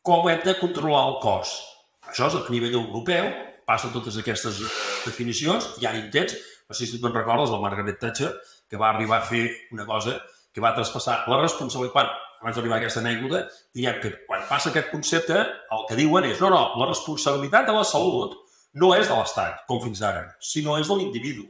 com 0.00 0.28
hem 0.30 0.40
de 0.40 0.54
controlar 0.56 1.02
el 1.10 1.18
cost? 1.20 1.60
Això 2.08 2.30
és 2.30 2.38
a 2.38 2.42
nivell 2.48 2.78
europeu, 2.80 3.28
passen 3.66 3.92
totes 3.92 4.16
aquestes 4.16 4.62
definicions, 5.04 5.74
hi 5.76 5.84
ha 5.84 5.92
intents, 6.00 6.32
no 6.66 6.74
sé 6.74 6.86
si 6.86 6.98
te'n 6.98 7.12
recordes, 7.12 7.50
la 7.50 7.60
Margaret 7.60 8.00
Thatcher, 8.00 8.32
que 8.70 8.80
va 8.80 8.88
arribar 8.94 9.18
a 9.18 9.28
fer 9.28 9.50
una 9.70 9.84
cosa 9.84 10.16
que 10.50 10.64
va 10.64 10.72
traspassar 10.72 11.28
la 11.28 11.42
responsabilitat, 11.42 12.08
abans 12.40 12.56
d'arribar 12.56 12.78
a 12.78 12.80
aquesta 12.82 13.00
anècdota, 13.02 13.44
diem 13.74 14.00
que 14.02 14.12
quan 14.26 14.44
passa 14.48 14.70
aquest 14.70 14.90
concepte, 14.92 15.38
el 15.74 15.86
que 15.88 15.98
diuen 15.98 16.24
és, 16.30 16.40
no, 16.40 16.50
no, 16.54 16.64
la 16.78 16.88
responsabilitat 16.90 17.66
de 17.66 17.76
la 17.76 17.84
salut 17.84 18.36
no 18.78 18.92
és 18.94 19.08
de 19.08 19.16
l'Estat, 19.16 19.64
com 19.68 19.80
fins 19.82 20.02
ara, 20.06 20.26
sinó 20.40 20.76
és 20.78 20.88
de 20.88 20.98
l'individu. 20.98 21.46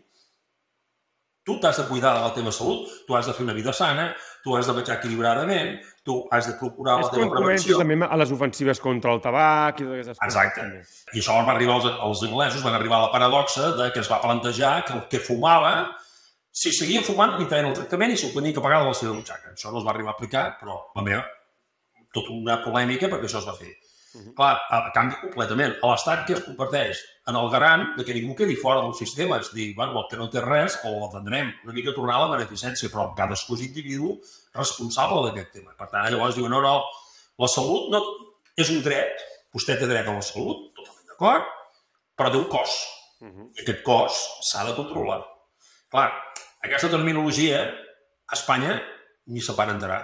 Tu 1.48 1.54
t'has 1.60 1.78
de 1.80 1.84
cuidar 1.88 2.12
de 2.12 2.20
la 2.20 2.32
teva 2.36 2.52
salut, 2.52 2.88
tu 3.06 3.16
has 3.16 3.26
de 3.26 3.32
fer 3.32 3.44
una 3.46 3.54
vida 3.56 3.72
sana, 3.72 4.10
tu 4.44 4.52
has 4.56 4.66
de 4.68 4.74
menjar 4.76 4.98
equilibradament, 4.98 5.78
tu 6.04 6.18
has 6.30 6.46
de 6.46 6.52
procurar 6.60 6.98
És 7.00 7.06
la 7.06 7.12
teva 7.14 7.28
prevenció. 7.32 7.78
també 7.80 7.96
a 8.04 8.18
les 8.20 8.32
ofensives 8.36 8.80
contra 8.84 9.14
el 9.16 9.22
tabac 9.24 9.80
i 9.80 9.86
totes 9.86 9.94
aquestes 9.96 10.18
coses. 10.18 10.28
Exacte. 10.28 11.16
I 11.16 11.22
això 11.22 11.38
va 11.46 11.54
arribar 11.54 11.78
als, 11.78 11.88
als 11.88 12.22
anglesos, 12.28 12.62
van 12.64 12.76
arribar 12.76 12.98
a 12.98 13.06
la 13.06 13.12
paradoxa 13.14 13.72
de 13.80 13.88
que 13.92 14.00
es 14.04 14.10
va 14.12 14.20
plantejar 14.20 14.84
que 14.84 14.92
el 14.92 15.02
que 15.08 15.20
fumava, 15.24 15.72
si 16.58 16.72
seguien 16.74 17.04
fumant, 17.06 17.36
li 17.38 17.46
feien 17.50 17.68
el 17.68 17.76
tractament 17.76 18.14
i 18.14 18.16
s'ho 18.18 18.32
tenien 18.34 18.54
que 18.56 18.62
pagar 18.64 18.80
de 18.82 18.90
la 18.90 18.96
seva 18.98 19.14
butxaca. 19.14 19.52
Això 19.54 19.70
no 19.70 19.78
es 19.82 19.86
va 19.86 19.92
arribar 19.94 20.14
a 20.14 20.16
aplicar, 20.16 20.46
però 20.58 20.80
va 20.96 21.04
haver 21.04 21.20
tota 22.14 22.34
una 22.34 22.58
polèmica 22.64 23.10
perquè 23.12 23.28
això 23.28 23.42
es 23.42 23.46
va 23.46 23.54
fer. 23.58 23.70
Clar, 24.34 24.54
a 24.72 24.78
canvi 24.94 25.18
completament. 25.20 25.76
A 25.84 25.92
l'Estat 25.92 26.24
que 26.26 26.34
es 26.34 26.42
converteix 26.42 27.00
en 27.28 27.36
el 27.38 27.50
garant 27.52 27.84
de 27.98 28.04
que 28.06 28.16
ningú 28.16 28.34
quedi 28.38 28.56
fora 28.58 28.80
del 28.82 28.94
sistema. 28.98 29.38
És 29.38 29.52
dir, 29.54 29.68
bueno, 29.76 30.00
el 30.00 30.08
que 30.10 30.18
no 30.18 30.28
té 30.32 30.42
res, 30.42 30.78
o 30.88 30.94
l'atendrem. 30.96 31.52
Una 31.66 31.76
mica 31.76 31.94
tornar 31.94 32.16
a 32.16 32.24
la 32.24 32.32
beneficència, 32.36 32.90
però 32.92 33.10
cadascú 33.18 33.58
és 33.58 33.66
individu 33.68 34.16
responsable 34.56 35.28
d'aquest 35.28 35.52
tema. 35.60 35.76
Per 35.78 35.90
tant, 35.92 36.08
llavors 36.10 36.38
diuen, 36.38 36.54
no, 36.56 36.62
no, 36.64 36.78
la 37.38 37.50
salut 37.52 37.92
no 37.92 38.02
és 38.58 38.72
un 38.74 38.80
dret, 38.82 39.20
vostè 39.54 39.76
té 39.78 39.86
dret 39.86 40.08
a 40.08 40.16
la 40.16 40.24
salut, 40.24 40.70
totalment 40.74 41.12
d'acord, 41.12 41.52
però 42.18 42.32
té 42.32 42.40
un 42.40 42.48
cost. 42.50 42.88
Mhm. 43.20 43.50
I 43.54 43.62
aquest 43.62 43.84
cost 43.86 44.48
s'ha 44.48 44.64
de 44.66 44.74
controlar. 44.74 45.20
Clar, 45.92 46.10
aquesta 46.68 46.90
terminologia 46.92 47.62
a 47.66 48.36
Espanya 48.36 48.78
ni 49.28 49.40
se 49.44 49.54
van 49.56 49.74
enterar. 49.74 50.02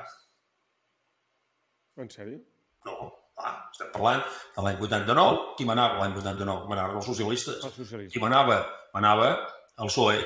En 2.01 2.11
sèrio? 2.11 2.41
No, 2.85 3.11
clar, 3.39 3.53
estem 3.73 3.91
parlant 3.95 4.23
de 4.57 4.65
l'any 4.67 4.81
89. 4.83 5.43
Qui 5.59 5.67
manava 5.69 6.01
l'any 6.01 6.17
89? 6.19 6.69
Manaven 6.71 7.01
els 7.01 7.11
socialistes. 7.11 7.61
El 7.62 7.75
socialisme. 7.77 8.12
Qui 8.12 8.23
manava? 8.23 8.59
Manava 8.95 9.29
el 9.83 9.91
PSOE, 9.91 10.21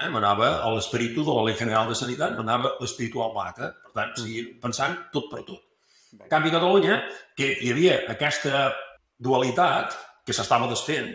eh? 0.00 0.08
manava 0.12 0.48
l'espíritu 0.72 1.24
de 1.26 1.36
la 1.36 1.44
Ley 1.48 1.56
General 1.58 1.90
de 1.90 1.96
Sanitat, 1.98 2.36
manava 2.38 2.74
l'espíritu 2.80 3.20
Almata. 3.24 3.70
Per 3.84 3.92
tant, 3.96 4.14
seguien 4.20 4.54
pensant 4.62 4.96
tot 5.12 5.28
per 5.32 5.42
tot. 5.44 5.60
En 6.14 6.28
canvi, 6.30 6.52
a 6.52 6.56
Catalunya, 6.56 6.98
que 7.36 7.50
hi 7.60 7.72
havia 7.74 7.98
aquesta 8.14 8.68
dualitat 9.20 9.96
que 10.24 10.36
s'estava 10.36 10.70
desfent, 10.70 11.10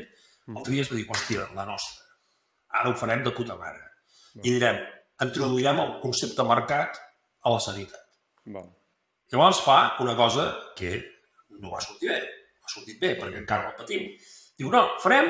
el 0.50 0.66
Trias 0.66 0.90
va 0.92 0.98
dir, 0.98 1.06
hòstia, 1.10 1.48
la 1.58 1.66
nostra, 1.66 2.06
ara 2.82 2.92
ho 2.92 2.98
farem 2.98 3.24
de 3.26 3.34
puta 3.34 3.58
mare. 3.58 3.89
I 4.44 4.56
direm, 4.56 4.80
introduirem 5.26 5.80
el 5.84 5.96
concepte 6.04 6.46
mercat 6.48 7.00
a 7.44 7.54
la 7.54 7.62
sanitat. 7.64 8.06
Val. 8.56 8.70
Llavors 9.30 9.62
fa 9.62 9.80
una 10.02 10.16
cosa 10.18 10.50
que 10.78 10.96
no 11.60 11.74
va 11.74 11.82
sortir 11.84 12.10
bé, 12.10 12.20
ha 12.64 12.72
sortit 12.72 13.00
bé 13.02 13.14
perquè 13.20 13.42
encara 13.42 13.72
el 13.72 13.78
patim. 13.78 14.08
Diu, 14.58 14.72
no, 14.74 14.82
farem 15.04 15.30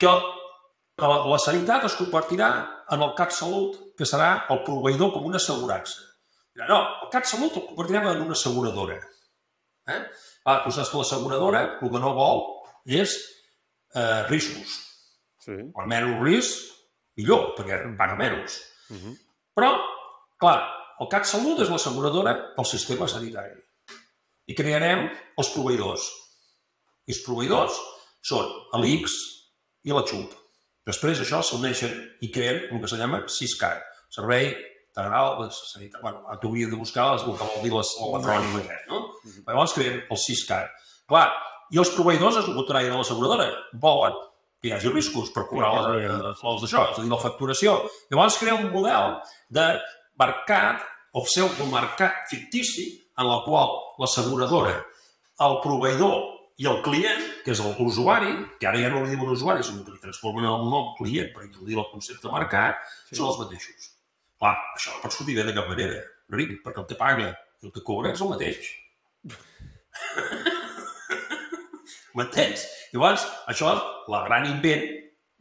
que 0.00 0.12
la, 0.12 1.08
la 1.32 1.40
sanitat 1.42 1.88
es 1.88 1.96
convertirà 1.98 2.50
en 2.94 3.02
el 3.02 3.14
CatSalut, 3.18 3.78
que 3.98 4.06
serà 4.08 4.30
el 4.52 4.62
proveïdor 4.66 5.12
com 5.14 5.26
una 5.28 5.40
assegurança. 5.42 6.04
Dirà, 6.52 6.68
no, 6.68 6.80
el 7.04 7.10
CatSalut 7.14 7.58
el 7.58 7.66
convertirem 7.70 8.10
en 8.12 8.22
una 8.26 8.36
asseguradora. 8.38 9.00
Eh? 9.90 10.00
Ah, 10.46 10.60
tu 10.62 10.70
saps 10.74 10.90
que 10.92 11.00
l'asseguradora 11.00 11.64
el 11.80 11.90
que 11.90 12.02
no 12.02 12.14
vol 12.18 12.44
és 12.86 13.16
eh, 13.94 14.22
riscos. 14.28 14.78
Sí. 15.42 15.58
Per 15.74 15.88
menys 15.90 16.20
risc, 16.22 16.70
millor, 17.16 17.54
perquè 17.56 17.80
paga 17.98 18.16
menys. 18.16 18.60
Mhm. 18.90 19.16
Però, 19.56 19.72
clar, 20.40 20.58
el 21.00 21.08
CatSalut 21.08 21.60
és 21.60 21.68
l'asseguradora 21.70 22.34
del 22.56 22.64
sistema 22.66 23.08
sanitari. 23.08 23.54
I 24.46 24.54
crearem 24.54 25.08
els 25.38 25.48
proveïdors. 25.54 26.02
I 27.06 27.12
els 27.12 27.22
proveïdors 27.26 27.76
són 28.22 28.46
l'ICS 28.80 29.14
i 29.84 29.92
la 29.92 30.02
XUP. 30.06 30.32
Després 30.86 31.20
això 31.22 31.42
s'uneixen 31.42 31.92
i 32.20 32.30
creen 32.34 32.68
el 32.74 32.80
que 32.80 32.88
se 32.88 32.96
llama 32.96 33.22
SISCAT, 33.28 33.82
Servei 34.10 34.48
Integral 34.92 35.38
de 35.44 35.50
Sanitat. 35.54 36.02
Bueno, 36.02 36.24
t'hauria 36.40 36.68
de 36.68 36.76
buscar 36.76 37.12
el 37.14 37.20
que 37.20 37.30
vol 37.30 37.62
dir 37.62 37.72
les- 37.72 37.94
l'electrònic, 38.00 38.64
aquest, 38.64 38.88
no? 38.88 38.98
Llavors 39.46 39.72
creen 39.74 40.02
el 40.10 40.16
SISCAT. 40.18 40.70
Clar, 41.06 41.32
i 41.70 41.78
els 41.78 41.90
proveïdors 41.94 42.36
es 42.42 42.48
ho 42.48 42.64
traien 42.66 42.92
a 42.92 42.98
l'asseguradora. 42.98 43.46
Volen 43.72 44.12
que 44.62 44.70
hi 44.70 44.74
hagi 44.76 44.92
riscos 44.92 45.32
per 45.34 45.48
cobrar 45.50 45.72
les, 45.74 46.04
les, 46.06 46.42
les 46.46 46.60
d'això, 46.62 46.84
és 46.92 46.98
a 47.00 47.02
dir, 47.02 47.10
la 47.10 47.18
facturació. 47.18 47.74
Llavors 48.12 48.38
crea 48.38 48.54
un 48.60 48.68
model 48.70 49.16
de 49.50 49.64
mercat 50.22 50.84
o 51.18 51.24
pseudomercat 51.26 52.28
fictici 52.30 52.86
en 53.18 53.26
el 53.26 53.42
qual 53.42 53.74
l'asseguradora, 53.98 54.76
el 55.42 55.58
proveïdor 55.64 56.14
i 56.62 56.68
el 56.70 56.78
client, 56.86 57.26
que 57.42 57.56
és 57.56 57.64
l'usuari, 57.80 58.36
que 58.60 58.70
ara 58.70 58.78
ja 58.84 58.92
no 58.92 59.02
li 59.02 59.16
diuen 59.16 59.34
usuari, 59.34 59.66
sinó 59.66 59.82
que 59.82 59.96
li 59.96 60.02
transformen 60.04 60.46
en 60.46 60.54
el 60.54 60.70
nom 60.70 60.94
client 61.00 61.34
per 61.34 61.48
introduir 61.48 61.80
el 61.82 61.90
concepte 61.90 62.30
mercat, 62.30 62.78
sí. 63.08 63.18
són 63.18 63.32
els 63.32 63.42
mateixos. 63.42 63.90
Clar, 64.38 64.54
això 64.76 64.94
no 64.94 65.02
pot 65.02 65.18
sortir 65.18 65.38
bé 65.40 65.48
de 65.48 65.58
cap 65.58 65.66
manera, 65.74 65.98
Enric, 66.30 66.60
perquè 66.62 66.84
el 66.84 66.88
que 66.94 67.02
paga 67.02 67.28
i 67.32 67.66
el 67.66 67.74
que 67.74 67.82
cobra 67.90 68.14
és 68.14 68.22
el 68.22 68.30
mateix. 68.36 68.72
M'entens? 72.14 72.66
Llavors, 72.92 73.24
això 73.48 73.72
la 74.12 74.24
gran 74.26 74.46
invent 74.46 74.82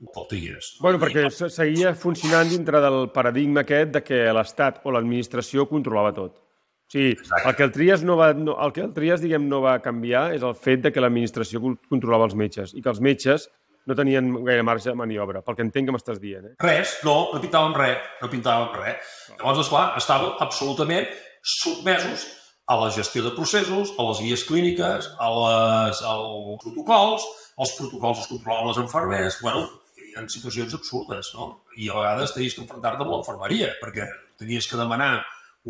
del 0.02 0.28
Trias. 0.30 0.76
Bueno, 0.82 0.98
perquè 1.00 1.30
se- 1.30 1.50
seguia 1.50 1.94
funcionant 1.94 2.50
dintre 2.50 2.80
del 2.82 3.10
paradigma 3.14 3.62
aquest 3.62 3.92
de 3.92 4.02
que 4.04 4.22
l'Estat 4.34 4.80
o 4.86 4.92
l'administració 4.92 5.68
controlava 5.70 6.14
tot. 6.14 6.38
O 6.38 6.92
sigui, 6.92 7.12
Exacte. 7.14 7.50
el 7.50 7.56
que 7.56 7.64
el 7.64 7.72
Trias 7.72 8.04
no 8.04 8.18
va, 8.18 8.34
no, 8.34 8.58
el 8.66 8.74
que 8.74 8.82
el 8.82 8.94
Trias, 8.94 9.22
diguem, 9.22 9.48
no 9.48 9.62
va 9.62 9.80
canviar 9.82 10.34
és 10.36 10.42
el 10.44 10.56
fet 10.56 10.82
de 10.82 10.92
que 10.92 11.00
l'administració 11.00 11.62
con- 11.62 11.78
controlava 11.90 12.26
els 12.26 12.36
metges 12.36 12.74
i 12.74 12.82
que 12.82 12.90
els 12.90 13.00
metges 13.00 13.50
no 13.88 13.96
tenien 13.96 14.32
gaire 14.46 14.62
marge 14.64 14.90
de 14.90 14.96
maniobra, 14.96 15.42
pel 15.42 15.56
que 15.56 15.64
entenc 15.64 15.88
que 15.88 15.94
m'estàs 15.96 16.20
dient. 16.20 16.46
Eh? 16.46 16.56
Res, 16.60 17.00
no, 17.04 17.30
no 17.34 17.40
pintàvem 17.42 17.74
res, 17.76 17.98
no 18.22 18.28
pintàvem 18.30 18.76
res. 18.82 18.98
Llavors, 19.40 19.60
esclar, 19.64 19.94
estàvem 19.98 20.36
absolutament 20.40 21.08
sotmesos 21.42 22.28
a 22.72 22.78
la 22.80 22.90
gestió 22.96 23.24
de 23.26 23.34
processos, 23.36 23.92
a 24.00 24.08
les 24.08 24.22
guies 24.24 24.46
clíniques, 24.48 25.12
a 25.20 25.30
les, 25.36 26.02
als 26.08 26.64
protocols, 26.64 27.28
els 27.60 27.76
protocols 27.76 28.24
els 28.24 28.32
controlaven 28.32 28.72
les 28.72 28.80
infermeres, 28.86 29.42
bueno, 29.44 29.68
hi 30.00 30.16
ha 30.16 30.24
situacions 30.32 30.78
absurdes, 30.78 31.34
no? 31.36 31.52
I 31.76 31.92
a 31.92 32.00
vegades 32.00 32.34
tenies 32.36 32.56
que 32.56 32.64
enfrontar-te 32.64 33.04
amb 33.04 33.14
l'infermeria, 33.16 33.74
perquè 33.84 34.08
tenies 34.40 34.68
que 34.72 34.80
demanar 34.80 35.18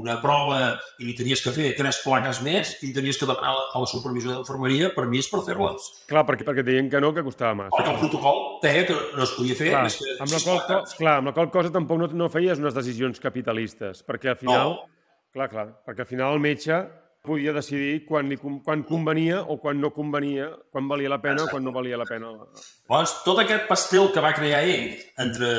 una 0.01 0.15
prova 0.23 0.59
i 1.01 1.07
li 1.09 1.13
tenies 1.17 1.41
que 1.43 1.51
fer 1.51 1.73
tres 1.75 1.99
plaques 2.05 2.39
més 2.45 2.77
i 2.85 2.93
tenies 2.95 3.17
que 3.19 3.27
demanar 3.27 3.51
a 3.51 3.81
la, 3.81 3.89
supervisió 3.89 4.31
d'infermeria 4.37 4.93
permís 4.95 5.27
per 5.27 5.41
fer-les. 5.47 5.89
Clar, 6.07 6.23
perquè, 6.29 6.47
perquè 6.47 6.63
deien 6.63 6.87
que 6.93 7.01
no, 7.03 7.11
que 7.17 7.25
costava 7.25 7.57
massa. 7.63 7.75
Perquè 7.75 7.91
el 7.97 7.99
protocol 8.05 8.39
deia 8.63 8.85
que 8.87 8.95
no 9.17 9.25
es 9.25 9.35
podia 9.35 9.57
fer 9.59 9.73
Clar, 9.73 9.83
més 9.89 9.99
que 9.99 10.15
amb 10.23 10.37
la 10.37 10.41
qual, 10.45 10.87
clar, 10.95 11.17
amb 11.17 11.31
la 11.31 11.35
qual 11.35 11.51
cosa 11.57 11.73
tampoc 11.75 11.99
no, 11.99 12.11
no 12.23 12.31
feies 12.31 12.63
unes 12.63 12.77
decisions 12.77 13.19
capitalistes, 13.19 14.05
perquè 14.07 14.31
al 14.31 14.39
final, 14.39 14.77
No. 14.77 15.00
Clar, 15.35 15.47
clar, 15.51 15.67
perquè 15.85 16.01
al 16.05 16.09
final 16.09 16.29
el 16.35 16.43
metge 16.43 16.75
podia 17.21 17.53
decidir 17.53 18.05
quan, 18.07 18.29
li, 18.29 18.37
quan 18.37 18.83
convenia 18.87 19.41
o 19.45 19.57
quan 19.61 19.81
no 19.81 19.91
convenia, 19.93 20.49
quan 20.73 20.87
valia 20.89 21.09
la 21.13 21.21
pena 21.21 21.43
o 21.45 21.47
quan 21.51 21.63
no 21.63 21.71
valia 21.75 21.97
la 22.01 22.05
pena. 22.09 22.27
Llavors, 22.33 23.11
tot 23.25 23.37
aquest 23.43 23.63
pastel 23.69 24.05
que 24.13 24.23
va 24.25 24.33
crear 24.33 24.61
ell 24.65 24.85
entre 25.21 25.49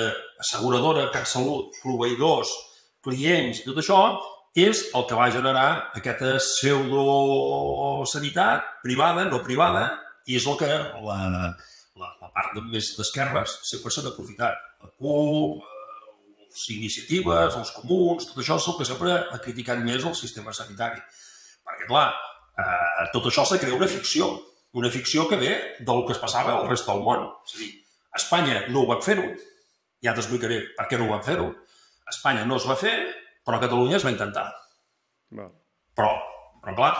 asseguradora, 0.42 1.10
CatSalut, 1.14 1.66
proveïdors, 1.84 2.50
clients, 3.06 3.56
tot 3.66 3.78
això, 3.78 4.00
és 4.58 4.76
el 4.92 5.06
que 5.08 5.16
va 5.16 5.30
generar 5.32 5.68
aquesta 5.96 6.36
pseudo-sanitat 6.42 8.60
privada, 8.82 9.24
no 9.30 9.42
privada, 9.46 9.84
i 10.26 10.36
és 10.38 10.46
el 10.46 10.56
que 10.60 10.68
la, 10.68 11.02
la, 11.02 11.18
la 12.20 12.30
part 12.34 12.52
més 12.66 12.96
d'esquerres 12.98 13.50
sempre 13.68 13.90
s'ha 13.90 14.02
aprofitat. 14.10 14.54
La 14.82 14.88
CUP, 14.98 15.62
les 16.52 16.68
iniciatives, 16.76 17.56
els 17.58 17.72
comuns, 17.76 18.28
tot 18.28 18.40
això 18.42 18.58
és 18.60 18.68
el 18.70 18.78
que 18.78 18.88
sempre 18.88 19.14
ha 19.32 19.40
criticat 19.44 19.80
més 19.82 20.04
el 20.04 20.16
sistema 20.18 20.54
sanitari. 20.56 21.00
Perquè, 21.66 21.88
clar, 21.88 22.08
eh, 22.58 23.06
tot 23.14 23.28
això 23.30 23.46
s'ha 23.46 23.60
creat 23.60 23.76
una 23.76 23.88
ficció, 23.90 24.28
una 24.78 24.90
ficció 24.90 25.28
que 25.28 25.38
ve 25.40 25.54
del 25.80 26.04
que 26.06 26.16
es 26.16 26.20
passava 26.22 26.58
al 26.58 26.68
rest 26.68 26.88
del 26.88 27.02
món. 27.06 27.28
És 27.46 27.56
a 27.56 27.62
dir, 27.62 27.70
Espanya 28.18 28.66
no 28.68 28.82
ho 28.82 28.90
van 28.90 29.02
fer-ho, 29.04 29.30
ja 30.04 30.14
t'explicaré 30.16 30.60
per 30.76 30.88
què 30.90 31.00
no 31.00 31.08
ho 31.08 31.14
van 31.14 31.24
fer-ho. 31.24 31.48
Espanya 32.12 32.44
no 32.48 32.58
es 32.60 32.68
va 32.68 32.76
fer, 32.76 32.94
però 33.46 33.60
Catalunya 33.62 33.98
es 33.98 34.04
va 34.04 34.12
intentar. 34.12 34.50
Val. 35.38 35.52
Però, 35.96 36.10
però 36.64 36.76
clar, 36.76 36.92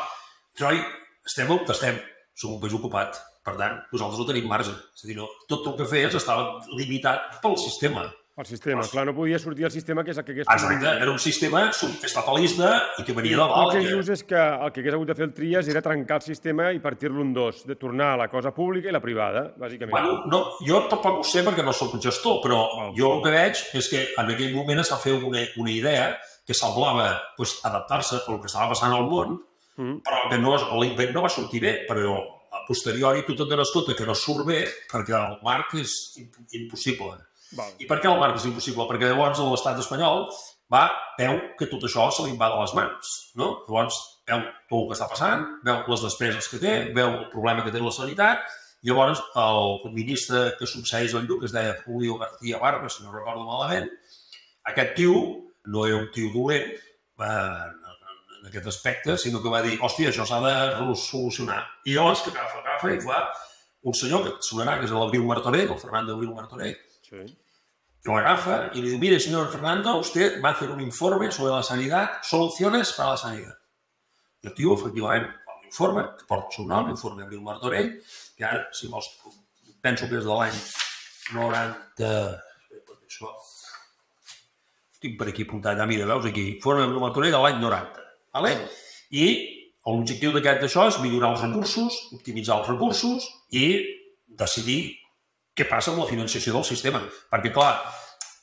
noi, 0.61 0.80
estem 1.28 1.50
on 1.53 1.68
estem, 1.74 2.00
som 2.34 2.57
un 2.57 2.62
país 2.62 2.74
ocupat. 2.76 3.20
Per 3.42 3.57
tant, 3.59 3.80
nosaltres 3.90 4.20
no 4.20 4.26
tenim 4.28 4.46
marge. 4.46 4.72
És 4.94 5.03
a 5.03 5.09
dir, 5.09 5.16
no, 5.18 5.26
tot 5.50 5.66
el 5.66 5.78
que 5.80 5.88
feies 5.90 6.14
estava 6.14 6.61
limitat 6.78 7.40
pel 7.42 7.57
sistema. 7.59 8.05
El 8.35 8.47
sistema, 8.47 8.80
clar, 8.89 9.05
no 9.05 9.12
podia 9.14 9.39
sortir 9.39 9.66
el 9.66 9.70
sistema 9.70 10.03
que 10.03 10.11
és 10.14 10.16
el 10.16 10.24
que 10.24 10.33
hagués 10.33 10.47
Exacte, 10.49 10.87
era 10.89 11.11
un 11.12 11.18
sistema 11.20 11.66
estatalista 11.68 12.70
i 12.99 13.05
que 13.05 13.12
venia 13.12 13.37
de 13.37 13.43
El 13.43 13.51
dalt. 13.51 13.72
que 13.74 13.80
que- 13.80 13.89
dius 13.91 14.09
és 14.09 14.22
que 14.24 14.35
el 14.41 14.72
que 14.72 14.80
hagués 14.80 14.95
hagut 14.95 15.09
de 15.09 15.14
fer 15.14 15.24
el 15.26 15.35
Trias 15.35 15.68
era 15.68 15.83
trencar 15.83 16.16
el 16.16 16.22
sistema 16.22 16.70
i 16.72 16.78
partir-lo 16.80 17.20
en 17.20 17.35
dos, 17.35 17.66
de 17.66 17.76
tornar 17.76 18.14
a 18.14 18.16
la 18.16 18.28
cosa 18.28 18.55
pública 18.55 18.89
i 18.89 18.93
la 18.93 19.01
privada, 19.03 19.55
bàsicament. 19.57 19.91
Bueno, 19.91 20.24
no, 20.26 20.41
jo 20.66 20.80
tampoc 20.89 21.18
ho 21.20 21.24
sé 21.24 21.45
perquè 21.45 21.62
no 21.62 21.74
sóc 21.74 21.93
un 21.93 22.01
gestor, 22.01 22.41
però 22.43 22.62
Val. 22.76 22.95
jo 22.97 23.16
el 23.18 23.22
que 23.22 23.30
veig 23.30 23.57
és 23.74 23.89
que 23.91 24.09
en 24.16 24.30
aquell 24.30 24.55
moment 24.55 24.80
es 24.80 24.91
va 24.91 24.97
fer 24.97 25.12
una, 25.12 25.45
una 25.59 25.70
idea 25.70 26.18
que 26.47 26.55
semblava 26.55 27.20
pues, 27.37 27.61
adaptar-se 27.62 28.16
al 28.26 28.41
que 28.41 28.47
estava 28.47 28.70
passant 28.70 28.93
al 28.95 29.05
món, 29.11 29.43
Mm. 29.76 30.01
però 30.05 30.28
que 30.30 30.37
no, 30.39 30.57
l'invent 30.83 31.12
no 31.14 31.22
va 31.22 31.28
sortir 31.30 31.61
bé, 31.62 31.87
però 31.89 32.16
a 32.53 32.64
posteriori 32.66 33.24
tu 33.24 33.35
t'adones 33.35 33.70
compte 33.72 33.95
que 33.95 34.05
no 34.05 34.14
surt 34.14 34.45
bé 34.47 34.66
perquè 34.91 35.14
el 35.16 35.39
marc 35.43 35.74
és 35.74 36.14
imp 36.18 36.35
impossible. 36.53 37.16
I 37.53 37.88
per 37.88 38.00
què 38.00 38.09
el 38.09 38.20
marc 38.20 38.38
és 38.40 38.48
impossible? 38.48 38.86
Perquè 38.88 39.11
llavors 39.11 39.42
l'estat 39.44 39.80
espanyol 39.82 40.26
va, 40.72 40.86
veu 41.18 41.38
que 41.59 41.68
tot 41.68 41.84
això 41.88 42.09
se 42.14 42.24
li 42.26 42.36
va 42.40 42.48
de 42.53 42.61
les 42.62 42.74
mans. 42.78 43.12
No? 43.36 43.53
Llavors 43.68 43.98
veu 44.28 44.42
tot 44.70 44.78
el 44.78 44.88
que 44.88 44.96
està 44.96 45.09
passant, 45.11 45.44
veu 45.66 45.82
les 45.92 46.05
despeses 46.07 46.48
que 46.48 46.61
té, 46.62 46.74
veu 46.96 47.11
el 47.11 47.28
problema 47.34 47.64
que 47.66 47.74
té 47.74 47.82
la 47.82 47.92
sanitat, 47.94 48.46
i 48.82 48.90
llavors 48.90 49.20
el 49.38 49.92
ministre 49.94 50.46
que 50.59 50.66
succeeix 50.66 51.14
el 51.14 51.28
Lluc, 51.28 51.44
que 51.44 51.50
es 51.50 51.55
deia 51.55 51.76
Julio 51.84 52.16
García 52.18 52.59
Vargas, 52.62 52.96
si 52.96 53.05
no 53.05 53.12
recordo 53.14 53.44
malament, 53.46 53.90
aquest 54.72 54.96
tio 54.98 55.14
no 55.70 55.86
era 55.86 56.00
un 56.00 56.09
tio 56.14 56.32
dolent 56.34 56.72
va, 57.20 57.30
en, 57.68 58.48
aquest 58.48 58.66
aspecte, 58.66 59.14
sinó 59.18 59.42
que 59.42 59.53
va 59.53 59.61
dir, 59.62 59.76
hòstia, 59.78 60.11
això 60.11 60.26
s'ha 60.26 60.40
de 60.42 60.94
solucionar. 60.98 61.61
I 61.86 61.94
llavors 61.94 62.24
que 62.24 62.32
agafa, 62.32 62.59
agafa 62.64 62.90
i 62.90 62.98
fa 63.05 63.20
un 63.86 63.94
senyor 63.94 64.24
que 64.24 64.32
sonarà, 64.46 64.80
que 64.80 64.88
és 64.88 64.94
l'Abril 64.94 65.28
Martorell, 65.28 65.70
el 65.70 65.78
Fernando 65.78 66.16
Abril 66.16 66.34
Martorell, 66.34 66.74
Sí. 67.13 67.39
lo 68.05 68.17
agarra 68.17 68.71
y 68.75 68.81
le 68.81 68.89
dice, 68.89 68.99
mire, 68.99 69.21
señor 69.21 69.51
Fernando, 69.51 69.99
usted 69.99 70.43
va 70.43 70.51
a 70.51 70.53
hacer 70.53 70.71
un 70.71 70.81
informe 70.81 71.31
sobre 71.31 71.53
la 71.53 71.63
sanidad, 71.63 72.11
soluciones 72.23 72.93
para 72.93 73.11
la 73.11 73.17
sanidad. 73.17 73.59
I 74.43 74.49
el 74.49 74.55
tio, 74.55 74.75
efectivament, 74.75 75.29
fa 75.47 75.55
un 75.55 75.67
informe, 75.69 76.03
que 76.19 76.27
porta 76.27 76.49
el 76.49 76.57
seu 76.57 76.67
nom, 76.67 76.89
Abril 77.23 77.43
Martorell, 77.47 77.93
que 78.37 78.45
ara, 78.45 78.65
si 78.75 78.89
vols, 78.91 79.07
penso 79.81 80.09
que 80.09 80.19
és 80.19 80.27
de 80.27 80.39
l'any 80.39 80.57
90... 81.37 82.09
Perquè 82.73 83.07
això... 83.07 83.31
Tinc 85.03 85.15
per 85.19 85.29
aquí 85.31 85.47
apuntat, 85.47 85.79
ja 85.79 85.87
mira, 85.87 86.09
veus 86.11 86.27
aquí, 86.27 86.49
informe 86.57 86.89
Abril 86.89 87.05
Martorell 87.05 87.37
de 87.37 87.43
l'any 87.45 87.63
90. 87.63 88.03
Vale? 88.35 88.57
I 89.15 89.29
l'objectiu 89.87 90.35
d'aquest 90.35 90.67
d'això 90.67 90.89
és 90.91 90.99
millorar 91.05 91.37
els 91.37 91.47
recursos, 91.47 92.01
optimitzar 92.19 92.59
els 92.59 92.73
recursos 92.75 93.31
i 93.55 93.69
decidir 94.27 94.81
què 95.57 95.66
passa 95.68 95.92
amb 95.92 96.03
la 96.03 96.09
financiació 96.11 96.55
del 96.57 96.66
sistema. 96.68 97.03
Perquè, 97.32 97.53
clar, 97.55 97.72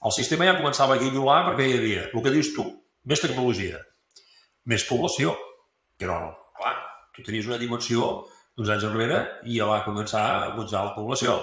el 0.05 0.16
sistema 0.16 0.47
ja 0.47 0.57
començava 0.57 0.95
a 0.95 1.01
guinyolar 1.01 1.41
perquè 1.49 1.68
hi 1.68 1.78
havia, 1.78 2.10
el 2.10 2.26
que 2.26 2.34
dius 2.34 2.53
tu, 2.55 2.66
més 3.10 3.24
tecnologia, 3.24 3.80
més 4.70 4.86
població, 4.88 5.34
no, 5.99 6.20
clar, 6.55 6.76
tu 7.16 7.26
tenies 7.26 7.49
una 7.49 7.57
dimensió 7.60 8.12
d'uns 8.55 8.70
anys 8.76 8.86
enrere 8.88 9.24
i 9.47 9.57
ja 9.57 9.68
va 9.68 9.82
començar 9.88 10.24
a 10.45 10.53
pujar 10.55 10.86
la 10.88 10.93
població. 10.95 11.39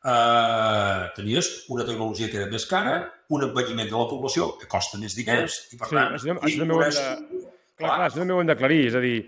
Uh, 0.00 1.10
tenies 1.12 1.48
una 1.68 1.84
tecnologia 1.84 2.30
que 2.32 2.38
era 2.40 2.48
més 2.48 2.64
cara, 2.68 2.94
un 3.36 3.44
envelliment 3.44 3.90
de 3.90 3.98
la 3.98 4.06
població 4.08 4.54
que 4.56 4.68
costa 4.70 4.96
més 5.00 5.12
diners 5.18 5.58
i 5.74 5.76
per 5.76 5.90
Sí, 5.90 5.96
tant... 5.98 6.14
això, 6.16 6.36
això 6.38 6.62
també 6.62 6.78
ho 6.78 6.84
hem 6.86 6.94
de... 6.96 7.02
Clar, 7.76 7.90
clar, 7.90 8.06
això 8.06 8.22
també 8.22 8.36
ho 8.36 8.40
hem 8.40 8.48
d'aclarir. 8.48 8.80
És 8.88 8.96
a 8.96 9.02
dir, 9.04 9.18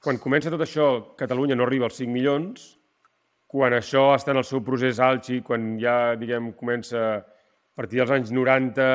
quan 0.00 0.20
comença 0.22 0.52
tot 0.52 0.64
això, 0.64 0.86
Catalunya 1.20 1.58
no 1.58 1.66
arriba 1.66 1.88
als 1.90 2.00
5 2.00 2.12
milions, 2.12 2.64
quan 3.52 3.76
això 3.76 4.10
està 4.16 4.32
en 4.32 4.40
el 4.40 4.48
seu 4.48 4.62
procés 4.64 5.00
àlgid, 5.02 5.44
quan 5.44 5.74
ja, 5.80 6.14
diguem, 6.18 6.54
comença 6.56 7.02
a 7.20 7.22
partir 7.76 8.00
dels 8.00 8.12
anys 8.14 8.32
90, 8.32 8.86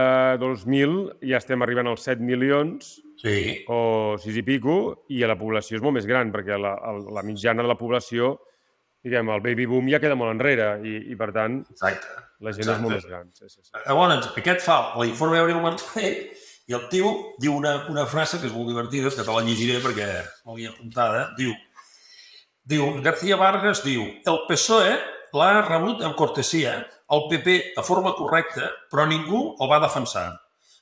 2000, 0.42 0.98
ja 1.30 1.38
estem 1.42 1.62
arribant 1.66 1.90
als 1.92 2.08
7 2.10 2.26
milions 2.26 2.98
Sí, 3.18 3.66
o 3.68 4.16
6 4.22 4.36
i 4.38 4.44
pico, 4.46 5.06
i 5.10 5.24
la 5.26 5.36
població 5.40 5.80
és 5.80 5.84
molt 5.84 5.98
més 5.98 6.06
gran, 6.06 6.30
perquè 6.34 6.58
la, 6.62 6.76
la 7.10 7.24
mitjana 7.26 7.64
de 7.66 7.72
la 7.72 7.78
població, 7.80 8.36
diguem, 9.02 9.32
el 9.34 9.42
baby 9.42 9.66
boom 9.66 9.90
ja 9.90 10.00
queda 10.04 10.18
molt 10.20 10.36
enrere, 10.36 10.76
i, 10.86 11.00
i 11.10 11.18
per 11.18 11.32
tant, 11.34 11.64
exacte. 11.74 12.12
la 12.46 12.54
gent 12.54 12.70
és 12.70 12.84
molt 12.84 12.94
més 12.94 13.08
gran. 13.10 13.32
Sí, 13.34 13.50
sí, 13.50 13.64
sí. 13.64 13.74
Llavors, 13.88 14.30
aquest 14.38 14.62
fa 14.66 14.78
l'informe 15.02 15.40
d'Abril 15.40 15.64
Martorell 15.66 16.20
i 16.68 16.78
el 16.78 16.86
tio 16.92 17.14
diu 17.42 17.56
una, 17.58 17.74
una 17.90 18.06
frase 18.06 18.38
que 18.38 18.50
és 18.52 18.54
molt 18.54 18.70
divertida, 18.70 19.10
que 19.10 19.26
te 19.26 19.34
la 19.34 19.46
llegiré 19.48 19.80
perquè 19.82 20.08
l'havia 20.12 20.76
apuntada. 20.76 21.26
Diu, 21.40 21.56
diu, 22.68 22.90
García 23.06 23.38
Vargas 23.40 23.84
diu, 23.86 24.06
el 24.28 24.42
PSOE 24.50 24.96
l'ha 25.38 25.62
rebut 25.64 26.04
amb 26.04 26.18
cortesia, 26.20 26.78
el 27.12 27.24
PP 27.32 27.58
de 27.78 27.86
forma 27.88 28.14
correcta, 28.18 28.72
però 28.92 29.08
ningú 29.08 29.54
el 29.56 29.72
va 29.72 29.82
defensar. 29.84 30.30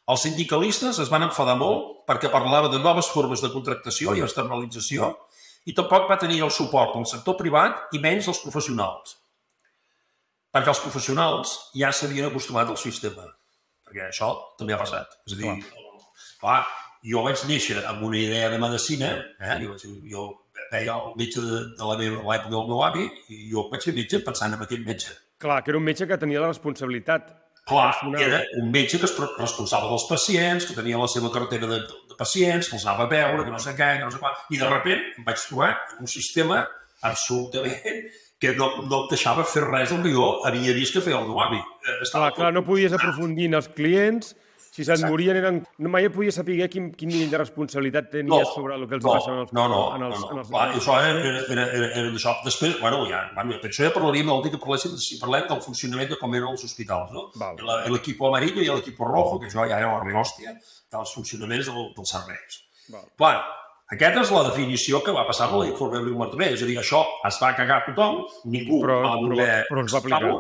Els 0.10 0.26
sindicalistes 0.28 1.00
es 1.02 1.10
van 1.10 1.26
enfadar 1.26 1.58
molt 1.58 2.06
perquè 2.10 2.30
parlava 2.34 2.70
de 2.70 2.82
noves 2.82 3.10
formes 3.10 3.42
de 3.42 3.50
contractació 3.54 4.14
i 4.14 4.22
externalització 4.26 5.16
i 5.66 5.74
tampoc 5.74 6.10
va 6.10 6.22
tenir 6.22 6.44
el 6.46 6.54
suport 6.54 6.94
del 6.94 7.08
sector 7.10 7.38
privat 7.40 7.96
i 7.98 8.02
menys 8.02 8.30
dels 8.30 8.42
professionals 8.44 9.16
perquè 10.56 10.72
els 10.72 10.80
professionals 10.80 11.54
ja 11.76 11.92
s'havien 11.92 12.30
acostumat 12.30 12.70
al 12.72 12.80
sistema. 12.80 13.28
Perquè 13.86 14.08
això 14.08 14.32
també 14.60 14.74
ha 14.74 14.80
passat. 14.80 15.18
És 15.28 15.36
a 15.36 15.40
dir, 15.42 15.52
clar, 15.68 15.82
clar 16.40 16.60
jo 17.06 17.26
vaig 17.26 17.44
néixer 17.50 17.82
amb 17.84 18.06
una 18.08 18.18
idea 18.22 18.48
de 18.54 18.60
medicina, 18.62 19.12
eh? 19.44 19.58
jo, 19.66 19.76
jo 20.08 20.24
veia 20.72 20.96
el 20.98 21.14
metge 21.20 21.42
de, 21.44 21.62
de 21.78 21.88
la 21.92 21.98
meva 22.00 22.22
l'època 22.26 22.52
del 22.54 22.68
meu 22.70 22.84
avi 22.84 23.08
i 23.30 23.50
jo 23.52 23.68
vaig 23.72 23.84
fer 23.88 23.94
metge 23.96 24.20
pensant 24.26 24.54
en 24.58 24.62
aquell 24.66 24.86
metge. 24.86 25.14
Clar, 25.42 25.62
que 25.64 25.72
era 25.74 25.78
un 25.82 25.84
metge 25.88 26.08
que 26.08 26.18
tenia 26.18 26.42
la 26.42 26.52
responsabilitat 26.54 27.34
Clar, 27.66 27.92
Personal. 27.98 28.22
era 28.22 28.40
un 28.62 28.68
metge 28.72 29.00
que 29.02 29.08
es 29.10 29.14
responsable 29.40 29.90
dels 29.90 30.04
pacients, 30.06 30.68
que 30.70 30.76
tenia 30.78 31.00
la 31.02 31.08
seva 31.10 31.32
cartera 31.34 31.66
de, 31.66 31.80
de 31.82 32.16
pacients, 32.18 32.70
que 32.70 32.78
els 32.78 32.86
anava 32.86 33.08
a 33.08 33.10
veure, 33.10 33.44
que 33.44 33.54
no 33.56 33.58
sé 33.60 33.74
què, 33.74 33.88
que 33.98 34.06
no 34.06 34.12
sé 34.14 34.20
quan. 34.22 34.36
I 34.54 34.60
de 34.62 34.68
sobte 34.70 34.94
em 35.00 35.26
vaig 35.26 35.42
trobar 35.48 35.72
un 36.00 36.08
sistema 36.12 36.60
absolutament 37.02 38.06
que 38.40 38.54
no, 38.54 38.68
no 38.86 39.00
em 39.04 39.10
deixava 39.10 39.46
fer 39.48 39.64
res 39.66 39.90
del 39.90 40.04
que 40.06 40.14
jo 40.14 40.28
havia 40.46 40.76
vist 40.78 40.94
que 40.94 41.02
feia 41.02 41.18
el 41.18 41.28
meu 41.30 41.40
avi. 41.42 41.58
Eh, 41.58 41.98
Estava 42.06 42.30
Clar, 42.30 42.36
clar, 42.38 42.54
no 42.54 42.66
podies 42.68 42.94
aprofundir 42.94 43.48
en 43.50 43.58
els 43.62 43.70
clients, 43.74 44.36
si 44.76 44.84
se'n 44.88 45.06
morien 45.08 45.38
eren... 45.40 45.62
No 45.80 45.90
mai 45.94 46.10
podies 46.12 46.36
saber 46.36 46.58
quin, 46.72 46.90
quin 46.98 47.10
nivell 47.14 47.32
de 47.32 47.40
responsabilitat 47.42 48.10
tenies 48.12 48.52
sobre 48.54 48.76
el 48.76 48.84
que 48.90 48.98
els 49.00 49.06
no, 49.06 49.14
passava 49.16 49.38
en 49.38 49.42
els, 49.46 49.54
no, 49.56 49.66
no, 49.72 49.80
en 49.96 50.06
els, 50.10 50.20
no, 50.20 50.30
en 50.30 50.36
no. 50.36 50.42
els, 50.44 50.52
Clar, 50.52 50.68
això 50.76 50.98
era, 51.00 51.26
era, 51.32 51.44
era, 51.56 51.66
era, 51.80 51.90
era 52.02 52.14
d'això. 52.14 52.36
Després, 52.46 52.78
bueno, 52.82 53.02
ja, 53.10 53.24
bueno, 53.38 53.58
per 53.64 53.72
això 53.72 53.88
ja 53.88 53.94
parlaríem 53.96 54.32
el 54.36 54.44
dia 54.46 54.56
que 54.56 54.62
parléssim, 54.62 54.96
si 55.00 55.20
parlem 55.22 55.48
del 55.50 55.62
funcionament 55.66 56.12
de 56.12 56.20
com 56.22 56.36
eren 56.36 56.52
els 56.52 56.66
hospitals, 56.68 57.14
no? 57.16 57.30
L'equip 57.94 58.22
amarillo 58.28 58.62
i 58.64 58.70
l'equip 58.72 59.00
rojo, 59.00 59.40
que 59.40 59.48
això 59.52 59.64
ja 59.70 59.80
era 59.80 59.94
la 59.96 60.02
rehòstia 60.04 60.58
dels 60.96 61.14
funcionaments 61.16 61.72
del, 61.72 61.94
dels 61.96 62.12
serveis. 62.18 62.60
Val. 62.92 63.08
Clar, 63.18 63.36
aquesta 63.96 64.22
és 64.26 64.32
la 64.34 64.44
definició 64.50 65.00
que 65.06 65.14
va 65.14 65.24
passar 65.28 65.48
amb 65.50 65.60
l'informe 65.64 66.00
Breu 66.04 66.18
Martorell. 66.20 66.54
És 66.58 66.64
a 66.66 66.70
dir, 66.70 66.78
això 66.82 67.04
es 67.28 67.40
va 67.42 67.52
cagar 67.58 67.84
tothom, 67.88 68.24
ningú 68.50 68.80
Però- 68.84 69.02
va 69.04 69.16
però- 69.16 69.30
voler 69.30 69.50
però 69.70 69.84
es 69.86 69.94
va 69.94 70.00
aplicar. 70.04 70.32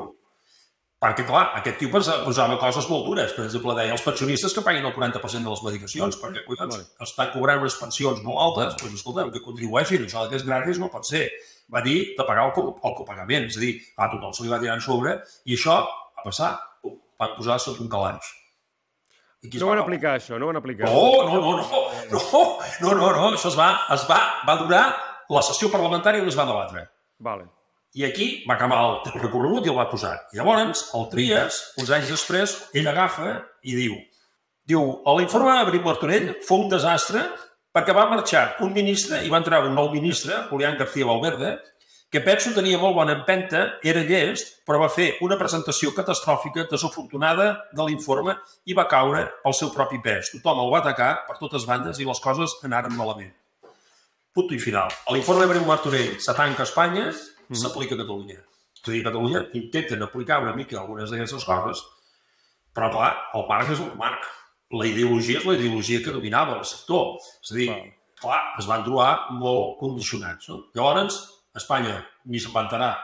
Perquè, 1.05 1.21
clar, 1.27 1.51
aquest 1.59 1.75
tio 1.77 1.89
posa- 1.93 2.15
posava 2.25 2.55
coses 2.57 2.87
molt 2.89 3.03
dures. 3.05 3.33
Per 3.35 3.43
exemple, 3.45 3.75
deia 3.77 3.93
els 3.93 4.01
pensionistes 4.01 4.53
que 4.55 4.61
paguin 4.65 4.85
el 4.87 4.93
40% 4.95 5.43
de 5.45 5.51
les 5.53 5.61
medicacions, 5.67 6.15
perquè, 6.17 6.41
collons, 6.47 6.79
estan 7.05 7.29
cobrant 7.33 7.59
unes 7.61 7.75
pensions 7.77 8.23
molt 8.25 8.39
altes, 8.41 8.79
doncs, 8.81 8.95
escolta'm, 8.97 9.29
que 9.35 9.41
contribueixin, 9.43 10.07
això 10.07 10.23
que 10.31 10.39
és 10.39 10.45
gratis 10.47 10.79
no 10.81 10.89
pot 10.89 11.05
ser. 11.05 11.27
Va 11.69 11.81
dir 11.85 12.15
de 12.17 12.23
pagar 12.25 12.47
el, 12.47 12.71
el 12.89 12.95
copagament, 12.97 13.45
és 13.51 13.57
a 13.59 13.61
dir, 13.61 13.75
a 14.01 14.07
tothom 14.09 14.33
se 14.33 14.43
li 14.47 14.49
va 14.49 14.57
tirar 14.63 14.79
en 14.79 14.81
sobre, 14.81 15.19
i 15.45 15.53
això 15.59 15.77
va 15.85 16.23
passar, 16.25 16.49
van 17.21 17.35
posar 17.37 17.59
sota 17.61 17.83
un 17.85 17.89
calaix. 17.93 18.31
I 19.45 19.51
No 19.59 19.67
va 19.67 19.75
van 19.75 19.77
acabar? 19.77 19.85
aplicar 19.91 20.15
això, 20.17 20.39
no 20.41 20.47
van 20.49 20.57
aplicar. 20.57 20.89
No, 20.89 21.01
no, 21.21 21.37
no, 21.37 21.51
no, 21.53 21.81
no, 22.09 22.41
no, 22.81 22.95
no, 22.97 23.11
no, 23.13 23.27
això 23.37 23.51
es 23.53 23.57
va, 23.59 23.67
es 23.93 24.07
va, 24.09 24.17
va 24.47 24.55
durar 24.63 24.85
la 25.29 25.41
sessió 25.45 25.69
parlamentària 25.69 26.23
on 26.25 26.31
es 26.33 26.37
va 26.39 26.47
debatre. 26.49 26.87
Vale. 27.19 27.45
I 27.95 28.03
aquí 28.03 28.27
va 28.43 28.57
acabar 28.57 28.81
el 28.83 29.21
recorregut 29.21 29.65
i 29.65 29.71
el 29.71 29.77
va 29.79 29.87
posar. 29.87 30.15
I 30.33 30.41
llavors, 30.41 30.89
el 30.97 31.07
Trias, 31.13 31.61
uns 31.79 31.91
anys 31.95 32.11
després, 32.11 32.55
ell 32.75 32.89
agafa 32.91 33.37
i 33.63 33.75
diu, 33.77 33.95
diu, 34.67 34.89
l'informe 35.15 35.53
d'Abril 35.55 35.85
Martorell 35.85 36.33
fou 36.43 36.65
un 36.65 36.73
desastre 36.73 37.23
perquè 37.75 37.95
va 37.95 38.09
marxar 38.11 38.57
un 38.65 38.73
ministre 38.75 39.21
i 39.23 39.31
va 39.31 39.39
entrar 39.39 39.63
un 39.63 39.75
nou 39.75 39.89
ministre, 39.93 40.43
Julián 40.49 40.77
García 40.79 41.07
Valverde, 41.07 41.57
que 42.11 42.21
penso 42.23 42.53
tenia 42.55 42.77
molt 42.79 42.95
bona 42.95 43.15
empenta, 43.17 43.63
era 43.83 44.03
llest, 44.07 44.53
però 44.67 44.79
va 44.79 44.91
fer 44.91 45.17
una 45.25 45.35
presentació 45.39 45.91
catastròfica, 45.95 46.63
desafortunada 46.71 47.47
de 47.75 47.87
l'informe 47.87 48.37
i 48.63 48.75
va 48.77 48.87
caure 48.91 49.25
pel 49.43 49.55
seu 49.57 49.73
propi 49.73 49.99
pes. 50.03 50.31
Tothom 50.37 50.61
el 50.63 50.71
va 50.71 50.79
atacar 50.83 51.09
per 51.27 51.35
totes 51.41 51.67
bandes 51.67 51.99
i 51.99 52.07
les 52.07 52.21
coses 52.23 52.55
anaren 52.63 52.95
malament. 52.95 53.33
Puto 54.35 54.55
i 54.55 54.59
final. 54.59 54.91
L'informe 55.11 55.43
d'Abril 55.43 55.67
Martorell 55.67 56.15
se 56.23 56.35
tanca 56.37 56.63
a 56.63 56.69
Espanya, 56.69 57.09
s'aplica 57.51 57.95
a 57.95 58.01
Catalunya. 58.01 58.39
És 58.75 58.87
a 58.87 58.91
dir, 58.91 59.01
a 59.03 59.09
Catalunya 59.09 59.43
intenten 59.59 60.03
aplicar 60.05 60.41
una 60.43 60.55
mica 60.55 60.79
algunes 60.81 61.11
d'aquestes 61.11 61.45
coses, 61.45 61.83
però 62.75 62.89
clar, 62.91 63.13
el 63.37 63.45
marc 63.49 63.71
és 63.71 63.83
el 63.83 63.93
marc. 63.99 64.25
La 64.75 64.87
ideologia 64.89 65.39
és 65.39 65.45
la 65.47 65.55
ideologia 65.55 66.01
que 66.03 66.13
dominava 66.15 66.57
el 66.59 66.65
sector. 66.65 67.15
És 67.43 67.51
a 67.51 67.55
dir, 67.55 67.69
Val. 67.69 67.91
clar, 68.21 68.41
es 68.59 68.67
van 68.67 68.83
trobar 68.83 69.11
molt 69.31 69.77
condicionats. 69.79 70.49
No? 70.49 70.65
Llavors, 70.75 71.21
Espanya 71.55 72.01
ni 72.25 72.41
se'n 72.41 72.51
va 72.51 72.65
enterar 72.65 72.95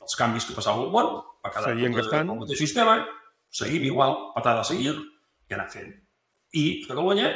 dels 0.00 0.14
canvis 0.16 0.46
que 0.48 0.54
passaven 0.56 0.86
al 0.86 0.94
món, 0.94 1.10
va 1.44 1.50
quedar 1.50 1.74
Seguien 1.74 1.96
tot 1.98 2.14
el 2.16 2.30
mateix 2.30 2.62
sistema, 2.62 2.94
seguim 3.52 3.84
igual, 3.90 4.16
patada 4.36 4.62
a 4.62 4.68
seguir, 4.68 4.94
i 5.50 5.54
anar 5.54 5.68
fent. 5.70 5.92
I 6.56 6.64
Catalunya 6.86 7.34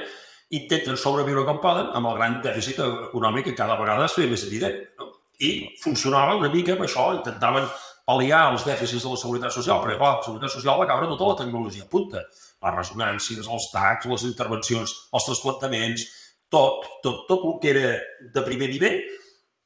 intenten 0.57 0.97
sobreviure 1.01 1.45
com 1.45 1.61
poden 1.61 1.91
amb 1.99 2.09
el 2.11 2.17
gran 2.21 2.41
dèficit 2.45 2.81
econòmic 2.85 3.51
que 3.51 3.57
cada 3.59 3.77
vegada 3.81 4.07
es 4.07 4.17
feia 4.17 4.31
més 4.31 4.47
evident. 4.47 4.79
No? 5.01 5.11
I 5.41 5.51
funcionava 5.83 6.37
una 6.39 6.49
mica 6.53 6.73
amb 6.73 6.85
això, 6.87 7.11
intentaven 7.19 7.67
pal·liar 8.07 8.53
els 8.53 8.65
dèficits 8.65 9.03
de 9.05 9.11
la 9.13 9.19
seguretat 9.21 9.53
social, 9.53 9.81
perquè 9.83 9.99
clar, 9.99 10.13
la 10.17 10.23
seguretat 10.25 10.53
social 10.55 10.79
va 10.81 10.87
caure 10.89 11.09
tota 11.11 11.27
la 11.33 11.39
tecnologia 11.43 11.85
punta. 11.91 12.23
Les 12.63 12.75
resonàncies, 12.79 13.49
els 13.53 13.67
tacs, 13.73 14.07
les 14.09 14.25
intervencions, 14.31 14.95
els 15.13 15.27
trasplantaments, 15.29 16.07
tot, 16.49 16.87
tot, 17.03 17.25
tot 17.29 17.45
el 17.51 17.57
que 17.61 17.73
era 17.75 17.89
de 18.33 18.43
primer 18.47 18.69
nivell 18.71 19.01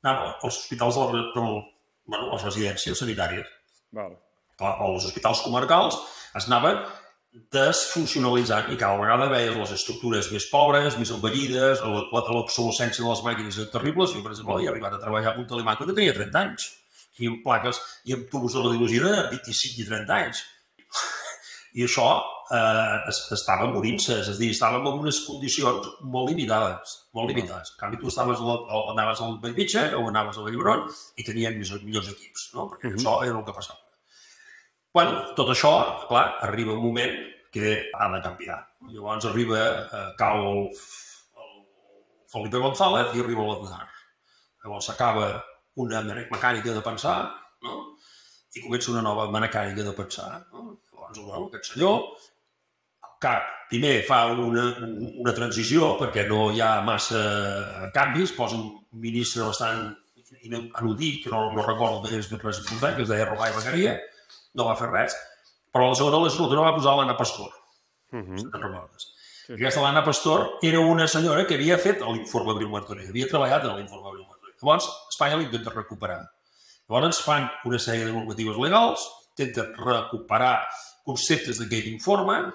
anava 0.03 0.31
als 0.41 0.57
hospitals, 0.63 0.97
de, 0.97 1.05
la- 1.13 1.27
del, 1.37 1.59
bueno, 2.09 2.31
a 2.31 2.33
les 2.35 2.45
residències 2.49 2.99
sanitàries 2.99 3.47
Vale. 3.93 4.17
clar, 4.57 4.73
els 4.89 5.05
hospitals 5.11 5.43
comarcals 5.45 5.99
es 6.41 6.47
anaven 6.49 6.81
desfuncionalitzant 7.31 8.73
i 8.75 8.79
cada 8.79 8.99
vegada 8.99 9.29
veies 9.31 9.55
les 9.55 9.73
estructures 9.77 10.31
més 10.35 10.47
pobres, 10.51 10.97
més 10.99 11.13
envellides, 11.15 11.83
l'obsolescència 11.85 13.05
de 13.05 13.11
les 13.11 13.23
màquines 13.27 13.59
terribles. 13.73 14.15
Jo, 14.15 14.23
per 14.25 14.35
exemple, 14.35 14.59
he 14.63 14.71
arribat 14.71 14.97
a 14.97 15.03
treballar 15.03 15.35
amb 15.35 15.45
un 15.45 15.51
telemaco 15.51 15.87
que 15.87 15.95
tenia 15.97 16.17
30 16.17 16.43
anys 16.43 16.71
i 17.21 17.29
amb 17.31 17.43
plaques 17.45 17.79
i 18.09 18.17
amb 18.17 18.27
tubos 18.33 18.57
de 18.57 18.65
radiologia 18.65 19.05
de 19.07 19.29
25 19.37 19.83
i 19.83 19.87
30 19.91 20.17
anys. 20.17 20.43
I 21.79 21.85
això 21.87 22.07
eh, 22.51 22.97
es, 23.13 23.21
estava 23.37 23.69
morint-se, 23.71 24.17
és 24.25 24.31
a 24.33 24.35
dir, 24.39 24.51
estàvem 24.55 24.89
en 24.91 25.05
unes 25.05 25.21
condicions 25.27 25.87
molt 26.15 26.33
limitades, 26.33 26.97
molt 27.15 27.31
limitades. 27.31 27.75
En 27.77 27.85
canvi, 27.85 28.01
tu 28.01 28.11
estaves 28.11 28.43
a 28.43 28.49
la, 28.49 28.57
o 28.79 28.83
anaves 28.95 29.23
al 29.23 29.39
Bellvitge 29.45 29.87
o 30.01 30.03
anaves 30.11 30.41
a 30.41 30.49
Vallbron 30.49 30.89
i 31.15 31.27
tenien 31.27 31.61
millors, 31.61 31.87
millors 31.87 32.11
equips, 32.17 32.51
no? 32.57 32.67
perquè 32.73 32.91
això 32.97 33.21
era 33.27 33.39
el 33.39 33.47
que 33.47 33.55
passava. 33.55 33.90
Bueno, 34.93 35.21
tot 35.39 35.53
això, 35.53 35.71
clar, 36.09 36.25
arriba 36.43 36.75
un 36.75 36.83
moment 36.83 37.13
que 37.55 37.77
ha 37.95 38.09
de 38.11 38.21
canviar. 38.25 38.59
Llavors 38.91 39.29
arriba, 39.29 39.61
eh, 39.85 40.09
cau 40.19 40.41
el, 40.49 40.65
el 41.45 41.53
Felipe 42.33 42.59
González 42.65 43.15
i 43.15 43.23
arriba 43.23 43.47
l'Aznar. 43.47 43.87
Llavors 44.65 44.91
s'acaba 44.91 45.31
una 45.85 46.03
mecànica 46.03 46.75
de 46.75 46.83
pensar, 46.83 47.17
no? 47.63 47.79
i 48.51 48.65
comença 48.65 48.91
una 48.91 49.05
nova 49.07 49.29
mecànica 49.31 49.87
de 49.87 49.95
pensar. 49.95 50.43
No? 50.51 50.67
Llavors, 50.91 51.23
bueno, 51.23 51.47
aquest 51.47 51.71
senyor, 51.71 52.03
que 53.23 53.39
primer 53.71 53.97
fa 54.09 54.25
una, 54.33 54.69
una 55.23 55.33
transició 55.37 55.95
perquè 56.01 56.27
no 56.27 56.49
hi 56.51 56.63
ha 56.65 56.81
massa 56.83 57.91
canvis, 57.95 58.35
posa 58.35 58.59
un 58.59 58.71
ministre 58.91 59.47
bastant 59.47 59.93
anudí, 60.81 61.21
que 61.23 61.31
no, 61.31 61.51
no 61.55 61.63
recordo 61.63 62.09
de 62.09 62.17
res 62.17 62.31
res 62.33 62.65
important, 62.65 62.97
que 62.97 63.05
es 63.05 63.13
deia 63.13 63.29
Robà 63.29 63.51
i 63.53 64.01
no 64.55 64.67
va 64.67 64.77
fer 64.79 64.89
res, 64.91 65.17
però 65.73 65.87
a 65.87 65.93
la 65.93 65.99
segona 65.99 66.21
legislatura 66.25 66.67
va 66.69 66.75
posar 66.77 66.97
l'Anna 66.99 67.17
Pastor, 67.17 67.51
Uh 68.13 68.19
-huh. 68.19 68.39
si 68.39 68.51
te'n 68.51 68.63
recordes. 68.63 69.07
I 69.49 69.53
aquesta 69.55 69.81
l'Anna 69.83 70.03
Pastor 70.05 70.59
era 70.63 70.81
una 70.81 71.07
senyora 71.07 71.47
que 71.47 71.55
havia 71.55 71.79
fet 71.79 72.01
l'informe 72.01 72.53
Abril 72.53 72.69
Martorell, 72.69 73.09
havia 73.09 73.27
treballat 73.29 73.65
en 73.65 73.77
l'informe 73.77 74.09
Abril 74.09 74.27
Martorell. 74.27 74.57
Llavors, 74.63 74.89
Espanya 75.11 75.37
l'intenta 75.37 75.71
recuperar. 75.71 76.29
Llavors 76.89 77.21
fan 77.23 77.49
una 77.65 77.79
sèrie 77.79 78.05
de 78.05 78.13
normatives 78.13 78.57
legals, 78.57 79.01
intenten 79.39 79.75
recuperar 79.77 80.67
conceptes 81.05 81.59
d'aquell 81.59 81.87
informe, 81.89 82.53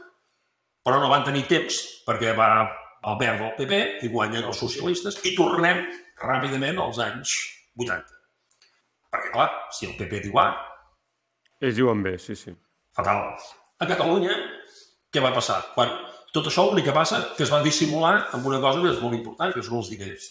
però 0.84 1.00
no 1.00 1.10
van 1.10 1.24
tenir 1.24 1.48
temps 1.48 2.04
perquè 2.06 2.36
va 2.36 2.70
el 3.06 3.18
verd 3.18 3.40
del 3.40 3.56
PP 3.58 4.04
i 4.06 4.08
guanyen 4.10 4.44
els 4.44 4.58
socialistes 4.58 5.18
i 5.26 5.36
tornem 5.36 5.86
ràpidament 6.22 6.80
als 6.80 7.00
anys 7.00 7.30
80. 7.78 8.04
Perquè, 9.12 9.32
clar, 9.32 9.50
si 9.72 9.86
el 9.86 9.96
PP 9.98 10.22
diu 10.22 10.40
A, 10.40 10.56
Ells 11.66 11.78
diuen 11.80 12.04
bé, 12.06 12.16
sí, 12.22 12.36
sí. 12.38 12.54
fatal. 12.96 13.26
A 13.82 13.88
Catalunya, 13.90 14.34
què 15.12 15.24
va 15.24 15.34
passar? 15.36 15.60
Quan 15.76 15.92
tot 16.36 16.48
això 16.50 16.66
l'únic 16.68 16.86
que 16.90 16.96
passa 16.96 17.22
que 17.36 17.44
es 17.46 17.52
va 17.52 17.62
dissimular 17.64 18.16
amb 18.36 18.46
una 18.48 18.60
cosa 18.64 18.82
que 18.84 18.92
és 18.94 19.02
molt 19.04 19.16
important, 19.18 19.54
que 19.56 19.64
són 19.66 19.80
els 19.82 19.90
diners. 19.92 20.26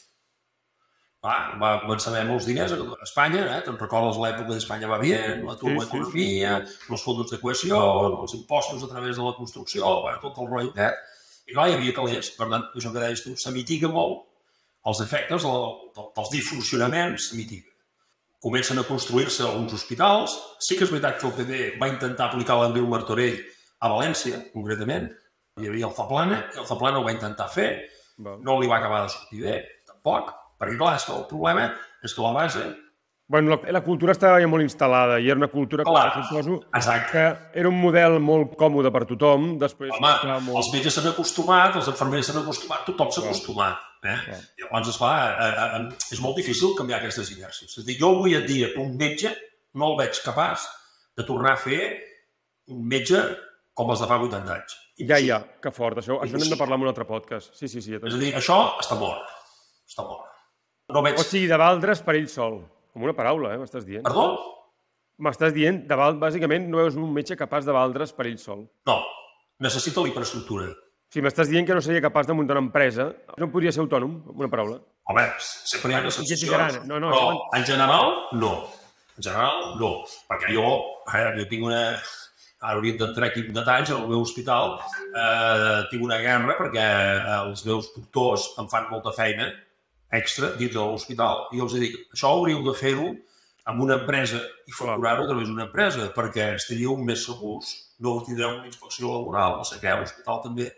Va, 1.24 1.35
va 1.57 1.70
començar 1.80 2.11
a 2.11 2.12
haver 2.18 2.26
molts 2.28 2.45
diners 2.45 2.74
a 2.74 2.78
Espanya, 3.07 3.45
eh? 3.55 3.61
te'n 3.64 3.78
recordes 3.80 4.18
l'època 4.20 4.53
d'Espanya 4.53 4.91
va 4.91 4.99
bé, 5.01 5.14
la 5.41 5.55
Sí, 5.57 5.70
sí, 5.70 5.70
sí. 5.70 5.87
economia, 5.87 6.59
els 6.93 7.05
fons 7.07 7.30
de 7.30 7.39
cohesió, 7.41 7.78
els 8.20 8.35
impostos 8.37 8.85
a 8.85 8.91
través 8.91 9.16
de 9.16 9.24
la 9.24 9.32
construcció, 9.39 9.89
bueno, 10.05 10.20
tot 10.20 10.37
el 10.43 10.51
rotllo 10.51 10.74
aquest. 10.74 11.01
I 11.49 11.57
clar, 11.57 11.66
hi 11.70 11.76
havia 11.78 11.95
calés. 11.97 12.28
Per 12.37 12.49
tant, 12.53 12.68
això 12.76 12.93
que 12.93 13.01
deies 13.01 13.24
tu, 13.24 13.32
se 13.41 13.53
mitiga 13.57 13.89
molt 13.93 14.26
els 14.85 15.01
efectes 15.01 15.49
del, 15.49 15.64
del, 15.97 16.11
dels 16.16 16.30
disfuncionaments, 16.37 17.30
se 17.30 17.41
mitiga. 17.41 17.72
Comencen 18.45 18.76
a 18.76 18.84
construir-se 18.84 19.47
uns 19.57 19.72
hospitals. 19.72 20.34
Sí 20.61 20.76
que 20.76 20.84
és 20.84 20.92
veritat 20.92 21.16
que 21.16 21.24
el 21.30 21.32
PP 21.32 21.61
va 21.80 21.88
intentar 21.88 22.26
aplicar 22.28 22.59
l'Andreu 22.61 22.84
Martorell 22.90 23.38
a 23.80 23.88
València, 23.88 24.42
concretament. 24.53 25.09
Hi 25.62 25.70
havia 25.70 25.88
el 25.88 25.95
Zaplana, 25.97 26.42
i 26.53 26.61
el 26.61 26.66
Zaplana 26.68 27.01
ho 27.01 27.07
va 27.07 27.14
intentar 27.14 27.47
fer, 27.49 27.68
no 28.18 28.59
li 28.61 28.68
va 28.68 28.82
acabar 28.82 29.05
de 29.05 29.14
sortir 29.14 29.40
bé, 29.47 29.55
tampoc, 29.88 30.34
perquè 30.61 30.76
clar, 30.76 30.97
és 30.99 31.07
que 31.09 31.14
el 31.16 31.24
problema 31.30 31.70
és 32.05 32.12
que 32.12 32.26
la 32.26 32.34
base... 32.36 32.66
Bueno, 33.26 33.54
la, 33.54 33.72
la 33.72 33.80
cultura 33.80 34.12
estava 34.12 34.36
ja 34.42 34.48
molt 34.52 34.66
instal·lada 34.66 35.16
i 35.16 35.30
era 35.32 35.40
una 35.40 35.48
cultura, 35.48 35.84
clar, 35.86 36.10
Clar. 36.12 36.24
suposo, 36.28 36.58
Exacte. 36.76 37.12
que 37.14 37.60
era 37.60 37.70
un 37.70 37.78
model 37.80 38.18
molt 38.20 38.52
còmode 38.60 38.90
per 38.92 39.06
tothom. 39.08 39.54
Després, 39.62 39.94
Home, 39.96 40.10
molt... 40.44 40.58
els 40.60 40.68
metges 40.74 40.98
s'han 40.98 41.08
acostumat, 41.08 41.78
els 41.80 41.88
infermers 41.88 42.28
s'han 42.28 42.42
acostumat, 42.42 42.84
tothom 42.84 43.14
s'ha 43.14 43.24
acostumat. 43.24 43.80
Eh? 44.04 44.18
Clar. 44.26 44.40
Llavors, 44.60 44.90
esclar, 44.92 45.14
eh, 45.40 45.64
eh, 45.64 46.12
és 46.12 46.20
molt 46.20 46.36
difícil 46.36 46.74
canviar 46.76 47.00
aquestes 47.00 47.32
inèrcies. 47.32 47.72
És 47.72 47.80
a 47.80 47.86
dir, 47.88 47.96
jo 48.02 48.12
avui 48.18 48.36
en 48.36 48.44
dia, 48.44 48.68
un 48.84 48.92
metge, 49.00 49.32
no 49.80 49.94
el 49.94 49.98
veig 50.02 50.20
capaç 50.26 50.68
de 51.16 51.24
tornar 51.24 51.54
a 51.56 51.62
fer 51.64 51.80
un 52.68 52.84
metge 52.92 53.24
com 53.72 53.88
els 53.90 54.04
de 54.04 54.10
fa 54.10 54.20
80 54.20 54.52
anys. 54.52 54.76
Ja, 55.00 55.16
ja, 55.18 55.40
que 55.64 55.72
fort. 55.74 55.98
Això, 56.04 56.20
això 56.22 56.36
n'hem 56.36 56.52
de 56.52 56.60
parlar 56.60 56.76
en 56.76 56.84
un 56.84 56.92
altre 56.92 57.08
podcast. 57.08 57.56
Sí, 57.56 57.72
sí, 57.72 57.80
sí. 57.80 57.96
Ja 57.96 58.04
És 58.04 58.14
a 58.14 58.20
dir, 58.20 58.34
això 58.36 58.60
està 58.84 59.00
mort. 59.00 59.32
Està 59.88 60.04
mort. 60.04 60.28
No 60.92 61.00
veig... 61.02 61.16
o 61.18 61.24
sigui, 61.24 61.48
de 61.48 61.58
valdre's 61.58 62.04
per 62.04 62.18
ell 62.20 62.28
sol. 62.28 62.60
Com 62.95 63.03
una 63.09 63.14
paraula, 63.16 63.53
eh, 63.55 63.59
m'estàs 63.59 63.84
dient. 63.86 64.05
Perdó? 64.07 64.28
M'estàs 65.26 65.53
dient, 65.55 65.82
de 65.90 65.97
val... 65.99 66.16
bàsicament, 66.22 66.66
no 66.70 66.80
veus 66.82 66.97
un 66.99 67.11
metge 67.14 67.36
capaç 67.38 67.66
de 67.66 67.74
valdre's 67.74 68.12
per 68.14 68.26
ell 68.30 68.38
sol. 68.42 68.64
No. 68.88 68.97
Necessita 69.62 70.03
la 70.03 70.11
infraestructura. 70.11 70.68
O 70.70 71.14
sigui, 71.14 71.24
m'estàs 71.26 71.51
dient 71.51 71.66
que 71.66 71.74
no 71.76 71.82
seria 71.84 72.03
capaç 72.03 72.26
de 72.30 72.34
muntar 72.38 72.57
una 72.59 72.64
empresa, 72.68 73.09
no 73.38 73.51
podria 73.53 73.70
ser 73.74 73.82
autònom, 73.84 74.16
amb 74.32 74.40
una 74.42 74.51
paraula. 74.51 74.80
Home, 75.11 75.24
sempre 75.42 75.92
hi 75.92 75.97
ha 75.99 76.03
excepcions. 76.07 76.80
No, 76.88 76.99
no, 77.03 77.11
però 77.12 77.26
això- 77.34 77.59
en 77.61 77.66
general, 77.68 78.14
no. 78.40 78.53
En 79.18 79.22
general, 79.28 79.61
no. 79.82 79.90
Perquè 80.30 80.55
jo, 80.57 80.68
eh, 81.12 81.26
jo 81.40 81.49
tinc 81.51 81.66
una... 81.70 81.82
Ara 82.64 82.78
hauríem 82.78 82.97
d'entrar 82.97 83.26
aquí 83.28 83.42
en 83.45 83.53
detalls, 83.53 83.90
al 83.92 84.07
meu 84.09 84.22
hospital 84.24 84.78
eh, 85.12 85.82
tinc 85.90 86.01
una 86.07 86.16
guerra 86.22 86.55
perquè 86.57 86.80
eh, 86.80 87.34
els 87.42 87.61
meus 87.66 87.90
doctors 87.92 88.47
em 88.62 88.70
fan 88.72 88.86
molta 88.88 89.12
feina 89.12 89.51
extra 90.18 90.52
dins 90.58 90.72
de 90.74 90.80
l'hospital. 90.80 91.46
I 91.54 91.62
els 91.64 91.76
dic, 91.78 91.96
això 92.14 92.32
hauríeu 92.32 92.62
de 92.66 92.74
fer-ho 92.78 93.08
amb 93.70 93.80
una 93.80 93.96
empresa 94.00 94.40
i 94.68 94.74
facturar-ho 94.76 95.24
a 95.24 95.30
través 95.30 95.48
d'una 95.48 95.66
empresa 95.68 96.10
perquè 96.16 96.52
estaríeu 96.58 96.96
més 97.00 97.24
segurs. 97.24 97.72
No 98.04 98.18
tindreu 98.26 98.58
una 98.58 98.68
inspecció 98.68 99.12
laboral, 99.12 99.58
no 99.60 99.66
sé 99.68 99.80
què, 99.82 99.94
l'hospital 99.96 100.42
també. 100.44 100.70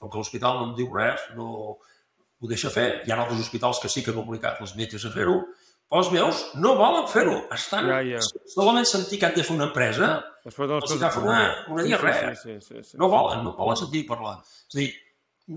Com 0.00 0.10
que 0.10 0.20
l'hospital 0.20 0.56
no 0.56 0.68
em 0.70 0.76
diu 0.78 0.92
res, 0.94 1.26
no 1.36 1.48
ho 1.76 2.48
deixa 2.48 2.70
fer. 2.72 3.02
Hi 3.04 3.12
ha 3.12 3.18
altres 3.20 3.42
hospitals 3.42 3.82
que 3.82 3.90
sí 3.92 4.04
que 4.04 4.14
han 4.14 4.22
obligat 4.22 4.62
els 4.64 4.72
metges 4.78 5.04
a 5.04 5.12
fer-ho, 5.12 5.42
però 5.90 6.00
els 6.04 6.12
meus 6.14 6.40
no 6.62 6.76
volen 6.78 7.08
fer-ho. 7.10 7.36
Estan... 7.52 7.90
Ja, 7.90 8.00
ja. 8.06 8.22
Solament 8.54 8.88
sentir 8.88 9.18
que 9.20 9.28
han 9.28 9.36
de 9.36 9.44
fer 9.44 9.56
una 9.56 9.66
empresa, 9.68 10.10
els 10.46 10.58
agafa 10.96 11.20
una, 11.20 11.40
una 11.68 11.82
Sí, 11.82 11.88
sí, 11.88 11.90
diarrea. 11.90 12.34
Sí, 12.34 12.42
sí, 12.42 12.58
sí, 12.64 12.84
sí. 12.92 13.00
No 13.02 13.10
volen, 13.12 13.44
no 13.44 13.56
volen 13.58 13.80
sentir 13.82 14.06
parlar. 14.08 14.38
És 14.70 14.76
a 14.76 14.80
dir, 14.80 14.88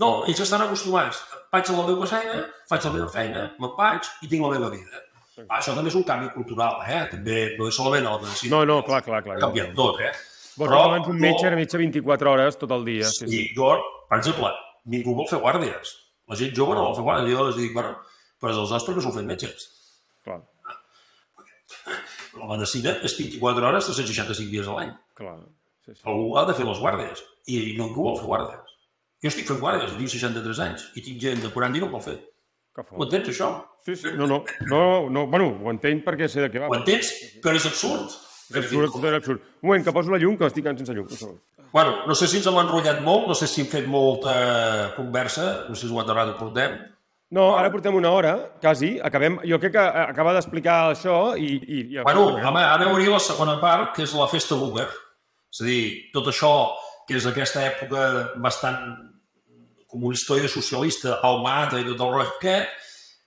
no, 0.00 0.10
ells 0.28 0.40
estan 0.44 0.62
acostumats. 0.66 1.22
Vaig 1.54 1.70
a 1.70 1.76
la 1.78 1.86
meva 1.88 2.06
feina, 2.10 2.38
faig 2.70 2.84
la 2.88 2.92
meva 2.96 3.08
feina, 3.14 3.42
me'n 3.62 3.74
vaig 3.78 4.08
i 4.22 4.28
tinc 4.30 4.42
la 4.44 4.52
meva 4.56 4.70
vida. 4.72 5.02
Ah, 5.48 5.58
això 5.60 5.74
també 5.74 5.90
és 5.90 5.96
un 5.98 6.04
canvi 6.06 6.28
cultural, 6.34 6.80
eh? 6.86 7.00
També 7.10 7.56
no 7.58 7.66
és 7.70 7.74
solament 7.74 8.06
a 8.06 8.12
la 8.16 8.22
medicina. 8.22 8.54
No, 8.54 8.64
no, 8.70 8.76
clar, 8.86 9.00
clar, 9.06 9.22
clar. 9.26 9.36
Ha 9.38 9.42
canviat 9.48 9.72
tot, 9.74 9.98
eh? 10.00 10.12
Vols 10.56 10.70
Però 10.70 10.82
abans 10.86 11.08
un 11.10 11.18
metge 11.18 11.42
no- 11.42 11.48
era 11.48 11.56
metge 11.58 11.78
24 11.78 12.30
hores 12.30 12.58
tot 12.58 12.70
el 12.70 12.84
dia. 12.86 13.04
Sí, 13.10 13.26
Sí, 13.26 13.30
sí. 13.30 13.44
jo, 13.56 13.72
per 14.08 14.18
exemple, 14.20 14.52
ningú 14.86 15.14
vol 15.18 15.26
fer 15.26 15.40
guàrdies. 15.42 15.94
La 16.30 16.36
gent 16.38 16.54
jove 16.56 16.74
no 16.78 16.84
vol 16.86 16.94
fer 16.94 17.02
guàrdies. 17.04 17.34
Jo 17.36 17.46
els 17.48 17.56
dic, 17.56 17.72
bueno, 17.74 17.96
però 18.40 18.54
els 18.54 18.70
nostres 18.70 18.96
no 18.96 19.02
són 19.02 19.12
fent 19.18 19.26
metges. 19.26 19.66
Clar, 20.24 20.40
La 22.38 22.46
medicina 22.50 22.94
és 23.06 23.14
24 23.18 23.66
hores, 23.68 23.86
365 23.86 24.50
dies 24.50 24.66
a 24.68 24.72
l'any. 24.74 24.92
clar. 25.14 25.36
Sí, 25.84 25.92
sí. 25.94 26.00
Algú 26.08 26.36
ha 26.38 26.44
de 26.46 26.54
fer 26.54 26.64
les 26.66 26.78
guàrdies. 26.80 27.20
I 27.46 27.74
ningú 27.78 28.02
vol 28.06 28.16
fer 28.16 28.26
guàrdies. 28.26 28.73
Jo 29.24 29.30
estic 29.32 29.48
fent 29.48 29.60
guàrdies, 29.62 29.94
tinc 29.96 30.10
63 30.12 30.58
anys, 30.66 30.82
i 31.00 31.02
tinc 31.04 31.22
gent 31.22 31.40
de 31.40 31.48
40 31.52 31.78
i 31.78 31.80
no 31.80 31.88
em 31.88 31.96
vol 31.96 32.04
fer. 32.04 32.18
Que 32.74 32.82
Ho 32.90 33.06
entens, 33.06 33.30
això? 33.30 33.48
Sí, 33.86 33.94
sí. 33.96 34.12
No, 34.18 34.26
no, 34.28 34.42
no, 34.68 34.80
no, 35.08 35.26
bueno, 35.30 35.46
ho 35.62 35.72
entenc 35.72 36.02
perquè 36.04 36.28
sé 36.28 36.42
de 36.42 36.50
què 36.52 36.60
va. 36.60 36.68
Ho 36.68 36.76
entens? 36.76 37.12
Però 37.40 37.54
és 37.56 37.64
absurd. 37.70 38.12
És 38.50 38.58
absurd, 38.60 38.98
és 39.08 39.16
absurd. 39.16 39.44
Un 39.62 39.70
moment, 39.70 39.84
que 39.86 39.94
poso 39.96 40.12
la 40.12 40.18
llum, 40.20 40.36
que 40.36 40.48
estic 40.50 40.66
sense 40.68 40.96
llum. 40.96 41.08
Bueno, 41.72 42.02
no 42.06 42.14
sé 42.18 42.28
si 42.28 42.36
ens 42.38 42.48
hem 42.50 42.58
enrotllat 42.60 43.00
molt, 43.06 43.30
no 43.30 43.38
sé 43.38 43.48
si 43.48 43.62
hem 43.62 43.70
fet 43.70 43.86
molta 43.90 44.34
conversa, 44.98 45.46
no 45.70 45.78
sé 45.78 45.86
si 45.86 45.94
ho 45.94 46.02
aterrat 46.02 46.34
ho 46.34 46.36
portem. 46.42 46.76
No, 47.34 47.48
ara 47.58 47.70
portem 47.72 47.96
una 47.96 48.12
hora, 48.14 48.34
quasi. 48.60 48.92
Acabem, 49.02 49.40
jo 49.48 49.58
crec 49.62 49.72
que 49.74 49.86
acaba 50.04 50.36
d'explicar 50.36 50.76
això 50.92 51.16
i... 51.40 51.54
i, 51.56 51.80
i 51.96 52.04
Bueno, 52.04 52.28
home, 52.36 52.60
ara 52.60 52.90
hauria 52.90 53.16
la 53.16 53.22
segona 53.22 53.56
part, 53.62 53.94
que 53.96 54.04
és 54.04 54.12
la 54.14 54.28
festa 54.30 54.58
Boomer. 54.60 54.86
És 55.54 55.62
a 55.64 55.66
dir, 55.70 55.82
tot 56.14 56.28
això 56.30 56.52
que 57.08 57.16
és 57.18 57.26
aquesta 57.30 57.64
època 57.66 58.06
bastant 58.42 59.13
comunista 59.94 60.36
i 60.36 60.50
socialista, 60.50 61.20
al 61.26 61.40
mata 61.46 61.78
i 61.80 61.86
tot 61.86 62.02
el 62.02 62.12
rotllo 62.18 62.38
que, 62.42 62.58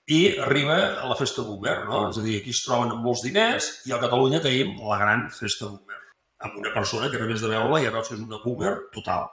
i 0.07 0.21
arriba 0.39 0.75
a 1.01 1.07
la 1.09 1.17
festa 1.19 1.43
Boomer, 1.43 1.81
no? 1.89 2.05
És 2.11 2.19
a 2.19 2.23
dir, 2.23 2.37
aquí 2.39 2.53
es 2.55 2.61
troben 2.63 2.93
amb 2.93 3.03
molts 3.03 3.25
diners 3.25 3.65
i 3.89 3.91
a 3.91 3.99
Catalunya 4.03 4.39
tenim 4.43 4.77
la 4.87 4.99
gran 5.01 5.25
festa 5.35 5.67
Boomer, 5.67 5.99
amb 6.47 6.59
una 6.61 6.71
persona 6.75 7.09
que 7.11 7.19
a 7.19 7.27
més 7.27 7.43
de 7.43 7.49
veure-la 7.51 7.81
ja 7.83 7.91
veus 7.95 8.07
que 8.07 8.15
és 8.15 8.23
una 8.23 8.39
Boomer 8.43 8.75
total. 8.93 9.25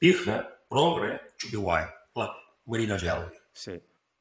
Pija, 0.00 0.36
progre, 0.70 1.16
xupi 1.40 1.58
guai, 1.58 1.82
la 2.20 2.28
Marina 2.70 2.98
Geli 3.00 3.26
Sí. 3.58 3.74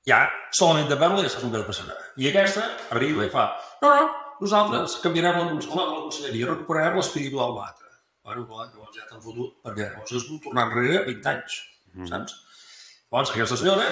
ja 0.09 0.23
solament 0.57 0.89
de 0.89 0.97
veure-la 0.97 1.21
ja 1.27 1.29
saps 1.29 1.45
el 1.45 1.53
que 1.53 1.67
passarà. 1.67 1.93
I 2.17 2.31
aquesta 2.31 2.65
arriba 2.97 3.27
i 3.27 3.29
fa, 3.29 3.45
no, 3.83 3.93
no, 3.93 4.09
nosaltres 4.41 4.97
canviarem 5.03 5.37
la, 5.37 5.45
la, 5.53 5.85
la 5.93 6.01
conselleria, 6.07 6.49
recuperarem 6.55 6.97
l'espíritu 6.97 7.37
del 7.37 7.53
matre. 7.53 7.85
Bueno, 8.25 8.47
clar, 8.49 8.65
llavors 8.73 8.97
ja 8.97 9.05
t'han 9.09 9.21
fotut, 9.21 9.53
perquè 9.65 9.85
llavors 9.91 10.17
és 10.17 10.25
un 10.33 10.41
tornar 10.41 10.65
enrere 10.71 11.03
20 11.05 11.29
anys, 11.35 11.59
saps? 12.09 12.35
Llavors 13.09 13.31
aquesta 13.33 13.57
senyora 13.57 13.85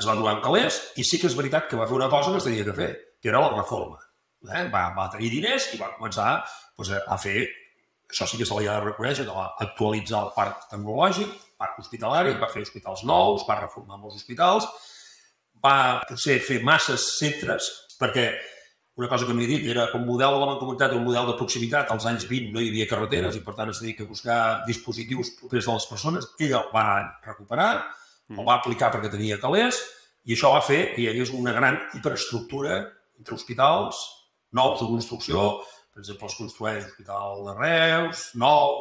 es 0.00 0.06
va 0.08 0.14
trobar 0.16 0.36
amb 0.36 0.44
calés 0.44 0.78
i 0.96 1.04
sí 1.04 1.18
que 1.20 1.28
és 1.28 1.36
veritat 1.36 1.66
que 1.68 1.76
va 1.76 1.86
fer 1.88 1.98
una 1.98 2.08
cosa 2.12 2.30
que 2.32 2.40
es 2.40 2.46
tenia 2.46 2.64
que 2.64 2.76
fer, 2.76 2.92
que 3.20 3.28
era 3.28 3.42
la 3.42 3.50
reforma. 3.52 3.98
Eh? 4.48 4.62
Va, 4.72 4.86
va 4.96 5.10
tenir 5.12 5.28
diners 5.34 5.68
i 5.76 5.80
va 5.80 5.92
començar 5.98 6.30
doncs, 6.78 6.94
a 6.96 7.18
fer, 7.20 7.44
això 8.08 8.26
sí 8.30 8.40
que 8.40 8.48
se 8.48 8.56
li 8.56 8.70
ha 8.70 8.78
de 8.80 8.86
reconèixer, 8.88 9.26
que 9.28 9.36
va 9.36 9.50
actualitzar 9.66 10.24
el 10.24 10.32
parc 10.38 10.64
tecnològic, 10.72 11.36
parc 11.60 11.84
hospitalari, 11.84 12.32
va 12.40 12.48
fer 12.54 12.64
hospitals 12.64 13.04
nous, 13.08 13.44
va 13.48 13.60
reformar 13.60 14.00
molts 14.00 14.18
hospitals, 14.22 14.66
va 15.62 15.76
potser 16.08 16.40
fer 16.42 16.62
masses 16.64 17.06
centres, 17.20 17.68
perquè 18.00 18.30
una 18.96 19.08
cosa 19.08 19.28
que 19.28 19.36
m'he 19.36 19.46
dit 19.48 19.68
era 19.68 19.86
que 19.92 20.00
un 20.00 20.08
model 20.08 20.34
de 20.34 20.40
la 20.42 20.48
mancomunitat, 20.54 20.96
un 20.96 21.04
model 21.04 21.28
de 21.28 21.36
proximitat, 21.38 21.92
als 21.92 22.08
anys 22.08 22.24
20 22.28 22.56
no 22.56 22.60
hi 22.60 22.72
havia 22.72 22.88
carreteres 22.88 23.36
i 23.36 23.44
per 23.44 23.54
tant 23.56 23.70
es 23.72 23.84
dedica 23.84 24.04
a 24.04 24.10
buscar 24.10 24.38
dispositius 24.64 25.36
propers 25.38 25.68
de 25.68 25.76
les 25.76 25.86
persones. 25.92 26.28
Ella 26.40 26.60
el 26.64 26.72
va 26.74 26.86
recuperar, 27.24 27.72
el 28.38 28.48
va 28.48 28.58
aplicar 28.58 28.90
perquè 28.92 29.10
tenia 29.12 29.40
calés 29.42 29.80
i 30.24 30.36
això 30.36 30.52
va 30.54 30.62
fer 30.64 30.80
que 30.94 31.02
hi 31.02 31.08
hagués 31.10 31.32
una 31.34 31.54
gran 31.56 31.78
hiperestructura 31.96 32.78
entre 33.18 33.34
hospitals, 33.34 33.98
nous 34.52 34.80
de 34.80 34.88
construcció, 34.88 35.46
per 35.92 36.02
exemple, 36.02 36.28
es 36.30 36.38
construeix 36.38 36.84
l'Hospital 36.84 37.44
de 37.46 37.54
Reus, 37.58 38.24
nou, 38.40 38.76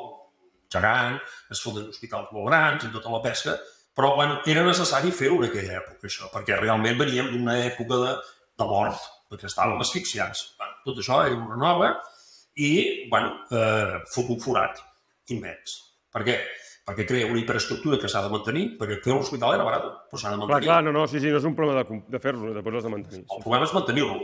gegant, 0.71 1.17
es 1.51 1.61
fonden 1.63 1.89
hospitals 1.91 2.31
molt 2.35 2.49
grans 2.49 2.85
en 2.87 2.93
tota 2.93 3.11
la 3.13 3.21
pesca, 3.23 3.57
però 3.97 4.13
bueno, 4.15 4.39
era 4.47 4.63
necessari 4.63 5.11
fer-ho 5.11 5.41
en 5.41 5.49
aquella 5.49 5.79
època, 5.81 6.07
això, 6.07 6.29
perquè 6.31 6.59
realment 6.59 6.99
veníem 7.01 7.33
d'una 7.33 7.57
època 7.65 7.99
de, 8.05 8.13
de 8.61 8.69
mort, 8.69 9.09
perquè 9.31 9.49
estàvem 9.49 9.81
asfixiats. 9.83 10.45
Bueno, 10.61 10.77
tot 10.85 11.01
això 11.03 11.19
era 11.25 11.35
una 11.35 11.59
nova 11.59 11.91
i, 12.55 12.71
bueno, 13.11 13.33
eh, 13.51 13.99
fot 14.13 14.31
un 14.31 14.39
forat 14.43 14.79
immens. 15.35 15.77
Per 16.11 16.23
què? 16.27 16.37
Perquè 16.91 17.05
crea 17.07 17.27
una 17.31 17.39
hiperestructura 17.39 17.97
que 18.01 18.09
s'ha 18.11 18.21
de 18.25 18.29
mantenir, 18.33 18.65
perquè 18.77 18.97
fer 19.03 19.13
un 19.15 19.21
hospital 19.23 19.55
era 19.55 19.63
barat, 19.63 19.85
però 20.11 20.19
s'ha 20.19 20.29
de 20.33 20.35
Clar, 20.35 20.47
mantenir. 20.47 20.67
clar, 20.67 20.83
no, 20.83 20.91
no, 20.91 21.07
sí, 21.07 21.19
sí, 21.23 21.31
no 21.31 21.37
és 21.39 21.45
un 21.47 21.55
problema 21.55 21.83
de, 21.87 22.01
de 22.11 22.19
fer-lo, 22.19 22.53
després 22.53 22.73
l'has 22.75 22.83
de 22.87 22.93
mantenir. 22.93 23.25
El 23.37 23.43
problema 23.45 23.65
és 23.69 23.73
mantenir-lo. 23.73 24.17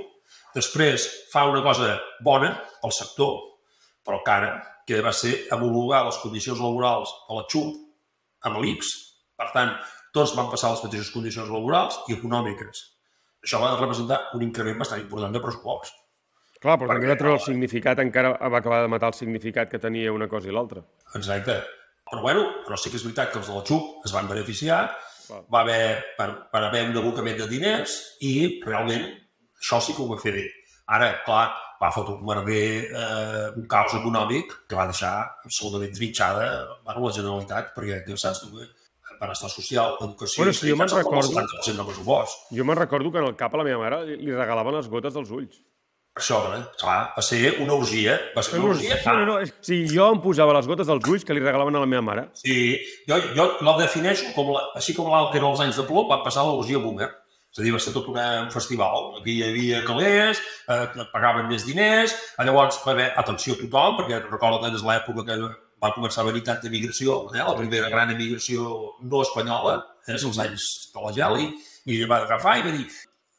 Després 0.55 1.05
fa 1.31 1.45
una 1.47 1.61
cosa 1.63 1.93
bona 2.25 2.49
pel 2.81 2.91
sector, 2.91 3.37
però 4.05 4.19
cara, 4.25 4.51
que 4.87 4.99
va 5.03 5.13
ser 5.15 5.45
homologar 5.55 6.03
les 6.07 6.17
condicions 6.23 6.59
laborals 6.59 7.13
de 7.29 7.35
la 7.39 7.45
XUP 7.47 7.75
amb 8.47 8.59
l'IPS. 8.63 8.91
Per 9.37 9.47
tant, 9.53 9.71
tots 10.15 10.33
van 10.35 10.49
passar 10.51 10.71
les 10.73 10.83
mateixes 10.83 11.11
condicions 11.13 11.49
laborals 11.51 11.99
i 12.09 12.15
econòmiques. 12.17 12.83
Això 13.43 13.59
va 13.61 13.75
representar 13.79 14.21
un 14.35 14.41
increment 14.43 14.79
bastant 14.81 15.01
important 15.03 15.31
de 15.35 15.39
pressupost. 15.43 15.93
Clar, 16.59 16.79
però 16.79 16.89
Perquè- 16.89 17.11
de 17.11 17.15
treure 17.19 17.35
el 17.37 17.43
significat 17.43 17.99
encara 18.01 18.31
va 18.49 18.57
acabar 18.57 18.81
de 18.81 18.87
matar 18.89 19.11
el 19.11 19.13
significat 19.13 19.69
que 19.69 19.77
tenia 19.79 20.11
una 20.11 20.27
cosa 20.27 20.49
i 20.49 20.51
l'altra. 20.51 20.81
Exacte. 21.13 21.59
Però 22.11 22.23
bueno, 22.23 22.47
però 22.65 22.79
sí 22.79 22.91
que 22.91 22.99
és 22.99 23.05
veritat 23.05 23.31
que 23.33 23.41
els 23.41 23.49
de 23.49 23.55
la 23.55 23.65
XUP 23.67 24.07
es 24.07 24.15
van 24.15 24.29
beneficiar, 24.29 24.81
Clar. 25.27 25.41
va 25.51 25.61
haver, 25.61 25.81
per, 26.17 26.29
per 26.51 26.63
haver 26.67 26.85
un 26.89 26.99
abocament 27.01 27.39
de 27.41 27.47
diners 27.51 27.97
i 28.23 28.33
realment 28.65 29.07
això 29.57 29.81
sí 29.83 29.95
que 29.95 30.03
ho 30.03 30.09
va 30.11 30.19
fer 30.21 30.33
bé. 30.37 30.45
Ara, 30.95 31.09
clar, 31.25 31.47
va 31.81 31.91
fotre 31.91 32.15
un 32.15 32.25
merder, 32.25 32.87
eh, 32.87 33.47
un 33.59 33.67
caos 33.69 33.95
econòmic 33.97 34.53
que 34.69 34.77
va 34.77 34.87
deixar 34.89 35.13
absolutament 35.43 35.93
trinxada 35.93 36.47
bueno, 36.85 37.05
la 37.05 37.13
Generalitat, 37.17 37.73
perquè 37.75 38.01
ja 38.07 38.19
saps 38.23 38.45
tu, 38.45 38.61
eh, 38.63 38.69
benestar 39.19 39.49
social, 39.51 39.97
educació... 40.01 40.43
Bueno, 40.43 40.53
sí, 40.53 40.69
jo 40.71 40.77
me'n 40.79 40.93
recordo. 40.93 41.25
El 41.27 41.49
70% 41.49 41.81
del 41.81 41.89
pressupost. 41.89 42.47
Jo 42.53 42.67
me'n 42.67 42.79
recordo 42.79 43.11
que 43.11 43.21
en 43.23 43.29
el 43.31 43.35
cap 43.39 43.53
a 43.53 43.61
la 43.61 43.67
meva 43.67 43.81
mare 43.83 44.03
li 44.13 44.33
regalaven 44.33 44.77
les 44.77 44.89
gotes 44.93 45.17
dels 45.17 45.33
ulls. 45.33 45.59
Eh? 46.57 46.63
clar, 46.79 46.97
va 47.15 47.21
ser 47.21 47.53
una 47.63 47.73
orgia. 47.73 48.17
Va 48.35 48.43
ser 48.43 48.59
una 48.59 48.71
orgia. 48.73 48.97
No, 49.05 49.13
no, 49.19 49.25
no, 49.25 49.37
és- 49.45 49.53
sí, 49.61 49.85
jo 49.91 50.09
em 50.13 50.21
posava 50.21 50.53
les 50.57 50.67
gotes 50.67 50.87
dels 50.87 51.07
ulls 51.07 51.25
que 51.25 51.33
li 51.37 51.43
regalaven 51.43 51.75
a 51.75 51.83
la 51.83 51.89
meva 51.89 52.01
mare. 52.01 52.27
Sí, 52.33 52.77
jo, 53.07 53.19
jo 53.35 53.47
la 53.61 53.77
defineixo 53.77 54.33
com 54.35 54.51
la, 54.55 54.65
així 54.75 54.95
com 54.97 55.09
l'altre 55.11 55.39
era 55.39 55.49
els 55.49 55.63
anys 55.65 55.77
de 55.77 55.85
plom, 55.87 56.09
va 56.09 56.23
passar 56.23 56.43
l'orgia 56.47 56.79
boomer. 56.79 57.09
És 57.51 57.61
a 57.61 57.63
dir, 57.63 57.71
va 57.73 57.79
ser 57.79 57.93
tot 57.95 58.07
una, 58.11 58.25
un 58.43 58.51
festival. 58.53 59.13
Aquí 59.21 59.37
hi 59.39 59.43
havia 59.47 59.83
calés, 59.87 60.41
eh, 60.67 60.83
que 60.93 61.07
pagaven 61.13 61.47
més 61.49 61.65
diners, 61.65 62.13
llavors 62.37 62.81
va 62.85 62.91
haver 62.91 63.07
atenció 63.17 63.55
a 63.55 63.61
tothom, 63.63 63.97
perquè 64.01 64.19
recordo 64.27 64.59
que 64.61 64.75
és 64.75 64.83
l'època 64.83 65.25
que 65.25 65.37
va 65.81 65.93
començar 65.95 66.21
a 66.23 66.27
venir 66.27 66.43
tanta 66.43 66.67
emigració, 66.67 67.27
eh? 67.33 67.41
la 67.41 67.55
primera 67.55 67.89
gran 67.89 68.11
emigració 68.13 68.67
no 69.01 69.21
espanyola, 69.21 69.77
eh? 70.07 70.13
els 70.17 70.37
anys 70.43 70.67
de 70.93 71.03
la 71.05 71.13
Geli, 71.13 71.51
i 71.85 72.03
va 72.09 72.23
agafar 72.25 72.57
i 72.59 72.65
va 72.65 72.73
dir 72.75 72.87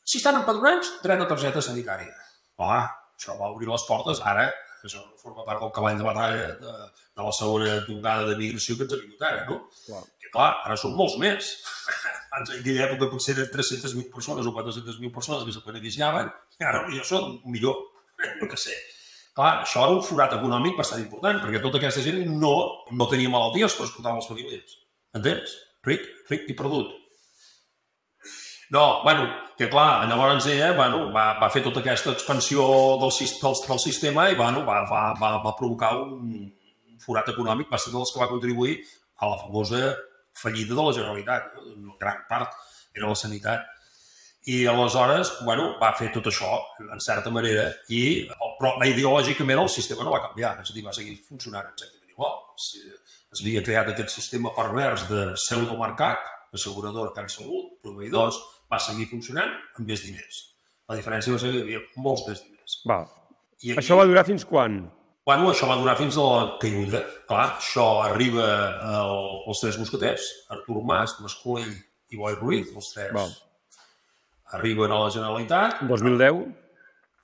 si 0.09 0.17
estan 0.17 0.39
empadronats, 0.41 0.95
dret 1.03 1.21
a 1.21 1.27
targeta 1.29 1.61
sanitària. 1.61 2.15
Home, 2.59 2.81
això 3.19 3.37
va 3.39 3.53
obrir 3.55 3.71
les 3.71 3.85
portes. 3.89 4.23
Ara 4.27 4.49
això 4.85 5.03
forma 5.19 5.45
part 5.47 5.61
del 5.63 5.73
cavall 5.75 5.99
de 5.99 6.07
batalla 6.07 6.51
de, 6.61 6.75
de 7.19 7.25
la 7.27 7.33
segona 7.35 7.79
tongada 7.87 8.29
de 8.29 8.37
migració 8.39 8.77
que 8.77 8.87
ens 8.87 8.95
ha 8.95 9.01
vingut 9.01 9.25
ara, 9.27 9.45
no? 9.49 9.59
Clar. 9.87 10.03
Que 10.23 10.31
clar, 10.35 10.51
ara 10.67 10.77
són 10.79 10.95
molts 10.99 11.17
més. 11.23 11.51
Abans 12.31 12.53
en 12.53 12.61
aquella 12.61 12.87
època 12.87 13.11
potser 13.15 13.35
eren 13.35 13.51
300.000 13.55 14.13
persones 14.15 14.47
o 14.47 14.55
400.000 14.55 15.15
persones 15.15 15.47
que 15.47 15.57
se 15.57 15.65
beneficiaven, 15.67 16.31
i 16.61 16.69
ara 16.69 16.85
ja 16.95 17.09
són 17.11 17.27
un 17.33 17.55
millor, 17.55 17.81
no 18.41 18.51
que 18.51 18.61
sé. 18.61 18.77
Clar, 19.39 19.53
això 19.63 19.85
era 19.87 19.95
un 19.95 20.05
forat 20.07 20.35
econòmic 20.35 20.79
bastant 20.79 21.03
important, 21.03 21.43
perquè 21.43 21.63
tota 21.63 21.79
aquesta 21.79 22.03
gent 22.05 22.25
no, 22.43 22.55
no 22.91 23.11
tenia 23.11 23.31
malalties 23.31 23.77
per 23.79 23.87
explotar 23.87 24.17
les 24.17 24.31
famílies. 24.31 24.79
Entens? 25.19 25.55
Ric, 25.87 26.07
ric 26.31 26.49
i 26.51 26.57
perdut. 26.59 26.91
No, 28.71 29.03
bueno, 29.03 29.29
que 29.57 29.69
clar, 29.71 30.07
llavors 30.09 30.47
ella 30.47 30.73
bueno, 30.77 31.09
va, 31.13 31.39
va 31.41 31.49
fer 31.51 31.63
tota 31.65 31.81
aquesta 31.81 32.13
expansió 32.13 32.67
del, 33.01 33.15
del, 33.17 33.57
del 33.65 33.81
sistema 33.81 34.29
i 34.29 34.37
bueno, 34.37 34.65
va, 34.67 34.83
va, 34.91 35.03
va, 35.17 35.31
va 35.45 35.55
provocar 35.57 35.95
un 36.03 36.53
forat 37.01 37.33
econòmic, 37.33 37.71
va 37.73 37.81
ser 37.81 37.95
dels 37.95 38.13
que 38.13 38.21
va 38.21 38.29
contribuir 38.29 38.77
a 39.19 39.31
la 39.33 39.39
famosa 39.41 39.97
fallida 40.37 40.75
de 40.75 40.85
la 40.85 40.93
Generalitat. 40.93 41.51
En 41.65 41.91
gran 41.99 42.23
part 42.29 42.55
era 42.95 43.09
la 43.09 43.17
sanitat. 43.19 43.67
I 44.49 44.63
aleshores, 44.71 45.33
bueno, 45.45 45.73
va 45.81 45.91
fer 45.99 46.13
tot 46.15 46.29
això, 46.31 46.49
en 46.81 47.01
certa 47.05 47.33
manera, 47.35 47.67
i, 47.93 48.29
però 48.61 48.77
ideològicament 48.87 49.61
el 49.65 49.73
sistema 49.73 50.07
no 50.07 50.15
va 50.15 50.23
canviar, 50.29 50.55
és 50.63 50.71
a 50.71 50.77
dir, 50.77 50.85
va 50.87 50.95
seguir 50.97 51.19
funcionant 51.27 51.67
exactament 51.69 52.15
igual. 52.15 52.39
Si 52.57 52.81
es 52.85 53.43
havia 53.43 53.65
creat 53.67 53.91
aquest 53.93 54.15
sistema 54.15 54.55
pervers 54.57 55.05
de 55.11 55.33
pseudomercat, 55.35 56.31
asseguradora, 56.57 57.13
Can 57.17 57.29
Salut, 57.29 57.75
proveïdors, 57.85 58.39
va 58.73 58.79
seguir 58.83 59.09
funcionant 59.11 59.51
amb 59.79 59.89
més 59.89 60.05
diners. 60.05 60.45
La 60.89 60.97
diferència 60.99 61.35
va 61.35 61.41
ser 61.41 61.51
que 61.53 61.59
hi 61.59 61.65
havia 61.67 61.81
molts 61.97 62.27
més 62.29 62.43
diners. 62.45 62.79
Va. 62.89 63.01
I 63.63 63.73
aquí, 63.73 63.81
Això 63.83 63.99
va 63.99 64.07
durar 64.09 64.25
fins 64.29 64.45
quan? 64.49 64.79
Bueno, 65.29 65.51
això 65.53 65.67
va 65.69 65.77
durar 65.77 65.97
fins 65.99 66.17
a 66.17 66.25
la 66.25 66.45
caiguda. 66.63 67.03
Clar, 67.29 67.49
això 67.59 67.89
arriba 68.07 68.47
el, 68.95 69.19
els 69.51 69.61
tres 69.61 69.77
mosqueters, 69.81 70.29
Artur 70.55 70.81
Mas, 70.89 71.19
Mascolell 71.21 71.75
i 72.09 72.17
Boi 72.17 72.39
Ruiz, 72.39 72.71
els 72.73 72.95
tres. 72.95 73.13
Val. 73.13 73.35
Arriben 74.57 74.95
a 74.95 75.03
la 75.05 75.11
Generalitat, 75.13 75.83
2010? 75.91 76.47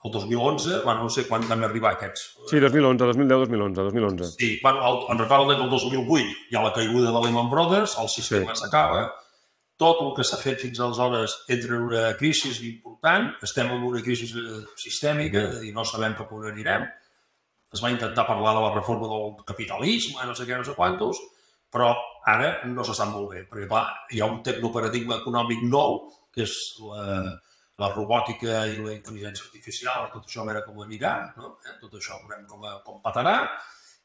el 0.05 0.11
2011, 0.13 0.83
bueno, 0.85 1.05
no 1.05 1.09
sé 1.09 1.25
quan 1.27 1.47
van 1.49 1.65
arribar 1.65 1.95
aquests. 1.95 2.27
Sí, 2.51 2.59
2011, 2.61 3.07
2010, 3.09 3.39
2011, 3.49 3.81
2011. 3.89 4.25
Sí, 4.37 4.61
bueno, 4.63 4.83
el, 4.85 4.99
en 5.15 5.19
recordo 5.19 5.49
que 5.49 5.63
el 5.63 5.71
2008 5.71 6.25
hi 6.51 6.57
ha 6.57 6.63
la 6.63 6.73
caiguda 6.75 7.11
de 7.11 7.23
Lehman 7.25 7.49
Brothers, 7.49 7.97
el 7.99 8.11
sistema 8.13 8.53
Sí. 8.55 8.69
Tot 9.81 10.01
el 10.05 10.13
que 10.17 10.25
s'ha 10.27 10.39
fet 10.39 10.61
fins 10.63 10.81
aleshores 10.81 11.35
entra 11.51 11.77
en 11.77 11.87
una 11.89 12.03
crisi 12.19 12.53
important, 12.69 13.33
estem 13.43 13.73
en 13.75 13.87
una 13.89 14.03
crisi 14.03 14.29
eh, 14.39 14.61
sistèmica 14.81 15.45
i 15.67 15.73
no 15.75 15.85
sabem 15.89 16.15
cap 16.19 16.33
on 16.33 16.47
anirem. 16.51 16.87
Es 17.75 17.83
va 17.83 17.91
intentar 17.91 18.27
parlar 18.29 18.55
de 18.55 18.63
la 18.63 18.75
reforma 18.75 19.09
del 19.11 19.33
capitalisme, 19.47 20.23
no 20.23 20.35
sé 20.39 20.47
què, 20.47 20.59
no 20.59 20.67
sé 20.67 20.77
quantos, 20.79 21.19
però 21.75 21.91
ara 22.31 22.53
no 22.71 22.85
se 22.87 22.95
sap 22.95 23.11
molt 23.11 23.33
bé, 23.33 23.43
perquè 23.51 23.67
clar, 23.71 23.89
hi 24.15 24.23
ha 24.23 24.31
un 24.31 24.39
tecnoparadigma 24.47 25.19
econòmic 25.19 25.65
nou, 25.67 26.05
que 26.35 26.47
és 26.47 26.55
la, 26.87 27.35
la 27.83 27.91
robòtica 27.91 28.63
i 28.71 28.79
la 28.79 28.95
intel·ligència 28.95 29.49
artificial, 29.49 30.07
tot 30.13 30.29
això 30.29 30.45
a 30.45 30.49
veure 30.53 30.63
com 30.69 30.79
anirà, 30.87 31.17
no? 31.41 31.57
Eh, 31.67 31.75
tot 31.83 31.99
això 31.99 32.21
veurem 32.23 32.47
com, 32.47 32.63
com 32.87 33.03
patarà, 33.03 33.41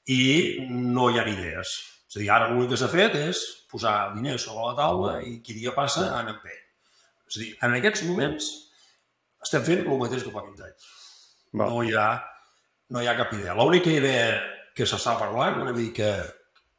i 0.10 0.66
no 0.66 1.12
hi 1.12 1.22
ha 1.22 1.30
idees. 1.30 1.78
És 2.10 2.18
a 2.18 2.22
dir, 2.24 2.30
ara 2.34 2.50
l'únic 2.50 2.72
que 2.74 2.80
s'ha 2.82 2.90
fet 2.90 3.16
és 3.20 3.42
posar 3.70 4.16
diners 4.16 4.48
sobre 4.48 4.66
la 4.66 4.78
taula 4.80 5.12
i 5.22 5.36
qui 5.46 5.54
dia 5.54 5.76
passa 5.76 6.08
en 6.18 6.32
empeny. 6.34 6.64
És 7.30 7.38
a 7.38 7.44
dir, 7.44 7.52
en 7.68 7.76
aquests 7.78 8.06
moments 8.08 8.48
estem 9.46 9.66
fent 9.68 9.86
el 9.86 10.02
mateix 10.02 10.26
que 10.26 10.34
fa 10.34 10.42
20 10.48 10.66
anys. 10.66 10.90
No 11.60 11.84
hi 11.86 11.94
ha, 11.94 12.08
no 12.94 13.04
hi 13.04 13.10
ha 13.10 13.16
cap 13.18 13.36
idea. 13.38 13.54
L'única 13.58 13.94
idea 13.94 14.34
que 14.76 14.88
s'està 14.90 15.16
parlant, 15.20 15.62
una 15.62 15.76
mica 15.76 16.10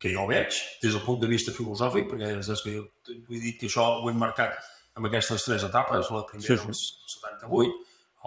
que 0.00 0.10
jo 0.14 0.26
veig, 0.26 0.56
des 0.82 0.96
del 0.96 1.04
punt 1.04 1.20
de 1.22 1.30
vista 1.30 1.54
filosòfic, 1.54 2.08
perquè 2.10 2.34
és 2.40 2.50
des 2.50 2.64
que 2.64 2.74
jo 2.74 2.84
he 3.12 3.40
dit 3.46 3.58
que 3.60 3.68
això 3.68 3.86
ho 4.00 4.10
hem 4.10 4.18
marcat 4.18 4.58
amb 4.96 5.06
aquestes 5.06 5.46
tres 5.46 5.64
etapes, 5.68 6.10
la 6.10 6.24
primera 6.26 6.56
Sí, 6.56 6.58
sí, 6.58 6.90
el 7.06 7.14
78, 7.14 7.80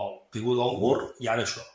el 0.04 0.18
caigut 0.34 0.60
del 0.62 0.78
mur 0.82 0.98
i 1.20 1.30
ara 1.34 1.44
això. 1.44 1.66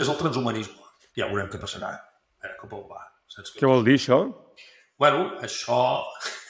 És 0.00 0.08
el 0.08 0.18
transhumanisme. 0.20 0.86
Ja 1.18 1.28
veurem 1.28 1.50
què 1.52 1.60
passarà. 1.60 1.92
A 1.98 2.46
veure 2.46 2.60
cap 2.62 2.78
on 2.78 2.86
va. 2.88 3.09
Saps 3.40 3.56
Què 3.56 3.68
vol 3.68 3.84
dir 3.86 3.96
això? 3.96 4.20
Bueno, 5.00 5.24
això... 5.46 5.80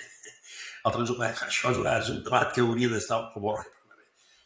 El 0.88 0.94
transhumanisme, 0.94 1.46
això 1.46 1.70
és 1.74 2.10
un- 2.10 2.22
debat 2.24 2.54
que 2.56 2.62
hauria 2.64 2.88
d'estar 2.88 3.18
al 3.18 3.42
bord, 3.42 3.66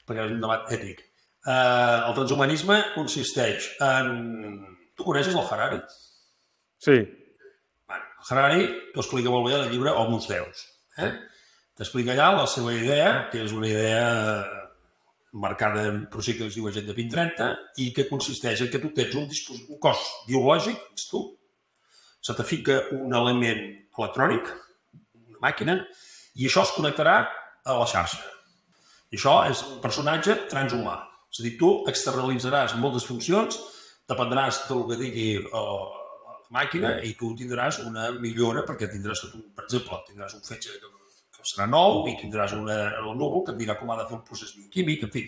perquè 0.04 0.24
és 0.24 0.32
un 0.34 0.40
debat 0.42 0.72
ètic. 0.74 1.04
Uh, 1.44 2.08
el 2.08 2.16
transhumanisme 2.16 2.78
consisteix 2.94 3.68
en... 3.84 4.08
Tu 4.98 5.06
coneixes 5.06 5.36
el 5.36 5.46
Harari? 5.46 5.78
Sí. 6.82 6.96
Bueno, 7.86 8.08
el 8.18 8.32
Harari 8.32 8.66
t'ho 8.94 9.04
explica 9.04 9.30
molt 9.30 9.46
bé 9.46 9.54
en 9.54 9.62
el 9.68 9.70
llibre 9.70 9.94
Homus 9.94 10.26
Deus. 10.26 10.64
Eh? 10.98 11.12
T'explica 11.78 12.16
allà 12.16 12.32
la 12.40 12.48
seva 12.50 12.74
idea, 12.74 13.28
que 13.30 13.44
és 13.46 13.54
una 13.54 13.70
idea 13.70 14.02
marcada 15.34 15.86
en 15.90 16.04
procés 16.10 16.38
que 16.38 16.48
es 16.48 16.58
diu 16.58 16.66
Agenda 16.70 16.94
2030 16.94 17.48
i 17.82 17.92
que 17.94 18.08
consisteix 18.10 18.66
en 18.66 18.74
que 18.74 18.82
tu 18.82 18.90
tens 18.96 19.14
un, 19.18 19.30
un 19.68 19.80
cos 19.82 20.02
biològic, 20.26 20.82
ets 20.94 21.08
tu, 21.10 21.22
se 22.24 22.34
te 22.34 22.44
fica 22.48 22.78
un 22.96 23.12
element 23.12 23.60
electrònic, 23.98 24.48
una 25.28 25.42
màquina, 25.44 25.74
i 26.40 26.48
això 26.48 26.64
es 26.64 26.72
connectarà 26.76 27.18
a 27.64 27.76
la 27.76 27.88
xarxa. 27.90 28.22
I 29.12 29.18
això 29.18 29.34
és 29.50 29.60
un 29.68 29.82
personatge 29.82 30.38
transhumà. 30.50 30.96
És 31.30 31.42
a 31.42 31.44
dir, 31.44 31.56
tu 31.60 31.70
externalitzaràs 31.90 32.76
moltes 32.80 33.04
funcions, 33.10 33.60
dependràs 34.08 34.64
del 34.70 34.86
que 34.88 34.98
digui 35.00 35.28
eh, 35.36 35.44
la 35.52 36.34
màquina 36.56 36.96
i 37.04 37.12
tu 37.18 37.34
tindràs 37.38 37.82
una 37.84 38.08
millora 38.16 38.64
perquè 38.66 38.88
tindràs, 38.90 39.24
tot 39.26 39.36
un, 39.38 39.46
per 39.56 39.66
exemple, 39.68 40.00
tindràs 40.08 40.36
un 40.38 40.44
fetge 40.46 40.78
que, 40.80 40.92
serà 41.44 41.66
nou 41.68 42.06
i 42.08 42.14
tindràs 42.16 42.54
una, 42.56 42.76
el 43.02 43.12
núvol 43.20 43.44
que 43.44 43.52
et 43.52 43.60
dirà 43.60 43.76
com 43.76 43.90
ha 43.92 43.98
de 44.00 44.06
fer 44.08 44.16
un 44.16 44.24
procés 44.24 44.54
bioquímic, 44.56 45.04
en 45.04 45.12
fi. 45.12 45.26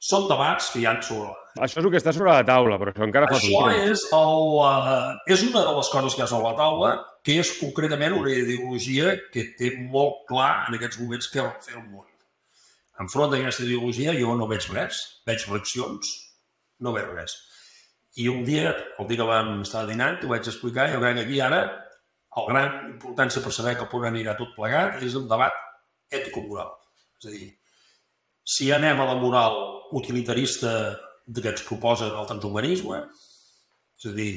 Són 0.00 0.26
debats 0.30 0.70
que 0.72 0.80
hi 0.80 0.86
ha 0.88 0.94
sobre 1.04 1.34
Això 1.60 1.80
és 1.80 1.84
el 1.84 1.90
que 1.92 1.98
està 1.98 2.12
sobre 2.14 2.30
la 2.32 2.44
taula, 2.46 2.78
però 2.80 2.92
això 2.92 3.04
encara 3.04 3.26
fa 3.28 3.36
això 3.36 3.64
és, 3.74 4.04
el, 4.16 4.44
uh, 4.56 5.16
és 5.34 5.42
una 5.44 5.64
de 5.66 5.72
les 5.76 5.90
coses 5.92 6.14
que 6.14 6.22
hi 6.22 6.24
ha 6.24 6.28
sobre 6.30 6.52
la 6.52 6.58
taula, 6.60 6.92
que 7.26 7.36
és 7.42 7.50
concretament 7.58 8.14
una 8.16 8.32
ideologia 8.32 9.16
que 9.34 9.48
té 9.58 9.72
molt 9.80 10.22
clar 10.30 10.52
en 10.68 10.78
aquests 10.78 11.00
moments 11.02 11.28
què 11.32 11.42
vol 11.42 11.56
fer 11.64 11.76
el 11.76 11.84
món. 11.88 12.06
Enfront 13.02 13.32
d'aquesta 13.32 13.66
ideologia 13.66 14.14
jo 14.16 14.36
no 14.38 14.46
veig 14.48 14.68
res, 14.72 15.00
veig 15.26 15.44
reaccions, 15.48 16.14
no 16.84 16.94
veig 16.96 17.10
res. 17.10 17.36
I 18.20 18.28
un 18.30 18.44
dia, 18.46 18.72
el 18.98 19.10
dia 19.10 19.20
que 19.20 19.28
vam 19.28 19.52
estar 19.64 19.86
dinant, 19.90 20.20
t'ho 20.20 20.30
vaig 20.30 20.46
explicar, 20.46 20.88
jo 20.94 21.02
crec 21.02 21.18
que 21.18 21.26
aquí 21.26 21.42
ara 21.44 21.60
el 22.38 22.48
gran 22.48 22.76
importància 22.92 23.42
per 23.42 23.52
saber 23.52 23.76
cap 23.80 23.94
on 23.98 24.06
anirà 24.06 24.36
tot 24.38 24.54
plegat 24.54 25.02
és 25.02 25.16
el 25.18 25.26
debat 25.30 25.56
ètico-moral. 26.14 26.72
És 27.20 27.28
a 27.28 27.34
dir, 27.34 27.50
si 28.46 28.70
anem 28.74 29.00
a 29.02 29.08
la 29.10 29.18
moral 29.18 29.58
utilitarista 29.92 30.72
de 31.26 31.42
que 31.42 31.52
ens 31.52 31.66
proposa 31.66 32.08
el 32.10 32.26
transhumanisme, 32.28 33.04
és 34.00 34.08
a 34.08 34.14
dir, 34.16 34.32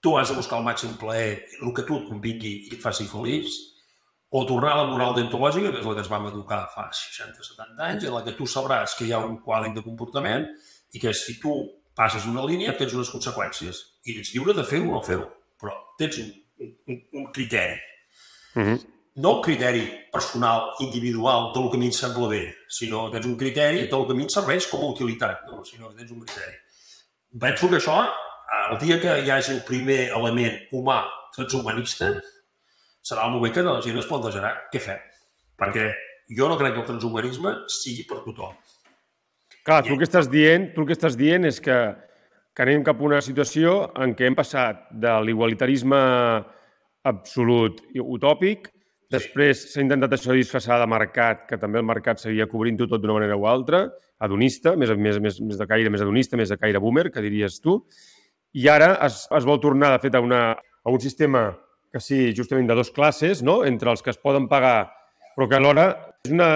tu 0.00 0.14
has 0.18 0.30
de 0.30 0.36
buscar 0.38 0.60
el 0.60 0.66
màxim 0.66 0.94
plaer, 1.00 1.40
el 1.62 1.74
que 1.74 1.84
tu 1.86 1.98
et 1.98 2.06
convingui 2.10 2.54
i 2.68 2.76
et 2.76 2.82
faci 2.82 3.08
feliç, 3.10 3.56
o 4.30 4.44
tornar 4.44 4.74
a 4.74 4.82
la 4.82 4.90
moral 4.90 5.14
deontològica, 5.16 5.72
que 5.72 5.80
és 5.80 5.86
la 5.88 5.94
que 5.96 6.04
ens 6.04 6.10
vam 6.12 6.28
educar 6.28 6.60
fa 6.74 6.88
60-70 6.92 7.80
anys, 7.86 8.04
en 8.04 8.14
la 8.14 8.22
que 8.26 8.36
tu 8.36 8.46
sabràs 8.46 8.94
que 8.98 9.08
hi 9.08 9.14
ha 9.16 9.22
un 9.24 9.38
quadre 9.44 9.72
de 9.74 9.84
comportament 9.84 10.44
i 10.92 11.00
que 11.00 11.14
si 11.16 11.38
tu 11.40 11.54
passes 11.96 12.28
una 12.28 12.44
línia 12.46 12.76
tens 12.78 12.94
unes 12.94 13.10
conseqüències 13.10 13.80
i 14.06 14.18
ets 14.20 14.34
lliure 14.34 14.54
de 14.54 14.66
fer-ho 14.68 14.90
o 14.90 14.98
no 14.98 15.02
fer-ho, 15.06 15.26
però 15.58 15.74
tens 15.98 16.20
un, 16.22 16.30
un, 16.92 17.00
un 17.22 17.26
criteri. 17.32 17.80
Mhm. 18.54 18.97
No 19.18 19.36
un 19.36 19.42
criteri 19.42 19.82
personal, 20.12 20.72
individual, 20.84 21.50
del 21.54 21.68
que 21.72 21.76
a 21.76 21.80
mi 21.80 21.88
em 21.90 21.94
sembla 21.94 22.28
bé, 22.30 22.42
sinó 22.70 23.08
tens 23.10 23.26
un 23.26 23.36
criteri 23.36 23.88
del 23.90 24.06
que 24.06 24.14
a 24.14 24.16
mi 24.16 24.26
em 24.28 24.30
serveix 24.30 24.68
com 24.70 24.84
a 24.84 24.90
utilitat, 24.92 25.40
no? 25.50 25.64
sinó 25.66 25.90
que 25.90 25.98
tens 25.98 26.12
un 26.14 26.22
criteri. 26.22 26.54
Penso 27.42 27.68
que 27.68 27.80
això, 27.80 27.96
el 28.70 28.78
dia 28.78 29.00
que 29.02 29.16
hi 29.24 29.32
hagi 29.34 29.56
el 29.56 29.64
primer 29.66 30.04
element 30.14 30.60
humà 30.78 31.00
transhumanista, 31.34 32.12
serà 33.02 33.26
el 33.26 33.34
moment 33.34 33.54
que 33.54 33.66
la 33.66 33.80
gent 33.82 33.98
es 33.98 34.06
plantejarà 34.06 34.54
què 34.72 34.82
fem. 34.86 35.02
Perquè 35.58 35.90
jo 36.38 36.48
no 36.48 36.58
crec 36.60 36.76
que 36.76 36.84
el 36.84 36.88
transhumanisme 36.92 37.54
sigui 37.80 38.06
per 38.06 38.22
tothom. 38.22 38.54
Clar, 39.64 39.82
tu 39.84 39.94
el 39.94 40.00
que 40.00 40.06
estàs 40.08 40.30
dient, 40.30 40.70
tu 40.74 40.84
el 40.84 40.88
que 40.88 40.96
estàs 40.96 41.16
dient 41.18 41.44
és 41.48 41.58
que, 41.64 41.76
que 42.54 42.64
anem 42.64 42.86
cap 42.86 43.00
a 43.00 43.08
una 43.10 43.20
situació 43.24 43.88
en 43.98 44.14
què 44.16 44.28
hem 44.28 44.36
passat 44.38 44.86
de 44.92 45.18
l'igualitarisme 45.26 45.98
absolut 47.08 47.82
i 47.96 48.04
utòpic, 48.04 48.70
després 49.12 49.64
s'ha 49.72 49.82
intentat 49.84 50.14
això 50.14 50.36
disfressar 50.36 50.78
de 50.82 50.88
mercat, 50.90 51.46
que 51.48 51.58
també 51.60 51.80
el 51.80 51.88
mercat 51.88 52.20
seguia 52.20 52.48
cobrint-ho 52.50 52.88
tot 52.88 53.00
d'una 53.00 53.16
manera 53.16 53.38
o 53.38 53.46
altra, 53.48 53.86
adonista, 54.24 54.74
més, 54.76 54.90
més, 54.96 55.20
més, 55.22 55.40
més 55.40 55.58
de 55.58 55.66
caire 55.70 55.90
més 55.90 56.02
adonista, 56.04 56.36
més 56.36 56.50
de 56.52 56.58
caire 56.58 56.82
boomer, 56.82 57.08
que 57.14 57.22
diries 57.24 57.60
tu, 57.64 57.78
i 58.58 58.68
ara 58.68 58.94
es, 59.06 59.26
es 59.34 59.46
vol 59.48 59.60
tornar, 59.62 59.92
de 59.94 60.02
fet, 60.02 60.16
a, 60.18 60.22
una, 60.24 60.42
a 60.56 60.92
un 60.92 61.00
sistema 61.00 61.50
que 61.92 62.00
sí, 62.04 62.32
justament 62.36 62.68
de 62.68 62.76
dues 62.76 62.92
classes, 62.92 63.42
no? 63.44 63.62
entre 63.64 63.92
els 63.92 64.04
que 64.04 64.12
es 64.12 64.20
poden 64.20 64.48
pagar, 64.48 64.90
però 65.36 65.48
que 65.48 65.56
alhora 65.56 65.88
és 66.26 66.32
una, 66.34 66.48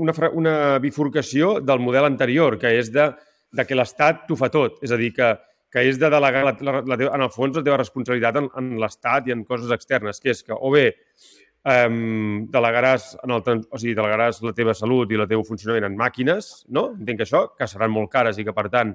una, 0.00 0.14
una 0.32 0.54
bifurcació 0.82 1.58
del 1.60 1.82
model 1.84 2.08
anterior, 2.08 2.58
que 2.58 2.72
és 2.78 2.90
de, 2.94 3.10
de 3.54 3.66
que 3.68 3.76
l'Estat 3.76 4.24
t'ho 4.28 4.38
fa 4.40 4.48
tot. 4.50 4.80
És 4.82 4.94
a 4.94 4.98
dir, 4.98 5.12
que, 5.14 5.34
que 5.70 5.84
és 5.90 6.00
de 6.00 6.10
delegar, 6.10 6.44
la, 6.48 6.54
la, 6.64 6.80
la 6.88 6.98
en 7.10 7.26
el 7.26 7.30
fons, 7.34 7.58
la 7.58 7.66
teva 7.66 7.78
responsabilitat 7.82 8.40
en, 8.40 8.48
en 8.58 8.72
l'Estat 8.80 9.28
i 9.28 9.36
en 9.36 9.44
coses 9.46 9.70
externes, 9.76 10.22
que 10.22 10.32
és 10.32 10.42
que 10.46 10.56
o 10.56 10.72
bé 10.74 10.88
um, 11.64 12.44
delegaràs, 12.52 13.14
en 13.24 13.34
el, 13.34 13.42
o 13.70 13.80
sigui, 13.80 13.96
delegaràs 13.96 14.42
la 14.44 14.52
teva 14.56 14.74
salut 14.76 15.10
i 15.10 15.18
el 15.18 15.28
teu 15.30 15.44
funcionament 15.46 15.88
en 15.88 15.98
màquines, 15.98 16.52
no? 16.68 16.90
Entenc 16.98 17.22
que 17.22 17.28
això, 17.28 17.46
que 17.58 17.68
seran 17.70 17.92
molt 17.94 18.12
cares 18.12 18.38
i 18.38 18.46
que, 18.46 18.54
per 18.56 18.68
tant, 18.72 18.94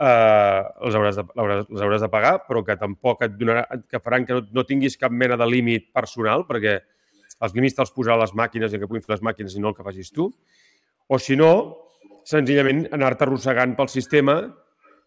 eh, 0.00 0.60
les, 0.86 0.96
hauràs 0.96 1.20
de, 1.20 1.26
les 1.36 1.84
hauràs 1.84 2.06
de 2.06 2.10
pagar, 2.12 2.38
però 2.46 2.64
que 2.66 2.78
tampoc 2.80 3.26
et 3.26 3.36
donarà, 3.36 3.66
que 3.90 4.00
faran 4.00 4.26
que 4.26 4.38
no, 4.38 4.46
no 4.56 4.64
tinguis 4.68 4.96
cap 5.00 5.12
mena 5.12 5.36
de 5.40 5.48
límit 5.48 5.90
personal, 5.96 6.46
perquè 6.48 6.78
els 7.40 7.54
límits 7.56 7.76
te'ls 7.76 7.92
posarà 7.96 8.18
les 8.20 8.34
màquines 8.36 8.72
i 8.72 8.80
que 8.80 8.88
puguin 8.88 9.04
fer 9.04 9.16
les 9.16 9.24
màquines 9.24 9.54
i 9.56 9.62
no 9.62 9.72
el 9.72 9.76
que 9.76 9.86
facis 9.86 10.12
tu. 10.12 10.30
O 11.10 11.18
si 11.18 11.36
no, 11.36 11.52
senzillament 12.28 12.86
anar-te 12.94 13.26
arrossegant 13.26 13.76
pel 13.78 13.88
sistema 13.92 14.40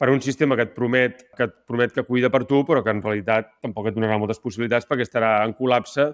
per 0.01 0.09
un 0.11 0.19
sistema 0.19 0.57
que 0.57 0.65
et 0.65 0.71
promet 0.75 1.21
que 1.37 1.45
et 1.45 1.53
promet 1.69 1.93
que 1.95 2.03
cuida 2.03 2.31
per 2.33 2.43
tu, 2.49 2.63
però 2.67 2.81
que 2.83 2.91
en 2.91 3.01
realitat 3.01 3.53
tampoc 3.63 3.87
et 3.87 3.95
donarà 3.95 4.17
moltes 4.19 4.41
possibilitats 4.41 4.89
perquè 4.89 5.05
estarà 5.05 5.35
en 5.45 5.53
col·lapse 5.55 6.09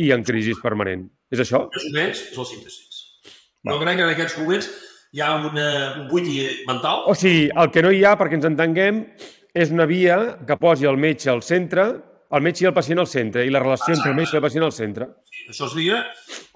i 0.00 0.12
en 0.14 0.24
crisi 0.26 0.54
permanent. 0.62 1.04
És 1.32 1.42
això? 1.44 1.66
Més 1.72 1.88
o 1.88 1.92
menys 1.96 2.22
és 2.30 2.38
el 2.38 2.48
síntesis. 2.48 3.02
No 3.68 3.78
crec 3.80 3.98
que 3.98 4.06
en 4.06 4.12
aquests 4.12 4.38
moments 4.40 4.70
hi 5.12 5.20
ha 5.22 5.34
una, 5.36 5.66
un 6.00 6.08
buit 6.10 6.28
mental. 6.68 7.04
O 7.10 7.14
sigui, 7.18 7.50
el 7.52 7.70
que 7.72 7.84
no 7.84 7.92
hi 7.92 8.02
ha, 8.04 8.14
perquè 8.20 8.38
ens 8.38 8.48
entenguem, 8.48 9.02
és 9.52 9.72
una 9.74 9.86
via 9.88 10.16
que 10.48 10.56
posi 10.60 10.88
el 10.88 10.96
metge 11.00 11.30
al 11.30 11.42
centre, 11.44 11.84
el 12.32 12.44
metge 12.44 12.64
i 12.64 12.70
el 12.70 12.74
pacient 12.76 13.02
al 13.02 13.10
centre, 13.10 13.44
i 13.44 13.52
la 13.52 13.60
relació 13.60 13.92
entre 13.94 14.10
el 14.12 14.16
metge 14.16 14.36
i 14.36 14.40
el 14.40 14.44
pacient 14.46 14.64
al 14.64 14.72
centre. 14.72 15.10
Això 15.52 15.68
seria 15.68 16.00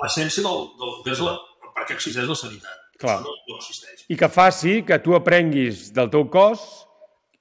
l'essència 0.02 0.44
del, 0.46 0.64
del 0.80 0.96
que 1.04 1.12
és 1.12 1.22
la, 1.24 1.36
per 1.76 1.84
què 1.84 1.96
existeix 1.98 2.28
la 2.30 2.38
sanitat. 2.38 2.82
Clar. 2.96 3.18
Això 3.20 3.28
no, 3.28 3.36
no 3.50 3.60
existeix. 3.60 4.06
I 4.08 4.16
que 4.16 4.30
faci 4.32 4.78
que 4.88 4.98
tu 5.04 5.16
aprenguis 5.18 5.90
del 5.96 6.08
teu 6.12 6.24
cos 6.32 6.64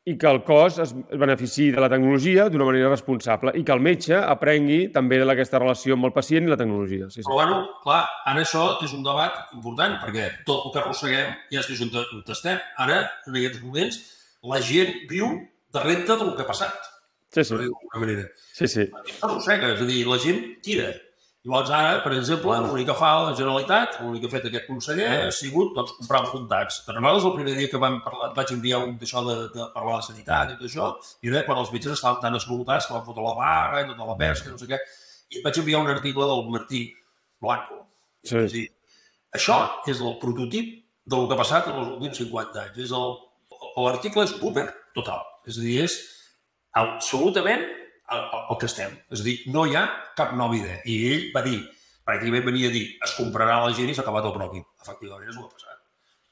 i 0.05 0.13
que 0.21 0.27
el 0.29 0.43
cos 0.45 0.75
es 0.83 0.91
beneficiï 0.93 1.71
de 1.73 1.81
la 1.81 1.87
tecnologia 1.89 2.43
d'una 2.49 2.67
manera 2.67 2.91
responsable 2.91 3.55
i 3.57 3.63
que 3.65 3.73
el 3.73 3.81
metge 3.81 4.13
aprengui 4.19 4.91
també 4.93 5.17
d'aquesta 5.23 5.57
relació 5.63 5.95
amb 5.97 6.05
el 6.05 6.13
pacient 6.13 6.45
i 6.45 6.51
la 6.51 6.57
tecnologia. 6.59 7.07
Sí, 7.09 7.23
sí. 7.23 7.25
Però, 7.25 7.39
bueno, 7.39 7.61
clar, 7.81 8.03
ara 8.29 8.43
això 8.45 8.67
és 8.85 8.93
un 8.93 9.01
debat 9.05 9.55
important, 9.57 9.97
perquè 10.03 10.27
tot 10.45 10.67
el 10.67 10.75
que 10.75 10.83
arrosseguem 10.83 11.31
ja 11.51 11.63
és 11.65 11.81
on, 11.81 11.89
on 12.03 12.21
estem. 12.37 12.59
Ara, 12.85 12.99
en 13.25 13.39
aquests 13.41 13.63
moments, 13.63 13.97
la 14.45 14.61
gent 14.61 14.93
viu 15.09 15.31
de 15.73 15.81
renta 15.87 16.19
del 16.21 16.35
que 16.37 16.45
ha 16.45 16.51
passat, 16.53 16.91
Sí, 17.35 17.43
sí. 17.43 17.57
d'alguna 17.57 17.99
manera. 17.99 18.27
sí, 18.53 18.67
sí. 18.71 18.85
Arrossega, 19.25 19.73
és 19.73 19.81
a 19.81 19.85
dir, 19.89 20.05
la 20.07 20.19
gent 20.21 20.37
tira. 20.63 20.93
Llavors 21.45 21.69
ara, 21.77 21.99
per 22.01 22.11
exemple, 22.15 22.55
l'únic 22.65 22.87
que 22.89 22.93
fa 22.97 23.09
la 23.27 23.33
Generalitat, 23.37 23.99
l'únic 24.01 24.23
que 24.23 24.29
ha 24.31 24.33
fet 24.33 24.45
aquest 24.49 24.65
conseller 24.65 25.09
ha 25.27 25.31
sigut 25.35 25.75
doncs, 25.75 25.91
comprar 25.99 26.23
enfrontats. 26.23 26.79
Per 26.87 26.95
nosaltres, 26.95 27.25
el 27.29 27.35
primer 27.35 27.53
dia 27.59 27.69
que 27.69 27.81
vam 27.83 27.99
parlar, 28.01 28.31
vaig 28.33 28.53
enviar 28.55 28.79
un 28.81 28.95
d'això 28.97 29.21
de, 29.27 29.35
de 29.53 29.67
parlar 29.75 29.99
de 29.99 30.07
sanitat 30.07 30.55
i 30.55 30.57
tot 30.57 30.65
això, 30.69 30.87
i 31.21 31.29
era 31.29 31.43
quan 31.45 31.61
els 31.61 31.69
metges 31.75 31.93
estaven 31.93 32.17
tan 32.23 32.39
escoltats 32.39 32.87
que 32.89 32.95
van 32.97 33.05
fotre 33.05 33.21
la 33.27 33.35
vaga 33.37 33.83
i 33.83 33.89
tota 33.91 34.07
la 34.09 34.17
pesca, 34.23 34.49
no 34.49 34.57
sé 34.57 34.71
què, 34.71 34.79
i 35.37 35.43
vaig 35.45 35.59
enviar 35.61 35.83
un 35.85 35.91
article 35.93 36.25
del 36.31 36.43
Martí 36.55 36.81
Blanco. 37.45 37.77
Sí. 38.25 38.41
És 38.41 38.51
dir, 38.57 38.65
això 39.37 39.59
és 39.93 40.01
el 40.01 40.17
prototip 40.25 40.73
del 41.05 41.27
que 41.29 41.37
ha 41.37 41.41
passat 41.43 41.69
en 41.69 41.77
els 41.83 41.93
últims 41.99 42.17
50 42.25 42.63
anys. 42.65 42.81
És 42.89 42.91
el- 43.03 43.17
L'article 43.85 44.23
és 44.25 44.33
boomer 44.41 44.65
total. 44.97 45.21
És 45.45 45.57
a 45.59 45.61
dir, 45.61 45.81
és 45.83 45.93
absolutament 46.73 47.63
el, 48.11 48.19
el, 48.19 48.43
el 48.49 48.59
que 48.61 48.69
estem. 48.69 48.97
És 49.11 49.23
a 49.23 49.27
dir, 49.27 49.37
no 49.53 49.65
hi 49.65 49.77
ha 49.77 49.85
cap 50.17 50.35
nova 50.37 50.57
idea. 50.57 50.81
I 50.85 50.97
ell 51.13 51.25
va 51.35 51.45
dir, 51.45 51.57
pràcticament 52.05 52.45
venia 52.51 52.69
a 52.69 52.75
dir, 52.75 52.85
es 53.05 53.15
comprarà 53.17 53.61
la 53.65 53.73
gent 53.77 53.89
i 53.89 53.95
s'ha 53.97 54.05
acabat 54.05 54.27
el 54.29 54.35
pròpim. 54.35 54.67
Efectivament, 54.85 55.31
és 55.31 55.39
el 55.39 55.41
que 55.41 55.49
ha 55.49 55.55
passat. 55.55 55.81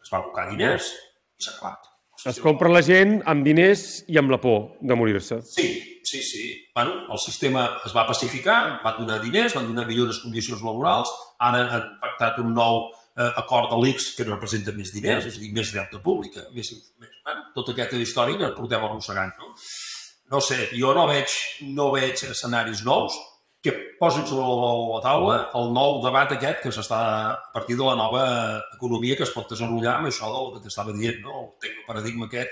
Es 0.03 0.13
va 0.13 0.21
abocar 0.21 0.49
diners 0.51 0.91
i 0.93 1.47
s'ha 1.47 1.57
acabat. 1.57 1.89
Es 2.29 2.37
compra 2.39 2.69
la 2.71 2.79
gent 2.85 3.17
amb 3.27 3.43
diners 3.43 4.03
i 4.07 4.19
amb 4.21 4.31
la 4.31 4.39
por 4.39 4.77
de 4.79 4.95
morir-se. 4.95 5.41
Sí, 5.43 5.65
sí, 6.07 6.21
sí. 6.23 6.43
Bueno, 6.75 7.01
el 7.11 7.19
sistema 7.19 7.65
es 7.85 7.95
va 7.95 8.05
pacificar, 8.07 8.79
van 8.83 9.01
donar 9.01 9.17
diners, 9.23 9.55
van 9.57 9.67
donar 9.67 9.87
millores 9.89 10.21
condicions 10.23 10.63
laborals, 10.63 11.11
ara 11.43 11.65
han 11.65 11.89
pactat 11.99 12.39
un 12.39 12.53
nou 12.55 12.85
eh, 13.17 13.31
acord 13.41 13.73
de 13.73 13.81
l'ICS 13.81 14.13
que 14.17 14.27
representa 14.29 14.75
més 14.77 14.93
diners, 14.95 15.27
és 15.27 15.35
a 15.35 15.43
dir, 15.43 15.51
més 15.57 15.73
deute 15.75 15.99
pública, 16.05 16.45
més, 16.55 16.71
més 17.01 17.17
bueno, 17.25 17.43
tota 17.57 17.75
aquesta 17.75 17.99
història 17.99 18.39
que 18.39 18.53
portem 18.55 18.87
arrossegant. 18.87 19.35
No? 19.41 19.51
No 20.31 20.39
sé, 20.41 20.69
jo 20.73 20.93
no 20.95 21.07
veig, 21.09 21.29
no 21.75 21.91
veig 21.93 22.13
escenaris 22.29 22.83
nous 22.85 23.13
que 23.63 23.71
posin 23.99 24.25
sobre 24.27 24.43
la, 24.43 24.71
la 24.95 25.01
taula 25.03 25.35
el 25.55 25.69
nou 25.75 26.01
debat 26.03 26.31
aquest 26.35 26.61
que 26.65 26.71
s'està 26.75 26.97
a 27.31 27.51
partir 27.53 27.77
de 27.79 27.85
la 27.87 27.95
nova 27.95 28.23
economia 28.75 29.15
que 29.15 29.23
es 29.23 29.31
pot 29.31 29.47
desenvolupar 29.49 29.97
amb 29.99 30.09
això 30.09 30.27
del 30.33 30.49
que 30.57 30.63
t'estava 30.65 30.91
dient, 30.95 31.21
no? 31.23 31.45
el 31.45 31.49
tecnoparadigma 31.63 32.27
aquest 32.27 32.51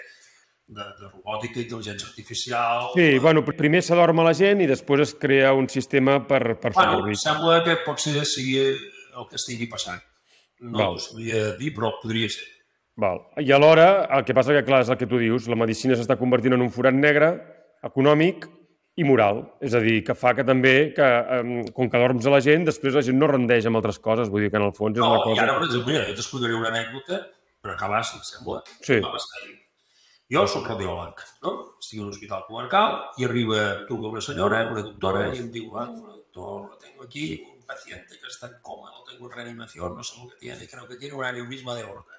de, 0.72 0.86
de 1.02 1.10
robòtica, 1.10 1.60
intel·ligència 1.60 2.08
artificial... 2.08 2.92
Sí, 2.96 3.18
bueno, 3.20 3.42
pr- 3.44 3.58
primer 3.60 3.82
s'adorma 3.84 4.24
la 4.24 4.32
gent 4.38 4.62
i 4.64 4.70
després 4.70 5.02
es 5.10 5.14
crea 5.20 5.52
un 5.58 5.68
sistema 5.68 6.22
per, 6.28 6.56
per 6.62 6.72
Bueno, 6.78 7.02
fer-ho. 7.04 7.18
sembla 7.20 7.58
que 7.66 7.76
potser 7.84 8.24
sigui 8.24 8.62
el 8.72 9.28
que 9.28 9.36
estigui 9.36 9.68
passant. 9.68 10.00
No 10.64 10.78
Val. 10.78 10.96
ho 10.96 11.02
sabria 11.04 11.58
dir, 11.60 11.74
però 11.76 11.92
podria 12.00 12.30
ser. 12.32 12.48
Val. 12.96 13.20
I 13.44 13.52
alhora, 13.52 14.06
el 14.16 14.24
que 14.24 14.36
passa 14.38 14.54
que, 14.56 14.64
clar, 14.64 14.84
és 14.86 14.94
el 14.94 14.96
que 15.02 15.08
tu 15.12 15.20
dius, 15.20 15.50
la 15.52 15.58
medicina 15.60 15.98
s'està 16.00 16.16
convertint 16.20 16.56
en 16.56 16.64
un 16.64 16.72
forat 16.72 16.96
negre, 16.96 17.34
econòmic 17.84 18.48
i 19.00 19.06
moral. 19.08 19.44
És 19.64 19.74
a 19.78 19.82
dir, 19.84 20.02
que 20.06 20.16
fa 20.18 20.34
que 20.38 20.44
també, 20.48 20.92
que, 20.96 21.08
um, 21.40 21.54
com 21.76 21.90
que 21.90 22.02
dorms 22.02 22.28
a 22.28 22.34
la 22.34 22.42
gent, 22.44 22.66
després 22.68 22.98
la 22.98 23.04
gent 23.06 23.18
no 23.18 23.30
rendeix 23.32 23.66
amb 23.66 23.80
altres 23.80 24.00
coses. 24.04 24.30
Vull 24.30 24.46
dir 24.46 24.52
que 24.52 24.60
en 24.60 24.68
el 24.68 24.76
fons 24.78 24.98
és 24.98 25.02
No, 25.04 25.14
una 25.14 25.22
i 25.22 25.24
cosa... 25.30 25.46
ara, 25.46 25.58
per 25.58 25.70
exemple, 25.70 25.94
mira, 25.94 26.06
jo 26.10 26.18
t'explicaré 26.20 26.58
una 26.60 26.72
anècdota 26.74 27.22
per 27.62 27.74
acabar, 27.76 28.04
si 28.06 28.18
em 28.20 28.24
sembla. 28.28 28.62
Sí. 28.82 29.00
Va 29.04 29.16
bastant. 29.16 29.58
Jo 30.32 30.46
sóc 30.48 30.68
radiòleg, 30.70 31.22
no? 31.44 31.52
Estic 31.82 32.00
a 32.00 32.04
un 32.06 32.12
hospital 32.14 32.46
comarcal 32.48 32.94
i 33.20 33.26
arriba, 33.28 33.64
truca 33.90 34.08
una 34.14 34.22
senyora, 34.24 34.62
una 34.72 34.84
doctora, 34.86 35.26
y 35.36 35.42
em 35.44 35.50
diu, 35.52 35.74
ah, 35.76 35.90
doctor, 35.92 36.78
tengo 36.80 37.04
aquí 37.04 37.44
un 37.52 37.66
paciente 37.68 38.16
que 38.16 38.28
está 38.32 38.48
en 38.48 38.56
coma, 38.62 38.94
lo 38.96 39.04
tengo 39.10 39.28
en 39.28 39.36
reanimación, 39.36 39.94
no 39.98 40.04
sé 40.04 40.16
lo 40.22 40.30
que 40.30 40.38
tiene, 40.38 40.70
creo 40.70 40.88
que 40.88 40.96
tiene 40.96 41.16
un 41.16 41.26
aneurisma 41.26 41.76
de 41.76 41.84
aorta. 41.84 42.16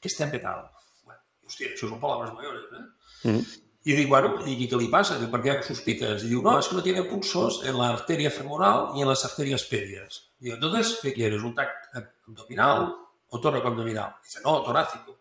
Que 0.00 0.08
está 0.08 0.24
empezado. 0.24 0.70
Bueno, 1.04 1.20
hòstia, 1.44 1.68
això 1.74 1.88
són 1.90 2.00
paraules 2.00 2.32
mayores, 2.32 2.64
eh? 2.72 3.28
Mm. 3.28 3.44
I 3.86 3.92
dic, 3.92 4.08
bueno, 4.08 4.38
i 4.46 4.54
dic, 4.56 4.70
¿qué 4.70 4.76
le 4.76 4.88
pasa? 4.88 5.18
¿Per 5.30 5.42
qué 5.42 5.62
sospites? 5.62 6.24
Y 6.24 6.28
digo, 6.28 6.42
no, 6.42 6.58
es 6.58 6.68
que 6.68 6.74
no 6.74 6.82
tiene 6.82 7.02
pulsos 7.04 7.62
en 7.64 7.76
la 7.76 7.90
arteria 7.90 8.30
femoral 8.30 8.92
y 8.96 9.02
en 9.02 9.08
las 9.08 9.24
arterias 9.26 9.64
pedias. 9.64 10.30
Digo, 10.38 10.54
entonces, 10.54 10.98
¿qué 11.02 11.12
quieres? 11.12 11.42
¿Un 11.42 11.54
TAC 11.54 11.68
abdominal 12.26 12.94
o 13.28 13.40
tóraco 13.40 13.68
abdominal? 13.68 14.16
Dice, 14.22 14.40
no, 14.42 14.62
torácico. 14.62 15.18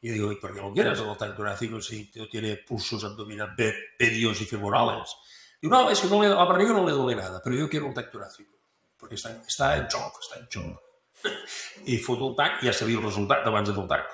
Y 0.00 0.10
digo, 0.10 0.32
¿y 0.32 0.36
por 0.36 0.54
qué 0.54 0.60
lo 0.60 0.72
quieres 0.72 0.98
el 0.98 1.16
TAC 1.16 1.36
torácico 1.36 1.80
si 1.82 2.10
no 2.14 2.28
tiene 2.28 2.56
pulsos 2.56 3.04
abdominales, 3.04 3.54
pe- 3.56 3.74
pedios 3.98 4.40
y 4.40 4.46
femorales? 4.46 5.14
Digo, 5.60 5.74
no, 5.76 5.90
es 5.90 6.00
que 6.00 6.08
no 6.08 6.22
a 6.22 6.28
la 6.28 6.44
barriga 6.44 6.72
no 6.72 6.84
le 6.86 6.92
duele 6.92 7.20
nada, 7.20 7.40
pero 7.44 7.56
yo 7.56 7.68
quiero 7.68 7.86
un 7.86 7.94
TAC 7.94 8.10
torácico. 8.10 8.52
Porque 8.96 9.16
está, 9.16 9.30
está 9.46 9.76
en 9.76 9.90
xoc, 9.90 10.18
està 10.22 10.38
en 10.40 10.48
xoc. 10.50 10.80
I 11.86 11.96
foto 11.98 12.30
el 12.30 12.36
TAC 12.36 12.62
i 12.62 12.66
ja 12.68 12.72
sabia 12.76 12.96
el 12.98 13.04
resultat 13.04 13.44
abans 13.48 13.68
de 13.68 13.74
fer 13.76 13.82
el 13.84 13.88
TAC. 13.88 14.10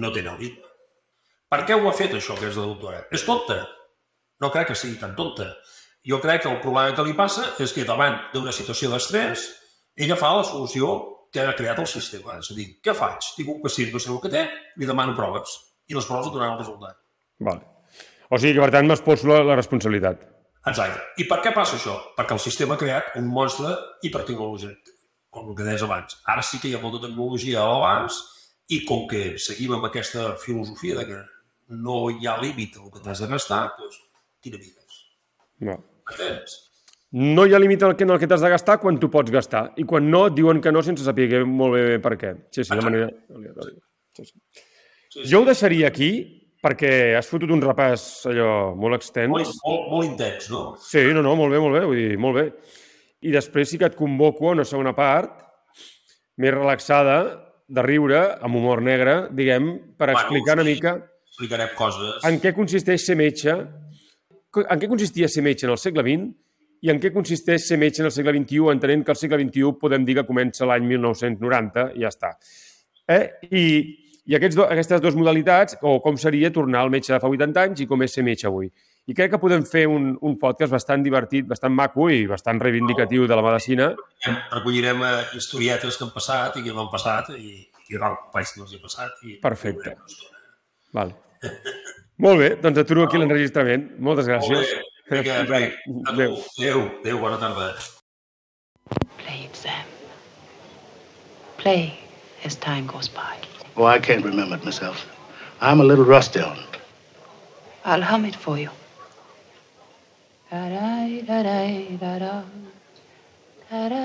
No 0.00 0.12
té 0.12 0.20
aneurisma. 0.20 0.68
Per 1.50 1.64
què 1.66 1.74
ho 1.74 1.88
ha 1.90 1.94
fet, 1.98 2.12
això, 2.14 2.36
aquesta 2.38 2.62
doctora? 2.62 3.04
És 3.10 3.24
tonta. 3.26 3.58
No 4.40 4.52
crec 4.54 4.70
que 4.70 4.78
sigui 4.78 5.00
tan 5.00 5.16
tonta. 5.18 5.48
Jo 6.06 6.20
crec 6.22 6.44
que 6.44 6.50
el 6.50 6.60
problema 6.62 6.94
que 6.96 7.04
li 7.04 7.16
passa 7.18 7.48
és 7.60 7.74
que 7.76 7.84
davant 7.88 8.16
d'una 8.32 8.54
situació 8.54 8.92
d'estrès, 8.92 9.48
ella 9.98 10.16
fa 10.16 10.30
la 10.36 10.44
solució 10.46 10.92
que 11.34 11.42
ha 11.42 11.56
creat 11.58 11.82
el 11.82 11.88
sistema. 11.90 12.38
És 12.38 12.52
a 12.52 12.56
dir, 12.56 12.68
què 12.84 12.94
faig? 12.96 13.32
Tinc 13.36 13.50
un 13.50 13.58
pacient, 13.64 13.90
no 13.92 14.02
sé 14.02 14.12
el 14.14 14.20
que 14.22 14.30
té, 14.32 14.44
li 14.78 14.88
demano 14.88 15.16
proves. 15.18 15.56
I 15.90 15.98
les 15.98 16.06
proves 16.06 16.30
donaran 16.30 16.54
el 16.54 16.62
resultat. 16.62 17.00
Vale. 17.42 17.66
O 18.30 18.38
sigui 18.38 18.54
que, 18.56 18.62
per 18.62 18.70
tant, 18.76 18.86
m'exposo 18.86 19.26
la, 19.26 19.40
la 19.50 19.58
responsabilitat. 19.58 20.22
Exacte. 20.70 21.02
I 21.18 21.26
per 21.26 21.40
què 21.42 21.54
passa 21.56 21.76
això? 21.80 21.96
Perquè 22.14 22.36
el 22.36 22.42
sistema 22.46 22.76
ha 22.76 22.80
creat 22.80 23.16
un 23.18 23.26
monstre 23.26 23.74
hipertecnològic, 24.06 24.94
com 25.34 25.50
el 25.50 25.58
que 25.58 25.66
deies 25.66 25.82
abans. 25.82 26.20
Ara 26.30 26.46
sí 26.46 26.62
que 26.62 26.70
hi 26.70 26.78
ha 26.78 26.82
molta 26.82 27.02
tecnologia 27.08 27.62
a 27.64 27.68
l'abans 27.72 28.22
i 28.70 28.84
com 28.86 29.06
que 29.10 29.34
seguim 29.42 29.74
amb 29.74 29.90
aquesta 29.90 30.34
filosofia 30.38 31.00
de 31.00 31.06
que 31.08 31.20
no 31.70 32.08
hi 32.10 32.26
ha 32.26 32.36
límit 32.40 32.76
al 32.80 32.90
que 32.90 33.02
t'has 33.04 33.22
de 33.22 33.28
gastar, 33.30 33.62
doncs 33.78 34.00
tira 34.42 34.58
vides. 34.58 35.04
No. 35.66 35.76
Entens? 36.10 36.58
No 37.10 37.44
hi 37.46 37.54
ha 37.54 37.58
límit 37.58 37.82
en 37.82 37.90
el 37.90 37.96
que, 37.98 38.06
el 38.06 38.28
t'has 38.28 38.42
de 38.42 38.50
gastar 38.52 38.78
quan 38.82 38.98
tu 39.00 39.10
pots 39.10 39.30
gastar. 39.34 39.72
I 39.76 39.84
quan 39.84 40.10
no, 40.10 40.28
diuen 40.30 40.60
que 40.62 40.72
no 40.72 40.82
sense 40.82 41.06
saber 41.06 41.44
molt 41.46 41.74
bé 41.74 41.98
per 42.02 42.16
què. 42.18 42.34
Sí, 42.50 42.62
sí, 42.64 42.74
de 42.74 42.84
manera. 42.86 43.08
Sí, 43.10 44.26
sí. 44.26 44.36
Sí, 45.10 45.22
sí. 45.24 45.26
Jo 45.30 45.40
ho 45.42 45.48
deixaria 45.48 45.88
aquí 45.90 46.10
perquè 46.62 47.16
has 47.18 47.28
fotut 47.30 47.50
un 47.50 47.62
repàs 47.64 48.26
allò 48.30 48.76
molt 48.78 48.98
extens. 48.98 49.32
Molt, 49.32 49.52
molt, 49.64 49.86
molt 49.90 50.06
intens, 50.06 50.50
no? 50.52 50.64
Sí, 50.84 51.02
no, 51.14 51.24
no, 51.24 51.34
molt 51.38 51.54
bé, 51.54 51.62
molt 51.62 51.78
bé, 51.78 51.84
vull 51.88 51.98
dir, 51.98 52.18
molt 52.20 52.36
bé. 52.36 52.46
I 53.26 53.32
després 53.34 53.72
sí 53.72 53.80
que 53.80 53.88
et 53.90 53.96
convoco 53.98 54.48
a 54.48 54.54
una 54.58 54.66
segona 54.68 54.92
part 54.96 55.40
més 56.40 56.54
relaxada, 56.54 57.16
de 57.70 57.82
riure, 57.86 58.20
amb 58.42 58.58
humor 58.58 58.82
negre, 58.82 59.28
diguem, 59.36 59.72
per 59.96 60.10
Bueno, 60.10 60.20
explicar 60.20 60.56
una 60.58 60.66
sí 60.66 60.74
explicarem 61.30 61.72
coses. 61.78 62.20
En 62.28 62.38
què 62.42 62.52
consisteix 62.56 63.06
ser 63.06 63.16
metge? 63.18 63.56
En 64.66 64.80
què 64.82 64.88
consistia 64.90 65.28
ser 65.30 65.44
metge 65.46 65.66
en 65.68 65.74
el 65.76 65.80
segle 65.80 66.04
XX 66.06 66.30
i 66.80 66.90
en 66.90 67.00
què 67.00 67.12
consisteix 67.14 67.66
ser 67.68 67.78
metge 67.78 68.02
en 68.02 68.08
el 68.08 68.14
segle 68.14 68.34
XXI, 68.34 68.70
entenent 68.72 69.04
que 69.04 69.12
el 69.14 69.18
segle 69.20 69.40
XXI 69.42 69.72
podem 69.80 70.04
dir 70.06 70.16
que 70.18 70.26
comença 70.28 70.68
l'any 70.68 70.86
1990 70.88 71.90
i 71.94 72.06
ja 72.06 72.12
està. 72.12 72.32
Eh? 73.10 73.24
I, 73.50 73.64
i 74.30 74.36
aquests 74.38 74.56
do, 74.56 74.64
aquestes 74.64 75.02
dues 75.04 75.18
modalitats, 75.18 75.76
o 75.82 75.98
com 76.04 76.16
seria 76.20 76.52
tornar 76.54 76.84
al 76.84 76.92
metge 76.92 77.12
de 77.12 77.20
fa 77.20 77.28
80 77.28 77.66
anys 77.66 77.84
i 77.84 77.88
com 77.90 78.06
és 78.06 78.16
ser 78.16 78.24
metge 78.26 78.48
avui. 78.48 78.70
I 79.10 79.16
crec 79.16 79.32
que 79.34 79.40
podem 79.42 79.64
fer 79.66 79.86
un, 79.90 80.12
un 80.24 80.36
podcast 80.40 80.72
bastant 80.72 81.04
divertit, 81.04 81.46
bastant 81.48 81.74
maco 81.74 82.08
i 82.12 82.24
bastant 82.30 82.60
reivindicatiu 82.62 83.26
de 83.28 83.36
la 83.38 83.44
medicina. 83.44 83.90
Recollirem 84.24 85.02
eh, 85.04 85.14
historietes 85.36 85.98
que 85.98 86.06
han 86.06 86.12
passat 86.14 86.60
i 86.60 86.66
que 86.66 86.74
no 86.74 86.84
han 86.84 86.92
passat 86.92 87.32
i, 87.36 87.56
i, 87.90 87.98
no, 87.98 88.12
que 88.30 88.60
no 88.60 88.68
els 88.68 88.98
ha 89.00 89.08
i, 89.10 89.32
i, 89.34 89.40
Perfecte. 89.42 89.96
i 89.96 90.29
Val. 90.96 91.12
Molt 92.20 92.38
bé, 92.42 92.48
doncs 92.62 92.78
aturo 92.82 93.04
aquí 93.06 93.18
l'enregistrament. 93.20 93.90
Moltes 93.98 94.26
gràcies. 94.28 94.50
Molt 94.50 94.66
bé. 94.68 94.90
Vinga, 95.10 95.40
adéu. 96.12 96.36
Adéu, 96.58 96.80
adéu, 97.00 97.18
bona 97.18 97.38
tarda. 97.38 97.74
Play 99.18 99.44
it, 99.46 99.56
Sam. 99.56 99.86
Play 101.58 101.98
as 102.44 102.56
time 102.56 102.86
goes 102.86 103.08
by. 103.08 103.36
Oh, 103.76 103.86
I 103.86 103.98
can't 103.98 104.24
remember 104.24 104.56
it 104.56 104.64
myself. 104.64 105.06
I'm 105.60 105.80
a 105.80 105.84
little 105.84 106.04
rusty 106.04 106.40
on 106.40 106.58
it. 106.58 106.78
I'll 107.84 108.02
hum 108.02 108.24
it 108.24 108.36
for 108.36 108.58
you. 108.58 108.70
Da-da-da-da-da-da. 110.50 112.44
Da-da-da-da-da-da. 113.70 114.02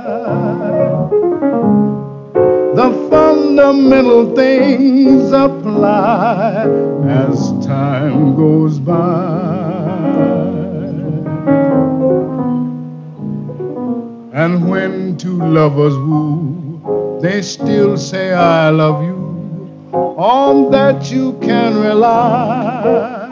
The 2.79 3.07
fundamental 3.09 4.33
things 4.37 5.33
apply 5.33 6.63
as 7.09 7.51
time 7.65 8.37
goes 8.37 8.79
by. 8.79 9.43
And 14.31 14.69
when 14.69 15.17
two 15.17 15.39
lovers 15.39 15.97
woo, 15.97 17.19
they 17.21 17.41
still 17.41 17.97
say, 17.97 18.31
I 18.31 18.69
love 18.69 19.03
you 19.03 19.12
on 19.93 20.71
that 20.71 21.11
you 21.11 21.33
can 21.39 21.79
rely. 21.79 23.29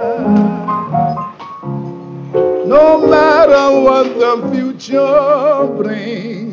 No 2.66 3.06
matter 3.08 3.82
what 3.82 4.20
the 4.20 4.50
future 4.54 5.68
brings. 5.76 6.51